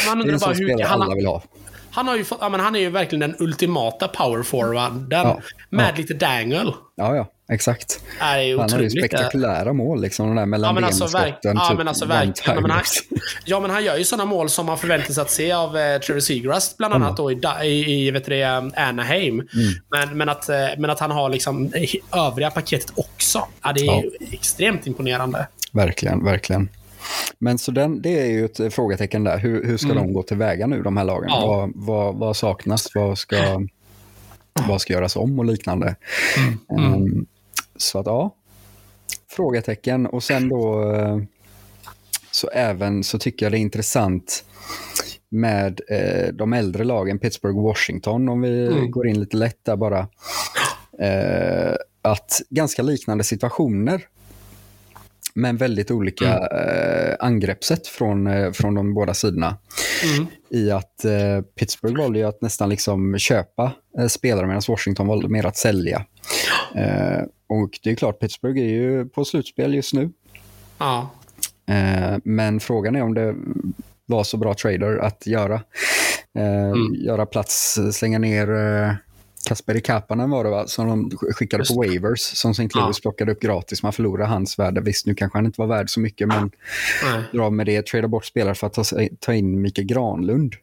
Man 0.08 0.22
undrar 0.22 0.40
bara 0.40 0.54
hur... 0.54 0.84
Han, 0.84 1.02
alla 1.02 1.16
vill 1.16 1.26
ha. 1.26 1.44
Han, 1.92 2.08
har 2.08 2.18
ju 2.18 2.24
fått, 2.24 2.38
ja, 2.42 2.50
men 2.50 2.60
han 2.60 2.76
är 2.76 2.80
ju 2.80 2.90
verkligen 2.90 3.20
den 3.20 3.36
ultimata 3.40 4.08
power 4.08 4.44
forwarden 4.44 5.08
ja, 5.10 5.40
med 5.70 5.90
ja. 5.94 5.98
lite 5.98 6.14
dangle. 6.14 6.74
Ja, 6.96 7.16
ja, 7.16 7.32
exakt. 7.52 8.00
Han 8.20 8.72
har 8.72 8.80
ju 8.80 8.90
spektakulära 8.90 9.74
mål, 9.74 10.02
liksom, 10.02 10.28
de 10.28 10.36
där 10.36 10.46
mellan 10.46 10.76
ja, 10.76 10.86
alltså, 10.86 11.08
verk, 11.18 11.40
ja, 11.42 11.68
typ 11.70 11.78
men 11.78 11.88
alltså, 11.88 12.06
verkligen. 12.06 12.56
Ja 12.56 12.62
men, 12.62 12.72
han, 12.72 12.84
ja, 13.46 13.60
men 13.60 13.72
han 13.72 13.84
gör 13.84 13.98
ju 13.98 14.04
sådana 14.04 14.26
mål 14.26 14.50
som 14.50 14.66
man 14.66 14.78
förväntar 14.78 15.14
sig 15.14 15.22
att 15.22 15.32
se 15.32 15.52
av 15.52 15.78
eh, 15.78 16.00
Trevor 16.00 16.20
Seagrass, 16.20 16.78
bland 16.78 16.94
annat 16.94 17.18
då, 17.18 17.32
i, 17.32 17.40
i, 17.64 18.08
i 18.08 18.12
vet 18.12 18.26
det, 18.26 18.44
Anaheim. 18.76 19.34
Mm. 19.34 19.48
Men, 19.90 20.18
men, 20.18 20.30
att, 20.30 20.50
eh, 20.50 20.56
men 20.78 20.90
att 20.90 21.00
han 21.00 21.12
har 21.12 21.30
liksom 21.30 21.72
övriga 22.14 22.52
paketet 22.52 22.92
också. 22.96 23.48
Ja, 23.64 23.74
det 23.74 23.82
är 23.82 23.86
ja. 23.86 24.04
extremt 24.32 24.88
imponerande. 24.88 25.48
Verkligen, 25.72 26.24
verkligen. 26.24 26.70
Men 27.40 27.58
så 27.58 27.72
den, 27.72 28.02
det 28.02 28.20
är 28.20 28.26
ju 28.26 28.46
ett 28.46 28.74
frågetecken 28.74 29.24
där. 29.24 29.38
Hur, 29.38 29.66
hur 29.66 29.78
ska 29.78 29.92
mm. 29.92 30.04
de 30.04 30.14
gå 30.14 30.24
tillväga 30.24 30.68
nu, 30.68 30.82
de 30.82 30.98
här 30.98 31.04
lagen? 31.04 31.30
Ja. 31.30 31.48
Vad, 31.48 31.72
vad, 31.76 32.16
vad, 32.16 32.38
saknas? 32.38 32.96
Vad 32.96 33.18
ska, 33.18 33.62
vad 34.68 34.82
ska 34.82 34.94
göras 34.94 35.16
om 35.16 35.40
och 35.40 35.46
liknande? 35.46 35.96
Mm. 36.38 36.86
Mm. 36.86 36.94
Um, 36.94 37.26
så 37.76 38.00
att 38.00 38.06
ja, 38.06 38.36
frågetecken. 39.32 40.06
Och 40.06 40.24
sen 40.24 40.50
då, 40.50 40.94
eh, 40.94 41.18
så 42.32 42.48
även 42.48 43.04
så 43.04 43.20
tycker 43.20 43.46
jag 43.46 43.54
det 43.54 43.58
är 43.58 43.62
intressant 43.62 44.46
med 45.30 45.82
eh, 45.90 46.34
de 46.34 46.54
äldre 46.54 46.84
lagen, 46.84 47.20
Pittsburgh 47.20 47.62
Washington, 47.62 48.30
om 48.30 48.42
vi 48.42 48.68
mm. 48.68 48.92
går 48.92 49.08
in 49.08 49.20
lite 49.20 49.38
lätt 49.38 49.66
där 49.66 49.76
bara. 49.76 50.08
Eh, 51.00 51.76
att 52.02 52.42
ganska 52.50 52.82
liknande 52.82 53.24
situationer 53.24 54.08
men 55.34 55.58
väldigt 55.58 55.92
olika 55.92 56.38
mm. 56.38 57.10
eh, 57.10 57.16
angreppssätt 57.20 57.88
från, 57.88 58.28
eh, 58.28 58.52
från 58.52 58.76
de 58.76 58.94
båda 58.94 59.14
sidorna. 59.14 59.58
Mm. 60.14 60.28
I 60.50 60.72
att 60.72 61.06
eh, 61.06 61.42
Pittsburgh 61.60 62.02
valde 62.02 62.20
ju 62.20 62.26
att 62.26 62.42
nästan 62.42 62.70
liksom 62.70 63.18
köpa 63.18 63.72
eh, 64.00 64.08
spelare 64.08 64.48
medan 64.48 64.62
Washington 64.68 65.08
valde 65.08 65.28
mer 65.28 65.46
att 65.46 65.58
sälja. 65.58 66.06
Eh, 66.76 67.24
och 67.50 67.70
det 67.84 67.92
är 67.92 67.96
klart, 67.96 68.20
Pittsburgh 68.20 68.62
är 68.62 68.70
ju 68.70 69.06
på 69.06 69.26
slutspel 69.26 69.74
just 69.74 69.94
nu. 69.94 70.10
Ja. 70.78 71.10
Eh, 71.70 72.18
men 72.24 72.60
frågan 72.60 72.96
är 72.96 73.02
om 73.02 73.14
det 73.14 73.36
var 74.06 74.24
så 74.24 74.38
bra 74.38 74.54
trader 74.54 74.98
att 74.98 75.28
göra. 75.28 75.62
Mm. 76.38 76.96
Göra 76.96 77.26
plats, 77.26 77.80
slänga 77.92 78.20
ner 78.20 78.48
Kasperi 79.46 79.82
Kapanen 79.82 80.30
var 80.30 80.44
det 80.44 80.50
va? 80.50 80.68
Som 80.68 80.88
de 80.88 81.18
skickade 81.18 81.64
på 81.66 81.74
waivers. 81.74 82.20
Som 82.20 82.52
St. 82.52 82.64
Louis 82.64 82.98
ja. 82.98 83.02
plockade 83.02 83.32
upp 83.32 83.40
gratis. 83.40 83.84
Man 83.84 83.94
förlorade 83.94 84.30
hans 84.30 84.60
värde. 84.60 84.82
Visst, 84.82 85.06
nu 85.06 85.16
kanske 85.16 85.38
han 85.38 85.46
inte 85.46 85.62
var 85.62 85.68
värd 85.68 85.90
så 85.90 86.00
mycket, 86.00 86.28
men 86.28 86.52
Nej. 87.04 87.24
dra 87.34 87.50
med 87.50 87.66
det. 87.66 87.86
Trada 87.86 88.08
bort 88.08 88.26
spelare 88.26 88.56
för 88.56 88.68
att 88.68 88.74
ta, 88.74 88.84
ta 89.20 89.34
in 89.34 89.62
Mikael 89.62 89.88
Granlund. 89.88 90.56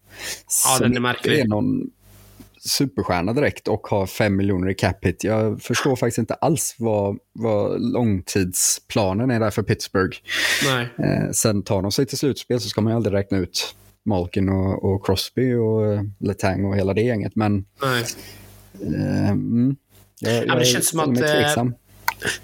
Ja, 0.65 0.79
den 0.85 0.97
är 0.97 1.01
märklig. 1.01 1.39
Är 1.39 1.47
någon 1.47 1.91
superstjärna 2.61 3.33
direkt 3.33 3.69
och 3.69 3.87
har 3.87 4.07
fem 4.07 4.37
miljoner 4.37 4.71
i 4.71 4.75
cap 4.75 5.05
hit. 5.05 5.25
Jag 5.25 5.63
förstår 5.63 5.97
faktiskt 5.97 6.19
inte 6.19 6.35
alls 6.35 6.75
vad, 6.79 7.19
vad 7.33 7.81
långtidsplanen 7.81 9.31
är 9.31 9.41
där 9.41 9.51
för 9.51 9.63
Pittsburgh. 9.63 10.19
Eh, 10.99 11.31
sen 11.33 11.63
tar 11.63 11.83
de 11.83 11.93
sig 11.93 12.07
till 12.07 12.19
slutspel 12.19 12.61
så 12.61 12.69
ska 12.69 12.81
man 12.81 12.93
ju 12.93 12.97
aldrig 12.97 13.15
räkna 13.15 13.39
ut 13.39 13.75
Malkin 14.05 14.49
och, 14.49 14.85
och 14.85 15.07
Crosby 15.07 15.55
och 15.55 15.83
uh, 15.83 16.03
Letang 16.21 16.65
och 16.65 16.77
hela 16.77 16.95
det 16.95 17.03
gänget. 17.03 17.37
Men 17.37 17.65
Nej. 17.83 18.05
Uh, 18.83 19.31
mm, 19.31 19.77
jag, 20.21 20.47
ja, 20.47 20.55
det 20.55 20.65
känns 20.65 20.89
som 20.89 21.01
att 21.01 21.21
eh, 21.21 21.65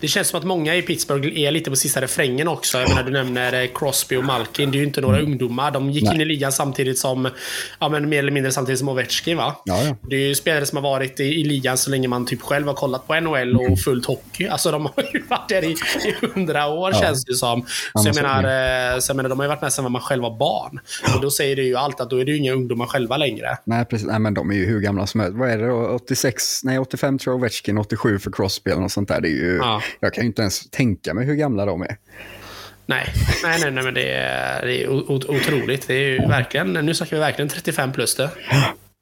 det 0.00 0.08
känns 0.08 0.28
som 0.28 0.38
att 0.38 0.44
många 0.44 0.74
i 0.74 0.82
Pittsburgh 0.82 1.40
är 1.40 1.50
lite 1.50 1.70
på 1.70 1.76
sista 1.76 2.00
refrängen 2.00 2.48
också. 2.48 2.78
Jag 2.78 2.88
menar, 2.88 3.02
du 3.02 3.10
nämner 3.10 3.62
eh, 3.62 3.68
Crosby 3.74 4.16
och 4.16 4.24
Malkin. 4.24 4.70
Det 4.70 4.76
är 4.76 4.80
ju 4.80 4.86
inte 4.86 5.00
några 5.00 5.18
mm. 5.18 5.30
ungdomar. 5.30 5.70
De 5.70 5.90
gick 5.90 6.04
Nej. 6.04 6.14
in 6.14 6.20
i 6.20 6.24
ligan 6.24 6.52
samtidigt 6.52 6.98
som, 6.98 7.28
ja 7.78 7.88
men 7.88 8.08
mer 8.08 8.18
eller 8.18 8.32
mindre 8.32 8.52
samtidigt 8.52 8.78
som 8.78 8.88
Ovechkin 8.88 9.36
va? 9.36 9.56
Ja, 9.64 9.82
ja. 9.82 9.96
Det 10.02 10.16
är 10.16 10.28
ju 10.28 10.34
spelare 10.34 10.66
som 10.66 10.76
har 10.76 10.82
varit 10.82 11.20
i, 11.20 11.24
i 11.24 11.44
ligan 11.44 11.78
så 11.78 11.90
länge 11.90 12.08
man 12.08 12.26
typ 12.26 12.42
själv 12.42 12.66
har 12.66 12.74
kollat 12.74 13.06
på 13.06 13.20
NHL 13.20 13.56
och 13.56 13.64
mm. 13.64 13.76
fullt 13.76 14.06
hockey. 14.06 14.48
Alltså 14.48 14.70
de 14.70 14.86
har 14.86 15.04
ju 15.12 15.22
varit 15.28 15.48
där 15.48 15.64
i, 15.64 15.76
hundra 16.34 16.66
år 16.66 16.90
ja. 16.92 17.00
känns 17.00 17.24
det 17.24 17.34
som. 17.34 17.66
Så 17.94 18.08
jag, 18.08 18.14
menar, 18.14 18.38
eh, 18.94 18.98
så 18.98 19.10
jag 19.10 19.16
menar, 19.16 19.28
de 19.28 19.38
har 19.38 19.44
ju 19.44 19.48
varit 19.48 19.62
med 19.62 19.72
sedan 19.72 19.92
man 19.92 20.02
själv 20.02 20.22
var 20.22 20.38
barn. 20.38 20.80
Och 21.14 21.20
då 21.22 21.30
säger 21.30 21.56
det 21.56 21.62
ju 21.62 21.76
allt 21.76 22.00
att 22.00 22.10
då 22.10 22.20
är 22.20 22.24
det 22.24 22.30
ju 22.30 22.38
inga 22.38 22.52
ungdomar 22.52 22.86
själva 22.86 23.16
längre. 23.16 23.58
Nej, 23.64 23.84
precis. 23.84 24.06
Nej, 24.06 24.18
men 24.18 24.34
de 24.34 24.50
är 24.50 24.54
ju 24.54 24.66
hur 24.66 24.80
gamla 24.80 25.06
som 25.06 25.20
helst. 25.20 25.36
Vad 25.38 25.50
är 25.50 25.58
det 25.58 25.66
då? 25.66 25.88
86, 25.88 26.64
nej 26.64 26.78
85 26.78 27.18
tror 27.18 27.32
jag 27.32 27.38
Ovechkin, 27.38 27.78
87 27.78 28.18
för 28.18 28.30
Crosby 28.30 28.70
eller 28.70 28.82
något 28.82 28.92
sånt 28.92 29.08
där. 29.08 29.20
Det 29.20 29.28
är 29.28 29.30
ju, 29.30 29.60
ja. 29.64 29.82
Jag 30.00 30.14
kan 30.14 30.24
ju 30.24 30.26
inte 30.28 30.42
ens 30.42 30.70
tänka 30.70 31.14
mig 31.14 31.26
hur 31.26 31.34
gamla 31.34 31.66
de 31.66 31.82
är. 31.82 31.96
Nej, 32.86 33.12
nej, 33.42 33.60
nej, 33.60 33.70
nej 33.70 33.84
men 33.84 33.94
det 33.94 34.10
är, 34.10 34.66
det 34.66 34.82
är 34.82 34.90
otroligt. 35.10 35.86
Det 35.86 35.94
är 35.94 36.08
ju 36.08 36.18
verkligen, 36.18 36.72
nu 36.72 36.94
snackar 36.94 37.16
vi 37.16 37.20
verkligen 37.20 37.48
35 37.48 37.92
plus 37.92 38.14
det. 38.14 38.30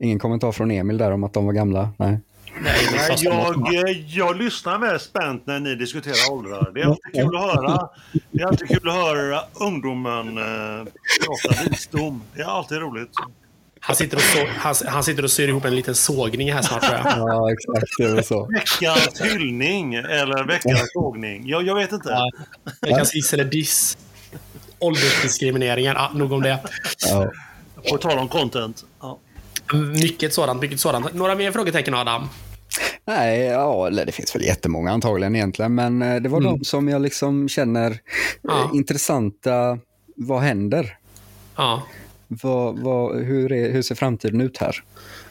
Ingen 0.03 0.19
kommentar 0.19 0.53
från 0.53 0.71
Emil 0.71 0.99
där 0.99 1.13
om 1.13 1.25
att 1.25 1.33
de 1.33 1.47
var 1.47 1.53
gamla? 1.53 1.91
Nej. 1.97 2.19
Nej, 2.61 3.17
jag, 3.19 3.93
jag 4.07 4.37
lyssnar 4.37 4.79
med 4.79 5.01
spänt 5.01 5.47
när 5.47 5.61
ni 5.61 5.75
diskuterar 5.75 6.33
åldrar. 6.33 6.71
Det 6.75 6.81
är 6.81 6.87
alltid 6.87 7.15
kul 7.15 7.37
att 7.37 7.43
höra. 7.43 7.89
Det 8.31 8.43
är 8.43 8.47
alltid 8.47 8.69
kul 8.69 8.89
att 8.89 8.95
höra 8.95 9.41
ungdomen 9.61 10.39
eh, 10.39 10.85
prata 11.27 11.71
visdom. 11.71 12.23
Det 12.35 12.43
är 12.43 12.47
alltid 12.47 12.79
roligt. 12.79 13.11
Han 13.85 13.97
sitter, 13.97 14.17
och 14.17 14.23
så, 14.23 14.47
han, 14.57 14.75
han, 14.87 15.05
sitter 15.05 15.25
och 15.25 15.31
syr 15.31 15.49
ihop 15.49 15.65
en 15.65 15.77
liten 15.77 15.95
sågning 15.95 16.53
här 16.53 16.63
snart 16.63 16.83
tror 16.83 16.95
jag. 16.95 17.05
Ja, 17.19 17.53
exakt. 17.53 17.93
Det 17.99 18.05
är 18.05 18.23
så. 18.23 18.47
Veckans 18.47 19.21
hyllning 19.21 19.95
eller 19.95 20.45
veckans 20.45 20.93
sågning. 20.93 21.49
Jag, 21.49 21.67
jag 21.67 21.75
vet 21.75 21.93
inte. 21.93 22.09
Ja, 22.09 22.31
veckans 22.81 23.15
is 23.15 23.33
eller 23.33 23.45
diss. 23.45 23.99
Åldersdiskrimineringar. 24.79 25.95
Ja, 25.95 26.11
nog 26.15 26.33
om 26.33 26.43
det. 26.43 26.59
Ja. 27.07 27.33
På 27.91 27.99
tal 27.99 28.19
om 28.19 28.29
content. 28.29 28.85
Ja. 29.01 29.19
Mycket 29.95 30.35
sådant, 30.35 30.63
mycket 30.63 30.81
sådant. 30.81 31.15
Några 31.15 31.35
mer 31.35 31.53
frågetecken 31.53 31.95
Adam? 31.95 32.29
Nej, 33.05 33.41
ja, 33.41 33.91
det 33.91 34.13
finns 34.13 34.35
väl 34.35 34.43
jättemånga 34.43 34.91
antagligen 34.91 35.37
egentligen, 35.37 35.75
men 35.75 36.03
eh, 36.03 36.23
det 36.23 36.29
var 36.29 36.39
mm. 36.39 36.53
de 36.53 36.65
som 36.65 36.89
jag 36.89 37.03
liksom 37.03 37.49
känner 37.49 37.91
eh, 37.91 37.97
ja. 38.43 38.71
intressanta. 38.75 39.79
Vad 40.17 40.41
händer? 40.41 40.97
Ja. 41.57 41.83
Vad, 42.43 42.79
vad, 42.79 43.25
hur, 43.25 43.53
är, 43.53 43.73
hur 43.73 43.83
ser 43.83 43.95
framtiden 43.95 44.41
ut 44.41 44.59
här? 44.59 44.83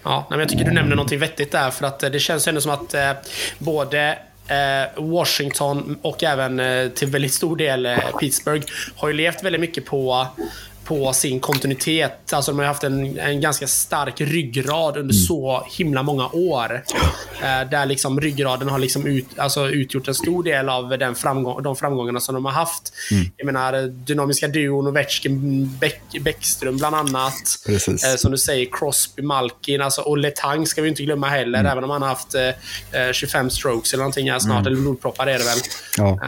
Ja, 0.04 0.28
jag 0.30 0.50
tycker 0.50 0.66
du 0.66 0.72
nämner 0.72 0.96
något 0.96 1.12
vettigt 1.12 1.52
där, 1.52 1.72
för 1.72 1.86
att 1.86 2.04
eh, 2.04 2.10
det 2.10 2.20
känns 2.20 2.48
ändå 2.48 2.62
som 2.62 2.72
att 2.72 2.94
eh, 2.94 3.12
både 3.60 4.18
eh, 4.48 5.04
Washington 5.04 5.98
och 6.02 6.24
även 6.24 6.60
eh, 6.60 6.90
till 6.90 7.08
väldigt 7.08 7.34
stor 7.34 7.56
del 7.56 7.88
Pittsburgh 8.20 8.66
har 8.96 9.08
ju 9.08 9.14
levt 9.14 9.44
väldigt 9.44 9.62
mycket 9.62 9.86
på 9.86 10.28
på 10.92 11.14
sin 11.14 11.40
kontinuitet. 11.40 12.34
Alltså 12.34 12.52
de 12.52 12.60
har 12.60 12.66
haft 12.66 12.84
en, 12.84 13.20
en 13.20 13.42
ganska 13.42 13.68
stark 13.68 14.22
ryggrad 14.22 14.98
under 14.98 15.14
mm. 15.14 15.26
så 15.28 15.68
himla 15.72 16.04
många 16.04 16.28
år. 16.28 16.84
Eh, 17.42 17.70
där 17.70 17.86
liksom 17.86 18.22
ryggraden 18.22 18.70
har 18.70 18.80
liksom 18.80 19.08
ut, 19.08 19.40
alltså 19.40 19.70
utgjort 19.70 20.08
en 20.08 20.16
stor 20.16 20.44
del 20.44 20.70
av 20.70 20.90
den 20.90 21.16
framgång, 21.16 21.64
de 21.64 21.76
framgångarna 21.76 22.20
som 22.20 22.36
de 22.36 22.46
har 22.46 22.52
haft. 22.52 22.94
Mm. 23.12 23.26
Jag 23.38 23.46
menar, 23.46 23.88
dynamiska 23.88 24.48
duon, 24.48 24.88
Ovechkin, 24.88 25.70
Bäck, 25.80 26.02
Bäckström 26.22 26.78
bland 26.78 26.96
annat. 26.96 27.34
Eh, 27.70 28.16
som 28.18 28.32
du 28.32 28.38
säger, 28.38 28.68
Crosby, 28.72 29.22
Malkin 29.22 29.82
alltså, 29.82 30.02
och 30.02 30.18
Letang 30.18 30.66
ska 30.66 30.82
vi 30.82 30.90
inte 30.90 31.04
glömma 31.04 31.28
heller. 31.28 31.60
Mm. 31.60 31.72
Även 31.72 31.84
om 31.84 31.90
han 31.90 32.02
har 32.02 32.10
haft 32.10 32.36
eh, 32.36 33.12
25 33.12 33.50
strokes 33.50 33.94
eller 33.94 34.04
någonting 34.04 34.32
här 34.32 34.40
snart. 34.40 34.60
Mm. 34.60 34.68
Eller 34.68 34.82
blodproppar 34.82 35.28
är 35.28 35.40
det 35.40 35.46
väl. 35.46 35.60
Ja. 35.98 36.20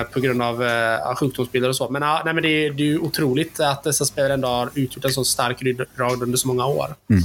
Eh, 0.00 0.12
på 0.12 0.20
grund 0.20 0.42
av 0.42 0.64
eh, 0.64 1.14
sjukdomsbilder 1.14 1.68
och 1.68 1.76
så. 1.76 1.88
Men, 1.88 2.02
nej, 2.24 2.34
men 2.34 2.42
det, 2.42 2.70
det 2.70 2.82
är 2.82 2.86
ju 2.86 2.98
otroligt 2.98 3.60
att 3.60 3.82
dessa 3.82 4.04
spelare 4.10 4.34
ändå 4.34 4.48
har 4.48 4.70
utgjort 4.74 5.04
en 5.04 5.10
så 5.10 5.24
stark 5.24 5.62
ryggrad 5.62 6.22
under 6.22 6.38
så 6.38 6.48
många 6.48 6.66
år. 6.66 6.94
Mm. 7.10 7.22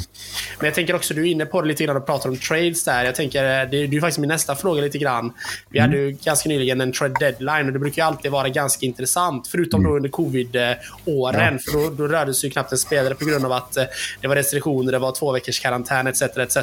Men 0.59 0.65
jag 0.65 0.73
tänker 0.73 0.95
också, 0.95 1.13
du 1.13 1.21
är 1.21 1.31
inne 1.31 1.45
på 1.45 1.61
det 1.61 1.67
lite 1.67 1.83
grann 1.86 1.97
och 1.97 2.05
pratar 2.05 2.29
om 2.29 2.38
trades 2.38 2.83
där. 2.83 3.05
Jag 3.05 3.15
tänker, 3.15 3.43
det, 3.43 3.65
det 3.65 3.77
är 3.77 3.88
ju 3.88 4.01
faktiskt 4.01 4.19
min 4.19 4.27
nästa 4.27 4.55
fråga 4.55 4.81
lite 4.81 4.97
grann. 4.97 5.33
Vi 5.69 5.79
mm. 5.79 5.91
hade 5.91 6.01
ju 6.01 6.11
ganska 6.11 6.49
nyligen 6.49 6.81
en 6.81 6.91
trade 6.91 7.15
deadline 7.19 7.67
och 7.67 7.73
det 7.73 7.79
brukar 7.79 8.01
ju 8.01 8.07
alltid 8.07 8.31
vara 8.31 8.49
ganska 8.49 8.86
intressant. 8.86 9.47
Förutom 9.47 9.79
mm. 9.79 9.91
då 9.91 9.95
under 9.95 10.09
covid-åren. 10.09 11.59
Ja. 11.65 11.71
För 11.71 11.79
då, 11.79 11.89
då 11.89 12.07
rörde 12.07 12.33
sig 12.33 12.47
ju 12.47 12.51
knappt 12.51 12.71
en 12.71 12.77
spelare 12.77 13.15
på 13.15 13.25
grund 13.25 13.45
av 13.45 13.51
att 13.51 13.77
eh, 13.77 13.83
det 14.21 14.27
var 14.27 14.36
restriktioner, 14.36 14.91
det 14.91 14.99
var 14.99 15.11
två 15.11 15.31
veckors 15.31 15.59
karantän 15.59 16.07
etc. 16.07 16.21
etc. 16.21 16.57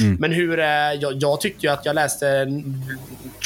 Mm. 0.00 0.16
Men 0.20 0.32
hur, 0.32 0.58
eh, 0.58 0.66
jag, 1.00 1.12
jag 1.14 1.40
tyckte 1.40 1.66
ju 1.66 1.72
att 1.72 1.86
jag 1.86 1.94
läste 1.94 2.46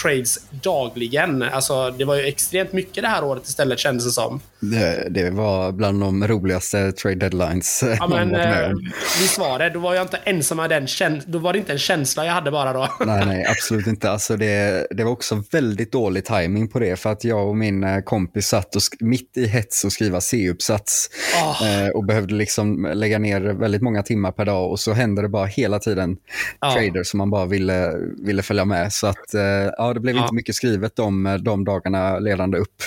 trades 0.02 0.38
dagligen. 0.50 1.42
Alltså, 1.42 1.90
det 1.90 2.04
var 2.04 2.14
ju 2.14 2.22
extremt 2.22 2.72
mycket 2.72 3.02
det 3.02 3.08
här 3.08 3.24
året 3.24 3.48
istället 3.48 3.78
kändes 3.78 4.04
det 4.04 4.10
som. 4.10 4.40
Det, 4.60 5.06
det 5.10 5.30
var 5.30 5.72
bland 5.72 5.98
de 6.00 6.28
roligaste 6.28 6.92
trade 6.92 7.14
deadlines 7.14 7.84
ja, 7.98 8.06
men, 8.10 8.34
eh, 8.34 8.72
Visst 9.20 9.38
var 9.38 9.58
det. 9.58 9.70
Då 9.70 9.80
var 9.80 9.94
jag 9.94 10.04
inte 10.04 10.16
ensam 10.16 10.56
med 10.56 10.70
den 10.70 11.22
Då 11.26 11.38
var 11.38 11.52
det 11.52 11.58
inte 11.58 11.72
en 11.72 11.78
känsla 11.78 12.26
jag 12.26 12.32
hade 12.32 12.50
bara 12.50 12.72
då. 12.72 12.88
nej, 13.06 13.26
nej, 13.26 13.46
absolut 13.48 13.86
inte. 13.86 14.10
Alltså 14.10 14.36
det, 14.36 14.86
det 14.90 15.04
var 15.04 15.12
också 15.12 15.42
väldigt 15.52 15.92
dålig 15.92 16.24
timing 16.24 16.68
på 16.68 16.78
det. 16.78 16.96
För 16.96 17.12
att 17.12 17.24
jag 17.24 17.48
och 17.48 17.56
min 17.56 17.84
eh, 17.84 18.00
kompis 18.00 18.46
satt 18.46 18.76
och 18.76 18.82
mitt 19.00 19.36
i 19.36 19.46
hets 19.46 19.84
och 19.84 19.92
skriva 19.92 20.20
C-uppsats. 20.20 21.10
Oh. 21.42 21.82
Eh, 21.84 21.88
och 21.88 22.04
behövde 22.04 22.34
liksom 22.34 22.90
lägga 22.94 23.18
ner 23.18 23.40
väldigt 23.40 23.82
många 23.82 24.02
timmar 24.02 24.32
per 24.32 24.44
dag. 24.44 24.70
Och 24.70 24.80
så 24.80 24.92
hände 24.92 25.22
det 25.22 25.28
bara 25.28 25.46
hela 25.46 25.78
tiden 25.78 26.16
oh. 26.60 26.74
trader 26.74 27.02
som 27.02 27.18
man 27.18 27.30
bara 27.30 27.46
ville, 27.46 27.92
ville 28.24 28.42
följa 28.42 28.64
med. 28.64 28.92
Så 28.92 29.06
att, 29.06 29.34
eh, 29.34 29.42
ja, 29.76 29.94
det 29.94 30.00
blev 30.00 30.16
oh. 30.16 30.22
inte 30.22 30.34
mycket 30.34 30.54
skrivet 30.54 30.96
de, 30.96 31.38
de 31.42 31.64
dagarna 31.64 32.18
ledande 32.18 32.58
upp 32.58 32.82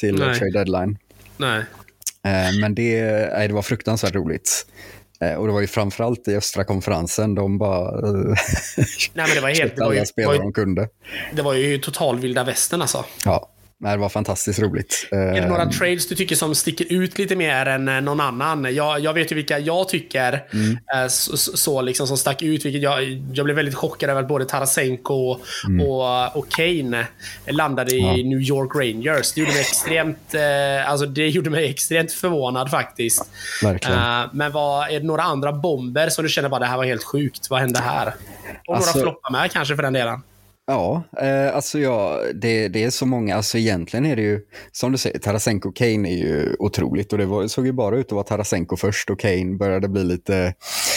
till 0.00 0.18
nej. 0.18 0.34
trade 0.34 0.52
deadline. 0.52 0.98
Nej. 1.36 1.64
Eh, 2.28 2.60
men 2.60 2.74
det, 2.74 3.02
nej, 3.32 3.48
det 3.48 3.54
var 3.54 3.62
fruktansvärt 3.62 4.14
roligt. 4.14 4.66
Eh, 5.20 5.34
och 5.34 5.46
det 5.46 5.52
var 5.52 5.60
ju 5.60 5.66
framförallt 5.66 6.28
i 6.28 6.36
östra 6.36 6.64
konferensen. 6.64 7.34
De 7.34 7.58
bara 7.58 8.00
Nej, 8.00 8.36
men 9.14 9.28
det 9.34 9.40
var 9.40 9.48
helt, 9.60 9.76
det 9.76 9.84
var 9.84 9.92
alla 9.92 10.04
spelare 10.04 10.38
de 10.38 10.52
kunde. 10.52 10.88
Det 11.32 11.42
var 11.42 11.54
ju 11.54 11.78
total 11.78 12.18
vilda 12.18 12.44
västern 12.44 12.82
alltså. 12.82 13.04
Ja, 13.24 13.48
Nej, 13.80 13.92
det 13.92 14.00
var 14.00 14.08
fantastiskt 14.08 14.58
roligt. 14.58 15.08
Är 15.10 15.40
det 15.40 15.48
några 15.48 15.62
ehm. 15.62 15.70
trades 15.70 16.08
du 16.08 16.14
tycker 16.14 16.36
som 16.36 16.54
sticker 16.54 16.92
ut 16.92 17.18
lite 17.18 17.36
mer 17.36 17.66
än 17.66 17.88
eh, 17.88 18.00
någon 18.00 18.20
annan? 18.20 18.74
Jag, 18.74 19.00
jag 19.00 19.14
vet 19.14 19.32
ju 19.32 19.36
vilka 19.36 19.58
jag 19.58 19.88
tycker 19.88 20.44
mm. 20.52 20.78
Eh, 20.94 21.08
så, 21.08 21.36
så, 21.36 21.82
liksom, 21.82 22.06
som 22.06 22.16
stack 22.16 22.42
ut. 22.42 22.64
Vilket 22.64 22.82
jag, 22.82 23.22
jag 23.32 23.44
blev 23.44 23.56
väldigt 23.56 23.74
chockad 23.74 24.10
över 24.10 24.20
att 24.20 24.28
både 24.28 24.44
Tarasenko 24.44 25.36
mm. 25.66 25.86
och, 25.86 26.36
och 26.36 26.48
Kane 26.50 27.06
landade 27.46 27.96
ja. 27.96 28.16
i 28.16 28.24
New 28.24 28.40
York 28.40 28.74
Rangers. 28.74 29.32
Det 29.32 29.40
gjorde 29.40 29.52
mig 29.52 29.60
extremt, 29.60 30.34
eh, 30.34 30.90
alltså, 30.90 31.06
det 31.06 31.28
gjorde 31.28 31.50
mig 31.50 31.70
extremt 31.70 32.12
förvånad 32.12 32.70
faktiskt. 32.70 33.30
Verkligen. 33.62 34.28
men 34.32 34.52
vad, 34.52 34.90
är 34.90 35.00
det 35.00 35.06
några 35.06 35.22
andra 35.22 35.52
bomber 35.52 36.08
som 36.08 36.24
du 36.24 36.28
känner 36.28 36.48
bara 36.48 36.60
det 36.60 36.66
här 36.66 36.76
var 36.76 36.84
helt 36.84 37.04
sjukt? 37.04 37.50
Vad 37.50 37.60
hände 37.60 37.80
här? 37.80 38.14
Och 38.66 38.76
alltså, 38.76 38.98
några 38.98 39.04
floppar 39.04 39.30
med 39.30 39.52
kanske 39.52 39.76
för 39.76 39.82
den 39.82 39.92
delen. 39.92 40.22
Ja, 40.70 41.02
eh, 41.20 41.54
alltså 41.56 41.78
ja, 41.78 42.20
det, 42.34 42.68
det 42.68 42.84
är 42.84 42.90
så 42.90 43.06
många. 43.06 43.36
Alltså 43.36 43.58
egentligen 43.58 44.06
är 44.06 44.16
det 44.16 44.22
ju, 44.22 44.40
som 44.72 44.92
du 44.92 44.98
säger, 44.98 45.18
Tarasenko 45.18 45.72
Kane 45.72 46.08
är 46.08 46.16
ju 46.16 46.56
otroligt. 46.58 47.12
Och 47.12 47.18
det 47.18 47.26
var, 47.26 47.48
såg 47.48 47.66
ju 47.66 47.72
bara 47.72 47.96
ut 47.96 48.06
att 48.06 48.12
vara 48.12 48.24
Tarasenko 48.24 48.76
först 48.76 49.10
och 49.10 49.20
Kane 49.20 49.56
började 49.56 49.88
bli 49.88 50.04
lite... 50.04 50.54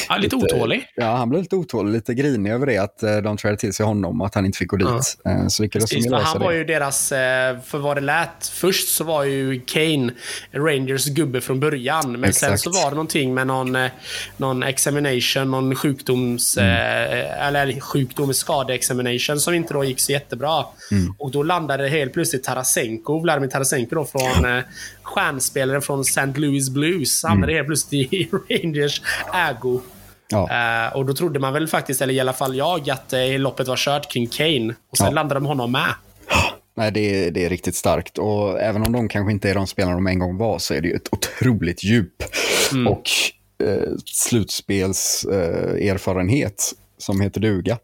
Ja, 0.09 0.17
lite, 0.17 0.35
lite 0.35 0.55
otålig. 0.55 0.85
Ja, 0.95 1.15
han 1.15 1.29
blev 1.29 1.41
lite 1.41 1.55
otålig, 1.55 1.93
lite 1.93 2.13
grinig 2.13 2.51
över 2.51 2.65
det, 2.65 2.77
att 2.77 3.03
eh, 3.03 3.17
de 3.17 3.37
trädde 3.37 3.57
till 3.57 3.73
sig 3.73 3.85
honom 3.85 4.21
och 4.21 4.27
att 4.27 4.35
han 4.35 4.45
inte 4.45 4.57
fick 4.57 4.67
gå 4.67 4.77
dit. 4.77 5.17
Ja. 5.23 5.31
Eh, 5.31 5.47
så 5.47 5.63
lyckades 5.63 5.89
de 5.89 5.99
lösa 5.99 6.23
Han 6.23 6.41
var 6.41 6.51
det. 6.51 6.57
ju 6.57 6.63
deras, 6.63 7.11
eh, 7.11 7.59
för 7.65 7.77
vad 7.77 7.97
det 7.97 8.01
lät, 8.01 8.47
först 8.53 8.87
så 8.87 9.03
var 9.03 9.23
ju 9.23 9.61
Kane 9.65 10.11
Rangers 10.51 11.05
gubbe 11.05 11.41
från 11.41 11.59
början. 11.59 12.11
Men 12.11 12.23
Exakt. 12.23 12.49
sen 12.49 12.57
så 12.57 12.81
var 12.81 12.89
det 12.89 12.95
någonting 12.95 13.33
med 13.33 13.47
någon, 13.47 13.77
någon 14.37 14.63
examination, 14.63 15.51
någon 15.51 15.75
sjukdoms, 15.75 16.57
mm. 16.57 16.71
Eller 17.39 17.79
sjukdom, 17.79 18.33
skadeexamination 18.33 19.39
som 19.39 19.60
inte 19.61 19.73
då 19.73 19.83
gick 19.83 19.99
så 19.99 20.11
jättebra. 20.11 20.65
Mm. 20.91 21.13
Och 21.17 21.31
då 21.31 21.43
landade 21.43 21.89
helt 21.89 22.13
plötsligt 22.13 22.43
Tarasenko, 22.43 23.19
Vladimir 23.19 23.49
Tarasenko 23.49 23.95
då 23.95 24.05
från 24.05 24.45
eh, 24.57 24.63
stjärnspelaren 25.01 25.81
från 25.81 26.01
St. 26.01 26.25
Louis 26.35 26.69
Blues. 26.69 27.23
Hamnade 27.23 27.51
mm. 27.51 27.57
helt 27.59 27.67
plötsligt 27.67 28.13
i 28.13 28.29
Rangers 28.49 29.01
ägo. 29.33 29.81
Ja. 30.29 30.49
Eh, 30.51 30.95
och 30.95 31.05
då 31.05 31.13
trodde 31.13 31.39
man 31.39 31.53
väl 31.53 31.67
faktiskt, 31.67 32.01
eller 32.01 32.13
i 32.13 32.19
alla 32.19 32.33
fall 32.33 32.55
jag, 32.55 32.89
att 32.89 33.13
eh, 33.13 33.39
loppet 33.39 33.67
var 33.67 33.75
kört 33.77 34.11
kring 34.11 34.27
Kane. 34.27 34.75
Och 34.91 34.97
sen 34.97 35.07
Ja. 35.07 35.11
landade 35.13 35.39
de 35.39 35.45
honom 35.45 35.71
med. 35.71 35.93
Nej, 36.77 36.91
det 36.91 36.99
är, 37.27 37.31
det 37.31 37.45
är 37.45 37.49
riktigt 37.49 37.75
starkt. 37.75 38.17
Och 38.17 38.61
även 38.61 38.81
om 38.81 38.91
de 38.91 39.09
kanske 39.09 39.31
inte 39.31 39.49
är 39.49 39.55
de 39.55 39.67
spelarna 39.67 39.95
de 39.95 40.07
en 40.07 40.19
gång 40.19 40.37
var 40.37 40.59
så 40.59 40.73
är 40.73 40.81
det 40.81 40.87
ju 40.87 40.93
ett 40.93 41.09
otroligt 41.11 41.83
djup 41.83 42.13
Mm. 42.71 42.87
och 42.87 43.03
eh, 43.63 43.89
slutspelserfarenhet 44.05 46.53
eh, 46.53 46.57
som 47.01 47.21
heter 47.21 47.41
duga. 47.41 47.77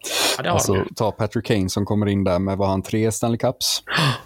Ja, 0.44 0.52
alltså, 0.52 0.74
de 0.74 0.94
ta 0.96 1.12
Patrick 1.12 1.46
Kane 1.46 1.70
som 1.70 1.86
kommer 1.86 2.08
in 2.08 2.24
där 2.24 2.40
med, 2.40 2.58
var 2.58 2.68
han 2.68 2.82
tre 2.82 3.12
Stanley 3.12 3.38
Cups? 3.38 3.84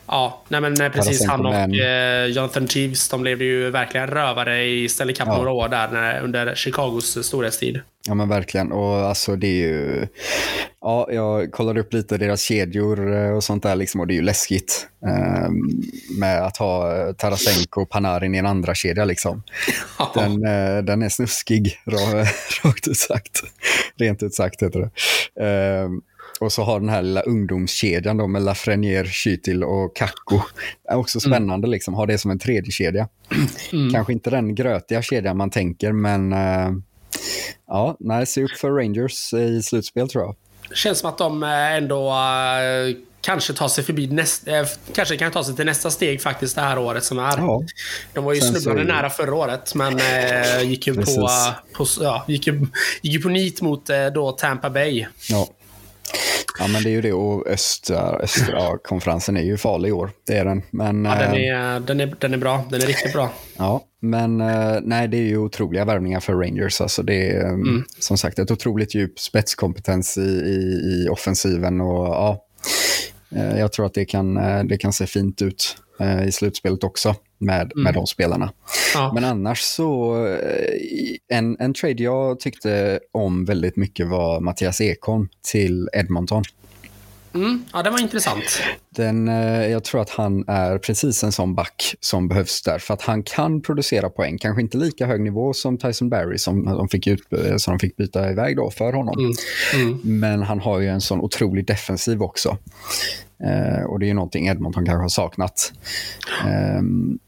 Ja, 0.07 0.41
nej 0.47 0.61
men 0.61 0.81
eh, 0.81 0.89
precis. 0.89 1.27
Han 1.27 1.45
och 1.45 1.53
eh, 1.55 2.25
Jonathan 2.25 2.65
Jeeves, 2.69 3.09
de 3.09 3.21
blev 3.21 3.41
ju 3.41 3.69
verkligen 3.69 4.07
rövare 4.07 4.63
i 4.65 4.89
Stanley 4.89 5.15
Cup 5.15 5.27
Ja. 5.27 5.37
några 5.37 5.51
år 5.51 5.67
där 5.69 5.87
när, 5.87 6.21
under 6.21 6.55
Chicagos 6.55 7.25
storhetstid. 7.25 7.81
Ja 8.07 8.13
men 8.13 8.29
verkligen. 8.29 8.71
Och 8.71 8.95
alltså 8.95 9.35
det 9.35 9.47
är 9.47 9.67
ju... 9.67 10.07
Ja, 10.81 11.07
jag 11.11 11.51
kollade 11.51 11.79
upp 11.79 11.93
lite 11.93 12.17
deras 12.17 12.41
kedjor 12.41 13.13
eh, 13.15 13.31
och 13.31 13.43
sånt 13.43 13.63
där 13.63 13.75
liksom 13.75 14.01
och 14.01 14.07
det 14.07 14.13
är 14.13 14.15
ju 14.15 14.21
läskigt. 14.21 14.87
ehm, 15.07 15.81
med 16.19 16.41
att 16.45 16.57
ha 16.57 16.97
eh, 16.97 17.13
Tarasenko 17.13 17.81
och 17.81 17.89
Panarin 17.89 18.35
i 18.35 18.37
en 18.37 18.45
andra 18.45 18.75
kedja 18.75 19.05
liksom. 19.05 19.43
Den, 20.13 20.31
eh, 20.45 20.83
den 20.83 21.01
är 21.01 21.09
snuskig, 21.09 21.79
ra- 21.85 22.27
rakt 22.63 22.87
ut 22.87 22.97
sagt. 22.97 23.39
Rent 23.95 24.23
ut 24.23 24.33
sagt 24.33 24.63
heter 24.63 24.79
det. 24.79 24.89
Ehm, 25.45 26.01
och 26.39 26.51
så 26.51 26.63
har 26.63 26.79
den 26.79 26.89
här 26.89 27.01
lilla 27.01 27.21
ungdomskedjan 27.21 28.17
då 28.17 28.27
med 28.27 28.41
Lafreniere, 28.41 29.07
Chytil 29.07 29.63
och 29.63 29.95
Kakko. 29.95 30.39
är 30.89 30.95
också 30.97 31.19
spännande 31.19 31.67
liksom, 31.67 31.93
ha 31.93 32.05
det 32.05 32.17
som 32.17 32.31
en 32.31 32.39
tredje 32.39 32.71
kedja. 32.71 33.07
Kanske 33.93 34.13
inte 34.13 34.29
den 34.29 34.55
grötiga 34.55 35.01
kedjan 35.01 35.37
man 35.37 35.49
tänker, 35.49 35.91
men 35.91 36.33
eh, 36.33 36.71
ja, 37.67 37.95
nej, 37.99 38.25
se 38.25 38.43
upp 38.43 38.51
för 38.51 38.71
Rangers 38.71 39.33
i 39.33 39.63
slutspel 39.63 40.09
tror 40.09 40.23
jag. 40.23 40.35
Känns 40.77 40.99
som 40.99 41.09
att 41.09 41.17
de 41.17 41.43
eh, 41.43 41.49
ändå 41.75 42.09
eh, 42.09 42.95
kanske 43.21 43.53
tar 43.53 43.67
sig 43.67 43.83
förbi 43.83 44.07
nästa... 44.07 44.57
Eh, 44.59 44.65
kanske 44.95 45.17
kan 45.17 45.31
ta 45.31 45.43
sig 45.43 45.55
till 45.55 45.65
nästa 45.65 45.91
steg 45.91 46.21
faktiskt 46.21 46.55
det 46.55 46.61
här 46.61 46.77
året 46.77 47.03
som 47.03 47.19
är. 47.19 47.37
Ja, 47.37 47.61
De 48.13 48.23
var 48.23 48.33
ju 48.33 48.41
så 48.41 48.47
snubblande 48.47 48.81
är 48.81 48.85
det- 48.85 48.93
nära 48.93 49.09
förra 49.09 49.35
året, 49.35 49.75
men 49.75 49.99
gick 50.63 50.87
ju 50.87 50.93
på, 50.93 51.29
på, 51.73 51.85
ja, 51.99 52.25
gick 52.27 52.47
ju, 52.47 52.65
gick 53.01 53.13
ju 53.13 53.21
på 53.21 53.29
nit 53.29 53.61
mot 53.61 53.89
då 54.13 54.31
Tampa 54.31 54.69
Bay. 54.69 55.05
ja. 55.29 55.47
Ja, 56.59 56.67
men 56.67 56.83
det 56.83 56.89
är 56.89 56.91
ju 56.91 57.01
det. 57.01 57.13
Och 57.13 57.47
östra, 57.47 57.97
östra 57.99 58.77
konferensen 58.83 59.37
är 59.37 59.41
ju 59.41 59.57
farlig 59.57 59.89
i 59.89 59.91
år. 59.91 60.11
Det 60.27 60.37
är 60.37 60.45
den. 60.45 60.61
Men, 60.71 61.05
Ja, 61.05 61.15
den, 61.15 61.33
eh, 61.33 61.39
är, 61.39 61.79
den, 61.79 61.99
är, 61.99 62.15
den 62.19 62.33
är 62.33 62.37
bra. 62.37 62.65
Den 62.69 62.81
är 62.81 62.85
riktigt 62.85 63.13
bra. 63.13 63.31
Ja, 63.57 63.81
men 63.99 64.41
eh, 64.41 64.77
nej, 64.81 65.07
det 65.07 65.17
är 65.17 65.21
ju 65.21 65.37
otroliga 65.37 65.85
värvningar 65.85 66.19
för 66.19 66.33
Rangers. 66.33 66.81
Alltså 66.81 67.03
det 67.03 67.29
är 67.29 67.43
mm. 67.43 67.83
som 67.99 68.17
sagt 68.17 68.39
ett 68.39 68.51
otroligt 68.51 68.95
djup 68.95 69.19
spetskompetens 69.19 70.17
i, 70.17 70.21
i, 70.21 71.05
i 71.05 71.09
offensiven. 71.09 71.81
Och, 71.81 72.07
ja, 72.07 72.45
eh, 73.35 73.59
jag 73.59 73.71
tror 73.71 73.85
att 73.85 73.93
det 73.93 74.05
kan, 74.05 74.33
det 74.67 74.77
kan 74.77 74.93
se 74.93 75.07
fint 75.07 75.41
ut 75.41 75.77
eh, 76.01 76.27
i 76.27 76.31
slutspelet 76.31 76.83
också 76.83 77.15
med, 77.37 77.71
med 77.75 77.93
de 77.93 78.07
spelarna. 78.07 78.51
Ja. 78.93 79.11
Men 79.13 79.23
annars 79.23 79.59
så, 79.61 80.15
eh, 80.27 81.37
en, 81.37 81.57
en 81.59 81.73
trade 81.73 82.03
jag 82.03 82.39
tyckte 82.39 82.99
om 83.11 83.45
väldigt 83.45 83.75
mycket 83.75 84.07
var 84.07 84.39
Mattias 84.39 84.81
Ekholm 84.81 85.29
till 85.51 85.89
Edmonton. 85.93 86.43
Mm, 87.33 87.65
ja, 87.73 87.83
den 87.83 87.93
var 87.93 87.99
intressant. 87.99 88.61
Den, 88.89 89.27
eh, 89.27 89.67
jag 89.67 89.83
tror 89.83 90.01
att 90.01 90.09
han 90.09 90.43
är 90.47 90.77
precis 90.77 91.23
en 91.23 91.31
sån 91.31 91.55
back 91.55 91.95
som 91.99 92.27
behövs 92.27 92.61
där. 92.61 92.79
För 92.79 92.93
att 92.93 93.01
han 93.01 93.23
kan 93.23 93.61
producera 93.61 94.09
poäng. 94.09 94.37
Kanske 94.37 94.61
inte 94.61 94.77
lika 94.77 95.05
hög 95.05 95.21
nivå 95.21 95.53
som 95.53 95.77
Tyson 95.77 96.09
Barry 96.09 96.37
som 96.37 96.65
de 96.65 96.89
fick, 96.89 97.07
ut, 97.07 97.21
som 97.57 97.73
de 97.73 97.79
fick 97.79 97.95
byta 97.95 98.31
iväg 98.31 98.55
då 98.55 98.71
för 98.71 98.93
honom. 98.93 99.15
Mm. 99.19 99.33
Mm. 99.73 100.19
Men 100.19 100.41
han 100.41 100.59
har 100.59 100.79
ju 100.79 100.87
en 100.87 101.01
sån 101.01 101.21
otrolig 101.21 101.67
defensiv 101.67 102.21
också. 102.21 102.57
Eh, 103.43 103.83
och 103.83 103.99
det 103.99 104.05
är 104.05 104.07
ju 104.07 104.13
någonting 104.13 104.47
Edmonton 104.47 104.85
kanske 104.85 105.01
har 105.01 105.09
saknat. 105.09 105.73
Ehm, 106.47 107.19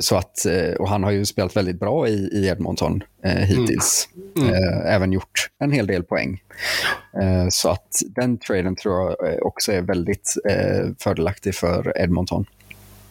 så 0.00 0.16
att, 0.16 0.46
eh, 0.46 0.74
och 0.74 0.88
han 0.88 1.02
har 1.02 1.10
ju 1.10 1.24
spelat 1.24 1.56
väldigt 1.56 1.80
bra 1.80 2.08
i, 2.08 2.28
i 2.32 2.46
Edmonton 2.46 3.02
eh, 3.24 3.32
hittills. 3.32 4.08
Mm. 4.36 4.54
Eh, 4.54 4.94
även 4.94 5.12
gjort 5.12 5.50
en 5.58 5.72
hel 5.72 5.86
del 5.86 6.02
poäng. 6.02 6.42
Eh, 7.22 7.46
så 7.48 7.68
att 7.68 8.02
den 8.16 8.38
traden 8.38 8.76
tror 8.76 8.94
jag 8.94 9.32
eh, 9.32 9.38
också 9.38 9.72
är 9.72 9.80
väldigt 9.80 10.34
fördelaktig 10.98 11.54
för 11.54 11.92
Edmonton. 12.00 12.46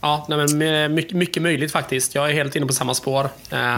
Ja, 0.06 0.26
nej, 0.30 0.38
men 0.38 0.58
my- 0.58 0.88
mycket, 0.90 1.14
mycket 1.18 1.44
möjligt 1.44 1.72
faktiskt. 1.72 2.16
Jag 2.16 2.30
är 2.30 2.34
helt 2.34 2.56
inne 2.56 2.66
på 2.66 2.74
samma 2.74 2.94
spår. 2.94 3.30
Eh, 3.52 3.78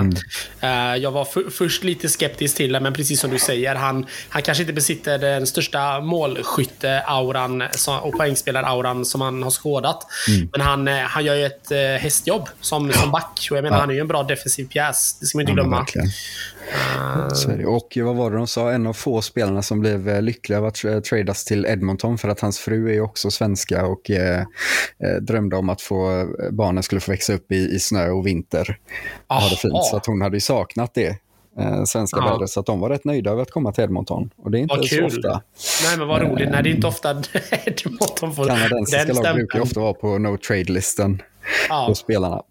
eh, 0.62 0.96
jag 0.96 1.12
var 1.12 1.26
för, 1.26 1.50
först 1.50 1.84
lite 1.84 2.10
skeptisk 2.10 2.58
till 2.58 2.72
det, 2.74 2.80
men 2.80 2.94
precis 2.94 3.20
som 3.20 3.32
du 3.32 3.40
säger, 3.40 3.76
han, 3.76 4.06
han 4.30 4.42
kanske 4.42 4.64
inte 4.64 4.74
besitter 4.74 5.18
den 5.18 5.48
största 5.48 6.00
målskytte-auran 6.00 7.64
och 8.02 8.14
poängspelare-auran 8.14 9.06
som 9.06 9.22
han 9.22 9.44
har 9.44 9.52
skådat. 9.52 10.08
Men 10.52 10.62
han, 10.62 10.88
eh, 10.88 10.96
han 11.00 11.26
gör 11.26 11.36
ju 11.36 11.46
ett 11.46 11.72
eh, 11.72 11.78
hästjobb 11.80 12.50
som, 12.62 12.92
som 12.94 13.12
back. 13.12 13.48
Och 13.52 13.58
jag 13.58 13.64
menar, 13.64 13.78
Ja. 13.78 13.82
han 13.82 13.90
är 13.90 13.94
ju 13.94 14.00
en 14.00 14.08
bra 14.08 14.24
defensiv 14.24 14.66
pjäs. 14.68 15.18
Det 15.20 15.26
ska 15.26 15.38
man 15.38 15.42
inte 15.42 15.52
Ja, 15.52 15.56
glömma. 15.56 15.78
verkligen. 15.80 16.08
Det. 17.48 17.66
Och 17.66 17.98
vad 18.02 18.16
var 18.16 18.32
det 18.32 18.38
de 18.38 18.48
sa? 18.48 18.72
En 18.72 18.88
av 18.88 18.94
få 18.94 19.22
spelarna 19.22 19.62
som 19.62 19.80
blev 19.80 20.10
eh, 20.10 20.22
lyckliga 20.22 20.60
av 20.60 20.66
att 20.66 20.76
tra- 20.76 21.02
tradas 21.02 21.46
till 21.46 21.66
Edmonton 21.66 22.18
för 22.18 22.30
att 22.30 22.40
hans 22.40 22.60
fru 22.60 22.96
är 22.96 23.02
också 23.02 23.32
svenska 23.32 23.86
och 23.86 24.10
eh, 24.12 24.40
eh, 25.04 25.16
drömde 25.22 25.56
om 25.56 25.70
att 25.70 25.82
få, 25.82 26.28
barnen 26.52 26.84
skulle 26.84 27.02
få 27.02 27.12
växa 27.12 27.34
upp 27.34 27.52
i, 27.52 27.56
i 27.76 27.80
snö 27.80 28.10
och 28.10 28.28
vinter. 28.28 28.78
Och 29.28 29.36
ha 29.36 29.50
det 29.50 29.56
fint. 29.56 29.74
Aha. 29.74 29.84
Så 29.84 29.98
att 29.98 30.06
hon 30.06 30.22
hade 30.22 30.36
ju 30.38 30.42
saknat 30.42 30.94
det. 30.94 31.18
Eh, 31.60 31.84
svenska 31.84 32.20
Ja. 32.20 32.32
vädret, 32.34 32.50
så 32.50 32.60
att 32.60 32.66
de 32.66 32.80
var 32.80 32.90
rätt 32.90 33.06
nöjda 33.06 33.32
över 33.32 33.42
att 33.42 33.52
komma 33.52 33.72
till 33.72 33.84
Edmonton. 33.84 34.30
Och 34.38 34.52
det 34.52 34.58
är 34.58 34.62
inte 34.62 34.76
Vad 34.78 34.86
så 34.88 35.06
ofta. 35.06 35.42
Nej, 35.84 35.98
men 35.98 36.08
vad 36.08 36.22
roligt. 36.22 36.50
Nej, 36.52 36.64
det 36.64 36.70
är 36.70 36.76
inte 36.76 36.88
ofta 36.88 37.10
Edmonton 37.66 38.36
får 38.36 38.46
Kanadensiska 38.48 39.06
den 39.06 39.16
lag 39.16 39.24
brukar 39.24 39.30
ju 39.40 39.46
stämpeln. 39.46 39.64
ofta 39.64 39.80
vara 39.80 39.94
på 39.94 40.18
no 40.18 40.38
trade-listen 40.38 41.22
Ja. 41.70 41.86
på 41.88 41.96
spelarna. 41.96 42.42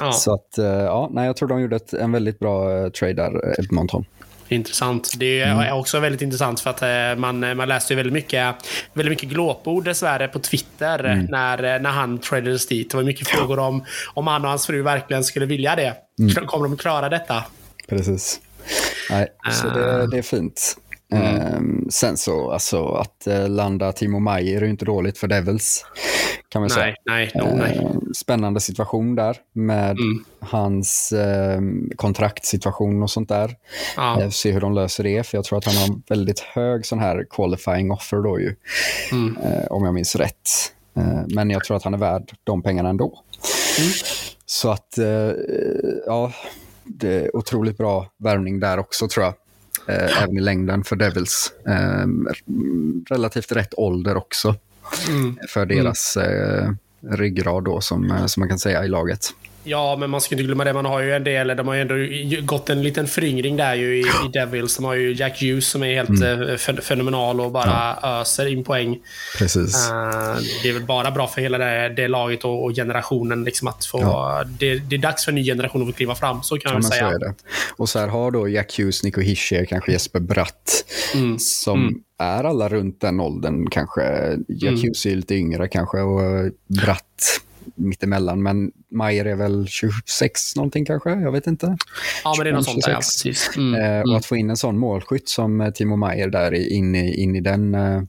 Ja. 0.00 0.12
Så 0.12 0.34
att, 0.34 0.58
eh, 0.58 0.64
ja, 0.64 1.10
nej, 1.12 1.26
jag 1.26 1.36
tror 1.36 1.48
de 1.48 1.60
gjorde 1.60 1.76
ett, 1.76 1.92
en 1.92 2.12
väldigt 2.12 2.38
bra 2.38 2.78
eh, 2.78 2.88
trade 2.88 3.12
där, 3.14 3.48
eh, 3.48 3.64
Edmonton. 3.64 4.04
Intressant. 4.48 5.12
Det 5.16 5.40
är 5.40 5.52
Mm. 5.52 5.78
också 5.78 6.00
väldigt 6.00 6.22
intressant 6.22 6.60
för 6.60 6.70
att 6.70 7.18
man, 7.18 7.56
man 7.56 7.68
läste 7.68 7.92
ju 7.92 7.96
väldigt 7.96 8.12
mycket, 8.12 8.54
väldigt 8.92 9.10
mycket 9.12 9.28
glåpord 9.28 9.84
dessvärre 9.84 10.28
på 10.28 10.38
Twitter 10.38 10.98
Mm. 11.04 11.24
när, 11.24 11.78
när 11.80 11.90
han 11.90 12.18
tradades 12.18 12.66
dit. 12.66 12.90
Det 12.90 12.96
var 12.96 13.04
mycket 13.04 13.28
frågor 13.28 13.58
om 13.58 13.84
om 14.14 14.26
han 14.26 14.42
och 14.44 14.48
hans 14.50 14.66
fru 14.66 14.82
verkligen 14.82 15.24
skulle 15.24 15.46
vilja 15.46 15.76
det. 15.76 15.94
Mm. 16.18 16.46
Kommer 16.46 16.68
de 16.68 16.76
klara 16.76 17.08
detta? 17.08 17.44
Precis. 17.88 18.40
Nej, 19.10 19.28
så 19.52 19.68
det, 19.68 20.06
det 20.10 20.18
är 20.18 20.22
fint. 20.22 20.76
Mm. 21.12 21.36
Ehm, 21.36 21.86
sen 21.90 22.16
så, 22.16 22.50
alltså 22.50 22.86
att 22.86 23.26
eh, 23.26 23.48
landa 23.48 23.92
Timo 23.92 24.18
Maier 24.18 24.56
är 24.60 24.64
ju 24.64 24.70
inte 24.70 24.84
dåligt 24.84 25.18
för 25.18 25.28
Devils. 25.28 25.84
Kan 26.48 26.62
man 26.62 26.70
säga. 26.70 26.94
Nej, 27.06 27.30
nej, 27.34 27.44
no, 27.44 27.56
nej. 27.56 27.78
Ehm, 27.78 28.14
spännande 28.14 28.60
situation 28.60 29.14
där 29.14 29.36
med 29.52 29.90
Mm. 29.90 30.24
hans 30.40 31.12
eh, 31.12 31.60
kontraktsituation 31.96 33.02
och 33.02 33.10
sånt 33.10 33.28
där. 33.28 33.56
Ja. 33.96 34.20
Eh, 34.22 34.28
se 34.30 34.52
hur 34.52 34.60
de 34.60 34.74
löser 34.74 35.04
det, 35.04 35.26
för 35.26 35.38
jag 35.38 35.44
tror 35.44 35.58
att 35.58 35.64
han 35.64 35.76
har 35.76 35.86
en 35.86 36.02
väldigt 36.08 36.40
hög 36.40 36.86
sån 36.86 36.98
här 36.98 37.26
qualifying 37.30 37.90
offer 37.92 38.16
då 38.16 38.40
ju. 38.40 38.54
Mm. 39.12 39.36
Eh, 39.36 39.66
om 39.70 39.84
jag 39.84 39.94
minns 39.94 40.16
rätt. 40.16 40.72
Men 41.34 41.50
jag 41.50 41.64
tror 41.64 41.76
att 41.76 41.82
han 41.84 41.94
är 41.94 41.98
värd 41.98 42.32
de 42.44 42.62
pengarna 42.62 42.88
ändå. 42.88 43.04
Mm. 43.78 43.90
Så 44.46 44.70
att, 44.70 44.98
eh, 44.98 45.30
ja, 46.06 46.32
det 46.84 47.08
är 47.14 47.36
otroligt 47.36 47.76
bra 47.78 48.06
värvning 48.18 48.60
där 48.60 48.78
också 48.78 49.08
tror 49.08 49.24
jag. 49.24 49.34
Eh, 49.86 50.22
även 50.22 50.36
i 50.36 50.40
längden 50.40 50.84
för 50.84 50.96
Devils. 50.96 51.52
Eh, 51.68 52.06
relativt 53.10 53.52
rätt 53.52 53.74
ålder 53.74 54.16
också 54.16 54.54
Mm. 55.08 55.38
för 55.48 55.66
deras 55.66 56.16
eh, 56.16 56.70
ryggrad 57.10 57.64
då, 57.64 57.80
som, 57.80 58.10
eh, 58.10 58.26
som 58.26 58.40
man 58.40 58.48
kan 58.48 58.58
säga 58.58 58.84
i 58.84 58.88
laget. 58.88 59.26
Ja, 59.64 59.96
men 59.96 60.10
man 60.10 60.20
ska 60.20 60.34
inte 60.34 60.42
glömma 60.42 60.64
det. 60.64 60.72
Man 60.72 60.84
har 60.84 61.00
ju 61.00 61.12
en 61.14 61.24
del, 61.24 61.48
de 61.56 61.68
har 61.68 61.74
ju 61.74 61.80
ändå 61.80 61.94
gått 62.46 62.70
en 62.70 62.82
liten 62.82 63.06
föryngring 63.06 63.56
där 63.56 63.74
ju 63.74 63.96
i, 63.96 64.00
i 64.00 64.28
Devils. 64.32 64.76
De 64.76 64.84
har 64.84 64.94
ju 64.94 65.12
Jack 65.14 65.40
Hughes 65.42 65.66
som 65.68 65.82
är 65.82 65.94
helt 65.94 66.08
Mm. 66.08 66.42
eh, 66.48 66.56
fen- 66.56 66.80
fenomenal 66.82 67.40
och 67.40 67.50
bara 67.52 67.96
öser 68.02 68.46
in 68.46 68.64
poäng. 68.64 68.98
Precis. 69.38 69.88
Eh, 69.90 70.36
det 70.62 70.68
är 70.68 70.72
väl 70.72 70.82
bara 70.84 71.10
bra 71.10 71.26
för 71.26 71.40
hela 71.40 71.58
det, 71.58 71.88
det 71.88 72.08
laget 72.08 72.44
och, 72.44 72.64
och 72.64 72.72
generationen 72.74 73.44
liksom 73.44 73.68
att 73.68 73.84
få... 73.84 74.00
Ja. 74.00 74.44
Det, 74.58 74.74
det 74.78 74.96
är 74.96 75.00
dags 75.00 75.24
för 75.24 75.32
en 75.32 75.36
ny 75.36 75.44
generation 75.44 75.82
att 75.82 75.88
få 75.88 75.92
kliva 75.92 76.14
fram, 76.14 76.42
så 76.42 76.58
kan 76.58 76.72
Ja, 76.72 76.76
jag 76.76 76.82
men 77.00 77.10
väl 77.10 77.20
säga. 77.20 77.34
Och 77.76 77.88
så 77.88 77.98
här 77.98 78.08
har 78.08 78.30
då 78.30 78.48
Jack 78.48 78.78
Hughes, 78.78 79.02
Nico 79.02 79.20
Hischier, 79.20 79.64
kanske 79.64 79.92
Jesper 79.92 80.20
Bratt, 80.20 80.84
Mm. 81.14 81.38
som 81.38 81.80
Mm. 81.82 81.94
är 82.18 82.44
alla 82.44 82.68
runt 82.68 83.00
den 83.00 83.20
åldern 83.20 83.70
kanske. 83.70 84.02
Jack 84.48 84.62
Mm. 84.70 84.80
Hughes 84.82 85.06
är 85.06 85.16
lite 85.16 85.34
yngre 85.34 85.68
kanske 85.68 85.98
och 86.00 86.50
Bratt 86.66 87.40
mittemellan. 87.74 88.42
Men 88.42 88.72
Mayer 88.90 89.24
är 89.24 89.34
väl 89.34 89.66
26 89.68 90.56
någonting 90.56 90.84
kanske, 90.84 91.10
jag 91.10 91.32
vet 91.32 91.46
inte. 91.46 91.76
Ja, 92.24 92.34
men 92.36 92.44
det 92.44 92.50
är 92.50 92.54
något 92.54 92.64
sånt 92.64 92.84
där. 92.84 92.92
Ja, 92.92 93.00
26. 93.02 93.22
precis. 93.24 93.56
Mm. 93.56 93.74
Eh, 93.74 94.00
och 94.00 94.06
Mm. 94.06 94.16
att 94.16 94.26
få 94.26 94.36
in 94.36 94.50
en 94.50 94.56
sån 94.56 94.78
målskytt 94.78 95.28
som 95.28 95.60
eh, 95.60 95.70
Timo 95.70 95.96
Mayer 95.96 96.28
där 96.28 96.54
i- 96.54 96.74
in 96.74 96.94
i, 96.94 97.14
in 97.22 97.36
i 97.36 97.40
den 97.40 97.74
eh, 97.74 98.02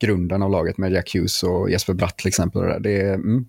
grunden 0.00 0.42
av 0.42 0.50
laget 0.50 0.78
med 0.78 0.92
Jack 0.92 1.14
Hughes 1.14 1.42
och 1.42 1.70
Jesper 1.70 1.92
Bratt 1.94 2.18
till 2.18 2.28
exempel. 2.28 2.62
och 2.62 2.68
Det, 2.68 2.78
det, 2.78 3.14
mm, 3.14 3.44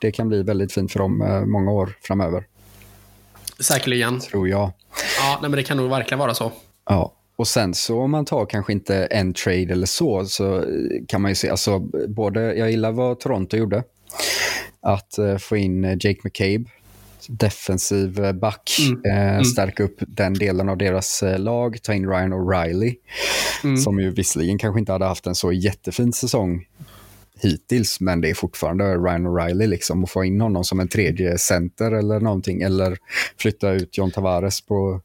det 0.00 0.12
kan 0.12 0.28
bli 0.28 0.42
väldigt 0.42 0.72
fint 0.72 0.92
för 0.92 0.98
dem 0.98 1.42
många 1.46 1.70
år 1.72 1.96
framöver, 2.02 2.44
Säkerligen. 3.60 4.20
tror 4.20 4.48
jag. 4.48 4.72
Ja, 5.18 5.38
nej, 5.42 5.50
men 5.50 5.56
det 5.56 5.62
kan 5.62 5.76
nog 5.76 5.90
verkligen 5.90 6.18
vara 6.18 6.34
så. 6.34 6.52
Ja, 6.88 7.12
och 7.36 7.48
sen 7.48 7.74
så 7.74 8.00
om 8.00 8.10
man 8.10 8.24
tar 8.24 8.46
kanske 8.46 8.72
inte 8.72 9.04
en 9.04 9.34
trade 9.34 9.72
eller 9.72 9.86
så, 9.86 10.24
så 10.24 10.64
kan 11.08 11.22
man 11.22 11.30
ju 11.30 11.34
se, 11.34 11.48
alltså 11.50 11.78
både, 12.08 12.54
jag 12.54 12.70
gillar 12.70 12.92
vad 12.92 13.20
Toronto 13.20 13.56
gjorde. 13.56 13.82
Att 14.80 15.18
uh, 15.18 15.36
få 15.36 15.56
in 15.56 15.84
Jake 15.84 16.20
McCabe, 16.24 16.64
defensiv 17.28 18.34
back, 18.34 18.76
mm. 18.80 19.02
Eh, 19.04 19.32
mm. 19.32 19.44
stärka 19.44 19.82
upp 19.82 19.96
den 19.98 20.34
delen 20.34 20.68
av 20.68 20.78
deras 20.78 21.22
eh, 21.22 21.38
lag, 21.38 21.82
ta 21.82 21.94
in 21.94 22.08
Ryan 22.08 22.32
O'Reilly, 22.32 22.94
mm. 23.64 23.76
som 23.76 24.00
ju 24.00 24.10
visserligen 24.10 24.58
kanske 24.58 24.80
inte 24.80 24.92
hade 24.92 25.04
haft 25.04 25.26
en 25.26 25.34
så 25.34 25.52
jättefin 25.52 26.12
säsong 26.12 26.64
hittills, 27.42 28.00
men 28.00 28.20
det 28.20 28.30
är 28.30 28.34
fortfarande 28.34 28.84
Ryan 28.84 29.26
O'Reilly 29.26 29.66
liksom 29.66 30.02
och 30.02 30.10
få 30.10 30.24
in 30.24 30.40
honom 30.40 30.64
som 30.64 30.80
en 30.80 30.88
tredje 30.88 31.38
center 31.38 31.92
eller 31.92 32.20
någonting 32.20 32.62
eller 32.62 32.96
flytta 33.38 33.70
ut 33.70 33.98
John 33.98 34.10
Tavares 34.10 34.60
på 34.60 35.00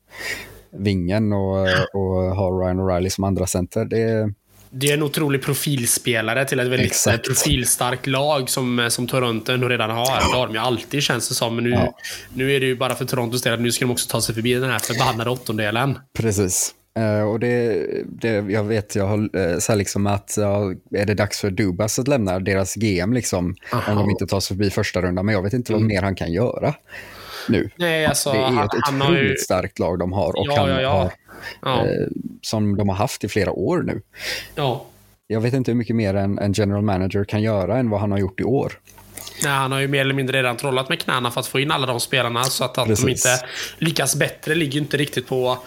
vingen 0.71 1.33
och, 1.33 1.67
och 1.93 2.35
ha 2.35 2.49
Ryan 2.49 2.79
O'Reilly 2.79 3.09
som 3.09 3.23
andra 3.23 3.47
center. 3.47 3.85
Det, 3.85 4.33
det 4.73 4.89
är 4.89 4.93
en 4.93 5.03
otrolig 5.03 5.41
profilspelare 5.41 6.45
till 6.45 6.60
ett 6.60 6.68
väldigt 6.68 6.91
Exakt. 6.91 7.26
profilstarkt 7.26 8.07
lag 8.07 8.49
som, 8.49 8.88
som 8.89 9.07
Toronto 9.07 9.52
ändå 9.52 9.69
redan 9.69 9.89
har. 9.89 10.06
Det 10.06 10.38
har 10.38 10.48
de 10.48 10.53
ju 10.53 10.60
alltid 10.60 11.03
känns 11.03 11.30
det 11.30 11.35
som. 11.35 11.56
Men 11.56 11.64
nu, 11.64 11.69
ja. 11.69 11.98
nu 12.34 12.56
är 12.56 12.60
det 12.60 12.65
ju 12.65 12.76
bara 12.76 12.95
för 12.95 13.06
Torontos 13.06 13.41
del 13.41 13.53
att 13.53 13.61
nu 13.61 13.72
ska 13.72 13.85
de 13.85 13.91
också 13.91 14.10
ta 14.10 14.22
sig 14.22 14.35
förbi 14.35 14.53
den 14.53 14.69
här 14.69 14.80
förbannade 14.80 15.30
åttondelen. 15.30 15.99
Precis. 16.18 16.73
Uh, 16.99 17.30
och 17.30 17.39
det, 17.39 17.88
det, 18.06 18.30
jag 18.30 18.64
vet, 18.64 18.95
jag 18.95 19.07
har 19.07 19.38
uh, 19.38 19.60
så 19.60 19.76
liksom 19.76 20.07
att 20.07 20.38
uh, 20.39 21.02
är 21.02 21.06
det 21.06 21.14
dags 21.14 21.39
för 21.39 21.52
Dubas 21.52 21.99
att 21.99 22.07
lämna 22.07 22.39
deras 22.39 22.76
GM 22.76 23.14
liksom, 23.14 23.56
om 23.72 23.95
de 23.95 24.10
inte 24.10 24.26
tar 24.26 24.39
sig 24.39 24.57
förbi 24.57 24.69
första 24.69 25.02
rundan. 25.02 25.26
Men 25.26 25.35
jag 25.35 25.41
vet 25.41 25.53
inte 25.53 25.73
mm. 25.73 25.81
vad 25.81 25.88
mer 25.88 26.02
han 26.02 26.15
kan 26.15 26.31
göra 26.31 26.73
nu. 27.49 27.69
Nej, 27.76 28.05
alltså, 28.05 28.31
det 28.31 28.38
är 28.38 28.43
han, 28.43 28.65
ett 28.65 28.72
otroligt 28.73 29.31
ju... 29.31 29.38
starkt 29.38 29.80
lag 29.80 29.99
de 29.99 30.13
har 30.13 30.39
och 30.39 30.47
ja, 30.47 30.59
han 30.59 30.69
ja, 30.69 30.81
ja. 30.81 31.11
har. 31.61 31.85
Eh, 31.85 32.07
som 32.41 32.77
de 32.77 32.89
har 32.89 32.95
haft 32.95 33.23
i 33.23 33.27
flera 33.27 33.51
år 33.51 33.81
nu. 33.81 34.01
Ja. 34.55 34.85
Jag 35.27 35.41
vet 35.41 35.53
inte 35.53 35.72
hur 35.72 35.77
mycket 35.77 35.95
mer 35.95 36.13
en, 36.13 36.39
en 36.39 36.53
general 36.53 36.81
manager 36.81 37.23
kan 37.23 37.41
göra 37.41 37.77
än 37.77 37.89
vad 37.89 37.99
han 37.99 38.11
har 38.11 38.19
gjort 38.19 38.39
i 38.39 38.43
år. 38.43 38.73
Nej, 39.43 39.51
han 39.51 39.72
har 39.72 39.80
ju 39.80 39.88
mer 39.88 40.01
eller 40.01 40.13
mindre 40.13 40.38
redan 40.38 40.57
trollat 40.57 40.89
med 40.89 40.99
knäna 40.99 41.31
för 41.31 41.39
att 41.39 41.47
få 41.47 41.59
in 41.59 41.72
alla 41.72 41.88
de 41.88 41.99
spelarna. 41.99 42.43
Så 42.43 42.63
att, 42.63 42.77
att 42.77 42.97
de 42.97 43.09
inte 43.09 43.39
lyckas 43.77 44.15
bättre 44.15 44.55
ligger 44.55 44.80
inte 44.80 44.97
riktigt 44.97 45.27
på 45.27 45.57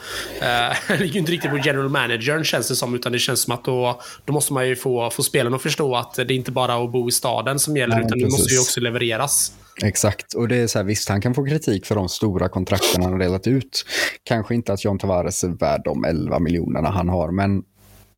eh, 0.41 0.99
ligger 1.01 1.21
inte 1.21 1.33
riktigt 1.33 1.51
på 1.51 1.59
general 1.65 1.89
managern 1.89 2.45
känns 2.45 2.69
det 2.69 2.77
som. 2.77 2.95
Utan 2.95 3.13
det 3.13 3.19
känns 3.19 3.43
som 3.43 3.55
att 3.55 3.65
då, 3.65 4.01
då 4.25 4.33
måste 4.33 4.53
man 4.53 4.69
ju 4.69 4.77
få, 4.77 5.11
få 5.11 5.23
spelarna 5.23 5.57
att 5.57 5.63
förstå 5.63 5.97
att 5.97 6.15
det 6.15 6.23
är 6.23 6.33
inte 6.33 6.53
bara 6.53 6.75
att 6.85 6.93
bo 6.93 7.09
i 7.09 7.13
staden 7.13 7.59
som 7.59 7.77
gäller. 7.77 7.97
Nej, 7.97 8.05
utan 8.05 8.19
precis. 8.19 8.35
det 8.35 8.39
måste 8.39 8.55
ju 8.55 8.61
också 8.61 8.81
levereras. 8.81 9.53
Exakt, 9.83 10.35
och 10.35 10.49
det 10.49 10.57
är 10.57 10.67
så 10.67 10.79
här, 10.79 10.85
visst 10.85 11.09
han 11.09 11.21
kan 11.21 11.35
få 11.35 11.47
kritik 11.47 11.87
för 11.87 11.95
de 11.95 12.09
stora 12.09 12.49
kontrakten 12.49 13.03
han 13.03 13.13
har 13.13 13.19
delat 13.19 13.47
ut. 13.47 13.85
Kanske 14.23 14.55
inte 14.55 14.73
att 14.73 14.85
John 14.85 14.99
Tavares 14.99 15.45
är 15.45 15.49
värd 15.49 15.81
de 15.85 16.05
11 16.05 16.39
miljonerna 16.39 16.91
han 16.91 17.09
har, 17.09 17.31
men 17.31 17.63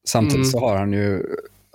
samtidigt 0.09 0.37
mm. 0.37 0.51
så 0.51 0.61
har 0.61 0.77
han 0.77 0.93
ju 0.93 1.23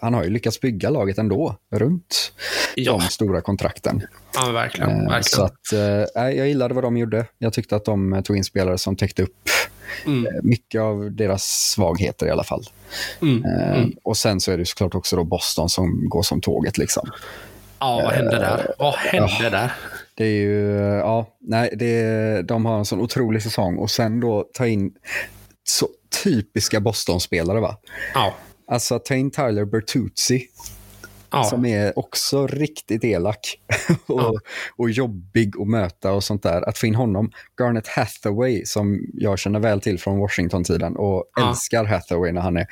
han 0.02 0.14
har 0.14 0.24
ju 0.24 0.30
lyckats 0.30 0.62
bygga 0.62 0.90
laget 0.90 1.18
ändå 1.18 1.56
runt 1.72 2.34
ja. 2.76 2.92
de 2.92 3.02
stora 3.02 3.42
kontrakten. 3.42 4.02
Ja, 4.34 4.52
verkligen. 4.52 4.90
Eh, 4.90 4.98
verkligen. 4.98 5.24
Så 5.24 5.44
att, 5.44 5.74
eh, 5.74 6.30
jag 6.30 6.48
gillade 6.48 6.74
vad 6.74 6.84
de 6.84 6.98
gjorde. 6.98 7.26
Jag 7.38 7.54
tyckte 7.54 7.76
att 7.76 7.86
de 7.86 8.22
tog 8.26 8.38
in 8.38 8.44
spelare 8.44 8.78
som 8.78 8.96
täckte 8.96 9.24
upp 9.24 9.50
mm. 10.06 10.26
Eh, 10.26 10.42
mycket 10.44 10.82
av 10.82 11.12
deras 11.12 11.44
svagheter 11.44 12.28
i 12.28 12.30
alla 12.30 12.44
fall. 12.44 12.64
Mm. 13.22 13.46
Mm. 13.46 13.92
Och 14.04 14.18
sen 14.18 14.40
så 14.40 14.52
är 14.52 14.58
det 14.58 14.66
såklart 14.66 14.96
också 14.96 15.16
då 15.16 15.24
Boston 15.24 15.70
som 15.70 16.10
går 16.10 16.24
som 16.24 16.42
tåget. 16.42 16.78
liksom. 16.78 17.10
Ja, 17.82 18.02
vad 18.04 18.14
hände 18.14 18.40
där? 18.40 18.74
Vad 18.80 18.94
hände 18.94 19.38
ja, 19.40 19.50
där? 19.50 19.72
Det 20.16 20.26
är 20.26 20.42
ju, 20.42 20.78
ja, 21.00 21.28
nej, 21.40 21.74
det, 21.76 22.42
de 22.42 22.66
har 22.66 22.78
en 22.78 22.86
sån 22.86 23.02
otrolig 23.02 23.44
säsong 23.44 23.78
och 23.78 23.92
sen 23.92 24.20
då 24.20 24.50
ta 24.54 24.68
in 24.68 24.92
så 25.64 25.88
typiska 26.24 26.80
Boston-spelare 26.80 27.60
va? 27.60 27.78
Ja. 28.14 28.34
Alltså 28.68 29.00
ta 29.00 29.16
in 29.16 29.32
Tyler 29.32 29.66
Bertuzzi. 29.66 30.48
Ja. 31.32 31.44
Som 31.44 31.66
är 31.66 32.00
också 32.00 32.48
riktigt 32.48 33.04
elak 33.04 33.60
och, 34.06 34.22
ja. 34.22 34.34
och 34.78 34.90
jobbig 34.90 35.54
att 35.62 35.68
möta 35.68 36.12
och 36.12 36.24
sånt 36.24 36.44
där. 36.44 36.70
Att 36.70 36.78
få 36.78 36.88
in 36.88 36.96
honom. 36.96 37.32
Garnet 37.62 37.88
Hathaway 37.88 38.66
som 38.66 39.00
jag 39.14 39.40
känner 39.40 39.60
väl 39.60 39.82
till 39.82 40.00
från 40.00 40.20
Washington-tiden 40.20 40.96
och 40.96 41.26
älskar 41.40 41.86
Hathaway 41.86 42.32
när 42.32 42.42
han 42.42 42.58
är... 42.58 42.68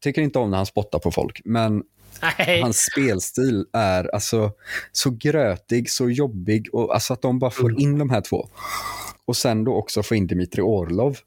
Tycker 0.00 0.22
inte 0.22 0.38
om 0.38 0.50
när 0.50 0.56
han 0.56 0.66
spottar 0.66 0.98
på 0.98 1.10
folk, 1.10 1.40
men 1.44 1.82
Nej. 2.22 2.60
Hans 2.60 2.86
spelstil 2.92 3.66
är 3.72 4.14
alltså 4.14 4.52
så 4.92 5.10
grötig, 5.10 5.90
så 5.90 6.10
jobbig 6.10 6.68
och 6.72 6.94
alltså 6.94 7.12
att 7.12 7.22
de 7.22 7.38
bara 7.38 7.50
får 7.50 7.68
mm. 7.68 7.80
in 7.80 7.98
de 7.98 8.10
här 8.10 8.20
två. 8.20 8.48
Och 9.24 9.36
sen 9.36 9.64
då 9.64 9.74
också 9.74 10.02
få 10.02 10.14
in 10.14 10.26
Dimitri 10.26 10.62
Orlov. 10.62 11.18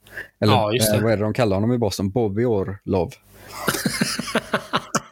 Eller 0.41 0.53
ja, 0.53 0.73
eh, 0.75 1.03
vad 1.03 1.11
är 1.11 1.17
det 1.17 1.23
de 1.23 1.33
kallar 1.33 1.55
honom 1.55 1.73
i 1.73 1.77
Boston? 1.77 2.11
Bobby 2.11 2.45
Orlov. 2.45 3.13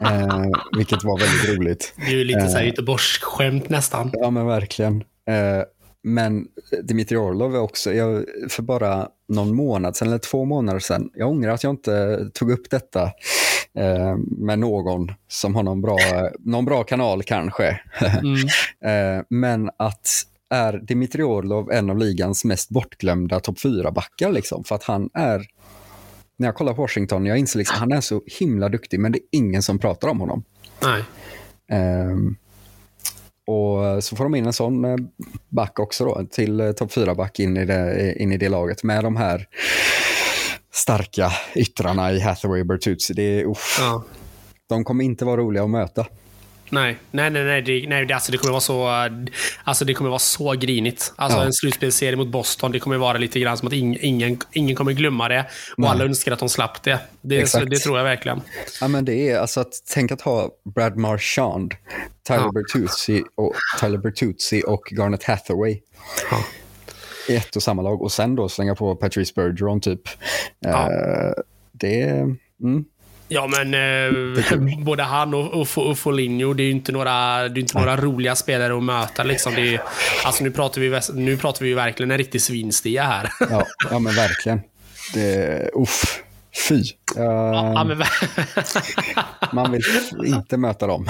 eh, 0.00 0.44
vilket 0.76 1.04
var 1.04 1.18
väldigt 1.18 1.58
roligt. 1.58 1.94
Det 1.96 2.02
är 2.02 2.10
ju 2.10 2.24
lite 2.24 2.58
eh, 2.58 2.66
Göteborgsskämt 2.66 3.68
nästan. 3.68 4.10
Ja, 4.12 4.30
men 4.30 4.46
verkligen. 4.46 5.04
Eh, 5.28 5.62
men 6.02 6.46
Dimitri 6.82 7.16
Orlov 7.16 7.54
är 7.54 7.60
också, 7.60 7.92
jag, 7.92 8.24
för 8.48 8.62
bara 8.62 9.08
någon 9.28 9.54
månad 9.54 9.96
sedan, 9.96 10.08
eller 10.08 10.18
två 10.18 10.44
månader 10.44 10.80
sedan, 10.80 11.10
jag 11.14 11.28
ångrar 11.28 11.52
att 11.52 11.64
jag 11.64 11.70
inte 11.70 12.24
tog 12.34 12.50
upp 12.50 12.70
detta 12.70 13.12
eh, 13.78 14.16
med 14.26 14.58
någon 14.58 15.12
som 15.28 15.54
har 15.54 15.62
någon 15.62 15.82
bra, 15.82 15.98
någon 16.38 16.64
bra 16.64 16.82
kanal 16.84 17.22
kanske. 17.22 17.80
Mm. 18.00 18.36
eh, 19.18 19.24
men 19.28 19.70
att 19.76 20.26
är 20.50 20.72
Dimitri 20.72 21.22
Orlov 21.22 21.72
en 21.72 21.90
av 21.90 21.98
ligans 21.98 22.44
mest 22.44 22.70
bortglömda 22.70 23.40
topp 23.40 23.58
4-backar. 23.58 24.32
Liksom, 24.32 24.64
för 24.64 24.74
att 24.74 24.82
han 24.82 25.10
är, 25.14 25.46
när 26.36 26.48
jag 26.48 26.54
kollar 26.54 26.74
på 26.74 26.82
Washington, 26.82 27.26
jag 27.26 27.38
inser 27.38 27.58
liksom, 27.58 27.76
han 27.78 27.92
är 27.92 28.00
så 28.00 28.22
himla 28.40 28.68
duktig, 28.68 29.00
men 29.00 29.12
det 29.12 29.18
är 29.18 29.24
ingen 29.30 29.62
som 29.62 29.78
pratar 29.78 30.08
om 30.08 30.20
honom. 30.20 30.44
Nej. 30.82 31.04
Um, 32.08 32.36
och 33.46 34.04
så 34.04 34.16
får 34.16 34.24
de 34.24 34.34
in 34.34 34.46
en 34.46 34.52
sån 34.52 34.84
eh, 34.84 34.96
back 35.48 35.78
också 35.78 36.04
då, 36.04 36.26
till 36.30 36.74
topp 36.76 36.92
4-back 36.92 37.40
in, 37.40 37.56
i 37.56 37.64
det, 37.64 38.14
in 38.18 38.32
i 38.32 38.36
det 38.36 38.48
laget 38.48 38.82
med 38.82 39.04
de 39.04 39.16
här 39.16 39.46
starka 40.72 41.32
yttrarna 41.54 42.12
i 42.12 42.20
Hathaway 42.20 42.60
och 42.60 42.66
Bertuzzi. 42.66 43.14
Det 43.14 43.22
är, 43.22 43.44
ja. 43.78 44.04
De 44.68 44.84
kommer 44.84 45.04
inte 45.04 45.24
vara 45.24 45.36
roliga 45.36 45.62
att 45.62 45.70
möta. 45.70 46.06
Nej, 46.72 46.98
nej, 47.10 47.30
nej, 47.30 47.44
nej, 47.44 47.62
det, 47.62 47.86
nej 47.88 48.12
alltså 48.12 48.32
det 48.32 48.38
kommer 48.38 48.50
vara 48.50 48.60
så, 48.60 48.88
alltså 49.64 49.84
det 49.84 49.94
kommer 49.94 50.10
vara 50.10 50.18
så 50.18 50.52
grinigt. 50.52 51.12
Alltså 51.16 51.38
ja. 51.38 51.44
en 51.44 51.52
slutspelsserie 51.52 52.16
mot 52.16 52.28
Boston, 52.28 52.72
det 52.72 52.78
kommer 52.78 52.96
vara 52.96 53.18
lite 53.18 53.40
grann 53.40 53.58
som 53.58 53.68
att 53.68 53.74
ingen, 53.74 54.04
ingen, 54.04 54.38
ingen 54.52 54.76
kommer 54.76 54.92
glömma 54.92 55.28
det. 55.28 55.40
Och 55.40 55.78
nej. 55.78 55.90
alla 55.90 56.04
önskar 56.04 56.32
att 56.32 56.38
de 56.38 56.48
slapp 56.48 56.82
det. 56.82 56.98
Det, 57.20 57.46
så, 57.46 57.64
det, 57.64 57.78
tror 57.78 57.98
jag 57.98 58.04
verkligen. 58.04 58.40
Ja, 58.80 58.88
men 58.88 59.04
det 59.04 59.30
är 59.30 59.38
alltså 59.38 59.60
att 59.60 59.72
tänk 59.94 60.12
att 60.12 60.20
ha 60.20 60.50
Brad 60.74 60.96
Marchand, 60.96 61.74
Tyler 62.26 62.40
ja. 62.40 62.52
Bertuzzi 62.52 63.22
och 63.34 63.54
Tyler 63.80 63.98
Bertuzzi 63.98 64.62
och 64.66 64.92
Garnet 64.92 65.24
Hathaway. 65.24 65.80
Ja. 66.30 66.44
I 67.30 67.36
ett 67.36 67.56
och 67.56 67.62
samma 67.62 67.82
lag 67.82 68.02
och 68.02 68.12
sen 68.12 68.34
då 68.34 68.48
slänga 68.48 68.74
på 68.74 68.96
Patrice 68.96 69.34
Bergeron 69.34 69.80
typ. 69.80 70.00
Ja. 70.60 70.88
Uh, 70.88 71.32
det. 71.72 72.08
Mm. 72.62 72.84
Ja, 73.32 73.46
men 73.46 73.74
eh, 73.74 74.78
både 74.84 75.02
han 75.02 75.34
och, 75.34 75.54
och, 75.54 75.78
och 75.78 75.98
Foligno, 75.98 76.52
det 76.52 76.62
är 76.62 76.64
ju 76.64 76.70
inte 76.70 76.92
några, 76.92 77.48
det 77.48 77.58
är 77.58 77.62
inte 77.62 77.78
några 77.78 77.96
roliga 77.96 78.36
spelare 78.36 78.76
att 78.76 78.82
möta. 78.82 79.22
Liksom. 79.22 79.54
Det 79.54 79.74
är, 79.74 79.82
alltså, 80.24 80.44
nu, 80.44 80.50
pratar 80.50 80.80
vi, 80.80 81.00
nu 81.14 81.36
pratar 81.36 81.64
vi 81.64 81.74
verkligen 81.74 82.10
en 82.10 82.18
riktig 82.18 82.42
svinstia 82.42 83.02
här. 83.02 83.30
ja, 83.50 83.66
ja, 83.90 83.98
men 83.98 84.14
verkligen. 84.14 84.60
Det, 85.14 85.70
uff. 85.74 86.22
Fy. 86.68 86.74
Uh, 86.74 87.22
ja, 87.22 87.84
men... 87.84 88.02
man 89.52 89.72
vill 89.72 89.82
inte 90.26 90.56
möta 90.56 90.86
dem. 90.86 91.06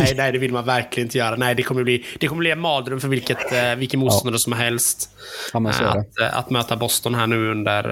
nej, 0.00 0.14
nej, 0.16 0.32
det 0.32 0.38
vill 0.38 0.52
man 0.52 0.64
verkligen 0.64 1.06
inte 1.06 1.18
göra. 1.18 1.36
Nej, 1.36 1.54
det 1.54 1.62
kommer 1.62 1.84
bli, 1.84 2.04
det 2.20 2.28
kommer 2.28 2.38
bli 2.38 2.50
en 2.50 2.60
mardröm 2.60 3.00
för 3.00 3.08
vilket, 3.08 3.38
uh, 3.52 3.74
vilken 3.76 4.00
motståndare 4.00 4.34
ja. 4.34 4.38
som 4.38 4.52
helst. 4.52 5.10
Ja, 5.52 5.70
att, 5.70 6.34
att, 6.34 6.50
möta 6.50 6.76
Boston 6.76 7.14
här 7.14 7.26
nu 7.26 7.50
under, 7.50 7.84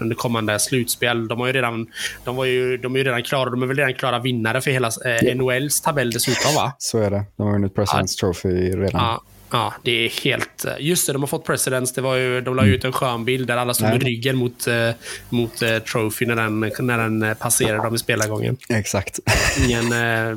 under 0.00 0.16
kommande 0.16 0.58
slutspel. 0.58 1.28
De, 1.28 1.40
har 1.40 1.46
ju 1.46 1.52
redan, 1.52 1.86
de, 2.24 2.36
var 2.36 2.44
ju, 2.44 2.76
de 2.76 2.94
är 2.94 2.98
ju 2.98 3.04
redan 3.04 3.22
klara. 3.22 3.50
De 3.50 3.62
är 3.62 3.66
väl 3.66 3.76
redan 3.76 3.94
klara 3.94 4.18
vinnare 4.18 4.60
för 4.60 4.70
hela 4.70 4.88
uh, 4.88 5.34
NHLs 5.34 5.80
tabell 5.80 6.10
dessutom, 6.10 6.54
va? 6.54 6.72
Så 6.78 6.98
är 6.98 7.10
det. 7.10 7.24
De 7.36 7.46
har 7.46 7.52
vunnit 7.52 7.74
Presidents 7.74 8.16
Trophy 8.16 8.70
redan. 8.70 9.18
Ja, 9.52 9.74
det 9.82 10.04
är 10.04 10.24
helt... 10.24 10.66
Just 10.78 11.06
det, 11.06 11.12
de 11.12 11.22
har 11.22 11.26
fått 11.26 11.46
Presidents. 11.46 11.92
Det 11.92 12.00
var 12.00 12.16
ju, 12.16 12.40
de 12.40 12.56
la 12.56 12.64
ut 12.64 12.84
en 12.84 12.92
skön 12.92 13.24
bild 13.24 13.46
där 13.46 13.56
alla 13.56 13.74
stod 13.74 13.88
med 13.88 14.02
ryggen 14.02 14.36
mot, 14.36 14.68
uh, 14.68 14.90
mot 15.28 15.62
uh, 15.62 15.78
Trophy 15.78 16.26
när 16.26 16.36
den, 16.36 16.60
när 16.60 16.98
den 16.98 17.36
passerade 17.36 17.82
dem 17.82 17.94
i 17.94 17.98
spelargången. 17.98 18.56
Exakt. 18.68 19.18
Ingen, 19.66 19.88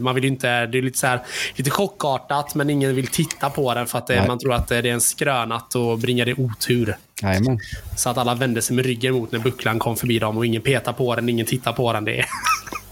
man 0.04 0.16
vill 0.16 0.26
inte... 0.26 0.66
Det 0.66 0.78
är 0.78 0.82
lite, 0.82 0.98
så 0.98 1.08
här, 1.08 1.20
lite 1.56 1.70
chockartat, 1.70 2.56
men 2.56 2.70
ingen 2.70 2.96
vill 2.96 3.08
titta 3.08 3.50
på 3.50 3.74
den 3.74 3.88
för 3.88 3.98
att 3.98 4.08
det, 4.08 4.28
man 4.28 4.40
tror 4.40 4.54
att 4.54 4.68
det 4.68 4.78
är 4.78 4.86
en 4.86 5.02
skrönat 5.02 5.76
och 5.76 6.00
bringar 6.00 6.26
det 6.26 6.34
otur. 6.34 6.96
Jajamän. 7.22 7.60
Så 7.98 8.10
att 8.10 8.18
alla 8.18 8.36
vände 8.36 8.62
sig 8.62 8.76
med 8.76 8.86
ryggen 8.86 9.14
mot 9.14 9.32
när 9.32 9.40
bucklan 9.40 9.80
kom 9.80 9.96
förbi 9.96 10.20
dem 10.20 10.38
och 10.38 10.46
ingen 10.46 10.62
petar 10.62 10.94
på 10.94 11.16
den, 11.16 11.30
ingen 11.30 11.46
tittar 11.46 11.74
på 11.74 11.94
den. 11.94 12.06
Det 12.06 12.20
är 12.20 12.26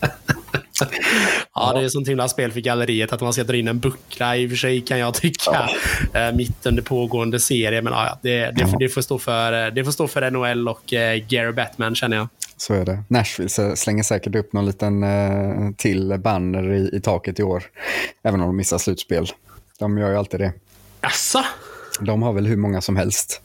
ja, 1.54 1.74
det 1.74 1.86
är 1.86 1.90
sånt 1.90 2.08
himla 2.08 2.30
spel 2.30 2.52
för 2.52 2.60
galleriet 2.60 3.14
att 3.14 3.22
man 3.22 3.34
ska 3.34 3.44
dra 3.44 3.56
in 3.56 3.68
en 3.68 3.80
buckla 3.80 4.38
i 4.38 4.46
och 4.46 4.50
för 4.50 4.58
sig 4.58 4.82
kan 4.82 5.00
jag 5.00 5.14
tycka. 5.14 5.70
Ja. 6.14 6.28
Eh, 6.28 6.36
mitt 6.36 6.66
under 6.66 6.82
pågående 6.82 7.40
serie. 7.40 7.82
Men 7.82 7.94
ja, 7.94 8.20
det, 8.22 8.40
det, 8.40 8.76
det, 8.80 8.90
får 8.90 9.02
stå 9.02 9.20
för, 9.20 9.72
det 9.72 9.84
får 9.84 9.92
stå 9.92 10.08
för 10.08 10.32
NHL 10.32 10.68
och 10.68 10.94
uh, 10.94 11.00
Gary 11.28 11.52
Batman 11.52 11.96
känner 11.96 12.18
jag. 12.18 12.28
Så 12.58 12.74
är 12.74 12.86
det. 12.86 13.04
Nashville 13.08 13.76
slänger 13.76 14.04
säkert 14.04 14.36
upp 14.36 14.54
någon 14.54 14.66
liten 14.66 15.06
till 15.78 16.20
banner 16.20 16.74
i, 16.74 16.90
i 16.94 17.02
taket 17.02 17.40
i 17.40 17.44
år. 17.44 17.64
Även 18.24 18.42
om 18.42 18.48
de 18.48 18.58
missar 18.58 18.78
slutspel. 18.78 19.28
De 19.80 19.98
gör 19.98 20.10
ju 20.10 20.18
alltid 20.18 20.40
det. 20.40 20.54
Asså? 21.02 21.44
De 22.06 22.22
har 22.22 22.34
väl 22.34 22.48
hur 22.48 22.58
många 22.58 22.82
som 22.82 22.96
helst. 22.96 23.42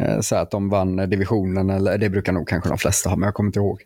Uh, 0.00 0.20
så 0.20 0.36
att 0.36 0.50
de 0.50 0.68
vann 0.68 0.96
divisionen, 0.96 1.70
eller 1.70 1.98
det 1.98 2.10
brukar 2.10 2.32
nog 2.32 2.48
kanske 2.48 2.68
de 2.68 2.78
flesta 2.78 3.08
ha, 3.08 3.16
men 3.16 3.26
jag 3.26 3.34
kommer 3.34 3.48
inte 3.48 3.58
ihåg. 3.58 3.82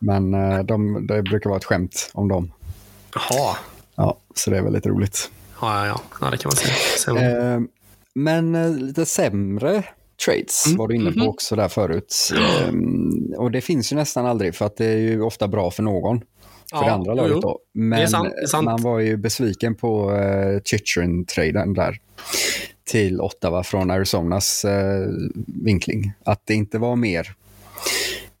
Men 0.00 0.34
uh, 0.34 0.64
de, 0.64 1.06
det 1.06 1.22
brukar 1.22 1.50
vara 1.50 1.58
ett 1.58 1.64
skämt 1.64 2.10
om 2.14 2.28
dem. 2.28 2.52
Jaha. 3.14 3.56
Ja, 3.96 4.18
så 4.34 4.50
det 4.50 4.58
är 4.58 4.62
väldigt 4.62 4.86
roligt. 4.86 5.30
Ja, 5.60 5.86
ja, 5.86 5.86
ja. 5.86 6.00
ja 6.20 6.30
det 6.30 6.36
kan 6.36 6.52
man 6.54 6.74
säga. 6.98 7.56
Uh, 7.56 7.62
men 8.14 8.76
lite 8.86 9.06
sämre 9.06 9.84
trades 10.26 10.66
mm. 10.66 10.78
var 10.78 10.88
du 10.88 10.94
inne 10.94 11.12
på 11.12 11.18
mhm. 11.18 11.28
också 11.28 11.56
där 11.56 11.68
förut. 11.68 12.32
Um, 12.68 13.34
och 13.38 13.50
det 13.50 13.60
finns 13.60 13.92
ju 13.92 13.96
nästan 13.96 14.26
aldrig 14.26 14.54
för 14.54 14.66
att 14.66 14.76
det 14.76 14.86
är 14.86 14.96
ju 14.96 15.22
ofta 15.22 15.48
bra 15.48 15.70
för 15.70 15.82
någon. 15.82 16.18
För 16.70 16.76
ja, 16.76 16.84
det 16.84 16.92
andra 16.92 17.14
laget 17.14 17.42
då. 17.42 17.58
Men 17.74 18.08
sant, 18.08 18.64
man 18.64 18.82
var 18.82 18.98
ju 18.98 19.16
besviken 19.16 19.74
på 19.74 20.10
uh, 20.10 20.60
Chitrin-traden 20.64 21.74
där 21.74 21.98
till 22.90 23.20
Ottawa 23.20 23.64
från 23.64 23.90
Arizonas 23.90 24.64
uh, 24.64 25.08
vinkling. 25.46 26.12
Att 26.24 26.42
det 26.44 26.54
inte 26.54 26.78
var 26.78 26.96
mer 26.96 27.34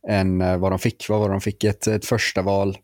än 0.08 0.42
uh, 0.42 0.56
vad 0.56 0.72
de 0.72 0.78
fick. 0.78 1.08
Vad 1.08 1.20
var 1.20 1.28
de 1.28 1.40
fick? 1.40 1.64
Ett, 1.64 1.86
ett 1.86 2.04
första 2.04 2.42
val 2.42 2.78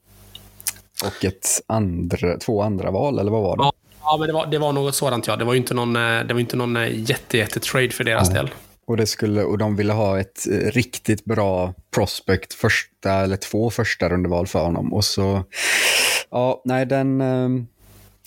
och 1.04 1.24
ett 1.24 1.48
andra, 1.66 2.38
två 2.38 2.62
andra 2.62 2.90
val, 2.90 3.18
eller 3.18 3.30
vad 3.30 3.42
var 3.42 3.56
det? 3.56 3.62
Ja, 3.62 3.72
ja 4.02 4.16
men 4.18 4.26
det 4.26 4.32
var, 4.32 4.46
det 4.46 4.58
var 4.58 4.72
något 4.72 4.94
sådant 4.94 5.26
ja. 5.26 5.36
Det 5.36 5.44
var 5.44 5.52
ju 5.52 5.58
inte 5.58 5.74
någon, 5.74 5.92
det 5.92 6.28
var 6.32 6.40
inte 6.40 6.56
någon 6.56 6.74
jätte, 6.92 7.38
jätte 7.38 7.60
trade 7.60 7.90
för 7.90 8.04
deras 8.04 8.28
ja. 8.28 8.34
del. 8.34 8.50
Och, 8.86 8.96
det 8.96 9.06
skulle, 9.06 9.42
och 9.42 9.58
de 9.58 9.76
ville 9.76 9.92
ha 9.92 10.20
ett 10.20 10.46
eh, 10.50 10.70
riktigt 10.70 11.24
bra 11.24 11.74
prospect, 11.94 12.54
första 12.54 13.12
eller 13.12 13.36
två 13.36 13.70
första 13.70 14.08
rundeval 14.08 14.46
för 14.46 14.64
honom. 14.64 14.92
Och 14.92 15.04
så, 15.04 15.44
ja, 16.30 16.62
nej, 16.64 16.86
den, 16.86 17.20
ehm, 17.20 17.66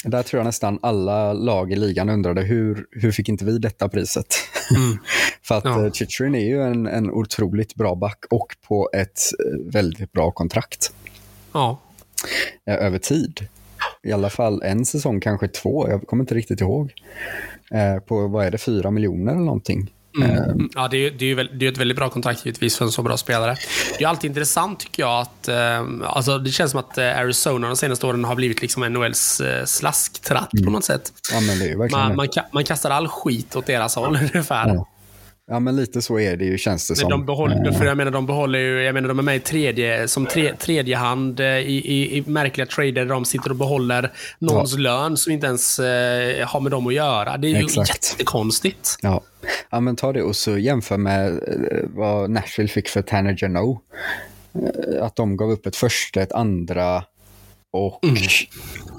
där 0.03 0.23
tror 0.23 0.39
jag 0.39 0.45
nästan 0.45 0.79
alla 0.81 1.33
lag 1.33 1.71
i 1.71 1.75
ligan 1.75 2.09
undrade 2.09 2.41
hur, 2.41 2.85
hur 2.91 3.11
fick 3.11 3.29
inte 3.29 3.45
vi 3.45 3.57
detta 3.57 3.89
priset? 3.89 4.35
Mm. 4.75 4.97
för 5.43 5.57
att 5.57 5.65
ja. 5.65 5.85
Eh, 5.85 5.91
Chicherin 5.91 6.35
är 6.35 6.45
ju 6.45 6.61
en, 6.61 6.87
en 6.87 7.11
otroligt 7.11 7.75
bra 7.75 7.95
back 7.95 8.25
och 8.29 8.55
på 8.67 8.89
ett 8.93 9.19
eh, 9.45 9.71
väldigt 9.73 10.11
bra 10.11 10.31
kontrakt. 10.31 10.93
Ja. 11.51 11.79
Över 12.65 12.97
tid. 12.97 13.47
I 14.03 14.11
alla 14.11 14.29
fall 14.29 14.61
en 14.61 14.85
säsong, 14.85 15.19
kanske 15.19 15.47
två. 15.47 15.89
Jag 15.89 16.07
kommer 16.07 16.23
inte 16.23 16.35
riktigt 16.35 16.61
ihåg. 16.61 16.93
På, 18.07 18.27
vad 18.27 18.45
är 18.45 18.51
det, 18.51 18.57
fyra 18.57 18.91
miljoner 18.91 19.31
eller 19.31 19.41
någonting. 19.41 19.91
Mm. 20.17 20.31
Ehm. 20.31 20.69
Ja, 20.75 20.87
det 20.87 20.97
är, 20.97 21.11
det, 21.11 21.25
är 21.25 21.29
ju, 21.29 21.43
det 21.43 21.65
är 21.65 21.71
ett 21.71 21.77
väldigt 21.77 21.97
bra 21.97 22.09
kontrakt 22.09 22.45
givetvis 22.45 22.77
för 22.77 22.85
en 22.85 22.91
så 22.91 23.01
bra 23.01 23.17
spelare. 23.17 23.55
Det 23.97 24.03
är 24.03 24.07
alltid 24.07 24.29
intressant 24.29 24.79
tycker 24.79 25.03
jag 25.03 25.21
att... 25.21 25.47
Eh, 25.47 25.85
alltså, 26.03 26.37
det 26.37 26.51
känns 26.51 26.71
som 26.71 26.79
att 26.79 26.97
eh, 26.97 27.17
Arizona 27.17 27.67
de 27.67 27.77
senaste 27.77 28.05
åren 28.05 28.23
har 28.23 28.35
blivit 28.35 28.61
liksom 28.61 28.93
NHLs 28.93 29.41
eh, 29.41 29.65
slasktratt 29.65 30.53
mm. 30.53 30.65
på 30.65 30.71
något 30.71 30.85
sätt. 30.85 31.13
Ja, 31.31 31.39
man, 31.41 32.07
man, 32.15 32.27
man, 32.51 32.63
kastar 32.63 32.89
all 32.89 33.07
skit 33.07 33.55
åt 33.55 33.65
deras 33.65 33.95
håll 33.95 34.17
ungefär. 34.33 34.67
Ja. 34.67 34.87
Ja, 35.49 35.59
men 35.59 35.75
lite 35.75 36.01
så 36.01 36.19
är 36.19 36.37
det 36.37 36.45
ju, 36.45 36.57
känns 36.57 36.87
det 36.87 36.95
som. 36.95 37.09
De 37.09 37.25
behåller, 37.25 37.71
för 37.71 37.85
jag 37.85 37.97
menar, 37.97 38.11
de 38.11 38.25
behåller 38.25 38.59
ju, 38.59 38.81
jag 38.83 38.93
menar, 38.93 39.07
de 39.07 39.19
är 39.19 39.23
med 39.23 39.35
i 39.35 39.39
tredje, 39.39 40.07
som 40.07 40.25
tre, 40.25 40.53
tredje 40.55 40.95
hand 40.95 41.39
eh, 41.39 41.45
i, 41.45 41.81
i, 41.85 42.17
i 42.17 42.23
märkliga 42.27 42.67
trader 42.67 43.05
de 43.05 43.25
sitter 43.25 43.49
och 43.49 43.55
behåller 43.55 44.13
någons 44.39 44.73
ja. 44.73 44.79
lön 44.79 45.17
som 45.17 45.33
inte 45.33 45.47
ens 45.47 45.79
eh, 45.79 46.47
har 46.47 46.59
med 46.59 46.71
dem 46.71 46.87
att 46.87 46.93
göra. 46.93 47.37
Det 47.37 47.47
är 47.47 47.49
ju 47.49 47.65
Exakt. 47.65 47.89
jättekonstigt. 47.89 48.97
Ja. 49.01 49.21
ja, 49.69 49.79
men 49.79 49.95
ta 49.95 50.13
det 50.13 50.23
och 50.23 50.35
så 50.35 50.57
jämför 50.57 50.97
med 50.97 51.27
eh, 51.27 51.89
vad 51.95 52.29
Nashville 52.29 52.69
fick 52.69 52.89
för 52.89 53.01
Tanner 53.01 53.35
Jano. 53.37 53.81
Eh, 54.53 55.05
att 55.05 55.15
de 55.15 55.37
gav 55.37 55.51
upp 55.51 55.65
ett 55.65 55.75
första, 55.75 56.21
ett 56.21 56.31
andra 56.31 57.03
och 57.71 58.03
mm. 58.03 58.17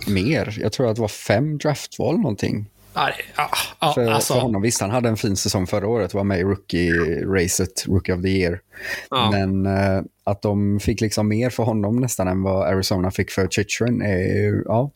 mer. 0.06 0.56
Jag 0.60 0.72
tror 0.72 0.90
att 0.90 0.96
det 0.96 1.02
var 1.02 1.08
fem 1.08 1.58
draftval 1.58 2.16
någonting. 2.16 2.66
Ja, 2.94 3.12
ja, 3.80 3.92
för, 3.94 4.06
alltså. 4.06 4.34
för 4.34 4.40
honom, 4.40 4.62
visst 4.62 4.80
han 4.80 4.90
hade 4.90 5.08
en 5.08 5.16
fin 5.16 5.36
säsong 5.36 5.66
förra 5.66 5.88
året, 5.88 6.14
var 6.14 6.24
med 6.24 6.40
i 6.40 6.44
rookie-racet, 6.44 7.86
Rookie 7.86 8.14
of 8.14 8.22
the 8.22 8.28
Year. 8.28 8.60
Ja. 9.10 9.30
Men 9.30 9.66
uh, 9.66 10.02
att 10.24 10.42
de 10.42 10.80
fick 10.80 11.00
liksom 11.00 11.28
mer 11.28 11.50
för 11.50 11.62
honom 11.62 11.96
nästan 11.96 12.28
än 12.28 12.42
vad 12.42 12.68
Arizona 12.68 13.10
fick 13.10 13.30
för 13.30 13.48
Chichrin 13.48 14.02
är 14.02 14.62
ja, 14.64 14.90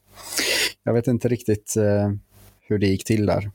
jag 0.84 0.92
vet 0.94 1.06
inte 1.06 1.28
riktigt 1.28 1.74
uh, 1.76 2.14
hur 2.60 2.78
det 2.78 2.86
gick 2.86 3.04
till 3.04 3.26
där. 3.26 3.50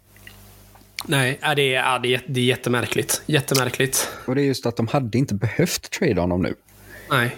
Nej, 1.05 1.39
det 1.55 1.75
är, 1.75 1.99
det, 1.99 2.15
är, 2.15 2.21
det 2.27 2.39
är 2.39 2.45
jättemärkligt. 2.45 3.21
Jättemärkligt. 3.25 4.09
Och 4.25 4.35
det 4.35 4.41
är 4.41 4.45
just 4.45 4.65
att 4.65 4.75
de 4.75 4.87
hade 4.87 5.17
inte 5.17 5.35
behövt 5.35 5.91
trade 5.91 6.21
honom 6.21 6.41
nu. 6.41 6.55
Nej. 7.09 7.35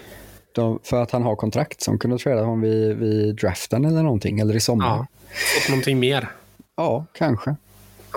De, 0.55 0.79
för 0.83 1.01
att 1.01 1.11
han 1.11 1.23
har 1.23 1.35
kontrakt 1.35 1.81
som 1.81 1.99
kunde 1.99 2.17
trada 2.17 2.41
honom 2.41 2.61
vid, 2.61 2.97
vid 2.97 3.35
draften 3.35 3.85
eller 3.85 4.03
någonting, 4.03 4.39
eller 4.39 4.55
i 4.55 4.59
sommar. 4.59 4.85
Ja, 4.85 5.07
fått 5.55 5.69
någonting 5.69 5.99
mer. 5.99 6.29
Ja, 6.81 7.05
kanske. 7.13 7.49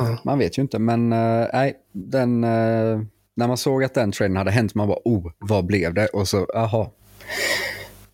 Uh. 0.01 0.15
Man 0.25 0.39
vet 0.39 0.59
ju 0.59 0.63
inte, 0.63 0.79
men 0.79 1.13
uh, 1.13 1.47
nej, 1.53 1.75
den, 1.93 2.45
uh, 2.45 3.01
när 3.37 3.49
man 3.49 3.57
såg 3.57 3.85
att 3.85 3.95
den 3.95 4.13
traden 4.13 4.37
hade 4.37 4.51
hänt, 4.51 4.75
man 4.75 4.89
bara 4.89 4.99
oh, 5.05 5.33
vad 5.39 5.67
blev 5.67 5.95
det? 5.95 6.07
Och 6.07 6.29
så, 6.29 6.47
jaha. 6.55 6.87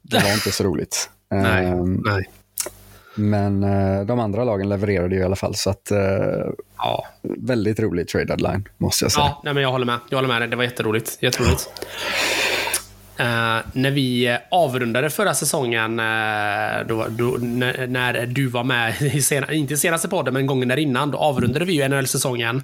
Det 0.02 0.18
var 0.18 0.32
inte 0.32 0.52
så 0.52 0.64
roligt. 0.64 1.10
nej, 1.30 1.66
ehm, 1.66 2.02
nej. 2.06 2.30
Men 3.14 3.60
de 4.06 4.20
andra 4.20 4.44
lagen 4.44 4.68
levererade 4.68 5.14
ju 5.14 5.20
i 5.20 5.24
alla 5.24 5.36
fall, 5.36 5.54
så 5.54 5.70
att 5.70 5.92
ja. 6.76 7.06
väldigt 7.22 7.80
rolig 7.80 8.08
trade 8.08 8.24
deadline, 8.24 8.68
måste 8.78 9.04
jag 9.04 9.12
säga. 9.12 9.24
Ja, 9.24 9.40
nej, 9.44 9.54
men 9.54 9.62
jag 9.62 9.70
håller 9.70 9.86
med. 9.86 9.98
Jag 10.10 10.18
håller 10.18 10.28
med. 10.28 10.50
Det 10.50 10.56
var 10.56 10.64
jätteroligt. 10.64 11.18
jätteroligt. 11.20 11.70
Uh, 13.20 13.60
när 13.72 13.90
vi 13.90 14.38
avrundade 14.50 15.10
förra 15.10 15.34
säsongen, 15.34 16.00
uh, 16.00 16.86
då, 16.88 17.06
då, 17.10 17.36
när, 17.40 17.86
när, 17.86 18.26
du 18.26 18.46
var 18.46 18.64
med, 18.64 19.02
i 19.14 19.22
sena, 19.22 19.52
inte 19.52 19.74
i 19.74 19.76
senaste 19.76 20.08
podden, 20.08 20.34
men 20.34 20.46
gången 20.46 20.68
där 20.68 20.76
innan, 20.76 21.10
då 21.10 21.18
avrundade 21.18 21.64
vi 21.64 21.72
ju 21.72 21.88
NHL-säsongen 21.88 22.62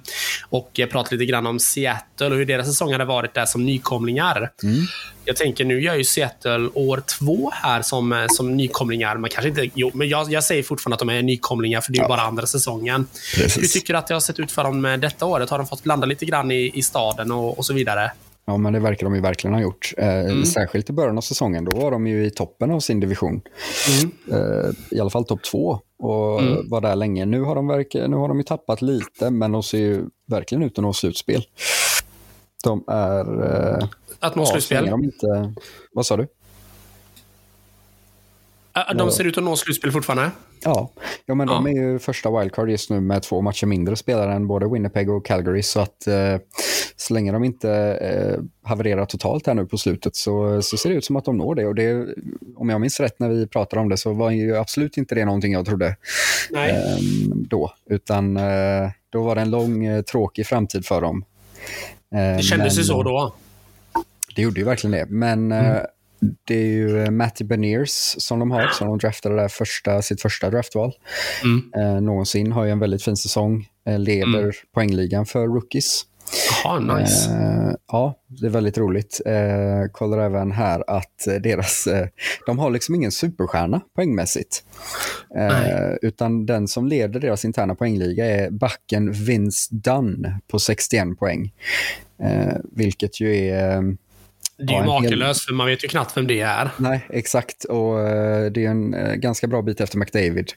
och 0.49 0.79
uh, 0.79 0.85
pratade 0.85 1.15
lite 1.15 1.31
grann 1.31 1.47
om 1.47 1.59
Seattle 1.59 2.27
och 2.27 2.35
hur 2.35 2.45
deras 2.45 2.67
säsong 2.67 2.91
hade 2.91 3.05
varit 3.05 3.33
där 3.33 3.45
som 3.45 3.65
nykomlingar. 3.65 4.51
Mm. 4.63 4.85
Jag 5.25 5.35
tänker, 5.35 5.65
nu 5.65 5.81
gör 5.81 5.95
ju 5.95 6.03
Seattle 6.03 6.69
år 6.73 7.03
två 7.19 7.51
här 7.53 7.81
som, 7.81 8.27
som 8.29 8.57
nykomlingar. 8.57 9.17
Man 9.17 9.29
kanske 9.29 9.49
inte, 9.49 9.69
jo, 9.73 9.91
men 9.93 10.09
jag, 10.09 10.31
jag 10.31 10.43
säger 10.43 10.63
fortfarande 10.63 10.93
att 10.93 10.99
de 10.99 11.09
är 11.09 11.21
nykomlingar, 11.21 11.81
för 11.81 11.91
det 11.91 11.99
är 11.99 12.01
ja. 12.01 12.07
bara 12.07 12.21
andra 12.21 12.45
säsongen. 12.45 13.07
Precis. 13.35 13.63
Hur 13.63 13.67
tycker 13.67 13.93
du 13.93 13.99
att 13.99 14.07
det 14.07 14.13
har 14.13 14.21
sett 14.21 14.39
ut 14.39 14.51
för 14.51 14.63
dem 14.63 14.97
detta 15.01 15.25
året? 15.25 15.49
Har 15.49 15.57
de 15.57 15.67
fått 15.67 15.83
blanda 15.83 16.05
lite 16.05 16.25
grann 16.25 16.51
i, 16.51 16.71
i 16.73 16.81
staden 16.81 17.31
och, 17.31 17.57
och 17.57 17.65
så 17.65 17.73
vidare? 17.73 18.11
Ja, 18.49 18.57
men 18.57 18.73
det 18.73 18.79
verkar 18.79 19.05
de 19.05 19.15
ju 19.15 19.21
verkligen 19.21 19.53
ha 19.53 19.61
gjort. 19.61 19.93
Eh, 19.97 20.19
mm. 20.19 20.45
Särskilt 20.45 20.89
i 20.89 20.93
början 20.93 21.17
av 21.17 21.21
säsongen, 21.21 21.65
då 21.65 21.77
var 21.77 21.91
de 21.91 22.07
ju 22.07 22.25
i 22.25 22.29
toppen 22.29 22.71
av 22.71 22.79
sin 22.79 22.99
division. 22.99 23.41
Mm. 24.01 24.11
Eh, 24.31 24.69
I 24.91 24.99
alla 24.99 25.09
fall 25.09 25.25
topp 25.25 25.43
två 25.51 25.79
och 25.99 26.41
mm. 26.41 26.69
var 26.69 26.81
där 26.81 26.95
länge. 26.95 27.25
Nu 27.25 27.41
har, 27.41 27.55
de 27.55 27.67
verk, 27.67 27.93
nu 27.93 28.15
har 28.15 28.27
de 28.27 28.37
ju 28.37 28.43
tappat 28.43 28.81
lite, 28.81 29.29
men 29.29 29.51
de 29.51 29.63
ser 29.63 29.77
ju 29.77 30.05
verkligen 30.27 30.63
ut 30.63 30.77
att 30.77 30.83
nå 30.83 30.93
slutspel. 30.93 31.43
De 32.63 32.83
är... 32.87 33.43
Eh, 33.43 33.87
att 34.19 34.35
nå 34.35 34.45
slutspel? 34.45 34.87
Inte, 34.87 35.53
vad 35.91 36.05
sa 36.05 36.17
du? 36.17 36.27
De 38.95 39.11
ser 39.11 39.23
ut 39.23 39.37
att 39.37 39.43
nå 39.43 39.55
slutspel 39.55 39.91
fortfarande? 39.91 40.31
Ja, 40.63 40.91
ja 41.25 41.35
men 41.35 41.47
ja. 41.47 41.53
de 41.53 41.67
är 41.67 41.71
ju 41.71 41.99
första 41.99 42.39
wildcard 42.39 42.69
just 42.69 42.89
nu 42.89 42.99
med 42.99 43.23
två 43.23 43.41
matcher 43.41 43.65
mindre 43.65 43.95
spelare 43.95 44.33
än 44.33 44.47
både 44.47 44.67
Winnipeg 44.67 45.09
och 45.09 45.25
Calgary. 45.25 45.63
Så 45.63 45.79
att 45.79 46.07
eh, 46.07 46.37
så 46.95 47.13
länge 47.13 47.31
de 47.31 47.43
inte 47.43 47.71
eh, 48.01 48.43
havererar 48.69 49.05
totalt 49.05 49.47
här 49.47 49.53
nu 49.53 49.65
på 49.65 49.77
slutet 49.77 50.15
så, 50.15 50.61
så 50.61 50.77
ser 50.77 50.89
det 50.89 50.95
ut 50.95 51.05
som 51.05 51.15
att 51.15 51.25
de 51.25 51.37
når 51.37 51.55
det. 51.55 51.65
Och 51.65 51.75
det, 51.75 52.07
om 52.55 52.69
jag 52.69 52.81
minns 52.81 52.99
rätt 52.99 53.19
när 53.19 53.29
vi 53.29 53.47
pratade 53.47 53.81
om 53.81 53.89
det 53.89 53.97
så 53.97 54.13
var 54.13 54.31
ju 54.31 54.57
absolut 54.57 54.97
inte 54.97 55.15
det 55.15 55.25
någonting 55.25 55.53
jag 55.53 55.65
trodde 55.65 55.87
eh, 56.55 56.97
då. 57.29 57.73
Utan 57.89 58.37
eh, 58.37 58.89
då 59.09 59.23
var 59.23 59.35
det 59.35 59.41
en 59.41 59.51
lång, 59.51 59.85
eh, 59.85 60.01
tråkig 60.01 60.47
framtid 60.47 60.85
för 60.85 61.01
dem. 61.01 61.25
det 62.09 62.43
kändes 62.43 62.79
ju 62.79 62.83
så 62.83 63.03
då. 63.03 63.35
Det 64.35 64.41
gjorde 64.41 64.59
ju 64.59 64.65
verkligen 64.65 64.91
det. 64.91 65.05
Men 65.09 65.51
mm 65.51 65.85
det 66.19 66.55
är 66.55 66.65
ju 66.65 67.03
eh, 67.03 67.11
Matty 67.11 67.43
Beniers 67.43 68.15
som 68.17 68.39
de 68.39 68.51
har, 68.51 68.67
som 68.67 68.87
de 68.87 68.97
draftade 68.97 69.35
där 69.35 69.47
första, 69.47 70.01
sitt 70.01 70.21
första 70.21 70.49
draftval. 70.49 70.93
Mm. 71.43 71.71
Eh, 71.75 72.01
någonsin, 72.01 72.51
har 72.51 72.65
ju 72.65 72.71
en 72.71 72.79
väldigt 72.79 73.03
fin 73.03 73.17
säsong, 73.17 73.67
eh, 73.87 73.99
leder 73.99 74.39
mm. 74.39 74.51
poängligan 74.73 75.25
för 75.25 75.47
rookies. 75.47 76.05
Aha, 76.65 76.79
nice. 76.79 77.31
Eh, 77.31 77.75
ja, 77.91 78.19
det 78.27 78.45
är 78.45 78.49
väldigt 78.49 78.77
roligt. 78.77 79.21
Eh, 79.25 79.91
kollar 79.91 80.19
även 80.19 80.51
här 80.51 80.83
att 80.87 81.27
deras, 81.41 81.87
eh, 81.87 82.07
de 82.45 82.59
har 82.59 82.71
liksom 82.71 82.95
ingen 82.95 83.11
superstjärna 83.11 83.81
poängmässigt. 83.95 84.63
Eh, 85.37 85.93
utan 86.01 86.45
den 86.45 86.67
som 86.67 86.87
leder 86.87 87.19
deras 87.19 87.45
interna 87.45 87.75
poängliga 87.75 88.25
är 88.25 88.49
backen 88.49 89.11
Vince 89.11 89.75
Dunn 89.75 90.27
på 90.51 90.59
61 90.59 91.19
poäng. 91.19 91.53
Eh, 92.23 92.57
vilket 92.71 93.21
ju 93.21 93.35
är 93.35 93.97
det 94.57 94.73
är 94.73 94.79
ju 94.79 94.85
makalöst, 94.85 95.45
för 95.45 95.53
man 95.53 95.67
vet 95.67 95.83
ju 95.83 95.87
knappt 95.87 96.17
vem 96.17 96.27
det 96.27 96.39
är. 96.39 96.69
Nej, 96.77 97.05
exakt. 97.09 97.63
Och 97.63 97.95
uh, 97.95 98.51
det 98.51 98.65
är 98.65 98.69
en 98.69 98.93
uh, 98.93 99.13
ganska 99.13 99.47
bra 99.47 99.61
bit 99.61 99.81
efter 99.81 99.97
McDavid. 99.97 100.51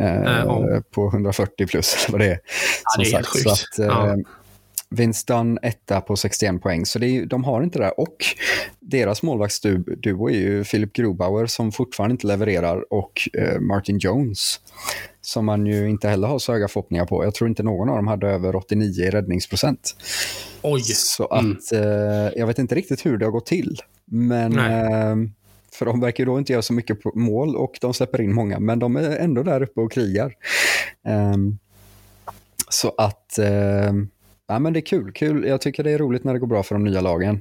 Uh, 0.00 0.46
oh. 0.46 0.80
På 0.80 1.08
140 1.08 1.66
plus, 1.66 2.06
vad 2.08 2.20
det 2.20 2.26
är. 2.26 2.40
Ja, 2.84 3.02
det 3.02 3.08
är 3.08 3.12
helt 3.12 3.26
sjukt. 3.26 3.42
Så 3.42 3.50
att, 3.50 3.88
ja. 3.88 4.16
Vince 4.90 5.24
Dunn 5.26 5.58
etta 5.62 6.00
på 6.00 6.16
61 6.16 6.62
poäng, 6.62 6.86
så 6.86 6.98
är, 6.98 7.26
de 7.26 7.44
har 7.44 7.62
inte 7.62 7.78
det 7.78 7.84
där. 7.84 8.00
Och 8.00 8.16
deras 8.80 9.22
målvaktsduo 9.22 10.30
är 10.30 10.34
ju 10.34 10.64
Philip 10.64 10.92
Grubauer 10.92 11.46
som 11.46 11.72
fortfarande 11.72 12.12
inte 12.12 12.26
levererar 12.26 12.92
och 12.92 13.28
eh, 13.38 13.60
Martin 13.60 13.98
Jones 13.98 14.60
som 15.26 15.46
man 15.46 15.66
ju 15.66 15.90
inte 15.90 16.08
heller 16.08 16.28
har 16.28 16.38
så 16.38 16.52
höga 16.52 16.68
förhoppningar 16.68 17.06
på. 17.06 17.24
Jag 17.24 17.34
tror 17.34 17.48
inte 17.48 17.62
någon 17.62 17.88
av 17.88 17.96
dem 17.96 18.06
hade 18.06 18.28
över 18.28 18.56
89 18.56 19.04
i 19.04 19.10
räddningsprocent. 19.10 19.96
Oj! 20.62 20.82
Så 20.82 21.24
att 21.24 21.72
mm. 21.72 21.82
eh, 21.82 22.32
jag 22.36 22.46
vet 22.46 22.58
inte 22.58 22.74
riktigt 22.74 23.06
hur 23.06 23.18
det 23.18 23.24
har 23.24 23.32
gått 23.32 23.46
till. 23.46 23.80
Men 24.04 24.58
eh, 24.58 25.16
för 25.72 25.86
de 25.86 26.00
verkar 26.00 26.24
ju 26.24 26.30
då 26.30 26.38
inte 26.38 26.52
göra 26.52 26.62
så 26.62 26.72
mycket 26.72 26.98
mål 27.14 27.56
och 27.56 27.78
de 27.80 27.94
släpper 27.94 28.20
in 28.20 28.34
många, 28.34 28.58
men 28.58 28.78
de 28.78 28.96
är 28.96 29.16
ändå 29.16 29.42
där 29.42 29.62
uppe 29.62 29.80
och 29.80 29.92
krigar. 29.92 30.32
Um, 31.34 31.58
så 32.68 32.94
att 32.98 33.38
uh, 33.38 33.92
ja, 34.48 34.58
men 34.58 34.72
det 34.72 34.78
är 34.78 34.86
kul. 34.86 35.12
kul. 35.12 35.44
Jag 35.44 35.60
tycker 35.60 35.84
det 35.84 35.90
är 35.90 35.98
roligt 35.98 36.24
när 36.24 36.32
det 36.32 36.38
går 36.38 36.46
bra 36.46 36.62
för 36.62 36.74
de 36.74 36.84
nya 36.84 37.00
lagen. 37.00 37.40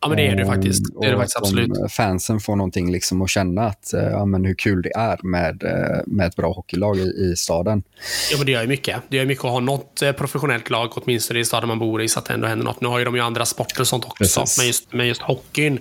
Ja, 0.00 0.08
men 0.08 0.16
det 0.16 0.26
är 0.26 0.36
det 0.36 0.46
faktiskt. 0.46 0.82
Det 1.00 1.06
är 1.06 1.10
det 1.10 1.16
faktiskt 1.16 1.36
absolut. 1.36 1.70
fansen 1.90 2.40
får 2.40 2.56
någonting 2.56 2.92
liksom 2.92 3.22
att 3.22 3.30
känna 3.30 3.66
att, 3.66 3.94
eh, 3.94 4.02
ja, 4.02 4.24
men 4.24 4.44
hur 4.44 4.54
kul 4.54 4.82
det 4.82 4.92
är 4.96 5.18
med, 5.22 5.62
eh, 5.62 6.00
med 6.06 6.26
ett 6.26 6.36
bra 6.36 6.52
hockeylag 6.52 6.98
i, 6.98 7.30
i 7.32 7.36
staden. 7.36 7.82
Ja, 8.30 8.36
men 8.36 8.46
det 8.46 8.52
gör 8.52 8.62
ju 8.62 8.68
mycket. 8.68 8.96
Det 9.08 9.16
gör 9.16 9.26
mycket 9.26 9.44
att 9.44 9.50
ha 9.50 9.60
något 9.60 10.02
eh, 10.02 10.12
professionellt 10.12 10.70
lag, 10.70 10.92
åtminstone 10.94 11.40
i 11.40 11.44
staden 11.44 11.68
man 11.68 11.78
bor 11.78 12.02
i, 12.02 12.08
så 12.08 12.18
att 12.18 12.24
det 12.24 12.34
ändå 12.34 12.46
händer 12.46 12.64
något. 12.64 12.80
Nu 12.80 12.88
har 12.88 12.98
ju 12.98 13.04
de 13.04 13.14
ju 13.14 13.20
andra 13.20 13.44
sporter 13.44 13.80
och 13.80 13.86
sånt 13.86 14.04
också, 14.04 14.44
men 14.58 14.66
just, 14.66 14.92
men 14.92 15.06
just 15.08 15.22
hockeyn 15.22 15.78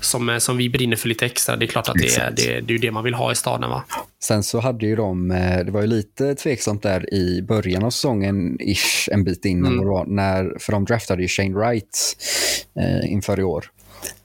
som, 0.00 0.36
som 0.40 0.56
vi 0.56 0.70
brinner 0.70 0.96
för 0.96 1.08
lite 1.08 1.26
extra, 1.26 1.56
det 1.56 1.64
är 1.64 1.66
klart 1.66 1.88
att 1.88 1.96
det 1.98 2.16
är, 2.16 2.30
det, 2.30 2.60
det 2.60 2.74
är 2.74 2.78
det 2.78 2.90
man 2.90 3.04
vill 3.04 3.14
ha 3.14 3.32
i 3.32 3.34
staden. 3.34 3.70
Va? 3.70 3.84
Sen 4.24 4.42
så 4.42 4.60
hade 4.60 4.86
ju 4.86 4.96
de, 4.96 5.28
det 5.66 5.70
var 5.70 5.80
ju 5.80 5.86
lite 5.86 6.34
tveksamt 6.34 6.82
där 6.82 7.14
i 7.14 7.42
början 7.42 7.84
av 7.84 7.90
säsongen, 7.90 8.58
ish, 8.60 9.08
en 9.12 9.24
bit 9.24 9.44
innan, 9.44 9.72
mm. 9.72 10.08
när, 10.16 10.56
för 10.58 10.72
de 10.72 10.84
draftade 10.84 11.22
ju 11.22 11.28
Shane 11.28 11.54
Wright 11.54 12.16
eh, 12.74 13.12
inför 13.12 13.40
i 13.40 13.42
år. 13.42 13.70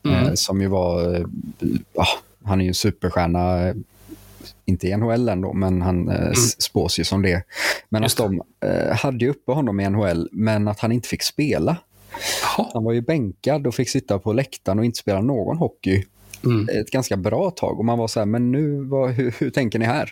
Mm. 0.05 0.23
Eh, 0.23 0.33
som 0.33 0.61
ju 0.61 0.67
var, 0.67 1.15
eh, 1.15 1.25
han 2.43 2.59
är 2.59 2.63
ju 2.63 2.67
en 2.67 2.73
superstjärna, 2.73 3.73
inte 4.65 4.87
i 4.87 4.97
NHL 4.97 5.29
ändå, 5.29 5.53
men 5.53 5.81
han 5.81 6.09
eh, 6.09 6.21
mm. 6.21 6.35
spås 6.35 6.99
ju 6.99 7.03
som 7.03 7.21
det. 7.21 7.43
Men 7.89 8.03
att 8.03 8.17
de 8.17 8.41
eh, 8.65 8.95
hade 8.95 9.25
ju 9.25 9.31
uppe 9.31 9.51
honom 9.51 9.79
i 9.79 9.89
NHL, 9.89 10.29
men 10.31 10.67
att 10.67 10.79
han 10.79 10.91
inte 10.91 11.07
fick 11.07 11.23
spela. 11.23 11.77
Han 12.73 12.83
var 12.83 12.93
ju 12.93 13.01
bänkad 13.01 13.67
och 13.67 13.75
fick 13.75 13.89
sitta 13.89 14.19
på 14.19 14.33
läktaren 14.33 14.79
och 14.79 14.85
inte 14.85 14.99
spela 14.99 15.21
någon 15.21 15.57
hockey 15.57 16.05
mm. 16.45 16.69
ett 16.81 16.91
ganska 16.91 17.17
bra 17.17 17.51
tag. 17.51 17.79
Och 17.79 17.85
man 17.85 17.97
var 17.97 18.07
så 18.07 18.19
här, 18.19 18.25
men 18.25 18.51
nu, 18.51 18.83
vad, 18.83 19.11
hur, 19.13 19.35
hur 19.39 19.49
tänker 19.49 19.79
ni 19.79 19.85
här? 19.85 20.11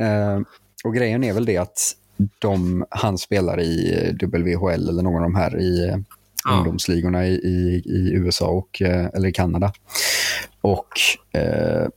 Eh, 0.00 0.40
och 0.84 0.94
grejen 0.94 1.24
är 1.24 1.32
väl 1.32 1.44
det 1.44 1.56
att 1.56 1.96
de, 2.38 2.84
han 2.90 3.18
spelar 3.18 3.60
i 3.60 4.16
WHL 4.22 4.88
eller 4.88 5.02
någon 5.02 5.16
av 5.16 5.22
de 5.22 5.34
här 5.34 5.60
i 5.60 6.02
ja. 6.44 6.56
ungdomsligorna 6.56 7.26
i, 7.26 7.32
i, 7.32 7.82
i, 7.84 8.12
USA 8.14 8.46
och, 8.48 8.82
eh, 8.82 9.06
eller 9.14 9.28
i 9.28 9.32
Kanada. 9.32 9.72
Och 10.60 10.88
eh, 11.32 11.88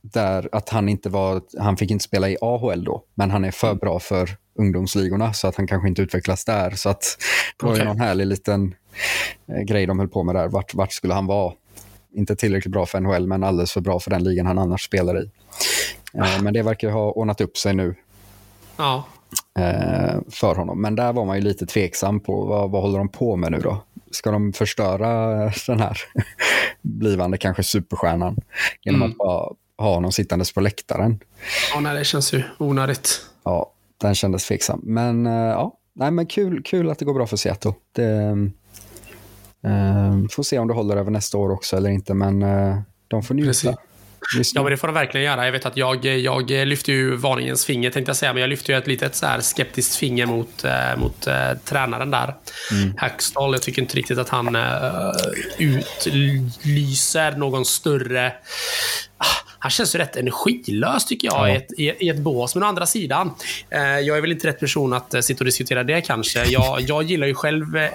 där 0.00 0.48
att 0.52 0.68
han 0.68 0.88
inte 0.88 1.08
var, 1.08 1.42
han 1.58 1.76
fick 1.76 1.90
inte 1.90 2.04
spela 2.04 2.28
i 2.28 2.36
AHL 2.40 2.84
då, 2.84 3.04
men 3.14 3.30
han 3.30 3.44
är 3.44 3.50
för 3.50 3.66
mm. 3.66 3.78
bra 3.78 4.00
för 4.00 4.36
ungdomsligorna 4.58 5.32
så 5.32 5.48
att 5.48 5.56
han 5.56 5.66
kanske 5.66 5.88
inte 5.88 6.02
utvecklas 6.02 6.44
där. 6.44 6.70
Så 6.70 6.88
att 6.88 7.18
det 7.58 7.66
var 7.66 7.72
okay. 7.72 7.84
någon 7.84 8.00
härlig 8.00 8.26
liten 8.26 8.74
eh, 9.46 9.62
grej 9.62 9.86
de 9.86 9.98
höll 9.98 10.08
på 10.08 10.22
med 10.22 10.34
där. 10.34 10.48
Vart, 10.48 10.74
vart 10.74 10.92
skulle 10.92 11.14
han 11.14 11.26
vara? 11.26 11.52
Inte 12.14 12.36
tillräckligt 12.36 12.72
bra 12.72 12.86
för 12.86 13.00
NHL, 13.00 13.26
men 13.26 13.44
alldeles 13.44 13.72
för 13.72 13.80
bra 13.80 14.00
för 14.00 14.10
den 14.10 14.24
ligan 14.24 14.46
han 14.46 14.58
annars 14.58 14.84
spelar 14.84 15.22
i. 15.22 15.30
Eh, 16.14 16.42
men 16.42 16.54
det 16.54 16.62
verkar 16.62 16.90
ha 16.90 17.10
ordnat 17.12 17.40
upp 17.40 17.56
sig 17.56 17.74
nu. 17.74 17.94
Ja. 18.76 19.04
Eh, 19.58 20.20
för 20.30 20.54
honom. 20.54 20.82
Men 20.82 20.96
där 20.96 21.12
var 21.12 21.24
man 21.24 21.36
ju 21.36 21.42
lite 21.42 21.66
tveksam 21.66 22.20
på 22.20 22.44
vad, 22.44 22.70
vad 22.70 22.82
håller 22.82 22.98
de 22.98 23.08
på 23.08 23.36
med 23.36 23.52
nu 23.52 23.58
då? 23.58 23.84
Ska 24.10 24.30
de 24.30 24.52
förstöra 24.52 25.08
den 25.66 25.80
här 25.80 25.98
blivande 26.82 27.38
kanske 27.38 27.62
superstjärnan 27.62 28.36
genom 28.82 29.02
mm. 29.02 29.10
att 29.10 29.16
bara 29.16 29.52
ha 29.78 29.94
honom 29.94 30.12
sittandes 30.12 30.52
på 30.52 30.60
läktaren? 30.60 31.20
Ja, 31.74 31.80
nej, 31.80 31.98
det 31.98 32.04
känns 32.04 32.34
ju 32.34 32.42
onödigt. 32.58 33.26
Ja, 33.44 33.72
den 33.98 34.14
kändes 34.14 34.46
tveksam. 34.46 34.80
Men 34.82 35.26
uh, 35.26 35.32
ja, 35.32 35.76
nej, 35.92 36.10
men 36.10 36.26
kul, 36.26 36.62
kul 36.62 36.90
att 36.90 36.98
det 36.98 37.04
går 37.04 37.14
bra 37.14 37.26
för 37.26 37.36
Seattle. 37.36 37.74
Det, 37.92 38.36
uh, 39.66 40.28
får 40.30 40.42
se 40.42 40.58
om 40.58 40.68
det 40.68 40.74
håller 40.74 40.96
över 40.96 41.10
nästa 41.10 41.38
år 41.38 41.50
också 41.50 41.76
eller 41.76 41.90
inte, 41.90 42.14
men 42.14 42.42
uh, 42.42 42.80
de 43.08 43.22
får 43.22 43.34
njuta. 43.34 43.76
Precis. 44.36 44.52
Ja, 44.54 44.62
men 44.62 44.70
det 44.70 44.76
får 44.76 44.88
de 44.88 44.94
verkligen 44.94 45.26
göra. 45.26 45.44
Jag 45.44 45.52
vet 45.52 45.66
att 45.66 45.76
jag, 45.76 46.04
jag 46.04 46.50
lyfter 46.50 46.92
ju 46.92 47.16
varningens 47.16 47.64
finger, 47.64 47.90
tänkte 47.90 48.10
jag 48.10 48.16
säga, 48.16 48.32
men 48.32 48.40
jag 48.40 48.50
lyfter 48.50 48.72
ju 48.72 48.78
ett 48.78 48.86
litet 48.86 49.14
så 49.14 49.26
här 49.26 49.40
skeptiskt 49.40 49.96
finger 49.96 50.26
mot, 50.26 50.64
äh, 50.64 50.96
mot 50.96 51.26
äh, 51.26 51.34
tränaren 51.64 52.10
där. 52.10 52.34
Mm. 52.70 52.94
Hackstall. 52.96 53.52
Jag 53.52 53.62
tycker 53.62 53.82
inte 53.82 53.96
riktigt 53.96 54.18
att 54.18 54.28
han 54.28 54.56
äh, 54.56 55.12
utlyser 55.58 57.36
någon 57.36 57.64
större 57.64 58.32
han 59.62 59.70
känns 59.70 59.94
ju 59.94 59.98
rätt 59.98 60.16
energilös 60.16 61.04
tycker 61.04 61.28
jag 61.28 61.48
ja. 61.48 61.52
i, 61.52 61.56
ett, 61.56 61.72
i, 61.72 62.06
i, 62.06 62.08
ett 62.08 62.18
bås. 62.18 62.54
Men 62.54 62.64
å 62.64 62.66
andra 62.66 62.86
sidan, 62.86 63.30
eh, 63.70 63.80
jag 63.80 64.16
är 64.16 64.20
väl 64.20 64.32
inte 64.32 64.48
rätt 64.48 64.60
person 64.60 64.92
att 64.92 65.14
eh, 65.14 65.20
sitta 65.20 65.38
och 65.38 65.44
diskutera 65.44 65.84
det 65.84 66.00
kanske. 66.00 66.44
Jag, 66.44 66.80
jag 66.80 67.02
gillar 67.02 67.26
ju 67.26 67.34
själv 67.34 67.76
eh, 67.76 67.90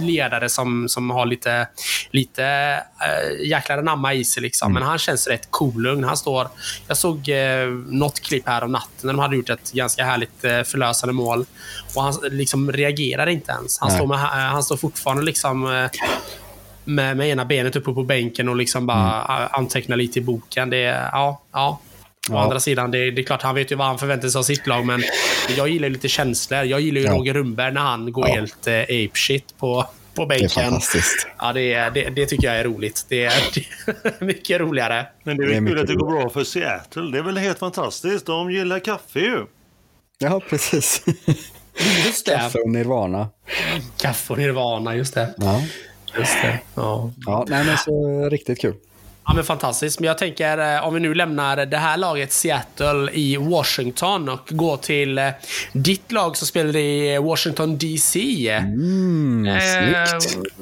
ledare 0.00 0.48
som, 0.48 0.88
som 0.88 1.10
har 1.10 1.26
lite, 1.26 1.68
lite 2.10 2.44
eh, 2.44 3.46
jäklar 3.46 3.78
anamma 3.78 4.14
i 4.14 4.24
sig. 4.24 4.42
Liksom. 4.42 4.66
Mm. 4.66 4.80
Men 4.80 4.88
han 4.88 4.98
känns 4.98 5.26
rätt 5.26 5.48
cool 5.50 6.04
Han 6.04 6.16
står, 6.16 6.48
jag 6.88 6.96
såg 6.96 7.28
eh, 7.28 7.66
något 7.88 8.20
klipp 8.20 8.48
här 8.48 8.64
om 8.64 8.72
natten 8.72 9.06
när 9.06 9.12
de 9.12 9.18
hade 9.18 9.36
gjort 9.36 9.50
ett 9.50 9.72
ganska 9.72 10.04
härligt 10.04 10.44
eh, 10.44 10.62
förlösande 10.62 11.12
mål. 11.12 11.44
Och 11.94 12.02
han 12.02 12.14
liksom 12.22 12.72
reagerar 12.72 13.26
inte 13.26 13.52
ens. 13.52 13.78
Han, 13.80 13.90
står, 13.90 14.06
med, 14.06 14.18
han 14.18 14.62
står 14.62 14.76
fortfarande 14.76 15.22
liksom 15.22 15.66
eh, 15.66 15.90
med, 16.88 17.16
med 17.16 17.28
ena 17.28 17.44
benet 17.44 17.76
uppe 17.76 17.92
på 17.92 18.02
bänken 18.02 18.48
och 18.48 18.56
liksom 18.56 18.86
bara 18.86 19.24
mm. 19.24 19.48
anteckna 19.52 19.96
lite 19.96 20.18
i 20.18 20.22
boken. 20.22 20.70
Det 20.70 20.76
är, 20.76 21.08
ja, 21.12 21.42
ja. 21.52 21.80
Å 22.30 22.34
ja. 22.34 22.42
andra 22.42 22.60
sidan, 22.60 22.90
det, 22.90 23.10
det, 23.10 23.22
är 23.22 23.24
klart 23.24 23.42
han 23.42 23.54
vet 23.54 23.72
ju 23.72 23.76
vad 23.76 23.86
han 23.86 23.98
förväntar 23.98 24.28
sig 24.28 24.38
av 24.38 24.42
sitt 24.42 24.66
lag, 24.66 24.86
men 24.86 25.02
jag 25.56 25.68
gillar 25.68 25.88
lite 25.88 26.08
känslor. 26.08 26.64
Jag 26.64 26.80
gillar 26.80 27.00
ju 27.00 27.06
ja. 27.06 27.12
Roger 27.12 27.34
Rundberg 27.34 27.72
när 27.72 27.80
han 27.80 28.12
går 28.12 28.28
ja. 28.28 28.34
helt 28.34 28.66
eh, 28.66 28.72
ape-shit 28.72 29.44
på, 29.58 29.86
på 30.14 30.26
bänken. 30.26 30.48
Det 30.54 30.60
är 30.60 30.64
fantastiskt. 30.64 31.26
Ja, 31.38 31.52
det, 31.52 31.90
det, 31.90 32.10
det, 32.10 32.26
tycker 32.26 32.46
jag 32.48 32.56
är 32.56 32.64
roligt. 32.64 33.06
Det 33.08 33.24
är, 33.24 33.42
det 33.54 34.08
är 34.20 34.24
mycket 34.24 34.60
roligare. 34.60 35.06
Men 35.22 35.36
det 35.36 35.44
är, 35.44 35.48
det 35.48 35.56
är 35.56 35.66
kul 35.66 35.78
att 35.78 35.86
det 35.86 35.94
går 35.94 36.10
bra 36.10 36.30
för 36.30 36.44
Seattle. 36.44 37.10
Det 37.12 37.18
är 37.18 37.22
väl 37.22 37.38
helt 37.38 37.58
fantastiskt. 37.58 38.26
De 38.26 38.50
gillar 38.50 38.78
kaffe 38.78 39.20
ju. 39.20 39.46
Ja, 40.18 40.40
precis. 40.48 41.02
Just 42.06 42.26
det. 42.26 42.32
Kaffe 42.32 42.58
och 42.58 42.70
Nirvana. 42.70 43.28
Kaffe 43.96 44.32
och 44.32 44.38
Nirvana, 44.38 44.96
just 44.96 45.14
det. 45.14 45.34
Ja. 45.36 45.62
Just 46.16 46.42
det. 46.42 46.60
Ja. 46.74 47.10
ja 47.26 47.44
nej, 47.48 47.64
men 47.64 47.78
så 47.78 48.28
riktigt 48.28 48.60
kul. 48.60 48.74
Ja, 49.28 49.34
men 49.34 49.44
fantastiskt. 49.44 50.00
Men 50.00 50.06
jag 50.06 50.18
tänker, 50.18 50.76
eh, 50.76 50.86
om 50.86 50.94
vi 50.94 51.00
nu 51.00 51.14
lämnar 51.14 51.66
det 51.66 51.76
här 51.76 51.96
laget 51.96 52.32
Seattle 52.32 53.10
i 53.12 53.36
Washington 53.36 54.28
och 54.28 54.48
går 54.48 54.76
till 54.76 55.18
eh, 55.18 55.28
ditt 55.72 56.12
lag 56.12 56.36
som 56.36 56.46
spelar 56.46 56.76
i 56.76 57.18
Washington 57.18 57.78
DC. 57.78 58.48
Mm, 58.48 59.46
eh, 59.46 60.08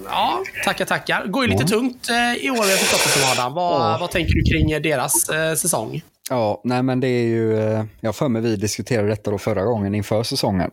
ja, 0.04 0.42
tackar, 0.64 0.84
tackar. 0.84 1.26
Går 1.26 1.44
ju 1.44 1.50
lite 1.50 1.62
ja. 1.62 1.68
tungt 1.68 2.08
eh, 2.08 2.44
i 2.46 2.50
år, 2.50 2.56
jag 2.56 2.78
förstått 2.78 3.00
det 3.04 3.20
som 3.20 3.30
Adam. 3.32 3.54
Vad, 3.54 3.80
ja. 3.80 3.98
vad 4.00 4.10
tänker 4.10 4.34
du 4.34 4.42
kring 4.42 4.82
deras 4.82 5.28
eh, 5.28 5.54
säsong? 5.54 6.02
Ja, 6.30 6.60
nej 6.64 6.82
men 6.82 7.00
det 7.00 7.08
är 7.08 7.26
ju, 7.26 7.56
jag 8.00 8.16
för 8.16 8.28
mig 8.28 8.42
vi 8.42 8.56
diskuterade 8.56 9.08
detta 9.08 9.30
då 9.30 9.38
förra 9.38 9.64
gången 9.64 9.94
inför 9.94 10.22
säsongen. 10.22 10.70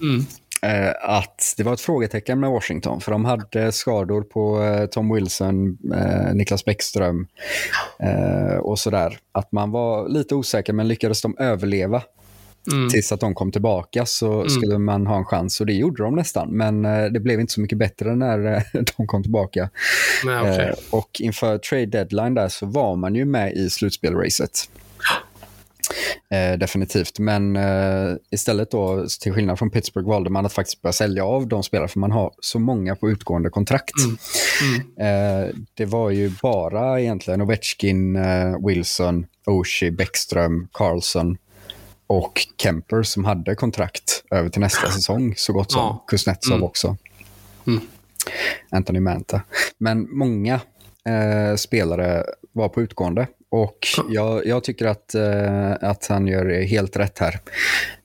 Mm. 0.00 0.26
Eh, 0.62 0.92
att 1.00 1.54
det 1.56 1.62
var 1.62 1.72
ett 1.72 1.80
frågetecken 1.80 2.40
med 2.40 2.50
Washington, 2.50 3.00
för 3.00 3.12
de 3.12 3.24
hade 3.24 3.72
skador 3.72 4.22
på 4.22 4.62
eh, 4.62 4.86
Tom 4.86 5.14
Wilson, 5.14 5.78
eh, 5.94 6.34
Niklas 6.34 6.64
Bäckström 6.64 7.26
och 8.60 8.78
sådär. 8.78 9.18
Att 9.32 9.52
man 9.52 9.70
var 9.70 10.08
lite 10.08 10.34
osäker, 10.34 10.72
men 10.72 10.88
lyckades 10.88 11.22
de 11.22 11.36
överleva 11.38 12.02
Mm. 12.72 12.88
tills 12.88 13.12
att 13.12 13.20
de 13.20 13.34
kom 13.34 13.52
tillbaka 13.52 14.06
så 14.06 14.32
mm. 14.32 14.48
skulle 14.48 14.78
man 14.78 15.06
ha 15.06 15.16
en 15.16 15.24
chans 15.24 15.60
och 15.60 15.66
det 15.66 15.72
gjorde 15.72 16.02
de 16.02 16.16
nästan. 16.16 16.48
Men 16.50 16.82
det 17.12 17.20
blev 17.20 17.40
inte 17.40 17.52
så 17.52 17.60
mycket 17.60 17.78
bättre 17.78 18.16
när 18.16 18.62
de 18.96 19.06
kom 19.06 19.22
tillbaka. 19.22 19.70
Nej, 20.24 20.52
okay. 20.52 20.72
och 20.90 21.20
inför 21.20 21.58
trade 21.58 21.86
deadline 21.86 22.34
där 22.34 22.48
så 22.48 22.66
var 22.66 22.96
man 22.96 23.14
ju 23.14 23.24
med 23.24 23.52
i 23.52 23.70
slutspelracet. 23.70 24.68
Eh, 26.30 26.58
definitivt. 26.58 27.18
Men 27.18 27.56
eh, 27.56 28.16
istället 28.30 28.70
då, 28.70 29.06
till 29.20 29.32
skillnad 29.32 29.58
från 29.58 29.70
Pittsburgh, 29.70 30.08
valde 30.08 30.30
man 30.30 30.46
att 30.46 30.52
faktiskt 30.52 30.82
börja 30.82 30.92
sälja 30.92 31.24
av 31.24 31.48
de 31.48 31.62
spelare, 31.62 31.88
för 31.88 32.00
man 32.00 32.12
har 32.12 32.32
så 32.40 32.58
många 32.58 32.96
på 32.96 33.10
utgående 33.10 33.50
kontrakt. 33.50 33.94
Mm. 34.04 34.18
Mm. 34.96 35.48
Eh, 35.48 35.54
det 35.74 35.84
var 35.84 36.10
ju 36.10 36.32
bara 36.42 37.00
egentligen 37.00 37.42
Ovechkin, 37.42 38.16
eh, 38.16 38.66
Wilson, 38.66 39.26
Oshie, 39.46 39.90
Bäckström, 39.90 40.68
Carlson 40.72 41.36
och 42.06 42.46
Kemper 42.62 43.02
som 43.02 43.24
hade 43.24 43.54
kontrakt 43.54 44.24
över 44.30 44.48
till 44.48 44.60
nästa 44.60 44.90
säsong, 44.90 45.34
så 45.36 45.52
gott 45.52 45.72
som. 45.72 45.80
Ja. 45.80 46.04
Kuznetsov 46.06 46.54
mm. 46.54 46.64
också. 46.64 46.96
Mm. 47.66 47.80
Anthony 48.70 49.00
Manta. 49.00 49.40
Men 49.78 50.16
många 50.16 50.60
eh, 51.04 51.56
spelare 51.56 52.24
var 52.52 52.68
på 52.68 52.82
utgående. 52.82 53.26
Och 53.50 53.78
jag, 54.08 54.46
jag 54.46 54.64
tycker 54.64 54.86
att, 54.86 55.14
eh, 55.14 55.72
att 55.80 56.06
han 56.06 56.26
gör 56.26 56.62
helt 56.62 56.96
rätt 56.96 57.18
här. 57.18 57.40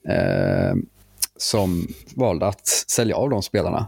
Eh, 0.08 0.74
som 1.36 1.86
valde 2.16 2.46
att 2.46 2.66
sälja 2.66 3.16
av 3.16 3.30
de 3.30 3.42
spelarna. 3.42 3.86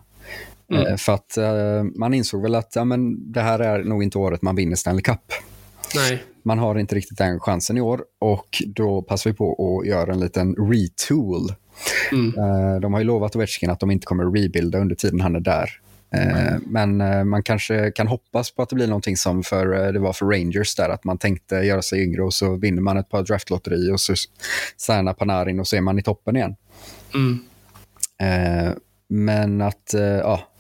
Mm. 0.72 0.86
Eh, 0.86 0.97
för 0.97 1.12
att 1.12 1.36
eh, 1.36 1.82
man 1.94 2.14
insåg 2.14 2.43
väl 2.43 2.55
att 2.55 2.76
ja, 2.76 2.85
men 2.85 3.32
det 3.32 3.40
här 3.40 3.59
är 3.59 3.85
nog 3.85 4.02
inte 4.02 4.18
året 4.18 4.43
man 4.43 4.56
vinner 4.56 4.76
Stanley 4.76 5.02
Cup. 5.02 5.32
Nej. 5.94 6.22
Man 6.43 6.59
har 6.59 6.78
inte 6.78 6.94
riktigt 6.94 7.18
den 7.18 7.40
chansen 7.40 7.76
i 7.76 7.81
år 7.81 8.05
och 8.20 8.62
då 8.66 9.02
passar 9.02 9.31
vi 9.31 9.36
på 9.36 9.81
att 9.81 9.89
göra 9.89 10.12
en 10.12 10.20
liten 10.20 10.55
retool. 10.55 11.55
Mm. 12.12 12.39
Eh, 12.39 12.81
de 12.81 12.93
har 12.93 13.01
ju 13.01 13.06
lovat 13.06 13.36
Ovechkin 13.36 13.70
att 13.70 13.81
de 13.81 13.90
inte 13.90 14.06
kommer 14.06 14.24
rebuilda 14.24 14.78
under 14.78 14.97
tiden 14.97 15.20
han 15.20 15.36
är 15.36 15.40
där. 15.40 15.70
Mm. 16.15 16.62
Men 16.66 17.28
man 17.28 17.43
kanske 17.43 17.91
kan 17.91 18.07
hoppas 18.07 18.51
på 18.51 18.62
att 18.62 18.69
det 18.69 18.74
blir 18.74 18.86
någonting 18.86 19.16
som 19.16 19.43
för, 19.43 19.93
det 19.93 19.99
var 19.99 20.12
för 20.12 20.27
Rangers 20.27 20.74
där, 20.74 20.89
att 20.89 21.05
man 21.05 21.19
tänkte 21.19 21.57
göra 21.57 21.82
sig 21.82 22.03
yngre 22.03 22.23
och 22.23 22.35
så 22.35 22.57
vinner 22.57 22.82
man 22.82 22.97
ett 22.97 23.09
par 23.09 23.23
draftlotterier 23.23 23.93
och 23.93 24.01
så 24.01 24.15
signar 24.77 25.12
Panarin 25.12 25.61
och 25.61 25.69
så 25.69 25.77
är 25.77 25.81
man 25.81 25.99
i 25.99 26.03
toppen 26.03 26.36
igen. 26.36 26.57
Mm. 27.15 27.39
Men 29.09 29.61
att, 29.61 29.95
ja, 30.23 30.55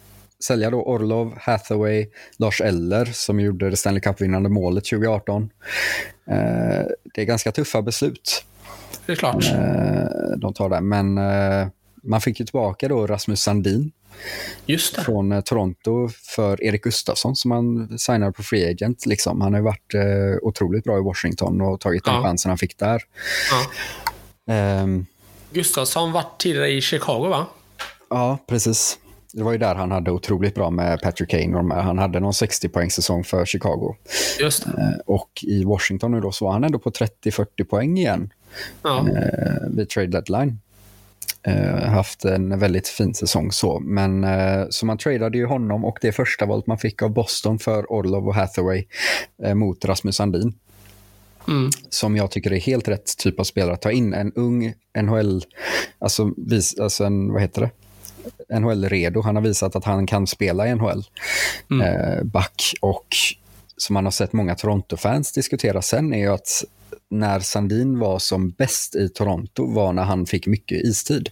sälja 0.44 0.70
då 0.70 0.82
Orlov, 0.82 1.34
Hathaway, 1.40 2.06
Lars 2.38 2.60
Eller 2.60 3.04
som 3.04 3.40
gjorde 3.40 3.70
det 3.70 3.76
Stanley 3.76 4.00
Cup-vinnande 4.00 4.48
målet 4.48 4.84
2018. 4.84 5.50
Eh, 6.30 6.36
det 7.14 7.20
är 7.20 7.24
ganska 7.24 7.52
tuffa 7.52 7.82
beslut. 7.82 8.44
Det 9.06 9.12
är 9.12 9.16
klart. 9.16 9.52
Eh, 9.52 10.38
de 10.38 10.54
tar 10.54 10.68
det. 10.68 10.80
Men 10.80 11.18
eh, 11.18 11.68
man 12.02 12.20
fick 12.20 12.40
ju 12.40 12.46
tillbaka 12.46 12.88
då 12.88 13.06
Rasmus 13.06 13.40
Sandin 13.40 13.92
Just 14.66 14.96
det. 14.96 15.02
från 15.02 15.32
eh, 15.32 15.40
Toronto 15.40 16.08
för 16.08 16.64
Erik 16.64 16.82
Gustafsson 16.82 17.36
som 17.36 17.50
han 17.50 17.98
signade 17.98 18.32
på 18.32 18.42
Free 18.42 18.70
Agent. 18.70 19.06
Liksom. 19.06 19.40
Han 19.40 19.54
har 19.54 19.60
varit 19.60 19.94
eh, 19.94 20.02
otroligt 20.42 20.84
bra 20.84 20.98
i 20.98 21.02
Washington 21.02 21.60
och 21.60 21.80
tagit 21.80 22.04
den 22.04 22.14
ja. 22.14 22.22
chansen 22.22 22.48
han 22.48 22.58
fick 22.58 22.78
där. 22.78 23.02
Ja. 24.46 24.82
Um, 24.82 25.06
Gustafsson 25.50 26.12
var 26.12 26.24
tidigare 26.38 26.70
i 26.70 26.80
Chicago 26.80 27.28
va? 27.28 27.46
Ja, 28.10 28.38
precis 28.48 28.98
det 29.34 29.42
var 29.42 29.52
ju 29.52 29.58
där 29.58 29.74
han 29.74 29.90
hade 29.90 30.10
otroligt 30.10 30.54
bra 30.54 30.70
med 30.70 31.00
Patrick 31.00 31.30
Kane. 31.30 31.74
Han 31.74 31.98
hade 31.98 32.20
någon 32.20 32.34
60 32.34 32.68
poängsäsong 32.68 33.24
för 33.24 33.44
Chicago. 33.44 33.96
Just 34.40 34.64
det. 34.64 34.82
Eh, 34.82 35.00
och 35.06 35.30
i 35.42 35.64
Washington 35.64 36.12
nu 36.12 36.20
då 36.20 36.32
så 36.32 36.44
var 36.44 36.52
han 36.52 36.64
ändå 36.64 36.78
på 36.78 36.90
30-40 36.90 37.64
poäng 37.64 37.98
igen 37.98 38.32
ja. 38.82 39.08
Eh, 39.08 39.68
vid 39.70 39.88
trade 39.88 40.06
deadline. 40.06 40.60
Uh, 41.48 41.84
haft 41.84 42.24
en 42.24 42.58
väldigt 42.58 42.88
fin 42.88 43.14
säsong 43.14 43.52
så. 43.52 43.80
Men 43.80 44.24
uh, 44.24 44.66
så 44.70 44.86
man 44.86 44.98
tradade 44.98 45.38
ju 45.38 45.46
honom 45.46 45.84
och 45.84 45.98
det 46.00 46.12
första 46.12 46.46
valet 46.46 46.66
man 46.66 46.78
fick 46.78 47.02
av 47.02 47.10
Boston 47.10 47.58
för 47.58 47.92
Orlov 47.92 48.28
och 48.28 48.34
Hathaway 48.34 48.84
uh, 49.46 49.54
mot 49.54 49.84
Rasmus 49.84 50.16
Sandin. 50.16 50.54
Mm. 51.48 51.70
Som 51.88 52.16
jag 52.16 52.30
tycker 52.30 52.52
är 52.52 52.60
helt 52.60 52.88
rätt 52.88 53.18
typ 53.18 53.40
av 53.40 53.44
spelare 53.44 53.74
att 53.74 53.82
ta 53.82 53.92
in. 53.92 54.14
En 54.14 54.32
ung 54.32 54.74
NHL, 55.02 55.44
alltså, 55.98 56.32
vis, 56.36 56.78
alltså 56.78 57.04
en, 57.04 57.32
vad 57.32 57.42
heter 57.42 57.60
det? 57.60 57.70
NHL-redo. 58.60 59.20
Han 59.22 59.36
har 59.36 59.42
visat 59.42 59.76
att 59.76 59.84
han 59.84 60.06
kan 60.06 60.26
spela 60.26 60.68
i 60.68 60.74
NHL. 60.74 61.04
Mm. 61.70 61.86
Eh, 61.86 62.24
back. 62.24 62.74
Och 62.80 63.16
som 63.76 63.94
man 63.94 64.04
har 64.04 64.12
sett 64.12 64.32
många 64.32 64.54
Toronto-fans 64.54 65.32
diskutera 65.32 65.82
sen 65.82 66.14
är 66.14 66.18
ju 66.18 66.28
att 66.28 66.64
när 67.14 67.40
Sandin 67.40 67.98
var 67.98 68.18
som 68.18 68.50
bäst 68.50 68.94
i 68.96 69.08
Toronto 69.08 69.74
var 69.74 69.92
när 69.92 70.02
han 70.02 70.26
fick 70.26 70.46
mycket 70.46 70.84
istid. 70.84 71.30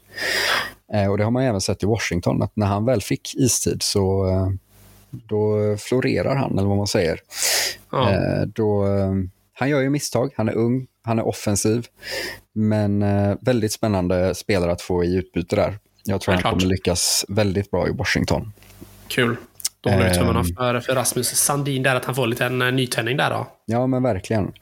Eh, 0.93 1.11
och 1.11 1.19
Det 1.19 1.25
har 1.25 1.31
man 1.31 1.43
även 1.43 1.61
sett 1.61 1.83
i 1.83 1.87
Washington, 1.87 2.43
att 2.43 2.57
när 2.57 2.67
han 2.67 2.85
väl 2.85 3.03
fick 3.03 3.35
istid 3.35 3.83
så 3.83 4.29
eh, 4.29 4.49
då 5.11 5.77
florerar 5.79 6.37
han, 6.37 6.59
eller 6.59 6.69
vad 6.69 6.77
man 6.77 6.87
säger. 6.87 7.21
Ja. 7.91 8.11
Eh, 8.11 8.43
då, 8.47 8.87
han 9.53 9.69
gör 9.69 9.81
ju 9.81 9.91
misstag, 9.91 10.33
han 10.37 10.49
är 10.49 10.55
ung, 10.55 10.87
han 11.05 11.19
är 11.19 11.27
offensiv, 11.27 11.87
men 12.55 13.05
väldigt 13.41 13.73
spännande 13.73 14.35
spelare 14.35 14.73
att 14.73 14.83
få 14.83 15.05
i 15.05 15.15
utbyte 15.15 15.57
där. 15.57 15.79
Jag 16.05 16.21
tror 16.21 16.35
han 16.35 16.43
kommer 16.43 16.67
lyckas 16.67 17.25
väldigt 17.29 17.71
bra 17.71 17.89
i 17.89 17.91
Washington. 17.91 18.53
Kul. 19.09 19.37
Då 19.81 19.91
håller 19.91 20.09
vi 20.09 20.15
tummarna 20.15 20.41
ehm. 20.41 20.47
för, 20.57 20.81
för 20.81 20.95
Rasmus 20.95 21.29
Sandin 21.29 21.83
där, 21.83 21.95
att 21.95 22.05
han 22.05 22.15
får 22.15 22.27
lite 22.27 22.45
en 22.45 22.59
nytändning 22.59 23.17
där 23.17 23.31
då. 23.31 23.47
Ja, 23.65 23.87
men 23.87 24.03
verkligen. 24.03 24.53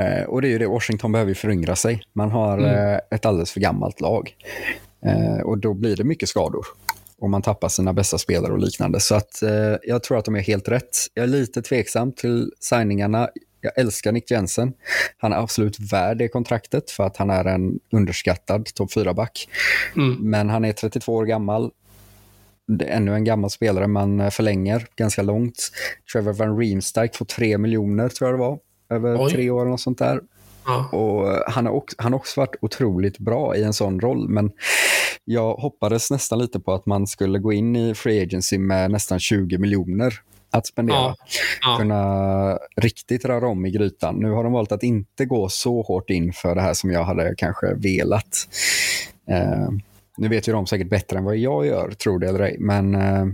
Uh, 0.00 0.24
och 0.24 0.42
det 0.42 0.48
är 0.48 0.50
ju 0.50 0.58
det, 0.58 0.66
Washington 0.66 1.12
behöver 1.12 1.28
ju 1.28 1.34
föryngra 1.34 1.76
sig. 1.76 2.02
Man 2.12 2.30
har 2.30 2.58
mm. 2.58 2.94
uh, 2.94 2.98
ett 3.10 3.26
alldeles 3.26 3.52
för 3.52 3.60
gammalt 3.60 4.00
lag. 4.00 4.34
Uh, 5.06 5.40
och 5.40 5.58
då 5.58 5.74
blir 5.74 5.96
det 5.96 6.04
mycket 6.04 6.28
skador. 6.28 6.66
Och 7.18 7.30
man 7.30 7.42
tappar 7.42 7.68
sina 7.68 7.92
bästa 7.92 8.18
spelare 8.18 8.52
och 8.52 8.58
liknande. 8.58 9.00
Så 9.00 9.14
att 9.14 9.42
jag 9.82 10.02
tror 10.02 10.18
att 10.18 10.24
de 10.24 10.36
är 10.36 10.40
helt 10.40 10.68
rätt. 10.68 10.96
Jag 11.14 11.22
är 11.22 11.26
lite 11.26 11.62
tveksam 11.62 12.12
till 12.12 12.52
signingarna. 12.60 13.28
Jag 13.60 13.72
älskar 13.78 14.12
Nick 14.12 14.30
Jensen. 14.30 14.72
Han 15.18 15.32
är 15.32 15.36
absolut 15.36 15.92
värd 15.92 16.18
det 16.18 16.28
kontraktet 16.28 16.90
för 16.90 17.04
att 17.04 17.16
han 17.16 17.30
är 17.30 17.44
en 17.44 17.80
underskattad 17.92 18.66
topp 18.66 18.90
4-back. 18.90 19.48
Mm. 19.96 20.30
Men 20.30 20.48
han 20.50 20.64
är 20.64 20.72
32 20.72 21.14
år 21.14 21.24
gammal. 21.24 21.70
Det 22.66 22.84
är 22.84 22.96
ännu 22.96 23.14
en 23.14 23.24
gammal 23.24 23.50
spelare 23.50 23.86
man 23.86 24.30
förlänger 24.30 24.86
ganska 24.96 25.22
långt. 25.22 25.70
Trevor 26.12 26.32
Van 26.32 26.58
Riemsdyk 26.58 27.14
får 27.16 27.24
3 27.24 27.58
miljoner 27.58 28.08
tror 28.08 28.30
jag 28.30 28.38
det 28.38 28.42
var. 28.42 28.58
Över 28.94 29.24
Oj. 29.24 29.32
tre 29.32 29.50
år 29.50 29.66
och 29.66 29.80
sånt 29.80 29.98
där. 29.98 30.20
Ja. 30.66 30.88
Och 30.88 31.52
han, 31.52 31.66
har 31.66 31.72
också, 31.72 31.96
han 31.98 32.12
har 32.12 32.18
också 32.20 32.40
varit 32.40 32.56
otroligt 32.60 33.18
bra 33.18 33.56
i 33.56 33.62
en 33.62 33.72
sån 33.72 34.00
roll, 34.00 34.28
men 34.28 34.52
jag 35.24 35.54
hoppades 35.54 36.10
nästan 36.10 36.38
lite 36.38 36.60
på 36.60 36.72
att 36.72 36.86
man 36.86 37.06
skulle 37.06 37.38
gå 37.38 37.52
in 37.52 37.76
i 37.76 37.94
Free 37.94 38.22
Agency 38.22 38.58
med 38.58 38.90
nästan 38.90 39.20
20 39.20 39.58
miljoner 39.58 40.14
att 40.50 40.66
spendera. 40.66 40.96
Ja, 40.96 41.16
ja. 41.60 41.76
Kunna 41.78 42.58
riktigt 42.76 43.24
röra 43.24 43.48
om 43.48 43.66
i 43.66 43.70
grytan. 43.70 44.16
Nu 44.16 44.30
har 44.30 44.44
de 44.44 44.52
valt 44.52 44.72
att 44.72 44.82
inte 44.82 45.24
gå 45.24 45.48
så 45.48 45.82
hårt 45.82 46.10
in 46.10 46.32
för 46.32 46.54
det 46.54 46.60
här 46.60 46.74
som 46.74 46.90
jag 46.90 47.04
hade 47.04 47.34
kanske 47.36 47.74
velat. 47.74 48.48
Eh, 49.30 49.68
nu 50.16 50.28
vet 50.28 50.48
ju 50.48 50.52
de 50.52 50.66
säkert 50.66 50.88
bättre 50.88 51.18
än 51.18 51.24
vad 51.24 51.36
jag 51.36 51.66
gör, 51.66 51.90
tror 51.90 52.18
det 52.18 52.28
eller 52.28 52.40
ej. 52.40 52.56
Men 52.58 52.94
eh, 52.94 53.26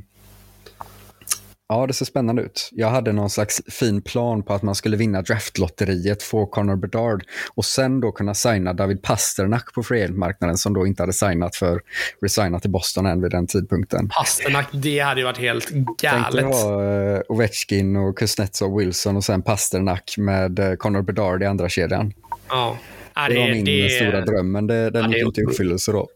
Ja, 1.72 1.86
det 1.86 1.92
ser 1.92 2.04
spännande 2.04 2.42
ut. 2.42 2.68
Jag 2.72 2.90
hade 2.90 3.12
någon 3.12 3.30
slags 3.30 3.62
fin 3.68 4.02
plan 4.02 4.42
på 4.42 4.54
att 4.54 4.62
man 4.62 4.74
skulle 4.74 4.96
vinna 4.96 5.22
draftlotteriet, 5.22 6.22
få 6.22 6.46
Connor 6.46 6.76
Bedard 6.76 7.24
och 7.54 7.64
sen 7.64 8.00
då 8.00 8.12
kunna 8.12 8.34
signa 8.34 8.72
David 8.72 9.02
Pasternak 9.02 9.74
på 9.74 9.82
free 9.82 10.08
som 10.56 10.74
då 10.74 10.86
inte 10.86 11.02
hade 11.02 11.12
signat 11.12 11.56
för 11.56 11.80
resignat 12.22 12.62
till 12.62 12.70
Boston 12.70 13.06
än 13.06 13.22
vid 13.22 13.30
den 13.30 13.46
tidpunkten. 13.46 14.08
Pasternak, 14.08 14.66
det 14.72 14.98
hade 14.98 15.20
ju 15.20 15.24
varit 15.24 15.38
helt 15.38 15.70
galet. 15.70 16.26
Tänk 16.32 16.54
ha 16.54 16.82
uh, 16.82 17.20
Ovechkin 17.28 17.96
och 17.96 18.18
Kuznetsov 18.18 18.76
Wilson 18.76 19.16
och 19.16 19.24
sen 19.24 19.42
Pasternak 19.42 20.14
med 20.18 20.58
uh, 20.58 20.74
Connor 20.74 21.02
Bedard 21.02 21.42
i 21.42 21.46
andra 21.46 21.68
kedjan. 21.68 22.12
Ja. 22.48 22.78
Ja, 23.14 23.28
det, 23.28 23.34
det 23.34 23.40
var 23.40 23.48
min 23.48 23.64
det... 23.64 23.90
stora 23.90 24.20
dröm, 24.20 24.52
men 24.52 24.66
det, 24.66 24.90
den 24.90 25.10
ja, 25.10 25.16
gick 25.16 25.26
inte 25.26 25.40
i 25.40 25.44
uppfyllelse 25.44 25.92
då. 25.92 26.08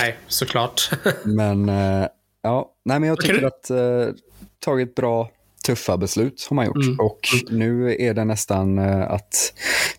Nej, 0.00 0.16
såklart. 0.26 0.90
men, 1.24 1.68
uh, 1.68 2.06
ja, 2.42 2.70
nej, 2.84 3.00
men 3.00 3.08
jag 3.08 3.20
tycker 3.20 3.46
att 3.46 3.70
tagit 4.64 4.94
bra, 4.94 5.30
tuffa 5.66 5.96
beslut 5.96 6.46
har 6.50 6.54
man 6.54 6.66
gjort. 6.66 6.76
Mm. 6.76 7.00
Och 7.00 7.20
nu 7.50 7.96
är 7.98 8.14
det 8.14 8.24
nästan 8.24 8.78
eh, 8.78 9.10
att, 9.10 9.52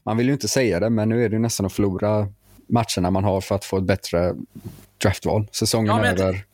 man 0.03 0.17
vill 0.17 0.27
ju 0.27 0.33
inte 0.33 0.47
säga 0.47 0.79
det, 0.79 0.89
men 0.89 1.09
nu 1.09 1.25
är 1.25 1.29
det 1.29 1.39
nästan 1.39 1.65
att 1.65 1.73
förlora 1.73 2.27
matcherna 2.67 3.11
man 3.11 3.23
har 3.23 3.41
för 3.41 3.55
att 3.55 3.65
få 3.65 3.77
ett 3.77 3.83
bättre 3.83 4.35
draftval. 4.97 5.47
Säsongen 5.51 5.95
ja, 5.95 6.05
över. 6.05 6.45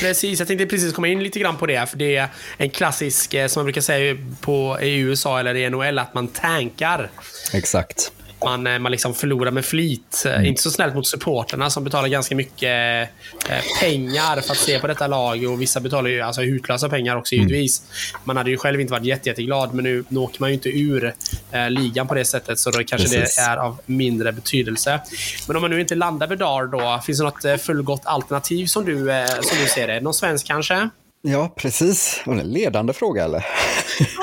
Precis, 0.00 0.38
jag 0.38 0.48
tänkte 0.48 0.66
precis 0.66 0.92
komma 0.92 1.08
in 1.08 1.22
lite 1.22 1.38
grann 1.38 1.56
på 1.56 1.66
det. 1.66 1.86
För 1.86 1.96
det 1.96 2.16
är 2.16 2.28
en 2.56 2.70
klassisk, 2.70 3.34
eh, 3.34 3.46
som 3.46 3.60
man 3.60 3.64
brukar 3.64 3.80
säga 3.80 4.16
på, 4.40 4.78
i 4.82 4.98
USA 4.98 5.40
eller 5.40 5.54
i 5.54 5.70
NHL, 5.70 5.98
att 5.98 6.14
man 6.14 6.28
tankar. 6.28 7.10
Exakt 7.52 8.12
man, 8.44 8.66
eh, 8.66 8.78
man 8.78 8.92
liksom 8.92 9.14
förlorar 9.14 9.50
med 9.50 9.64
flit. 9.64 10.22
Eh, 10.26 10.32
mm. 10.32 10.46
Inte 10.46 10.62
så 10.62 10.70
snällt 10.70 10.94
mot 10.94 11.06
supporterna 11.06 11.70
som 11.70 11.84
betalar 11.84 12.08
ganska 12.08 12.36
mycket 12.36 13.08
eh, 13.48 13.80
pengar 13.80 14.40
för 14.40 14.52
att 14.52 14.58
se 14.58 14.78
på 14.78 14.86
detta 14.86 15.06
lag. 15.06 15.44
Och 15.44 15.60
Vissa 15.60 15.80
betalar 15.80 16.10
ju 16.10 16.20
alltså 16.20 16.40
hutlösa 16.40 16.88
pengar 16.88 17.16
också 17.16 17.34
mm. 17.34 17.48
givetvis. 17.48 17.82
Man 18.24 18.36
hade 18.36 18.50
ju 18.50 18.56
själv 18.56 18.80
inte 18.80 18.92
varit 18.92 19.04
jätte, 19.04 19.28
jätteglad, 19.28 19.74
men 19.74 19.84
nu, 19.84 20.04
nu 20.08 20.20
åker 20.20 20.40
man 20.40 20.50
ju 20.50 20.54
inte 20.54 20.68
ur 20.68 21.14
eh, 21.52 21.70
ligan 21.70 22.08
på 22.08 22.14
det 22.14 22.24
sättet. 22.24 22.58
Så 22.58 22.70
då 22.70 22.78
kanske 22.78 23.08
Precis. 23.08 23.36
det 23.36 23.42
är 23.42 23.56
av 23.56 23.80
mindre 23.86 24.32
betydelse. 24.32 25.00
Men 25.46 25.56
om 25.56 25.62
man 25.62 25.70
nu 25.70 25.80
inte 25.80 25.94
landar 25.94 26.26
Bedard 26.26 26.70
då, 26.70 27.00
finns 27.06 27.18
det 27.18 27.24
något 27.24 27.60
fullgott 27.62 28.02
alternativ 28.04 28.66
som 28.66 28.84
du, 28.84 29.12
eh, 29.12 29.26
som 29.26 29.58
du 29.62 29.66
ser 29.66 29.88
det? 29.88 30.00
Någon 30.00 30.14
svensk 30.14 30.46
kanske? 30.46 30.88
Ja, 31.24 31.54
precis. 31.56 32.22
Var 32.26 32.34
det 32.34 32.40
en 32.40 32.52
ledande 32.52 32.92
fråga 32.92 33.24
eller? 33.24 33.46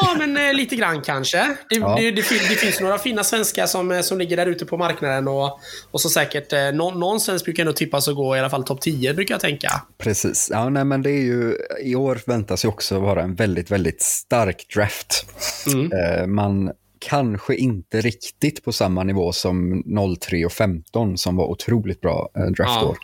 Ja, 0.01 0.15
men 0.17 0.37
eh, 0.37 0.53
lite 0.53 0.75
grann 0.75 1.01
kanske. 1.01 1.55
Det, 1.69 1.75
ja. 1.75 1.95
det, 1.95 2.11
det, 2.11 2.21
det, 2.21 2.55
finns 2.55 2.79
några 2.79 2.97
fina 2.97 3.23
svenskar 3.23 3.65
som, 3.65 3.91
eh, 3.91 4.01
som 4.01 4.17
ligger 4.17 4.37
där 4.37 4.45
ute 4.45 4.65
på 4.65 4.77
marknaden 4.77 5.27
och, 5.27 5.59
och 5.91 6.01
så 6.01 6.09
säkert 6.09 6.53
eh, 6.53 6.71
någon, 6.73 6.99
någon 6.99 7.19
svensk 7.19 7.45
brukar 7.45 7.63
ändå 7.63 7.73
tippas 7.73 8.07
att 8.07 8.15
gå 8.15 8.35
i 8.35 8.39
alla 8.39 8.49
fall 8.49 8.63
topp 8.63 8.81
10 8.81 9.13
brukar 9.13 9.33
jag 9.33 9.41
tänka. 9.41 9.69
Precis. 9.97 10.49
Ja, 10.51 10.69
nej, 10.69 10.85
men 10.85 11.01
det 11.01 11.11
är 11.11 11.21
ju, 11.21 11.55
I 11.83 11.95
år 11.95 12.21
väntas 12.25 12.65
ju 12.65 12.69
också 12.69 12.99
vara 12.99 13.21
en 13.23 13.35
väldigt, 13.35 13.71
väldigt 13.71 14.01
stark 14.01 14.65
draft. 14.75 15.25
Mm. 15.67 15.91
Eh, 15.91 16.27
man 16.27 16.71
kanske 16.99 17.55
inte 17.55 18.01
riktigt 18.01 18.63
på 18.63 18.71
samma 18.71 19.03
nivå 19.03 19.31
som 19.31 19.83
03 20.19 20.45
och 20.45 20.51
15 20.51 21.17
som 21.17 21.35
var 21.35 21.45
otroligt 21.45 22.01
bra 22.01 22.29
eh, 22.37 22.45
draftår. 22.45 22.97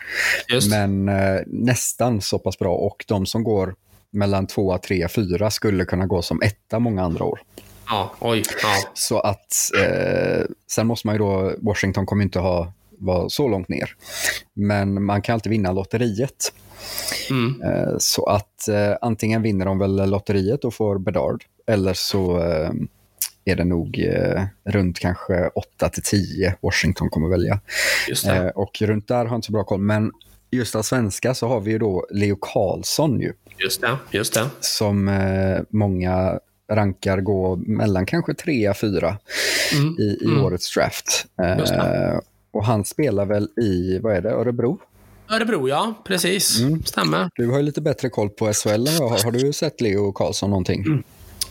Ja, 0.47 0.59
men 0.69 1.09
eh, 1.09 1.41
nästan 1.47 2.21
så 2.21 2.39
pass 2.39 2.59
bra 2.59 2.75
och 2.75 3.05
de 3.07 3.25
som 3.25 3.43
går 3.43 3.75
mellan 4.15 4.47
2, 4.47 4.77
3, 4.77 5.07
4 5.07 5.51
skulle 5.51 5.85
kunna 5.85 6.05
gå 6.05 6.21
som 6.21 6.41
etta 6.41 6.79
många 6.79 7.03
andra 7.03 7.25
år. 7.25 7.39
Ja, 7.87 8.11
oj. 8.19 8.43
Ja. 8.63 8.89
Så 8.93 9.19
att 9.19 9.53
eh, 9.81 10.45
sen 10.71 10.87
måste 10.87 11.07
man 11.07 11.15
ju 11.15 11.19
då, 11.19 11.53
Washington 11.57 12.05
kommer 12.05 12.23
inte 12.23 12.39
ha 12.39 12.73
vara 12.97 13.29
så 13.29 13.47
långt 13.47 13.69
ner. 13.69 13.95
Men 14.53 15.03
man 15.03 15.21
kan 15.21 15.33
alltid 15.33 15.49
vinna 15.49 15.71
lotteriet. 15.71 16.53
Mm. 17.29 17.61
Eh, 17.61 17.95
Så 17.97 18.25
att 18.25 18.67
eh, 18.67 18.93
antingen 19.01 19.41
vinner 19.41 19.65
de 19.65 19.79
väl 19.79 20.09
lotteriet 20.09 20.65
och 20.65 20.73
får 20.73 20.97
Bedard 20.97 21.43
eller 21.67 21.93
så 21.93 22.43
eh, 22.43 22.71
är 23.45 23.55
det 23.55 23.63
nog 23.63 23.99
eh, 23.99 24.43
runt 24.63 24.99
kanske 24.99 25.49
8 25.55 25.89
till 25.89 26.03
10 26.03 26.55
Washington 26.61 27.09
kommer 27.09 27.29
välja. 27.29 27.59
Eh, 28.27 28.47
och 28.47 28.81
runt 28.81 29.07
där 29.07 29.15
har 29.15 29.25
jag 29.25 29.35
inte 29.35 29.45
så 29.45 29.51
bra 29.51 29.63
koll. 29.63 29.81
Men 29.81 30.11
just 30.51 30.75
av 30.75 30.81
svenska 30.81 31.33
så 31.33 31.47
har 31.47 31.59
vi 31.61 31.71
ju 31.71 31.79
då 31.79 32.07
Leo 32.09 32.37
Karlsson 32.41 33.19
ju, 33.21 33.33
Just 33.57 33.81
det. 33.81 33.97
Just 34.11 34.33
det. 34.33 34.49
som 34.59 35.07
eh, 35.07 35.59
många 35.69 36.39
rankar 36.71 37.17
gå 37.21 37.55
mellan 37.55 38.05
kanske 38.05 38.33
3 38.33 38.73
fyra 38.73 39.17
Mm. 39.73 39.95
i, 39.99 40.03
i 40.21 40.25
Mm. 40.25 40.43
årets 40.45 40.73
draft. 40.73 41.25
Eh, 41.41 42.17
och 42.51 42.65
han 42.65 42.85
spelar 42.85 43.25
väl 43.25 43.47
i, 43.61 43.99
vad 43.99 44.15
är 44.15 44.21
det, 44.21 44.29
Örebro? 44.31 44.79
Örebro, 45.29 45.69
ja. 45.69 45.93
Precis. 46.05 46.59
Mm. 46.59 46.83
Stämmer. 46.83 47.29
Du 47.35 47.47
har 47.49 47.57
ju 47.57 47.63
lite 47.63 47.81
bättre 47.81 48.09
koll 48.09 48.29
på 48.29 48.53
SHL 48.53 48.69
än 48.87 48.93
jag 48.95 49.07
har. 49.09 49.23
Har 49.23 49.31
du 49.31 49.53
sett 49.53 49.81
Leo 49.81 50.11
Karlsson 50.11 50.49
någonting? 50.49 50.81
Mm. 50.85 51.03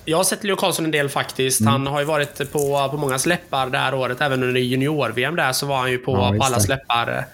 Jag 0.05 0.17
har 0.17 0.25
sett 0.25 0.45
Leo 0.45 0.57
Karlsson 0.57 0.85
en 0.85 0.91
del 0.91 1.09
faktiskt. 1.09 1.61
Mm. 1.61 1.73
Han 1.73 1.87
har 1.87 2.01
ju 2.01 2.07
varit 2.07 2.53
på, 2.53 2.89
på 2.91 2.97
många 2.97 3.19
släppar 3.19 3.71
det 3.71 3.79
här 3.79 3.95
året. 3.95 4.21
Även 4.21 4.43
under 4.43 4.61
junior-VM 4.61 5.37
där 5.37 5.53
så 5.53 5.67
var 5.67 5.77
han 5.79 5.91
ju 5.91 5.99
på, 5.99 6.13
Ja, 6.13 6.35
på 6.39 6.45
alla 6.45 6.61
släppar. 6.61 7.27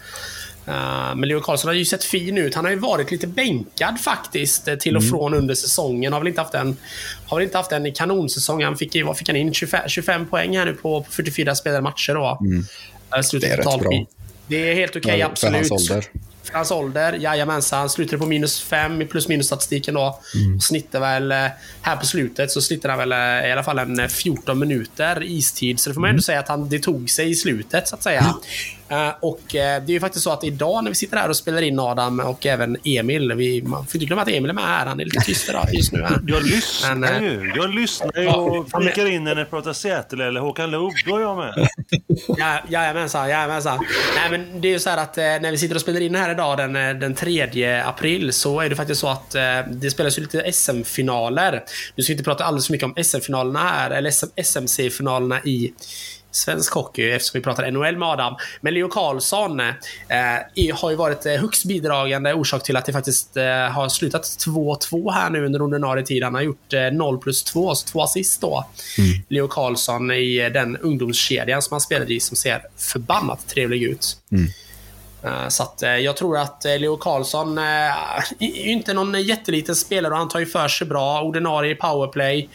Uh, 0.68 1.14
men 1.14 1.28
Leo 1.28 1.40
Karlsson 1.40 1.68
har 1.68 1.74
ju 1.74 1.84
sett 1.84 2.04
fin 2.04 2.38
ut. 2.38 2.54
Han 2.54 2.64
har 2.64 2.72
ju 2.72 2.78
varit 2.78 3.10
lite 3.10 3.26
bänkad 3.26 4.00
faktiskt 4.00 4.68
eh, 4.68 4.74
till 4.74 4.96
och 4.96 5.02
Mm. 5.02 5.10
från 5.10 5.34
under 5.34 5.54
säsongen. 5.54 6.12
Har 6.12 6.20
väl 6.20 6.28
inte 6.28 6.40
haft 6.40 6.54
en, 6.54 6.76
har 7.26 7.36
väl 7.36 7.44
inte 7.44 7.56
haft 7.58 7.72
en 7.72 7.92
kanonsäsong. 7.94 8.64
Han 8.64 8.76
fick, 8.76 9.04
vad 9.04 9.18
fick 9.18 9.28
han 9.28 9.36
in? 9.36 9.54
25, 9.54 9.88
25 9.88 10.26
poäng 10.26 10.56
här 10.56 10.64
nu 10.64 10.72
på, 10.72 11.02
på 11.02 11.10
44 11.10 11.54
spelade 11.54 11.82
matcher 11.82 12.14
då. 12.14 12.38
Eh, 13.16 13.22
slutet 13.22 13.48
Mm. 13.50 13.50
Det 13.50 13.52
är 13.52 13.56
rätt 13.56 13.64
totalt 13.64 13.82
bra. 13.82 14.06
Det 14.46 14.70
är 14.70 14.74
helt 14.74 14.96
okej, 14.96 15.20
För- 15.20 15.26
absolut. 15.26 15.68
För 15.68 15.74
hans 15.74 15.90
ålder. 15.90 16.04
För 16.42 16.54
hans 16.54 16.70
ålder, 16.70 17.12
jajamensan. 17.12 17.78
Han 17.78 17.90
slutade 17.90 18.18
på 18.18 18.26
minus 18.26 18.60
5 18.62 19.02
i 19.02 19.06
plus 19.06 19.28
minus 19.28 19.46
statistiken 19.46 19.94
då. 19.94 20.20
Mm. 20.34 20.56
Och 20.56 20.62
snittar 20.62 21.00
väl, 21.00 21.32
eh, 21.32 21.46
här 21.82 21.96
på 21.96 22.06
slutet 22.06 22.50
så 22.50 22.60
snittar 22.62 22.88
han 22.88 22.98
väl 22.98 23.12
eh, 23.12 23.48
i 23.48 23.52
alla 23.52 23.62
fall 23.62 23.78
en 23.78 24.00
eh, 24.00 24.06
14 24.08 24.58
minuter 24.58 25.22
istid. 25.22 25.80
Så 25.80 25.90
det 25.90 25.94
får 25.94 26.00
man 26.00 26.08
Mm. 26.08 26.14
ändå 26.14 26.22
säga 26.22 26.38
att 26.40 26.48
han, 26.48 26.68
det 26.68 26.78
tog 26.78 27.10
sig 27.10 27.30
i 27.30 27.34
slutet 27.34 27.88
så 27.88 27.94
att 27.96 28.02
säga. 28.02 28.20
Eh, 28.20 28.34
och 29.20 29.54
eh, 29.54 29.82
det 29.82 29.92
är 29.92 29.94
ju 29.94 30.00
faktiskt 30.00 30.24
så 30.24 30.30
att 30.30 30.44
idag 30.44 30.84
när 30.84 30.90
vi 30.90 30.94
sitter 30.94 31.16
här 31.16 31.28
och 31.28 31.36
spelar 31.36 31.62
in 31.62 31.78
Adam 31.78 32.20
och 32.20 32.46
även 32.46 32.76
Emil. 32.84 33.32
Vi, 33.32 33.62
man 33.62 33.86
får 33.86 33.96
inte 33.96 34.06
glömma 34.06 34.22
att 34.22 34.28
Emil 34.28 34.50
är 34.50 34.54
med 34.54 34.64
här. 34.64 34.86
Han 34.86 35.00
är 35.00 35.04
lite 35.04 35.20
tyst 35.20 35.48
idag 35.48 35.66
just 35.72 35.92
nu. 35.92 36.02
Här. 36.02 36.20
Jag 36.26 36.42
lyssnar 36.42 36.94
Men, 36.94 37.14
eh, 37.14 37.22
ju. 37.22 37.52
Jag 37.56 37.74
lyssnar 37.74 38.22
ju 38.22 38.28
och 38.28 38.70
flikar 38.70 39.06
in 39.06 39.24
när 39.24 39.34
ni 39.34 39.44
pratar 39.44 39.72
Säter 39.72 40.20
eller 40.20 40.40
Håkan 40.40 40.70
Loob. 40.70 40.92
Då 41.06 41.16
är 41.16 41.20
jag 41.20 41.36
med. 41.36 41.68
Ja, 42.28 42.58
jajamensan, 42.68 43.28
jajamensan. 43.28 43.78
Nej, 44.16 44.30
men 44.30 44.60
det 44.60 44.68
är 44.68 44.72
ju 44.72 44.78
så 44.78 44.90
här 44.90 44.98
att 44.98 45.18
eh, 45.18 45.24
när 45.24 45.50
vi 45.50 45.58
sitter 45.58 45.74
och 45.74 45.80
spelar 45.80 46.00
in 46.00 46.14
här 46.14 46.30
idag 46.30 46.58
den, 46.58 46.76
eh, 46.76 46.94
den 46.94 47.14
3 47.14 47.80
april 47.80 48.32
så 48.32 48.60
är 48.60 48.68
det 48.68 48.76
faktiskt 48.76 49.00
så 49.00 49.08
att 49.08 49.34
eh, 49.34 49.42
det 49.70 49.90
spelas 49.90 50.18
ju 50.18 50.22
lite 50.22 50.52
SM-finaler. 50.52 51.64
Nu 51.96 52.02
ska 52.02 52.10
vi 52.10 52.14
inte 52.14 52.24
prata 52.24 52.44
alldeles 52.44 52.66
för 52.66 52.72
mycket 52.72 52.96
om 52.96 53.04
SM-finalerna 53.04 53.58
här, 53.58 53.90
eller 53.90 54.10
SM, 54.10 54.26
SMC-finalerna 54.36 55.40
i 55.44 55.72
svensk 56.30 56.74
hockey 56.74 57.10
eftersom 57.10 57.38
vi 57.38 57.44
pratar 57.44 57.70
NHL 57.70 57.96
med 57.96 58.08
Adam. 58.08 58.34
Men 58.60 58.74
Leo 58.74 58.88
Karlsson 58.88 59.60
eh, 59.60 60.76
har 60.80 60.90
ju 60.90 60.96
varit 60.96 61.26
eh, 61.26 61.32
högst 61.32 61.64
bidragande 61.64 62.34
orsak 62.34 62.62
till 62.62 62.76
att 62.76 62.84
det 62.84 62.92
faktiskt 62.92 63.36
eh, 63.36 63.44
har 63.44 63.88
slutat 63.88 64.22
2-2 64.22 65.12
här 65.12 65.30
nu 65.30 65.46
under 65.46 65.62
ordinarie 65.62 66.04
tid. 66.04 66.24
Han 66.24 66.34
har 66.34 66.42
gjort 66.42 66.72
eh, 66.72 66.90
0 66.92 67.18
plus 67.18 67.42
2, 67.42 67.74
så 67.74 67.86
två 67.86 68.02
assist 68.02 68.40
då. 68.40 68.66
Leo 69.28 69.48
Karlsson 69.48 70.10
i 70.10 70.38
eh, 70.38 70.52
den 70.52 70.76
ungdomskedjan 70.76 71.62
som 71.62 71.74
han 71.74 71.80
spelade 71.80 72.14
i 72.14 72.20
som 72.20 72.36
ser 72.36 72.62
förbannat 72.76 73.48
trevlig 73.48 73.82
ut. 73.82 74.16
Eh, 74.32 74.38
Så 75.48 75.62
att, 75.62 75.82
eh, 75.82 75.90
jag 75.96 76.16
tror 76.16 76.38
att 76.38 76.64
eh, 76.64 76.78
Leo 76.78 76.96
Karlsson 76.96 77.58
eh, 77.58 77.64
är 78.38 78.66
inte 78.66 78.94
någon 78.94 79.22
jätteliten 79.22 79.76
spelare 79.76 80.12
och 80.12 80.18
han 80.18 80.28
tar 80.28 80.40
ju 80.40 80.46
för 80.46 80.68
sig 80.68 80.86
bra. 80.86 81.22
Ordinarie 81.22 81.74
powerplay. 81.74 82.48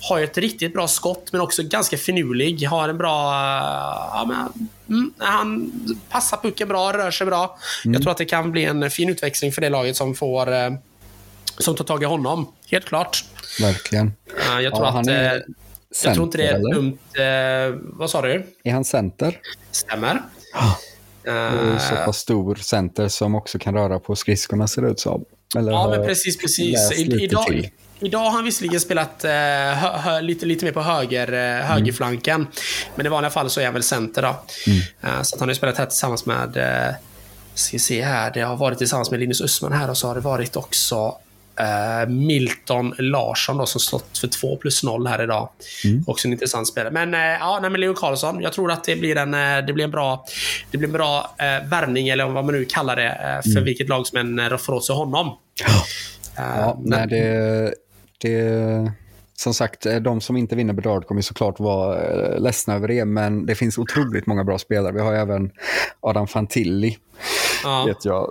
Har 0.00 0.18
ju 0.18 0.24
ett 0.24 0.38
riktigt 0.38 0.72
bra 0.72 0.88
skott 0.88 1.28
men 1.32 1.40
också 1.40 1.62
ganska 1.62 1.96
finurlig. 1.96 2.66
Har 2.66 2.88
en 2.88 2.98
bra... 2.98 3.32
eh, 3.32 4.10
Ja, 4.14 4.24
men, 4.28 4.68
mm, 4.98 5.12
han 5.18 5.72
passar 6.10 6.36
pucken 6.36 6.68
bra, 6.68 6.92
rör 6.92 7.10
sig 7.10 7.26
bra. 7.26 7.58
Jag 7.84 8.02
tror 8.02 8.10
att 8.10 8.18
det 8.18 8.24
kan 8.24 8.52
bli 8.52 8.64
en 8.64 8.90
fin 8.90 9.08
utväxling 9.08 9.52
för 9.52 9.60
det 9.60 9.68
laget 9.68 9.96
som 9.96 10.14
får... 10.14 10.52
eh, 10.52 10.70
Som 11.58 11.76
tar 11.76 11.84
tag 11.84 12.02
i 12.02 12.06
honom. 12.06 12.52
Helt 12.70 12.84
klart. 12.84 13.24
Verkligen. 13.60 14.12
Eh, 14.50 14.60
Jag 14.60 14.74
tror 14.74 14.86
Ja, 14.86 15.00
att... 15.00 15.06
är 15.08 15.34
eh, 15.36 15.40
Jag 16.04 16.14
tror 16.14 16.26
inte 16.26 16.38
det 16.38 16.46
är 16.46 16.52
center, 16.52 16.74
dumt. 16.74 16.98
eh, 17.18 17.80
Vad 17.82 18.10
sa 18.10 18.22
du? 18.22 18.46
Är 18.64 18.72
han 18.72 18.84
center? 18.84 19.38
Stämmer. 19.70 20.14
Det 20.14 20.20
Eh, 21.26 21.78
så 21.78 21.94
pass 21.94 22.18
stor 22.18 22.54
center 22.54 23.08
som 23.08 23.34
också 23.34 23.58
kan 23.58 23.74
röra 23.74 23.98
på 23.98 24.16
skridskorna 24.16 24.68
ser 24.68 24.82
det 24.82 24.88
ut 24.88 25.00
som. 25.00 25.24
Eller 25.56 25.72
Ja, 25.72 25.88
men 25.90 26.06
precis. 26.06 26.38
precis. 26.38 26.92
I, 26.92 27.24
idag, 27.24 27.46
till? 27.46 27.70
idag 28.00 28.18
har 28.18 28.30
han 28.30 28.44
visserligen 28.44 28.80
spelat 28.80 29.24
eh, 29.24 29.30
hö, 29.30 29.96
hö, 29.96 30.20
lite, 30.20 30.46
lite 30.46 30.64
mer 30.64 30.72
på 30.72 30.82
höger, 30.82 31.32
eh, 31.32 31.64
högerflanken. 31.66 32.46
Men 32.94 33.06
i 33.06 33.08
vanliga 33.08 33.30
fall 33.30 33.50
så 33.50 33.60
är 33.60 33.64
han 33.64 33.74
väl 33.74 33.82
center. 33.82 34.22
Då. 34.22 34.28
Eh, 35.08 35.22
så 35.22 35.36
att 35.36 35.40
han 35.40 35.48
har 35.48 35.54
spelat 35.54 35.78
här 35.78 35.86
tillsammans 35.86 36.26
med... 36.26 36.56
Eh, 36.56 36.94
ska 37.54 37.78
se 37.78 38.02
här. 38.02 38.30
Det 38.34 38.40
har 38.40 38.56
varit 38.56 38.78
tillsammans 38.78 39.10
med 39.10 39.20
Linus 39.20 39.40
Östman 39.40 39.72
här 39.72 39.90
och 39.90 39.96
så 39.96 40.08
har 40.08 40.14
det 40.14 40.20
varit 40.20 40.56
också 40.56 41.16
eh, 41.60 42.08
Milton 42.08 42.94
Larsson 42.98 43.56
då, 43.56 43.66
som 43.66 43.80
stått 43.80 44.18
för 44.18 44.28
2 44.28 44.56
plus 44.56 44.82
0 44.82 45.06
här 45.06 45.22
idag. 45.22 45.48
Också 46.06 46.28
en 46.28 46.32
intressant 46.32 46.68
spelare. 46.68 46.90
Men, 46.92 47.14
eh, 47.14 47.20
ja, 47.20 47.58
nej, 47.62 47.70
men 47.70 47.80
Leo 47.80 47.94
Karlsson, 47.94 48.40
jag 48.42 48.52
tror 48.52 48.72
att 48.72 48.84
det 48.84 48.96
blir 48.96 49.16
en, 49.16 49.34
eh, 49.34 49.66
det 49.66 49.72
blir 49.72 49.84
en 49.84 49.90
bra, 49.90 50.24
det 50.70 50.78
blir 50.78 50.88
en 50.88 50.92
bra 50.92 51.34
värvning, 51.70 52.08
eller 52.08 52.24
vad 52.28 52.44
man 52.44 52.54
nu 52.54 52.64
kallar 52.64 52.96
det, 52.96 53.40
för 53.54 53.60
vilket 53.60 53.88
lag 53.88 54.06
som 54.06 54.38
än 54.38 54.58
får 54.58 54.72
åt 54.72 54.84
sig 54.84 54.96
honom. 54.96 55.26
Eh, 55.26 55.34
Ja, 56.36 56.78
men- 56.80 56.90
nej, 56.90 57.06
det, 57.08 57.74
det, 58.20 58.92
som 59.36 59.54
sagt, 59.54 59.86
de 60.00 60.20
som 60.20 60.36
inte 60.36 60.56
vinner 60.56 60.74
Bedard 60.74 61.06
kommer 61.06 61.18
ju 61.18 61.22
såklart 61.22 61.60
vara 61.60 61.98
ledsna 62.38 62.74
över 62.74 62.88
det, 62.88 63.04
men 63.04 63.46
det 63.46 63.54
finns 63.54 63.78
otroligt 63.78 64.26
många 64.26 64.44
bra 64.44 64.58
spelare. 64.58 64.92
Vi 64.92 65.00
har 65.00 65.12
ju 65.12 65.18
även 65.18 65.50
Adam 66.00 66.26
Fantilli, 66.26 66.98
ja. 67.64 67.84
vet 67.86 68.04
jag, 68.04 68.30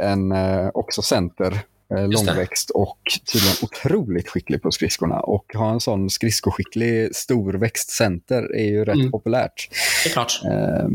en 0.00 0.32
också 0.74 1.02
center. 1.02 1.60
Långväxt 2.02 2.70
och 2.70 2.98
tydligen 3.32 3.56
otroligt 3.62 4.28
skicklig 4.28 4.62
på 4.62 4.70
skridskorna. 4.70 5.20
Och 5.20 5.52
ha 5.54 5.70
en 5.72 5.80
sån 5.80 6.10
skridskoskicklig 6.10 7.16
storväxt 7.16 7.90
center 7.90 8.56
är 8.56 8.64
ju 8.64 8.84
rätt 8.84 8.94
Mm. 8.94 9.10
populärt 9.10 9.68
Det 10.04 10.10
är 10.10 10.12
klart. 10.12 10.40
eh, 10.50 10.86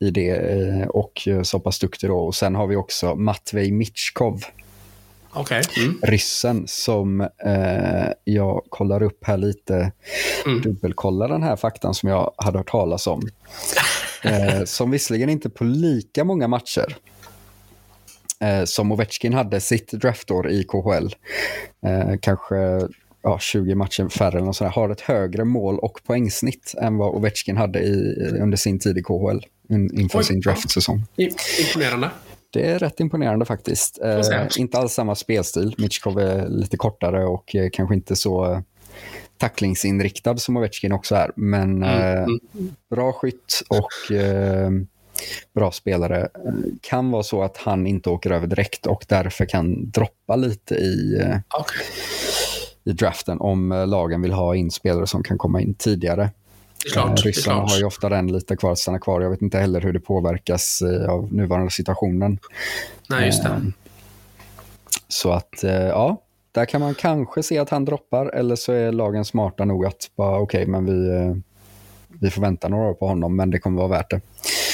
i 0.00 0.10
det 0.10 0.30
eh, 0.30 0.88
och 0.88 1.28
eh, 1.28 1.42
så 1.42 1.60
pass 1.60 1.78
duktig 1.78 2.10
då. 2.10 2.18
Och 2.18 2.34
sen 2.34 2.54
har 2.54 2.66
vi 2.66 2.76
också 2.76 3.14
Matvej 3.14 3.70
Mitchkov 3.72 4.42
Okej. 5.30 5.62
Mm. 5.76 5.98
ryssen 6.02 6.64
som 6.66 7.20
eh, 7.20 8.08
jag 8.24 8.62
kollar 8.68 9.02
upp 9.02 9.18
här 9.24 9.36
lite, 9.36 9.92
Mm. 10.46 10.60
dubbelkollar 10.62 11.28
den 11.28 11.42
här 11.42 11.56
faktan 11.56 11.94
som 11.94 12.08
jag 12.08 12.32
hade 12.36 12.58
hört 12.58 12.70
talas 12.70 13.06
om. 13.06 13.22
Eh, 14.22 14.64
som 14.64 14.90
visserligen 14.90 15.28
inte 15.28 15.50
på 15.50 15.64
lika 15.64 16.24
många 16.24 16.48
matcher 16.48 16.96
eh, 18.44 18.64
som 18.64 18.92
Ovechkin 18.92 19.34
hade 19.34 19.60
sitt 19.60 19.92
draftår 19.92 20.50
i 20.50 20.64
KHL. 20.64 21.14
Eh, 21.86 22.18
kanske 22.20 22.88
ja, 23.22 23.38
20 23.38 23.74
matcher 23.74 24.08
färre 24.08 24.36
eller 24.36 24.46
något 24.46 24.56
sånt 24.56 24.74
där, 24.74 24.80
har 24.80 24.90
ett 24.90 25.00
högre 25.00 25.44
mål 25.44 25.78
och 25.78 26.00
poängsnitt 26.06 26.74
än 26.82 26.96
vad 26.96 27.14
Ovechkin 27.14 27.56
hade 27.56 27.78
i, 27.78 28.14
under 28.40 28.56
sin 28.56 28.78
tid 28.78 28.98
i 28.98 29.02
KHL 29.02 29.40
in, 29.68 30.00
inför 30.00 30.18
Oj, 30.18 30.24
sin 30.24 30.40
draftsäsong. 30.40 31.04
Imponerande. 31.66 32.10
Det 32.50 32.70
är 32.70 32.78
rätt 32.78 33.00
imponerande 33.00 33.44
faktiskt. 33.44 33.98
Eh, 34.02 34.46
inte 34.58 34.78
alls 34.78 34.92
samma 34.92 35.14
spelstil. 35.14 35.74
Mitchkov 35.78 36.18
är 36.18 36.48
lite 36.48 36.76
kortare 36.76 37.24
och 37.24 37.54
eh, 37.54 37.68
kanske 37.72 37.94
inte 37.94 38.16
så 38.16 38.52
eh, 38.52 38.60
tacklingsinriktad 39.38 40.36
som 40.36 40.56
Ovechkin 40.56 40.92
också 40.92 41.14
är. 41.14 41.32
Men 41.36 41.82
eh, 41.82 42.22
mm. 42.22 42.38
bra 42.90 43.12
skytt 43.12 43.62
och 43.68 44.16
eh, 44.16 44.70
bra 45.54 45.72
spelare. 45.72 46.28
Kan 46.80 47.10
vara 47.10 47.22
så 47.22 47.42
att 47.42 47.56
han 47.56 47.86
inte 47.86 48.10
åker 48.10 48.30
över 48.30 48.46
direkt 48.46 48.86
och 48.86 49.04
därför 49.08 49.44
kan 49.44 49.90
droppa 49.90 50.36
lite 50.36 50.74
i, 50.74 51.20
eh, 51.20 51.36
Okej. 51.58 51.86
i 52.84 52.92
draften 52.92 53.40
om 53.40 53.72
eh, 53.72 53.86
lagen 53.86 54.22
vill 54.22 54.32
ha 54.32 54.54
in 54.54 54.70
spelare 54.70 55.06
som 55.06 55.22
kan 55.22 55.38
komma 55.38 55.60
in 55.60 55.74
tidigare. 55.74 56.30
Klart. 56.92 57.18
Eh, 57.18 57.22
Ryssarna 57.22 57.60
har 57.60 57.78
ju 57.78 57.84
ofta 57.84 58.08
den 58.08 58.32
lite 58.32 58.56
kvar 58.56 58.72
att 58.72 58.78
stanna 58.78 58.98
kvar. 58.98 59.20
Jag 59.20 59.30
vet 59.30 59.42
inte 59.42 59.58
heller 59.58 59.80
hur 59.80 59.92
det 59.92 60.00
påverkas 60.00 60.82
av 61.08 61.32
nuvarande 61.32 61.70
situationen. 61.70 62.38
Nej, 63.08 63.26
just 63.26 63.42
det. 63.42 63.72
Så 65.08 65.32
att, 65.32 65.62
ja, 65.62 66.22
där 66.52 66.64
kan 66.64 66.80
man 66.80 66.94
kanske 66.94 67.42
se 67.42 67.58
att 67.58 67.70
han 67.70 67.84
droppar 67.84 68.26
eller 68.26 68.56
så 68.56 68.72
är 68.72 68.92
lagen 68.92 69.24
smarta 69.24 69.64
nog 69.64 69.86
att 69.86 70.10
bara 70.16 70.38
okej, 70.38 70.66
men 70.66 70.86
vi, 70.86 71.34
vi 72.08 72.30
får 72.30 72.42
vänta 72.42 72.68
några 72.68 72.88
år 72.88 72.94
på 72.94 73.06
honom, 73.06 73.36
men 73.36 73.50
det 73.50 73.58
kommer 73.58 73.78
vara 73.78 73.88
värt 73.88 74.10
det. 74.10 74.20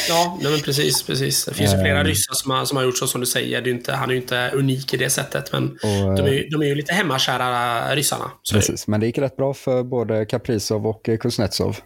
Ja, 0.09 0.39
nej, 0.43 0.51
men 0.52 0.60
precis. 0.60 1.02
precis. 1.02 1.44
Det 1.44 1.55
finns 1.55 1.74
ju 1.74 1.78
flera 1.81 2.01
Ehm. 2.01 2.06
ryssar 2.06 2.35
som 2.35 2.51
har, 2.51 2.64
som 2.64 2.76
har 2.76 2.85
gjort 2.85 2.98
så 2.98 3.06
som 3.06 3.20
du 3.20 3.26
säger. 3.26 3.60
Det 3.62 3.70
är 3.70 3.74
inte, 3.74 3.93
han 3.93 4.09
är 4.10 4.14
ju 4.14 4.20
inte 4.20 4.51
unik 4.55 4.94
i 4.94 4.97
det 4.97 5.10
sättet, 5.10 5.52
men 5.52 5.64
Och, 5.70 6.16
de, 6.16 6.18
är 6.20 6.26
eh, 6.26 6.32
ju, 6.32 6.48
de 6.48 6.62
är 6.62 6.66
ju 6.66 6.74
lite 6.74 6.93
hemmakära, 6.93 7.94
ryssarna. 7.94 8.31
Precis, 8.52 8.86
men 8.86 9.01
det 9.01 9.06
gick 9.06 9.18
rätt 9.18 9.36
bra 9.36 9.55
för 9.55 9.82
både 9.82 10.24
Kaprizov 10.26 10.86
och 10.86 11.09
eh, 11.09 11.18
Kuznetsov. 11.18 11.76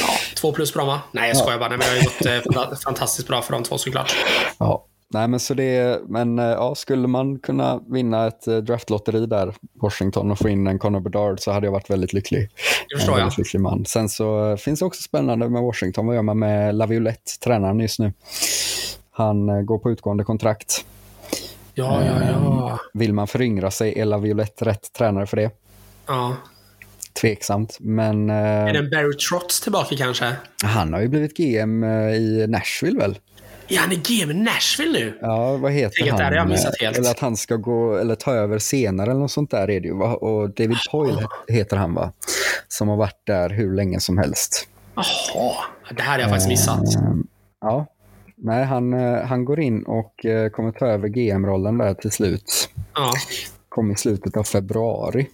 Ja, 0.00 0.08
två 0.36 0.52
plus 0.52 0.74
bra, 0.74 0.84
va? 0.84 1.00
Nej, 1.12 1.28
jag 1.28 1.36
skojar 1.36 1.58
bara. 1.58 1.68
Nej, 1.68 1.78
men 1.78 1.86
det 1.86 2.28
har 2.30 2.34
ju 2.36 2.40
gått 2.42 2.46
eh, 2.46 2.52
fanta- 2.52 2.82
fantastiskt 2.84 3.28
bra 3.28 3.42
för 3.42 3.52
de 3.52 3.62
två 3.62 3.78
såklart. 3.78 4.16
Ja. 4.58 4.86
Nej, 5.12 5.28
men 5.28 5.40
så 5.40 5.54
det, 5.54 6.00
men 6.08 6.38
eh, 6.38 6.44
ja, 6.44 6.74
skulle 6.74 7.08
man 7.08 7.38
kunna 7.38 7.80
vinna 7.88 8.26
ett 8.26 8.46
eh, 8.46 8.56
draftlotteri 8.56 9.26
där, 9.26 9.54
Washington, 9.82 10.30
och 10.30 10.38
få 10.38 10.48
in 10.48 10.66
en 10.66 10.78
Connor 10.78 11.00
Bedard 11.00 11.40
så 11.40 11.52
hade 11.52 11.66
jag 11.66 11.72
varit 11.72 11.90
väldigt 11.90 12.12
lycklig. 12.12 12.48
Det 12.88 12.96
förstår 12.96 13.18
jag. 13.18 13.32
lycklig 13.38 13.60
man. 13.60 13.84
Sen 13.86 14.08
så 14.08 14.56
finns 14.56 14.80
det 14.80 14.86
också 14.86 15.02
spännande 15.02 15.48
med 15.48 15.62
Washington. 15.62 16.06
Vad 16.06 16.16
gör 16.16 16.22
man 16.22 16.38
med 16.38 16.74
Laviolette, 16.74 17.38
tränaren 17.44 17.80
just 17.80 17.98
nu? 17.98 18.12
Han 19.10 19.48
eh, 19.48 19.60
går 19.62 19.78
på 19.78 19.90
utgående 19.90 20.24
kontrakt. 20.24 20.84
Ja, 21.74 22.04
ja, 22.04 22.12
ja. 22.30 22.78
Vill 22.94 23.12
man 23.14 23.26
föryngra 23.26 23.70
sig, 23.70 23.98
är 24.00 24.04
Laviolette 24.04 24.64
rätt 24.64 24.92
tränare 24.92 25.26
för 25.26 25.36
det? 25.36 25.50
ja. 26.06 26.36
Tveksamt, 27.20 27.76
men 27.80 28.30
Är 28.30 28.66
eh, 28.66 28.72
den 28.72 28.90
Barry 28.90 29.16
Trotz 29.16 29.60
tillbaka 29.60 29.96
kanske? 29.96 30.32
han 30.64 30.92
har 30.92 31.00
ju 31.00 31.08
blivit 31.08 31.36
GM 31.36 31.84
eh, 31.84 32.14
i 32.14 32.46
Nashville 32.48 32.98
väl? 32.98 33.18
Ja, 33.72 33.80
han 33.80 33.92
är 33.92 33.96
GM 33.96 34.30
i 34.30 34.34
Nashville 34.34 34.92
nu. 34.98 35.18
Ja, 35.20 35.56
vad 35.56 35.72
heter 35.72 35.96
Tänk 36.00 36.10
han? 36.10 36.20
har 36.20 36.32
jag 36.32 36.48
missat 36.48 36.74
helt. 36.80 36.98
Eller 36.98 37.10
att 37.10 37.18
han 37.20 37.36
ska 37.36 37.56
gå, 37.56 37.96
eller 37.96 38.14
ta 38.14 38.32
över 38.34 38.58
senare 38.58 39.10
eller 39.10 39.20
något 39.20 39.30
sånt 39.30 39.50
där 39.50 39.70
är 39.70 39.80
det 39.80 39.86
ju. 39.88 39.92
Och 40.02 40.50
David 40.54 40.76
Poyle 40.90 41.16
he- 41.16 41.52
heter 41.52 41.76
han 41.76 41.94
va? 41.94 42.12
Som 42.68 42.88
har 42.88 42.96
varit 42.96 43.20
där 43.26 43.50
hur 43.50 43.74
länge 43.76 44.00
som 44.00 44.18
helst. 44.18 44.68
Jaha, 44.94 45.54
det 45.96 46.02
här 46.02 46.12
har 46.12 46.18
jag 46.18 46.28
faktiskt 46.28 46.48
missat. 46.48 46.94
Ehm, 46.96 47.26
Ja. 47.60 47.86
Nej, 48.42 48.64
han, 48.64 48.92
eh, 48.94 49.22
han 49.26 49.44
går 49.44 49.60
in 49.60 49.82
och 49.82 50.24
eh, 50.24 50.50
kommer 50.50 50.72
ta 50.72 50.86
över 50.86 51.08
GM-rollen 51.08 51.78
där 51.78 51.94
till 51.94 52.10
slut. 52.10 52.68
Ja. 52.94 53.12
Kom 53.68 53.90
i 53.90 53.96
slutet 53.96 54.36
av 54.36 54.44
februari. 54.44 55.26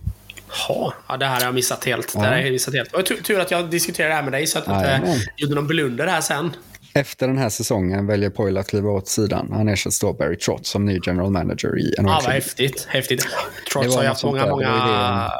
Jaha, 0.68 0.92
ja, 1.08 1.16
det 1.16 1.26
här 1.26 1.34
har 1.34 1.42
jag 1.42 1.54
missat 1.54 1.84
helt. 1.84 2.12
Det 2.12 2.18
här 2.20 2.32
har 2.32 2.38
jag 2.38 2.52
missat 2.52 2.74
helt. 2.74 2.92
Och 2.92 3.06
tur, 3.06 3.16
tur 3.16 3.40
att 3.40 3.50
jag 3.50 3.70
diskuterade 3.70 4.10
det 4.12 4.16
här 4.16 4.22
med 4.22 4.32
dig 4.32 4.46
så 4.46 4.58
att 4.58 4.66
jag 4.66 4.82
Jajamän. 4.82 5.08
inte 5.10 5.24
gjorde 5.36 5.54
någon 5.54 5.66
blunder 5.66 6.06
här 6.06 6.20
sen. 6.20 6.50
Efter 6.96 7.26
den 7.28 7.38
här 7.38 7.48
säsongen 7.48 8.06
väljer 8.06 8.30
Poyle 8.30 8.60
att 8.60 8.66
kliva 8.68 8.90
åt 8.90 9.08
sidan. 9.08 9.52
Han 9.52 9.68
ersätts 9.68 10.00
då 10.00 10.12
Barry 10.12 10.36
Trotz 10.36 10.70
som 10.70 10.84
ny 10.84 11.00
general 11.06 11.30
manager 11.30 11.78
i 11.78 11.94
Ja, 11.96 12.02
vad 12.02 12.22
NHL. 12.22 12.32
häftigt. 12.32 12.86
häftigt. 12.88 13.26
Var 13.74 13.84
har 13.96 14.02
ju 14.02 14.08
haft 14.08 14.24
många, 14.24 14.46
många... 14.46 15.30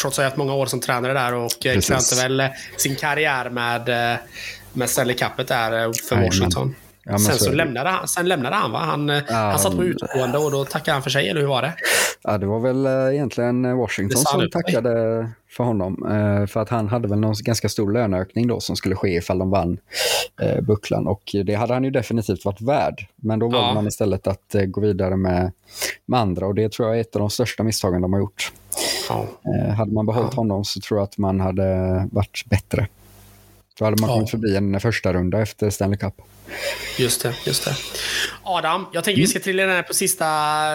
Trots 0.00 0.16
har 0.16 0.24
jag 0.24 0.30
haft 0.30 0.38
många 0.38 0.54
år 0.54 0.66
som 0.66 0.80
tränare 0.80 1.12
där 1.12 1.34
och 1.34 1.66
eh, 1.66 1.74
Precis. 1.74 2.10
krönte 2.10 2.28
väl 2.28 2.48
sin 2.76 2.96
karriär 2.96 3.50
med, 3.50 4.12
eh, 4.12 4.18
med 4.72 4.90
Stanley 4.90 5.16
Cupet 5.16 5.48
där 5.48 5.84
eh, 5.84 5.92
för. 6.08 6.22
Washington. 6.24 6.74
Ja, 7.10 7.18
sen, 7.18 7.34
så 7.38 7.44
så 7.44 7.52
lämnade 7.52 7.90
han, 7.90 8.08
sen 8.08 8.28
lämnade 8.28 8.56
han 8.56 8.72
va? 8.72 8.78
Han, 8.78 9.10
eh, 9.10 9.22
han 9.28 9.58
satt 9.58 9.76
på 9.76 9.84
utgående 9.84 10.38
och 10.38 10.50
då 10.50 10.64
tackade 10.64 10.92
han 10.92 11.02
för 11.02 11.10
sig, 11.10 11.28
eller 11.28 11.40
hur 11.40 11.48
var 11.48 11.62
det? 11.62 11.74
Ja, 12.22 12.38
det 12.38 12.46
var 12.46 12.60
väl 12.60 12.86
eh, 12.86 13.14
egentligen 13.14 13.62
Det 13.62 13.74
Washington 13.74 14.16
som 14.18 14.40
mig. 14.40 14.50
tackade 14.50 15.30
för 15.56 15.64
honom. 15.64 16.06
eh, 16.10 16.46
För 16.46 16.60
att 16.60 16.68
han 16.68 16.88
hade 16.88 17.08
väl 17.08 17.18
någon 17.18 17.34
ganska 17.44 17.68
stor 17.68 17.92
löneökning 17.92 18.46
då 18.48 18.60
som 18.60 18.76
skulle 18.76 18.94
ske 18.96 19.08
ifall 19.16 19.38
de 19.38 19.50
vann 19.50 19.78
eh, 20.40 20.60
bucklan. 20.60 21.06
Och 21.06 21.22
det 21.44 21.54
hade 21.54 21.74
han 21.74 21.84
ju 21.84 21.90
definitivt 21.90 22.44
varit 22.44 22.60
värd. 22.60 23.06
Men 23.16 23.38
då 23.38 23.46
valde 23.48 23.68
Ja. 23.68 23.74
man 23.74 23.86
istället 23.86 24.26
att 24.26 24.54
eh, 24.54 24.62
gå 24.64 24.80
vidare 24.80 25.16
med, 25.16 25.52
med 26.06 26.20
andra 26.20 26.46
och 26.46 26.54
det 26.54 26.72
tror 26.72 26.88
jag 26.88 26.96
är 26.96 27.00
ett 27.00 27.16
av 27.16 27.20
de 27.20 27.30
största 27.30 27.62
misstagen 27.62 28.02
de 28.02 28.12
har 28.12 28.20
gjort. 28.20 28.52
Ja. 29.08 29.26
Eh, 29.44 29.74
Hade 29.74 29.92
man 29.92 30.06
behållit 30.06 30.34
honom 30.34 30.64
så 30.64 30.80
tror 30.80 30.98
jag 31.00 31.04
att 31.04 31.18
man 31.18 31.40
hade 31.40 31.64
varit 32.12 32.42
bättre. 32.46 32.86
Då 33.78 33.84
hade 33.84 34.00
man 34.00 34.10
Ja. 34.10 34.14
kommit 34.16 34.30
förbi 34.30 34.56
en 34.56 34.80
första 34.80 35.12
runda 35.12 35.40
efter 35.40 35.70
Stanley 35.70 35.98
Cup. 35.98 36.14
Just 36.98 37.22
det, 37.22 37.34
just 37.46 37.64
det. 37.64 37.74
Adam, 38.42 38.86
jag 38.92 39.04
tänker 39.04 39.20
vi 39.22 39.26
ska 39.28 39.40
trilla 39.40 39.66
ner 39.66 39.82
på 39.82 39.94
sista, 39.94 40.26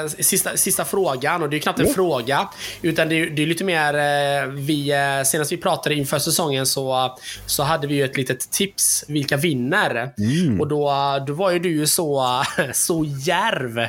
sista, 0.09 0.57
sista 0.57 0.85
frågan. 0.85 1.43
Och 1.43 1.49
det 1.49 1.57
är 1.57 1.59
knappt 1.59 1.79
en 1.79 1.87
Ja. 1.87 1.93
fråga. 1.93 2.49
Utan 2.81 3.09
det 3.09 3.15
är, 3.21 3.29
det 3.29 3.41
är 3.41 3.47
lite 3.47 3.63
mer... 3.63 3.93
eh, 3.93 4.47
Vi, 4.47 4.91
eh, 4.91 5.23
senast 5.25 5.51
vi 5.51 5.57
pratade 5.57 5.95
inför 5.95 6.19
säsongen 6.19 6.65
så, 6.65 7.17
så 7.45 7.63
hade 7.63 7.87
vi 7.87 7.95
ju 7.95 8.05
ett 8.05 8.17
litet 8.17 8.51
tips. 8.51 9.03
Vilka 9.07 9.37
vinner? 9.37 10.13
Och 10.59 10.67
då, 10.67 10.93
då 11.27 11.33
var 11.33 11.51
ju 11.51 11.59
du 11.59 11.69
ju 11.69 11.87
så, 11.87 12.43
så 12.73 13.05
järv 13.07 13.87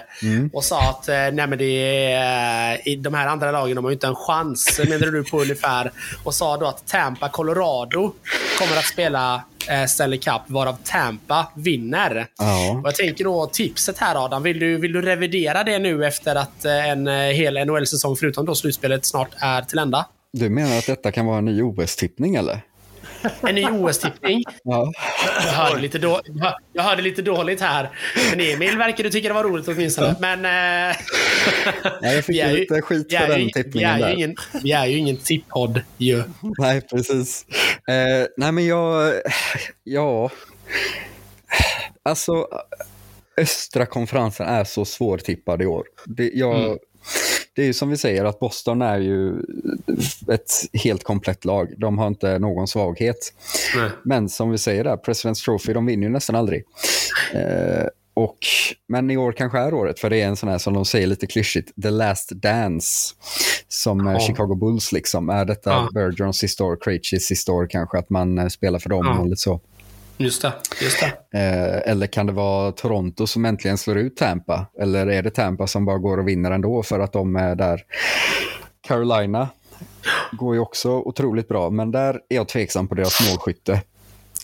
och 0.52 0.64
sa 0.64 0.80
att 0.90 1.08
eh, 1.08 1.14
nej 1.14 1.46
men 1.46 1.58
det 1.58 2.12
är, 2.12 2.96
de 2.96 3.14
här 3.14 3.26
andra 3.26 3.50
lagen 3.52 3.76
de 3.76 3.84
har 3.84 3.90
ju 3.90 3.94
inte 3.94 4.06
en 4.06 4.14
chans, 4.14 4.80
menade 4.88 5.10
du 5.10 5.24
på 5.24 5.40
ungefär. 5.42 5.90
Och 6.24 6.34
sa 6.34 6.56
då 6.56 6.66
att 6.66 6.86
Tampa, 6.86 7.28
Colorado 7.28 8.12
kommer 8.58 8.76
att 8.76 8.84
spela 8.86 9.42
eh, 9.68 9.86
Stanley 9.86 10.18
Cup, 10.18 10.42
varav 10.46 10.76
Tampa 10.84 11.46
vinner. 11.54 12.26
Ja. 12.38 12.70
Och 12.80 12.86
jag 12.86 12.94
tänker 12.94 13.24
då 13.24 13.46
tipset 13.46 13.98
här 13.98 14.24
Adam, 14.24 14.42
vill 14.42 14.58
du, 14.58 14.76
vill 14.76 14.92
du 14.92 15.02
revidera 15.02 15.64
det 15.64 15.78
nu 15.78 16.06
efter 16.06 16.34
att 16.34 16.64
eh, 16.64 16.88
en 16.90 17.06
eh, 17.06 17.14
hel 17.14 17.66
NHL-säsong, 17.66 18.16
förutom 18.16 18.46
då 18.46 18.54
slutspelet, 18.54 19.04
snart 19.04 19.30
är 19.38 19.62
till 19.62 19.78
ända? 19.78 20.06
Du 20.32 20.48
menar 20.48 20.78
att 20.78 20.86
detta 20.86 21.12
kan 21.12 21.26
vara 21.26 21.38
en 21.38 21.44
ny 21.44 21.62
OS-tippning 21.62 22.34
eller? 22.34 22.60
En 23.42 23.54
ny 23.54 23.64
OS-tippning. 23.64 24.42
Ja. 24.64 24.92
Jag 25.46 25.52
hörde, 25.52 25.80
lite 25.80 25.98
då, 25.98 26.20
jag 26.72 26.82
lite 27.02 27.22
dåligt 27.22 27.60
här. 27.60 27.90
Men 28.30 28.40
Emil 28.40 28.78
verkar 28.78 29.04
du 29.04 29.10
tycka 29.10 29.28
det 29.28 29.34
var 29.34 29.44
roligt 29.44 29.68
åtminstone. 29.68 30.14
Men... 30.20 30.44
Eh, 30.90 30.96
Ja, 32.02 32.12
jag 32.12 32.24
fick 32.24 32.36
vi 32.36 32.40
är 32.40 32.50
ju- 32.50 32.56
lite 32.56 32.82
skit 32.82 33.06
vi 33.10 33.16
för 33.16 33.24
är 33.24 33.28
den 33.28 33.38
ju- 33.40 33.44
vi 33.46 33.52
tippningen 33.52 33.90
är 33.90 33.98
ju 33.98 34.04
där. 34.04 34.12
ingen, 34.14 34.36
Vi 34.62 34.72
är 34.72 34.86
ju 34.86 34.98
ingen 34.98 35.16
tippodd 35.16 35.80
ju. 35.98 36.22
Nej, 36.58 36.80
precis. 36.80 37.46
Eh, 37.88 38.26
nej, 38.36 38.52
men 38.52 38.66
jag... 38.66 39.12
Ja... 39.84 40.30
Alltså, 42.02 42.46
östra 43.40 43.86
konferensen 43.86 44.46
är 44.46 44.64
så 44.64 44.84
svårtippad 44.84 45.62
i 45.62 45.66
år. 45.66 45.84
Det, 46.06 46.30
jag, 46.34 46.56
Mm. 46.64 46.78
Det 47.56 47.62
är 47.62 47.66
ju 47.66 47.72
som 47.72 47.90
vi 47.90 47.96
säger 47.96 48.24
att 48.24 48.38
Boston 48.40 48.82
är 48.82 48.98
ju 48.98 49.34
ett 50.32 50.50
helt 50.72 51.04
komplett 51.04 51.44
lag. 51.44 51.74
De 51.78 51.98
har 51.98 52.06
inte 52.06 52.38
någon 52.38 52.68
svaghet. 52.68 53.16
Nej. 53.76 53.90
Men 54.04 54.28
som 54.28 54.50
vi 54.50 54.58
säger 54.58 54.84
där, 54.84 54.96
President's 54.96 55.44
Trophy, 55.44 55.72
de 55.72 55.86
vinner 55.86 56.06
ju 56.06 56.12
nästan 56.12 56.36
aldrig. 56.36 56.64
Eh, 57.34 57.86
och, 58.14 58.38
men 58.88 59.10
i 59.10 59.16
år 59.16 59.32
kanske 59.32 59.58
är 59.58 59.74
året, 59.74 60.00
för 60.00 60.10
det 60.10 60.20
är 60.22 60.26
en 60.26 60.36
sån 60.36 60.48
här 60.48 60.58
som 60.58 60.74
de 60.74 60.84
säger 60.84 61.06
lite 61.06 61.26
klyschigt, 61.26 61.82
the 61.82 61.90
last 61.90 62.30
dance. 62.30 63.14
Som 63.68 64.06
Ja. 64.06 64.20
Chicago 64.20 64.54
Bulls 64.54 64.92
liksom. 64.92 65.30
Är 65.30 65.44
detta 65.44 65.70
Ja. 65.70 65.88
Bergerons 65.94 66.38
sista 66.38 66.64
år, 66.64 66.78
Krejcis 66.84 67.24
sista 67.26 67.52
år 67.52 67.66
kanske, 67.70 67.98
att 67.98 68.10
man 68.10 68.38
eh, 68.38 68.48
spelar 68.48 68.78
för 68.78 68.88
dem 68.90 69.06
Ja. 69.06 69.18
och 69.18 69.24
lite 69.26 69.36
så. 69.40 69.60
Just 70.18 70.42
det. 70.42 70.52
Just 70.82 71.00
det. 71.00 71.38
Eh, 71.38 71.90
eller 71.92 72.06
kan 72.06 72.26
det 72.26 72.32
vara 72.32 72.72
Toronto 72.72 73.26
som 73.26 73.44
äntligen 73.44 73.78
slår 73.78 73.98
ut 73.98 74.16
Tampa? 74.16 74.66
Eller 74.80 75.06
är 75.06 75.22
det 75.22 75.30
Tampa 75.30 75.66
som 75.66 75.84
bara 75.84 75.98
går 75.98 76.18
och 76.18 76.28
vinner 76.28 76.50
ändå 76.50 76.82
för 76.82 77.00
att 77.00 77.12
de 77.12 77.36
är 77.36 77.54
där? 77.54 77.82
Carolina 78.88 79.48
går 80.32 80.54
ju 80.54 80.60
också 80.60 80.90
otroligt 80.90 81.48
bra, 81.48 81.70
men 81.70 81.90
där 81.90 82.14
är 82.28 82.36
jag 82.36 82.48
tveksam 82.48 82.88
på 82.88 82.94
deras 82.94 83.30
målskytte. 83.30 83.82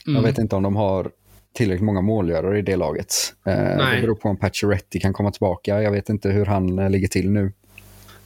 Jag 0.05 0.13
Mm. 0.13 0.25
vet 0.25 0.39
inte 0.39 0.57
om 0.57 0.63
de 0.63 0.77
har 0.77 1.11
tillräckligt 1.55 1.85
många 1.85 2.01
målgörare 2.01 2.59
i 2.59 2.63
det 2.63 2.77
laget. 2.77 3.15
Eh, 3.47 3.55
det 3.55 3.99
beror 4.01 4.15
på 4.15 4.29
om 4.29 4.37
Pacioretty 4.37 5.01
kan 5.01 5.13
komma 5.13 5.31
tillbaka. 5.31 5.83
Jag 5.83 5.91
vet 5.91 6.09
inte 6.09 6.29
hur 6.29 6.47
han 6.47 6.79
eh, 6.79 6.91
ligger 6.91 7.09
till 7.09 7.31
nu. 7.31 7.53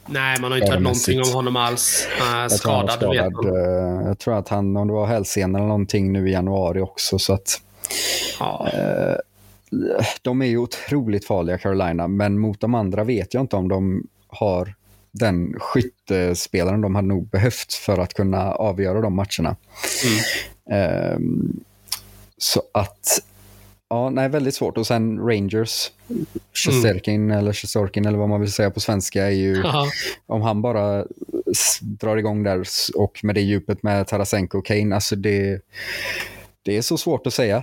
Nej, 0.08 0.40
man 0.40 0.50
har 0.50 0.58
inte 0.58 0.72
hört 0.72 0.82
någonting 0.82 1.22
om 1.22 1.32
honom 1.32 1.56
alls. 1.56 2.06
Uh, 2.20 2.36
Jag 2.36 2.50
tror, 2.50 2.72
han 2.72 2.86
var 2.86 2.88
skadad, 2.88 3.10
vet 3.10 3.32
skadad. 3.32 3.32
man. 3.44 4.00
Eh, 4.00 4.06
jag 4.08 4.18
tror 4.18 4.38
att 4.38 4.48
han, 4.48 4.76
om 4.76 4.86
det 4.88 4.94
var 4.94 5.06
hälsena 5.06 5.58
eller 5.58 5.68
någonting 5.68 6.12
nu 6.12 6.28
i 6.28 6.32
januari 6.32 6.80
också. 6.80 7.18
Så 7.18 7.32
att 7.32 7.60
Ja. 8.40 8.68
de 10.22 10.42
är 10.42 10.46
ju 10.46 10.58
otroligt 10.58 11.24
farliga 11.26 11.58
Carolina, 11.58 12.08
men 12.08 12.38
mot 12.38 12.60
de 12.60 12.74
andra 12.74 13.04
vet 13.04 13.34
jag 13.34 13.40
inte 13.40 13.56
om 13.56 13.68
de 13.68 14.06
har 14.28 14.74
den 15.12 15.54
skyttespelaren 15.60 16.80
de 16.80 16.94
hade 16.94 17.08
nog 17.08 17.28
behövt 17.28 17.72
för 17.74 17.98
att 17.98 18.14
kunna 18.14 18.52
avgöra 18.52 19.00
de 19.00 19.14
matcherna. 19.16 19.56
Ehm, 20.70 21.60
så 22.38 22.62
att, 22.74 23.22
ja, 23.90 24.10
nej, 24.10 24.28
väldigt 24.28 24.54
svårt. 24.54 24.78
Och 24.78 24.86
sen 24.86 25.18
Rangers, 25.18 25.90
Shesterkin 26.54 27.30
eller 27.30 27.52
Shesterkin 27.52 28.06
eller 28.06 28.18
vad 28.18 28.28
man 28.28 28.40
vill 28.40 28.52
säga 28.52 28.70
på 28.70 28.80
svenska 28.80 29.26
är 29.26 29.30
ju, 29.30 29.56
Ja. 29.64 29.86
om 30.26 30.42
han 30.42 30.62
bara 30.62 31.04
drar 31.80 32.16
igång 32.16 32.42
där 32.42 32.62
och 32.96 33.20
med 33.22 33.34
det 33.34 33.40
djupet 33.40 33.82
med 33.82 34.06
Tarasenko 34.06 34.58
och 34.58 34.66
Kane, 34.66 34.94
alltså 34.94 35.16
det, 35.16 35.60
det 36.64 36.76
är 36.76 36.82
så 36.82 36.96
svårt 36.98 37.26
att 37.26 37.34
säga 37.34 37.62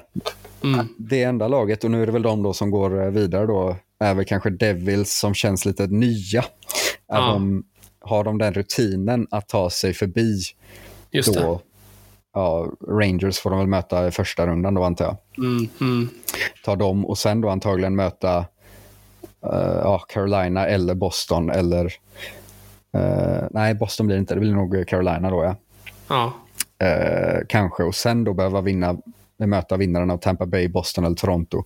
Mm. 0.64 0.88
det 0.98 1.24
enda 1.24 1.48
laget, 1.48 1.84
och 1.84 1.92
nu 1.92 2.02
är 2.02 2.06
det 2.06 2.12
väl 2.12 2.22
de 2.22 2.44
då 2.44 2.54
som 2.54 2.72
går 2.72 3.04
eh, 3.04 3.10
vidare 3.10 3.46
då, 3.46 3.76
är 4.00 4.14
väl 4.14 4.26
kanske 4.26 4.50
Devils 4.50 5.20
som 5.20 5.34
känns 5.34 5.66
lite 5.66 5.88
nya. 5.88 6.46
Ja. 7.08 7.20
de, 7.34 7.64
har 8.02 8.24
de 8.24 8.38
den 8.38 8.54
rutinen 8.54 9.28
att 9.32 9.50
ta 9.50 9.70
sig 9.70 9.94
förbi 9.94 10.40
Just 11.12 11.34
det. 11.34 11.60
Ja, 12.34 12.68
Rangers 12.88 13.40
får 13.40 13.50
de 13.50 13.60
väl 13.60 13.68
möta 13.68 14.08
i 14.08 14.12
första 14.12 14.48
rundan 14.48 14.74
då 14.74 14.84
antar 14.84 15.06
jag. 15.06 15.46
Mm. 15.46 15.70
Mm. 15.82 16.10
Ta 16.66 16.76
dem 16.76 17.06
och 17.06 17.18
sen 17.18 17.42
då 17.42 17.50
antagligen 17.50 17.96
möta 17.96 18.46
ja, 19.84 20.06
Carolina 20.10 20.68
eller 20.68 20.96
Boston 20.96 21.50
eller 21.50 21.86
eh, 22.94 23.44
nej, 23.52 23.74
Boston 23.76 24.08
blir 24.08 24.16
det 24.16 24.20
inte, 24.20 24.34
det 24.34 24.40
blir 24.40 24.54
nog 24.54 24.88
Carolina 24.88 25.30
då 25.30 25.44
ja. 25.44 25.56
Ja. 26.08 26.34
Eh, 26.88 27.40
kanske 27.50 27.84
och 27.84 27.96
sen 27.96 28.24
då 28.24 28.34
behöva 28.34 28.62
vinna, 28.62 28.98
möta 29.38 29.78
vinnaren 29.78 30.12
av 30.12 30.18
Tampa 30.18 30.46
Bay, 30.46 30.68
Boston 30.68 31.06
eller 31.06 31.16
Toronto. 31.16 31.64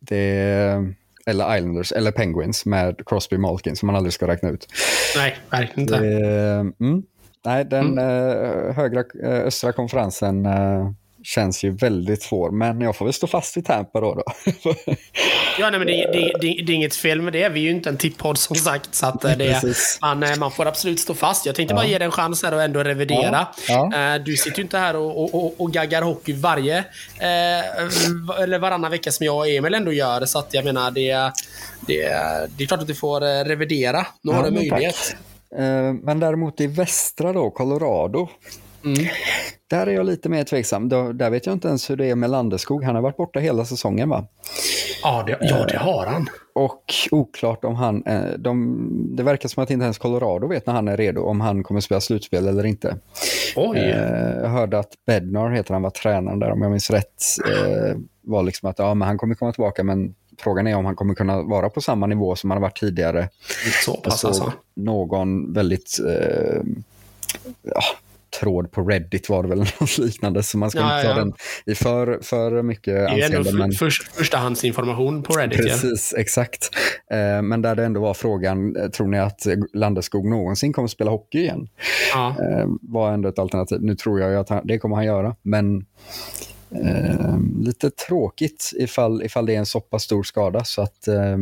Det, 0.00 0.94
eller 1.26 1.56
Islanders 1.56 1.92
eller 1.92 2.12
Penguins 2.12 2.66
med 2.66 3.00
Crosby 3.06 3.38
Malkin 3.38 3.76
som 3.76 3.86
man 3.86 3.96
aldrig 3.96 4.12
ska 4.12 4.26
räkna 4.26 4.50
ut. 4.50 4.66
Nej, 5.16 5.36
verkligen 5.50 5.80
inte. 5.80 6.00
Det, 6.00 6.72
mm, 6.80 7.02
nej, 7.44 7.64
den 7.64 7.98
eh, 7.98 8.74
högra 8.74 9.04
eh, 9.22 9.46
östra 9.46 9.72
konferensen 9.72 10.46
eh, 10.46 10.90
känns 11.24 11.64
ju 11.64 11.70
väldigt 11.70 12.22
svår, 12.22 12.50
men 12.50 12.80
jag 12.80 12.96
får 12.96 13.04
väl 13.04 13.14
stå 13.14 13.26
fast 13.26 13.56
vid 13.56 13.64
Tampa 13.64 14.00
då. 14.00 14.14
då. 14.14 14.24
Ja, 15.58 15.70
nej, 15.70 15.78
men 15.78 15.86
det, 15.86 15.92
det, 16.12 16.32
det, 16.40 16.62
det 16.66 16.72
är 16.72 16.74
inget 16.74 16.96
fel 16.96 17.22
med 17.22 17.32
det. 17.32 17.48
Vi 17.48 17.60
är 17.60 17.64
ju 17.64 17.70
inte 17.70 17.88
en 17.88 17.96
tippodd 17.96 18.38
som 18.38 18.56
sagt. 18.56 18.94
Så 18.94 19.06
att 19.06 19.20
det, 19.20 19.62
man, 20.00 20.24
man 20.38 20.50
får 20.50 20.66
absolut 20.66 21.00
stå 21.00 21.14
fast. 21.14 21.46
Jag 21.46 21.54
tänkte 21.54 21.72
ja. 21.72 21.76
bara 21.76 21.86
ge 21.86 21.98
dig 21.98 22.04
en 22.04 22.10
chans 22.10 22.42
här 22.42 22.54
och 22.54 22.62
ändå 22.62 22.82
revidera. 22.82 23.46
Ja. 23.68 23.90
Ja. 23.92 24.18
Du 24.18 24.36
sitter 24.36 24.58
ju 24.58 24.62
inte 24.62 24.78
här 24.78 24.96
och, 24.96 25.34
och, 25.34 25.60
och 25.60 25.72
gaggar 25.72 26.02
hockey 26.02 26.32
varje, 26.32 26.78
eh, 26.78 28.42
eller 28.42 28.58
varannan 28.58 28.90
vecka 28.90 29.12
som 29.12 29.26
jag 29.26 29.36
och 29.36 29.48
Emil 29.48 29.74
ändå 29.74 29.92
gör. 29.92 30.24
Så 30.24 30.38
att 30.38 30.54
jag 30.54 30.64
menar, 30.64 30.90
det, 30.90 31.12
det, 31.80 32.02
det 32.56 32.64
är 32.64 32.66
klart 32.66 32.80
att 32.80 32.86
du 32.86 32.94
får 32.94 33.44
revidera. 33.44 34.06
Nu 34.22 34.32
har 34.32 34.44
du 34.44 34.50
möjlighet. 34.50 34.96
Tack. 35.10 35.33
Men 36.02 36.20
däremot 36.20 36.60
i 36.60 36.66
västra 36.66 37.32
då, 37.32 37.50
Colorado. 37.50 38.28
Mm. 38.84 39.06
Där 39.70 39.86
är 39.86 39.90
jag 39.90 40.06
lite 40.06 40.28
mer 40.28 40.44
tveksam. 40.44 40.88
Där 40.88 41.30
vet 41.30 41.46
jag 41.46 41.52
inte 41.52 41.68
ens 41.68 41.90
hur 41.90 41.96
det 41.96 42.06
är 42.06 42.14
med 42.14 42.30
Landeskog. 42.30 42.84
Han 42.84 42.94
har 42.94 43.02
varit 43.02 43.16
borta 43.16 43.40
hela 43.40 43.64
säsongen 43.64 44.08
va? 44.08 44.26
Ja, 45.02 45.24
det, 45.26 45.38
ja, 45.40 45.66
det 45.66 45.78
har 45.78 46.06
han. 46.06 46.26
Och 46.54 46.94
oklart 47.10 47.64
om 47.64 47.74
han... 47.74 48.02
Eh, 48.06 48.32
de, 48.38 49.16
det 49.16 49.22
verkar 49.22 49.48
som 49.48 49.62
att 49.62 49.70
inte 49.70 49.84
ens 49.84 49.98
Colorado 49.98 50.46
vet 50.46 50.66
när 50.66 50.74
han 50.74 50.88
är 50.88 50.96
redo, 50.96 51.22
om 51.22 51.40
han 51.40 51.62
kommer 51.62 51.80
spela 51.80 52.00
slutspel 52.00 52.48
eller 52.48 52.66
inte. 52.66 52.96
Oj. 53.56 53.78
Eh, 53.78 54.42
jag 54.42 54.48
hörde 54.48 54.78
att 54.78 54.92
Bednar, 55.06 55.50
heter 55.50 55.72
han, 55.72 55.82
var 55.82 55.90
tränaren 55.90 56.38
där 56.38 56.50
om 56.50 56.62
jag 56.62 56.70
minns 56.70 56.90
rätt. 56.90 57.22
Eh, 57.46 57.96
var 58.22 58.42
liksom 58.42 58.70
att 58.70 58.78
ja, 58.78 58.94
men 58.94 59.08
han 59.08 59.18
kommer 59.18 59.34
komma 59.34 59.52
tillbaka 59.52 59.84
men 59.84 60.14
frågan 60.38 60.66
är 60.66 60.74
om 60.76 60.84
han 60.84 60.96
kommer 60.96 61.14
kunna 61.14 61.42
vara 61.42 61.70
på 61.70 61.80
samma 61.80 62.06
nivå 62.06 62.36
som 62.36 62.50
han 62.50 62.56
har 62.56 62.62
varit 62.62 62.78
tidigare. 62.78 63.28
Så 63.84 63.94
pass 63.94 64.24
alltså. 64.24 64.52
Någon 64.76 65.52
väldigt... 65.52 65.98
Eh, 66.08 66.62
ja, 67.62 67.82
tråd 68.40 68.72
på 68.72 68.82
Reddit 68.82 69.28
var 69.28 69.42
det 69.42 69.48
väl 69.48 69.58
något 69.80 69.98
liknande. 69.98 70.42
Så 70.42 70.58
man 70.58 70.70
ska 70.70 70.80
ja, 70.80 70.96
inte 70.96 71.08
ta 71.08 71.14
ja. 71.14 71.24
den 71.24 71.32
i 71.66 71.74
för, 71.74 72.18
för 72.22 72.62
mycket 72.62 73.10
anseende. 73.10 73.42
Det 73.42 73.48
är 73.48 73.62
ändå 73.62 73.76
först, 73.76 74.08
förstahandsinformation 74.08 75.22
på 75.22 75.32
Reddit. 75.32 75.58
Precis, 75.58 76.12
ja. 76.16 76.20
exakt. 76.20 76.70
Eh, 77.10 77.42
men 77.42 77.62
där 77.62 77.74
det 77.74 77.84
ändå 77.84 78.00
var 78.00 78.14
frågan, 78.14 78.76
eh, 78.76 78.88
tror 78.88 79.08
ni 79.08 79.18
att 79.18 79.46
Landeskog 79.72 80.28
någonsin 80.28 80.72
kommer 80.72 80.88
spela 80.88 81.10
hockey 81.10 81.38
igen? 81.38 81.68
Ja. 82.12 82.28
Eh, 82.28 82.66
var 82.82 83.12
ändå 83.12 83.28
ett 83.28 83.38
alternativ. 83.38 83.78
Nu 83.82 83.96
tror 83.96 84.20
jag 84.20 84.34
att 84.34 84.48
han, 84.48 84.66
det 84.66 84.78
kommer 84.78 84.96
han 84.96 85.04
göra, 85.04 85.36
men 85.42 85.86
eh, 86.74 87.38
lite 87.60 87.90
tråkigt 87.90 88.72
ifall, 88.78 89.22
ifall 89.22 89.46
det 89.46 89.54
är 89.54 89.58
en 89.58 89.66
så 89.66 89.80
pass 89.80 90.02
stor 90.02 90.22
skada 90.22 90.64
så 90.64 90.82
att 90.82 91.08
eh, 91.08 91.36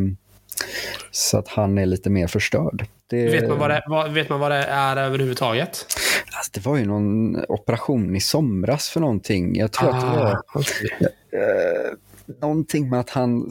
så 1.11 1.39
att 1.39 1.49
han 1.49 1.79
är 1.79 1.87
lite 1.87 2.11
mer 2.11 2.27
förstörd. 2.27 2.87
Det... 3.07 3.27
Vet, 3.27 3.49
man 3.49 3.59
vad 3.59 3.71
det, 3.71 3.83
vad, 3.87 4.13
vet 4.13 4.29
man 4.29 4.41
vad 4.41 4.51
det 4.51 4.65
är 4.65 4.97
överhuvudtaget? 4.97 5.87
Alltså, 6.33 6.51
det 6.55 6.67
var 6.67 6.77
ju 6.77 6.87
någon 6.87 7.45
operation 7.49 8.17
i 8.17 8.21
somras 8.21 8.89
för 8.89 9.01
någonting. 9.01 9.57
Jag 9.57 9.73
tror 9.73 9.89
ah, 9.89 9.93
att 9.93 10.01
det 10.01 10.21
var 10.21 10.33
ah, 10.33 10.59
okay. 10.59 11.09
eh, 11.41 11.93
någonting 12.41 12.91
med 12.91 13.01
att 13.01 13.11
han, 13.11 13.51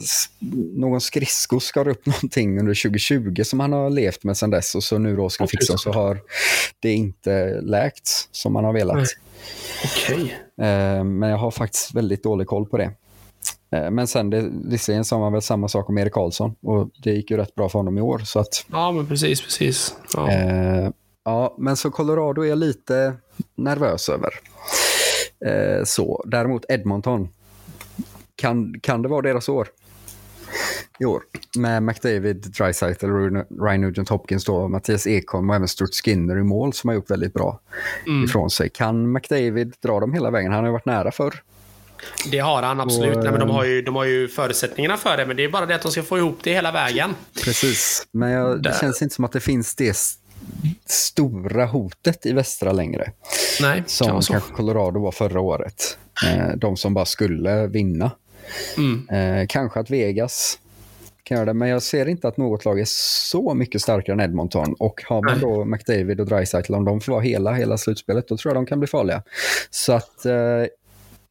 någon 0.74 1.00
skridsko 1.00 1.60
skar 1.60 1.88
upp 1.88 2.06
någonting 2.06 2.60
under 2.60 2.82
2020 2.82 3.42
som 3.44 3.60
han 3.60 3.72
har 3.72 3.90
levt 3.90 4.24
med 4.24 4.36
sedan 4.36 4.50
dess 4.50 4.74
och 4.74 4.84
så 4.84 4.98
nu 4.98 5.16
då 5.16 5.28
ska 5.28 5.46
fixa 5.46 5.78
så 5.78 5.92
har 5.92 6.20
det 6.80 6.92
inte 6.92 7.60
läkt 7.60 8.08
som 8.30 8.52
man 8.52 8.64
har 8.64 8.72
velat. 8.72 9.08
Okej. 9.84 10.14
Okay. 10.56 10.68
Eh, 10.68 11.04
men 11.04 11.28
jag 11.28 11.38
har 11.38 11.50
faktiskt 11.50 11.94
väldigt 11.94 12.22
dålig 12.22 12.46
koll 12.46 12.66
på 12.66 12.78
det. 12.78 12.92
Eh, 13.72 13.90
men 13.90 14.06
sen, 14.06 14.30
det, 14.30 14.50
visserligen 14.64 15.04
sa 15.04 15.18
man 15.18 15.32
väl 15.32 15.42
samma 15.42 15.68
sak 15.68 15.88
om 15.88 15.98
Erik 15.98 16.12
Karlsson 16.12 16.54
och 16.62 16.90
det 17.02 17.10
gick 17.10 17.30
ju 17.30 17.36
rätt 17.36 17.54
bra 17.54 17.68
för 17.68 17.78
honom 17.78 17.98
i 17.98 18.00
år. 18.00 18.18
Så 18.18 18.38
att, 18.38 18.64
ja, 18.70 18.92
men 18.92 19.06
precis, 19.06 19.42
precis. 19.42 19.94
Ja. 20.14 20.30
Eh, 20.30 20.90
ja, 21.24 21.54
men 21.58 21.76
så 21.76 21.90
Colorado 21.90 22.42
är 22.42 22.48
jag 22.48 22.58
lite 22.58 23.14
nervös 23.54 24.08
över. 24.08 24.30
Eh, 25.46 25.84
så, 25.84 26.24
däremot 26.26 26.64
Edmonton, 26.68 27.28
kan, 28.42 28.80
kan 28.80 29.02
det 29.02 29.08
vara 29.08 29.22
deras 29.22 29.48
år? 29.48 29.68
I 30.98 31.04
år. 31.04 31.22
Med 31.58 31.82
McDavid, 31.82 32.36
Dreisaitl, 32.36 33.06
Ryan 33.60 33.80
Nugent 33.80 34.08
Hopkins, 34.08 34.44
då, 34.44 34.68
Mattias 34.68 35.06
Ekholm 35.06 35.50
och 35.50 35.56
även 35.56 35.68
Stuart 35.68 35.94
Skinner 36.04 36.38
i 36.38 36.42
mål 36.42 36.72
som 36.72 36.88
har 36.88 36.94
gjort 36.94 37.10
väldigt 37.10 37.34
bra 37.34 37.60
mm. 38.06 38.24
ifrån 38.24 38.50
sig. 38.50 38.68
Kan 38.68 39.12
McDavid 39.12 39.74
dra 39.82 40.00
dem 40.00 40.12
hela 40.12 40.30
vägen? 40.30 40.52
Han 40.52 40.60
har 40.60 40.68
ju 40.68 40.72
varit 40.72 40.86
nära 40.86 41.12
förr. 41.12 41.42
Det 42.30 42.38
har 42.38 42.62
han 42.62 42.80
absolut. 42.80 43.16
Och, 43.16 43.22
Nej, 43.22 43.32
men 43.32 43.40
de, 43.40 43.50
har 43.50 43.64
ju, 43.64 43.82
de 43.82 43.96
har 43.96 44.04
ju 44.04 44.28
förutsättningarna 44.28 44.96
för 44.96 45.16
det, 45.16 45.26
men 45.26 45.36
det 45.36 45.44
är 45.44 45.48
bara 45.48 45.66
det 45.66 45.74
att 45.74 45.82
de 45.82 45.92
ska 45.92 46.02
få 46.02 46.18
ihop 46.18 46.38
det 46.42 46.52
hela 46.52 46.72
vägen. 46.72 47.14
Precis, 47.44 48.06
men 48.12 48.30
jag, 48.30 48.62
det 48.62 48.80
känns 48.80 49.02
inte 49.02 49.14
som 49.14 49.24
att 49.24 49.32
det 49.32 49.40
finns 49.40 49.74
det 49.74 49.96
stora 50.86 51.66
hotet 51.66 52.26
i 52.26 52.32
västra 52.32 52.72
längre. 52.72 53.12
Nej, 53.60 53.82
som 53.86 54.06
kan 54.06 54.22
kanske 54.22 54.52
Colorado 54.52 55.00
var 55.00 55.12
förra 55.12 55.40
året. 55.40 55.98
Eh, 56.26 56.56
de 56.56 56.76
som 56.76 56.94
bara 56.94 57.04
skulle 57.04 57.66
vinna. 57.66 58.10
Mm. 58.76 59.08
Eh, 59.08 59.46
kanske 59.48 59.80
att 59.80 59.90
Vegas 59.90 60.58
kan 61.22 61.36
göra 61.36 61.46
det, 61.46 61.54
men 61.54 61.68
jag 61.68 61.82
ser 61.82 62.06
inte 62.06 62.28
att 62.28 62.36
något 62.36 62.64
lag 62.64 62.80
är 62.80 62.84
så 62.88 63.54
mycket 63.54 63.82
starkare 63.82 64.14
än 64.14 64.20
Edmonton. 64.20 64.74
Och 64.78 65.02
har 65.06 65.22
man 65.22 65.40
då 65.40 65.64
McDavid 65.64 66.20
och 66.20 66.26
Dreisaitl, 66.26 66.74
om 66.74 66.84
de 66.84 67.00
får 67.00 67.12
vara 67.12 67.22
hela, 67.22 67.52
hela 67.52 67.78
slutspelet, 67.78 68.28
då 68.28 68.36
tror 68.36 68.54
jag 68.54 68.56
de 68.56 68.66
kan 68.66 68.80
bli 68.80 68.86
farliga. 68.86 69.22
Så 69.70 69.92
att 69.92 70.24
eh, 70.24 70.64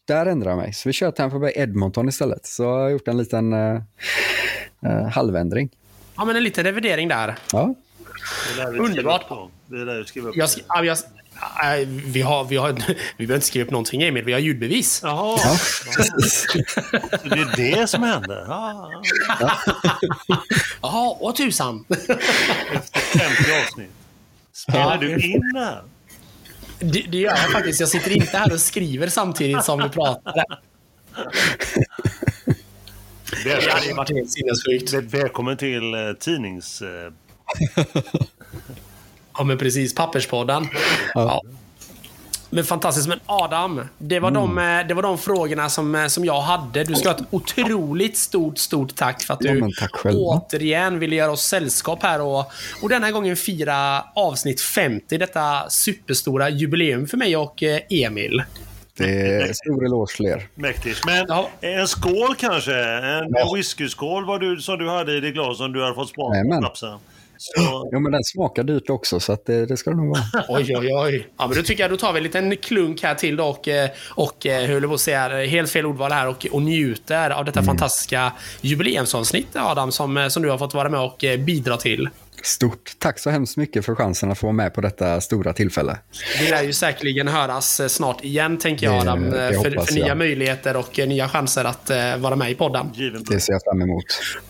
där 0.07 0.25
ändrar 0.25 0.51
jag 0.51 0.57
mig. 0.57 0.73
Så 0.73 0.89
vi 0.89 0.93
kör 0.93 1.11
Tampa 1.11 1.39
Bay 1.39 1.53
Edmonton 1.55 2.09
istället. 2.09 2.45
Så 2.45 2.63
jag 2.63 2.69
har 2.69 2.89
gjort 2.89 3.07
en 3.07 3.17
liten 3.17 3.53
uh, 3.53 3.81
uh, 4.85 5.07
halvändring. 5.07 5.69
Ja, 6.17 6.25
men 6.25 6.35
en 6.35 6.43
liten 6.43 6.63
revidering 6.63 7.07
där. 7.07 7.35
Ja. 7.51 7.75
Underbart. 8.79 9.49
Det 9.67 9.75
är 9.75 9.85
där 9.85 10.03
skriva 10.03 10.29
upp. 10.29 10.35
Jag, 10.35 10.49
jag, 10.85 10.97
vi, 11.85 12.21
har, 12.21 12.43
vi, 12.43 12.57
har, 12.57 12.71
vi 13.17 13.27
behöver 13.27 13.35
inte 13.35 13.47
skriva 13.47 13.65
upp 13.65 13.71
någonting, 13.71 14.01
Emil. 14.01 14.23
Vi 14.23 14.33
har 14.33 14.39
ljudbevis. 14.39 14.99
Jaha. 15.03 15.39
Ja. 15.43 15.57
det 17.55 17.71
är 17.71 17.75
det 17.75 17.87
som 17.87 18.03
händer? 18.03 18.45
Jaha, 20.81 21.15
åh 21.19 21.33
tusan. 21.33 21.85
Efter 21.89 22.99
50 22.99 23.25
avsnitt. 23.61 23.91
Spelar 24.53 24.97
du 24.97 25.19
in 25.19 25.51
det 25.53 25.59
här? 25.59 25.83
Det, 26.79 27.01
det 27.01 27.17
gör 27.17 27.31
jag 27.31 27.51
faktiskt. 27.51 27.79
Jag 27.79 27.89
sitter 27.89 28.11
inte 28.11 28.37
här 28.37 28.53
och 28.53 28.59
skriver 28.59 29.07
samtidigt 29.07 29.63
som 29.63 29.83
vi 29.83 29.89
pratar. 29.89 30.43
Det 33.43 33.71
hade 33.71 33.93
varit 33.93 34.09
helt 34.09 34.31
sinnessjukt. 34.31 35.13
Välkommen 35.13 35.57
till 35.57 35.95
uh, 35.95 36.13
tidnings... 36.13 36.83
Ja, 39.41 39.45
men 39.45 39.57
precis. 39.57 39.95
Papperspodden. 39.95 40.67
Ja. 41.13 41.41
Men 42.49 42.63
fantastiskt. 42.63 43.07
Men 43.07 43.19
Adam, 43.25 43.81
det 43.97 44.19
var, 44.19 44.29
mm. 44.29 44.41
de, 44.41 44.57
eh, 44.57 44.87
det 44.87 44.93
var 44.93 45.01
de 45.01 45.17
frågorna 45.17 45.69
som, 45.69 45.95
eh, 45.95 46.07
som 46.07 46.25
jag 46.25 46.41
hade. 46.41 46.83
Du 46.83 46.95
ska 46.95 47.09
ha 47.09 47.15
ett 47.15 47.23
otroligt 47.29 48.17
stort, 48.17 48.57
stort 48.57 48.95
tack 48.95 49.23
för 49.23 49.33
att 49.33 49.39
du 49.39 49.71
ja, 50.03 50.11
återigen 50.13 50.99
ville 50.99 51.15
göra 51.15 51.31
oss 51.31 51.41
sällskap 51.41 52.03
här 52.03 52.21
och, 52.21 52.51
och 52.81 52.89
denna 52.89 53.11
gången 53.11 53.35
fira 53.35 54.03
avsnitt 54.15 54.61
50. 54.61 55.17
Detta 55.17 55.69
superstora 55.69 56.49
jubileum 56.49 57.07
för 57.07 57.17
mig 57.17 57.37
och 57.37 57.63
eh, 57.63 57.79
Emil. 57.89 58.43
Det 58.97 59.35
är 59.35 59.53
stor 59.53 59.85
eloge 59.85 60.15
till 60.15 60.25
er. 60.25 60.47
Mäktigt. 60.55 61.05
Men 61.05 61.25
ja. 61.27 61.49
en 61.61 61.87
skål 61.87 62.35
kanske? 62.37 62.75
En 62.83 63.29
ja. 63.29 63.53
whiskyskål 63.55 64.25
var 64.25 64.39
du, 64.39 64.61
som 64.61 64.77
du 64.77 64.89
hade 64.89 65.17
i 65.17 65.19
det 65.19 65.31
glas 65.31 65.57
som 65.57 65.71
du 65.73 65.83
hade 65.83 65.95
fått 65.95 66.09
smaka 66.09 66.43
på 66.81 66.99
så... 67.41 67.89
Jo, 67.91 67.99
men 67.99 68.11
den 68.11 68.23
smakar 68.23 68.63
dyrt 68.63 68.89
också, 68.89 69.19
så 69.19 69.33
att 69.33 69.45
det, 69.45 69.65
det 69.65 69.77
ska 69.77 69.89
det 69.89 69.95
nog 69.95 70.09
vara. 70.09 70.45
oj, 70.49 70.77
oj, 70.77 70.93
oj. 70.93 71.27
Ja, 71.37 71.47
men 71.47 71.57
då 71.57 71.63
tycker 71.63 71.83
jag 71.83 71.91
då 71.91 71.97
tar 71.97 72.13
vi 72.13 72.17
en 72.17 72.23
liten 72.23 72.57
klunk 72.57 73.03
här 73.03 73.15
till 73.15 73.35
då 73.35 73.45
och, 73.45 73.67
eh, 73.67 73.89
och 74.09 74.45
eh, 74.45 74.61
hur 74.61 74.87
på 74.87 74.93
att 74.93 74.99
säga, 74.99 75.45
helt 75.45 75.69
fel 75.69 75.85
ordval 75.85 76.11
här 76.11 76.27
och, 76.27 76.47
och 76.51 76.61
njuter 76.61 77.29
av 77.29 77.45
detta 77.45 77.59
mm. 77.59 77.67
fantastiska 77.67 78.33
jubileumsavsnitt, 78.61 79.55
Adam, 79.55 79.91
som, 79.91 80.17
eh, 80.17 80.27
som 80.27 80.43
du 80.43 80.49
har 80.49 80.57
fått 80.57 80.73
vara 80.73 80.89
med 80.89 80.99
och 80.99 81.25
bidra 81.45 81.77
till. 81.77 82.09
Stort 82.43 82.91
tack 82.99 83.19
så 83.19 83.29
hemskt 83.29 83.57
mycket 83.57 83.85
för 83.85 83.95
chansen 83.95 84.31
att 84.31 84.37
få 84.37 84.47
vara 84.47 84.53
med 84.53 84.73
på 84.73 84.81
detta 84.81 85.21
stora 85.21 85.53
tillfälle. 85.53 85.97
Det 86.39 86.49
lär 86.49 86.63
ju 86.63 86.73
säkerligen 86.73 87.27
höras 87.27 87.81
snart 87.93 88.23
igen, 88.23 88.57
tänker 88.57 88.85
jag, 88.85 88.95
Adam. 88.95 89.29
Det, 89.29 89.47
det 89.47 89.53
för, 89.53 89.85
för 89.85 89.93
nya 89.93 90.07
jag. 90.07 90.17
möjligheter 90.17 90.75
och 90.75 90.99
nya 91.07 91.29
chanser 91.29 91.65
att 91.65 91.91
vara 92.19 92.35
med 92.35 92.51
i 92.51 92.55
podden. 92.55 92.91
Det 93.29 93.39
ser 93.39 93.53
jag 93.53 93.63
fram 93.63 93.81
emot. 93.81 94.05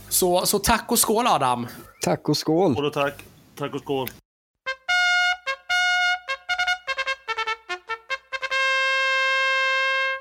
Så, 0.09 0.45
så 0.45 0.59
tack 0.59 0.91
och 0.91 0.99
skål, 0.99 1.27
Adam. 1.27 1.67
Tack 2.01 2.29
och 2.29 2.37
skål. 2.37 2.73
Skål 2.73 2.85
och 2.85 2.93
tack. 2.93 3.13
Tack 3.57 3.73
och 3.73 3.81
skål. 3.81 4.09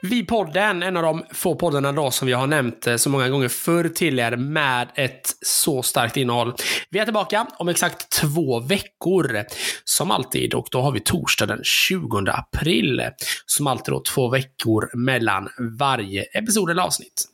Vi 0.03 0.25
podden, 0.25 0.83
en 0.83 0.97
av 0.97 1.03
de 1.03 1.25
få 1.31 1.55
poddarna 1.55 1.93
då 1.93 2.11
som 2.11 2.27
vi 2.27 2.33
har 2.33 2.47
nämnt 2.47 2.87
eh, 2.87 2.97
så 2.97 3.11
många 3.11 3.29
gånger 3.29 3.49
förr 3.49 3.89
till 3.89 4.19
er 4.19 4.37
med 4.37 4.89
ett 4.95 5.37
så 5.43 5.83
starkt 5.83 6.17
innehåll. 6.17 6.55
Vi 6.91 6.99
är 6.99 7.05
tillbaka 7.05 7.47
om 7.59 7.69
exakt 7.69 8.11
två 8.11 8.61
veckor. 8.61 9.45
Som 9.85 10.11
alltid, 10.11 10.55
och 10.55 10.69
då 10.71 10.81
har 10.81 10.93
vi 10.93 11.01
torsdag 11.01 11.47
den 11.47 11.61
20 11.65 12.19
april. 12.27 13.03
Som 13.47 13.67
alltid 13.67 13.95
då 13.95 14.03
två 14.15 14.29
veckor 14.29 14.97
mellan 14.97 15.49
varje 15.79 16.23
episod 16.23 16.71
eller 16.71 16.83
avsnitt. 16.83 17.31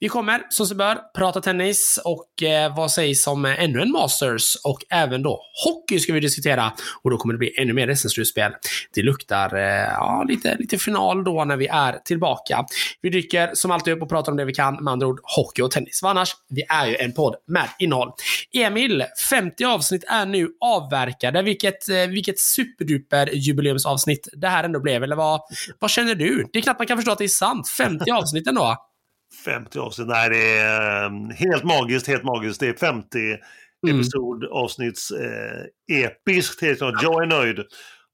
Vi 0.00 0.08
kommer, 0.08 0.42
som 0.48 0.66
sig 0.66 0.76
bör, 0.76 0.98
prata 1.14 1.40
tennis 1.40 2.00
och 2.04 2.42
eh, 2.42 2.76
vad 2.76 2.90
sägs 2.90 3.26
om 3.26 3.44
eh, 3.44 3.62
ännu 3.62 3.80
en 3.80 3.90
Masters 3.90 4.56
och 4.64 4.78
även 4.90 5.22
då 5.22 5.40
hockey 5.64 5.98
ska 5.98 6.12
vi 6.12 6.20
diskutera 6.20 6.72
och 7.02 7.10
då 7.10 7.16
kommer 7.16 7.34
det 7.34 7.38
bli 7.38 7.54
ännu 7.58 7.72
mer 7.72 7.94
SM-slutspel. 7.94 8.52
Det 8.94 9.02
luktar 9.02 9.54
eh, 9.54 9.92
ja, 9.92 10.24
lite, 10.28 10.56
lite 10.58 10.78
final 10.78 11.24
då 11.24 11.44
när 11.44 11.56
vi 11.56 11.66
är 11.66 11.97
tillbaka. 12.04 12.64
Vi 13.02 13.10
dyker 13.10 13.50
som 13.54 13.70
alltid 13.70 13.94
upp 13.94 14.02
och 14.02 14.08
pratar 14.08 14.32
om 14.32 14.38
det 14.38 14.44
vi 14.44 14.54
kan, 14.54 14.84
med 14.84 14.92
andra 14.92 15.06
ord 15.06 15.20
hockey 15.22 15.62
och 15.62 15.70
tennis. 15.70 16.00
För 16.00 16.08
annars, 16.08 16.32
vi 16.48 16.62
är 16.68 16.86
ju 16.86 16.96
en 16.96 17.12
podd 17.12 17.36
med 17.46 17.68
innehåll. 17.78 18.12
Emil, 18.54 19.04
50 19.30 19.64
avsnitt 19.64 20.04
är 20.08 20.26
nu 20.26 20.48
avverkade. 20.60 21.42
Vilket, 21.42 21.88
eh, 21.88 22.06
vilket 22.08 22.38
superduper 22.38 23.30
jubileumsavsnitt 23.34 24.28
det 24.32 24.48
här 24.48 24.64
ändå 24.64 24.80
blev. 24.80 25.02
Eller 25.02 25.16
vad, 25.16 25.40
vad 25.78 25.90
känner 25.90 26.14
du? 26.14 26.48
Det 26.52 26.58
är 26.58 26.62
knappt 26.62 26.80
man 26.80 26.86
kan 26.86 26.98
förstå 26.98 27.12
att 27.12 27.18
det 27.18 27.24
är 27.24 27.28
sant. 27.28 27.68
50 27.68 28.10
avsnitt 28.10 28.46
ändå. 28.46 28.76
50 29.44 29.78
avsnitt, 29.78 30.08
nej 30.08 30.30
det 30.30 30.58
är 30.58 31.06
um, 31.06 31.30
helt 31.30 31.64
magiskt, 31.64 32.06
helt 32.06 32.24
magiskt. 32.24 32.60
Det 32.60 32.68
är 32.68 32.74
50 32.74 33.18
mm. 33.18 34.00
episod, 34.00 34.44
avsnitts 34.44 35.10
eh, 35.10 36.02
episkt 36.04 36.62
helt 36.62 36.78
klart. 36.78 37.02
Jag 37.02 37.22
är 37.22 37.26
nöjd. 37.26 37.58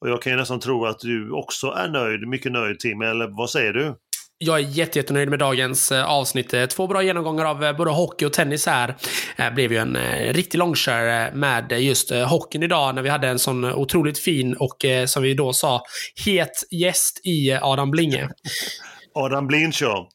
Och 0.05 0.11
jag 0.11 0.23
kan 0.23 0.33
ju 0.33 0.39
nästan 0.39 0.61
tro 0.61 0.87
att 0.87 1.01
du 1.01 1.31
också 1.31 1.67
är 1.67 1.89
nöjd, 1.89 2.29
mycket 2.29 2.53
nöjd 2.53 2.79
Tim, 2.79 3.03
eller 3.03 3.27
vad 3.27 3.51
säger 3.51 3.73
du? 3.73 3.95
Jag 4.39 4.59
är 4.59 4.63
jättenöjd 4.97 5.31
med 5.31 5.39
dagens 5.39 5.93
eh, 5.93 6.11
avsnitt. 6.11 6.55
Eh, 6.55 6.67
två 6.67 6.87
bra 6.87 7.03
genomgångar 7.03 7.45
av 7.45 7.65
eh, 7.65 7.77
både 7.77 7.91
hockey 7.91 8.25
och 8.25 8.33
tennis 8.33 8.67
här. 8.67 8.95
Det 9.37 9.53
blev 9.55 9.73
ju 9.73 9.79
en 9.79 9.97
riktig 10.33 10.59
långkör 10.59 11.33
med 11.33 11.73
just 11.73 12.11
hockeyn 12.11 12.63
idag 12.63 12.95
när 12.95 13.03
vi 13.03 13.09
hade 13.09 13.29
en 13.29 13.39
sån 13.39 13.65
otroligt 13.65 14.19
fin 14.19 14.55
och 14.55 14.85
som 15.07 15.23
vi 15.23 15.35
då 15.35 15.53
sa 15.53 15.83
het 16.27 16.65
gäst 16.71 17.21
i 17.25 17.53
Adam 17.63 17.91
Blinge. 17.91 18.29
Adam 19.15 19.47
Blinch 19.47 19.83
ja. 19.83 20.09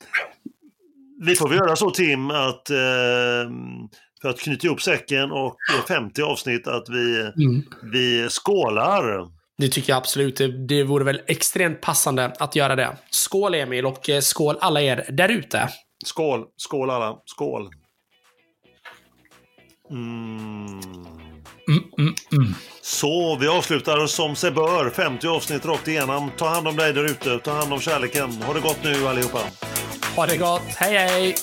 Vi 1.25 1.35
får 1.35 1.49
väl 1.49 1.57
göra 1.57 1.75
så 1.75 1.91
Tim 1.91 2.31
att 2.31 2.67
för 4.21 4.29
att 4.29 4.39
knyta 4.39 4.67
ihop 4.67 4.81
säcken 4.81 5.31
och 5.31 5.55
50 5.87 6.21
avsnitt 6.21 6.67
att 6.67 6.89
vi, 6.89 7.31
mm. 7.43 7.63
vi 7.91 8.27
skålar. 8.29 9.38
Det 9.59 9.69
tycker 9.69 9.93
jag 9.93 9.97
absolut. 9.97 10.37
Det, 10.37 10.67
det 10.67 10.83
vore 10.83 11.03
väl 11.03 11.21
extremt 11.27 11.81
passande 11.81 12.33
att 12.39 12.55
göra 12.55 12.75
det. 12.75 12.97
Skål 13.09 13.55
Emil 13.55 13.85
och 13.85 14.09
eh, 14.09 14.21
skål 14.21 14.57
alla 14.61 14.81
er 14.81 15.05
där 15.09 15.29
ute. 15.29 15.69
Skål, 16.05 16.45
skål 16.57 16.89
alla, 16.89 17.17
skål. 17.25 17.69
Mm. 19.91 20.79
Mm, 21.67 21.83
mm, 21.97 22.13
mm. 22.31 22.53
Så, 22.81 23.37
vi 23.41 23.47
avslutar 23.47 24.07
som 24.07 24.35
sig 24.35 24.51
bör. 24.51 24.89
50 24.89 25.27
avsnitt 25.27 25.65
rakt 25.65 25.87
igenom. 25.87 26.31
Ta 26.37 26.47
hand 26.47 26.67
om 26.67 26.75
dig 26.75 26.93
där 26.93 27.05
ute. 27.05 27.39
Ta 27.39 27.51
hand 27.51 27.73
om 27.73 27.79
kärleken. 27.79 28.31
Ha 28.31 28.53
det 28.53 28.59
gott 28.59 28.83
nu 28.83 29.07
allihopa. 29.07 29.39
Ha 30.15 30.25
det 30.25 30.37
gott. 30.37 30.75
Hej, 30.77 30.97
hej! 30.97 31.35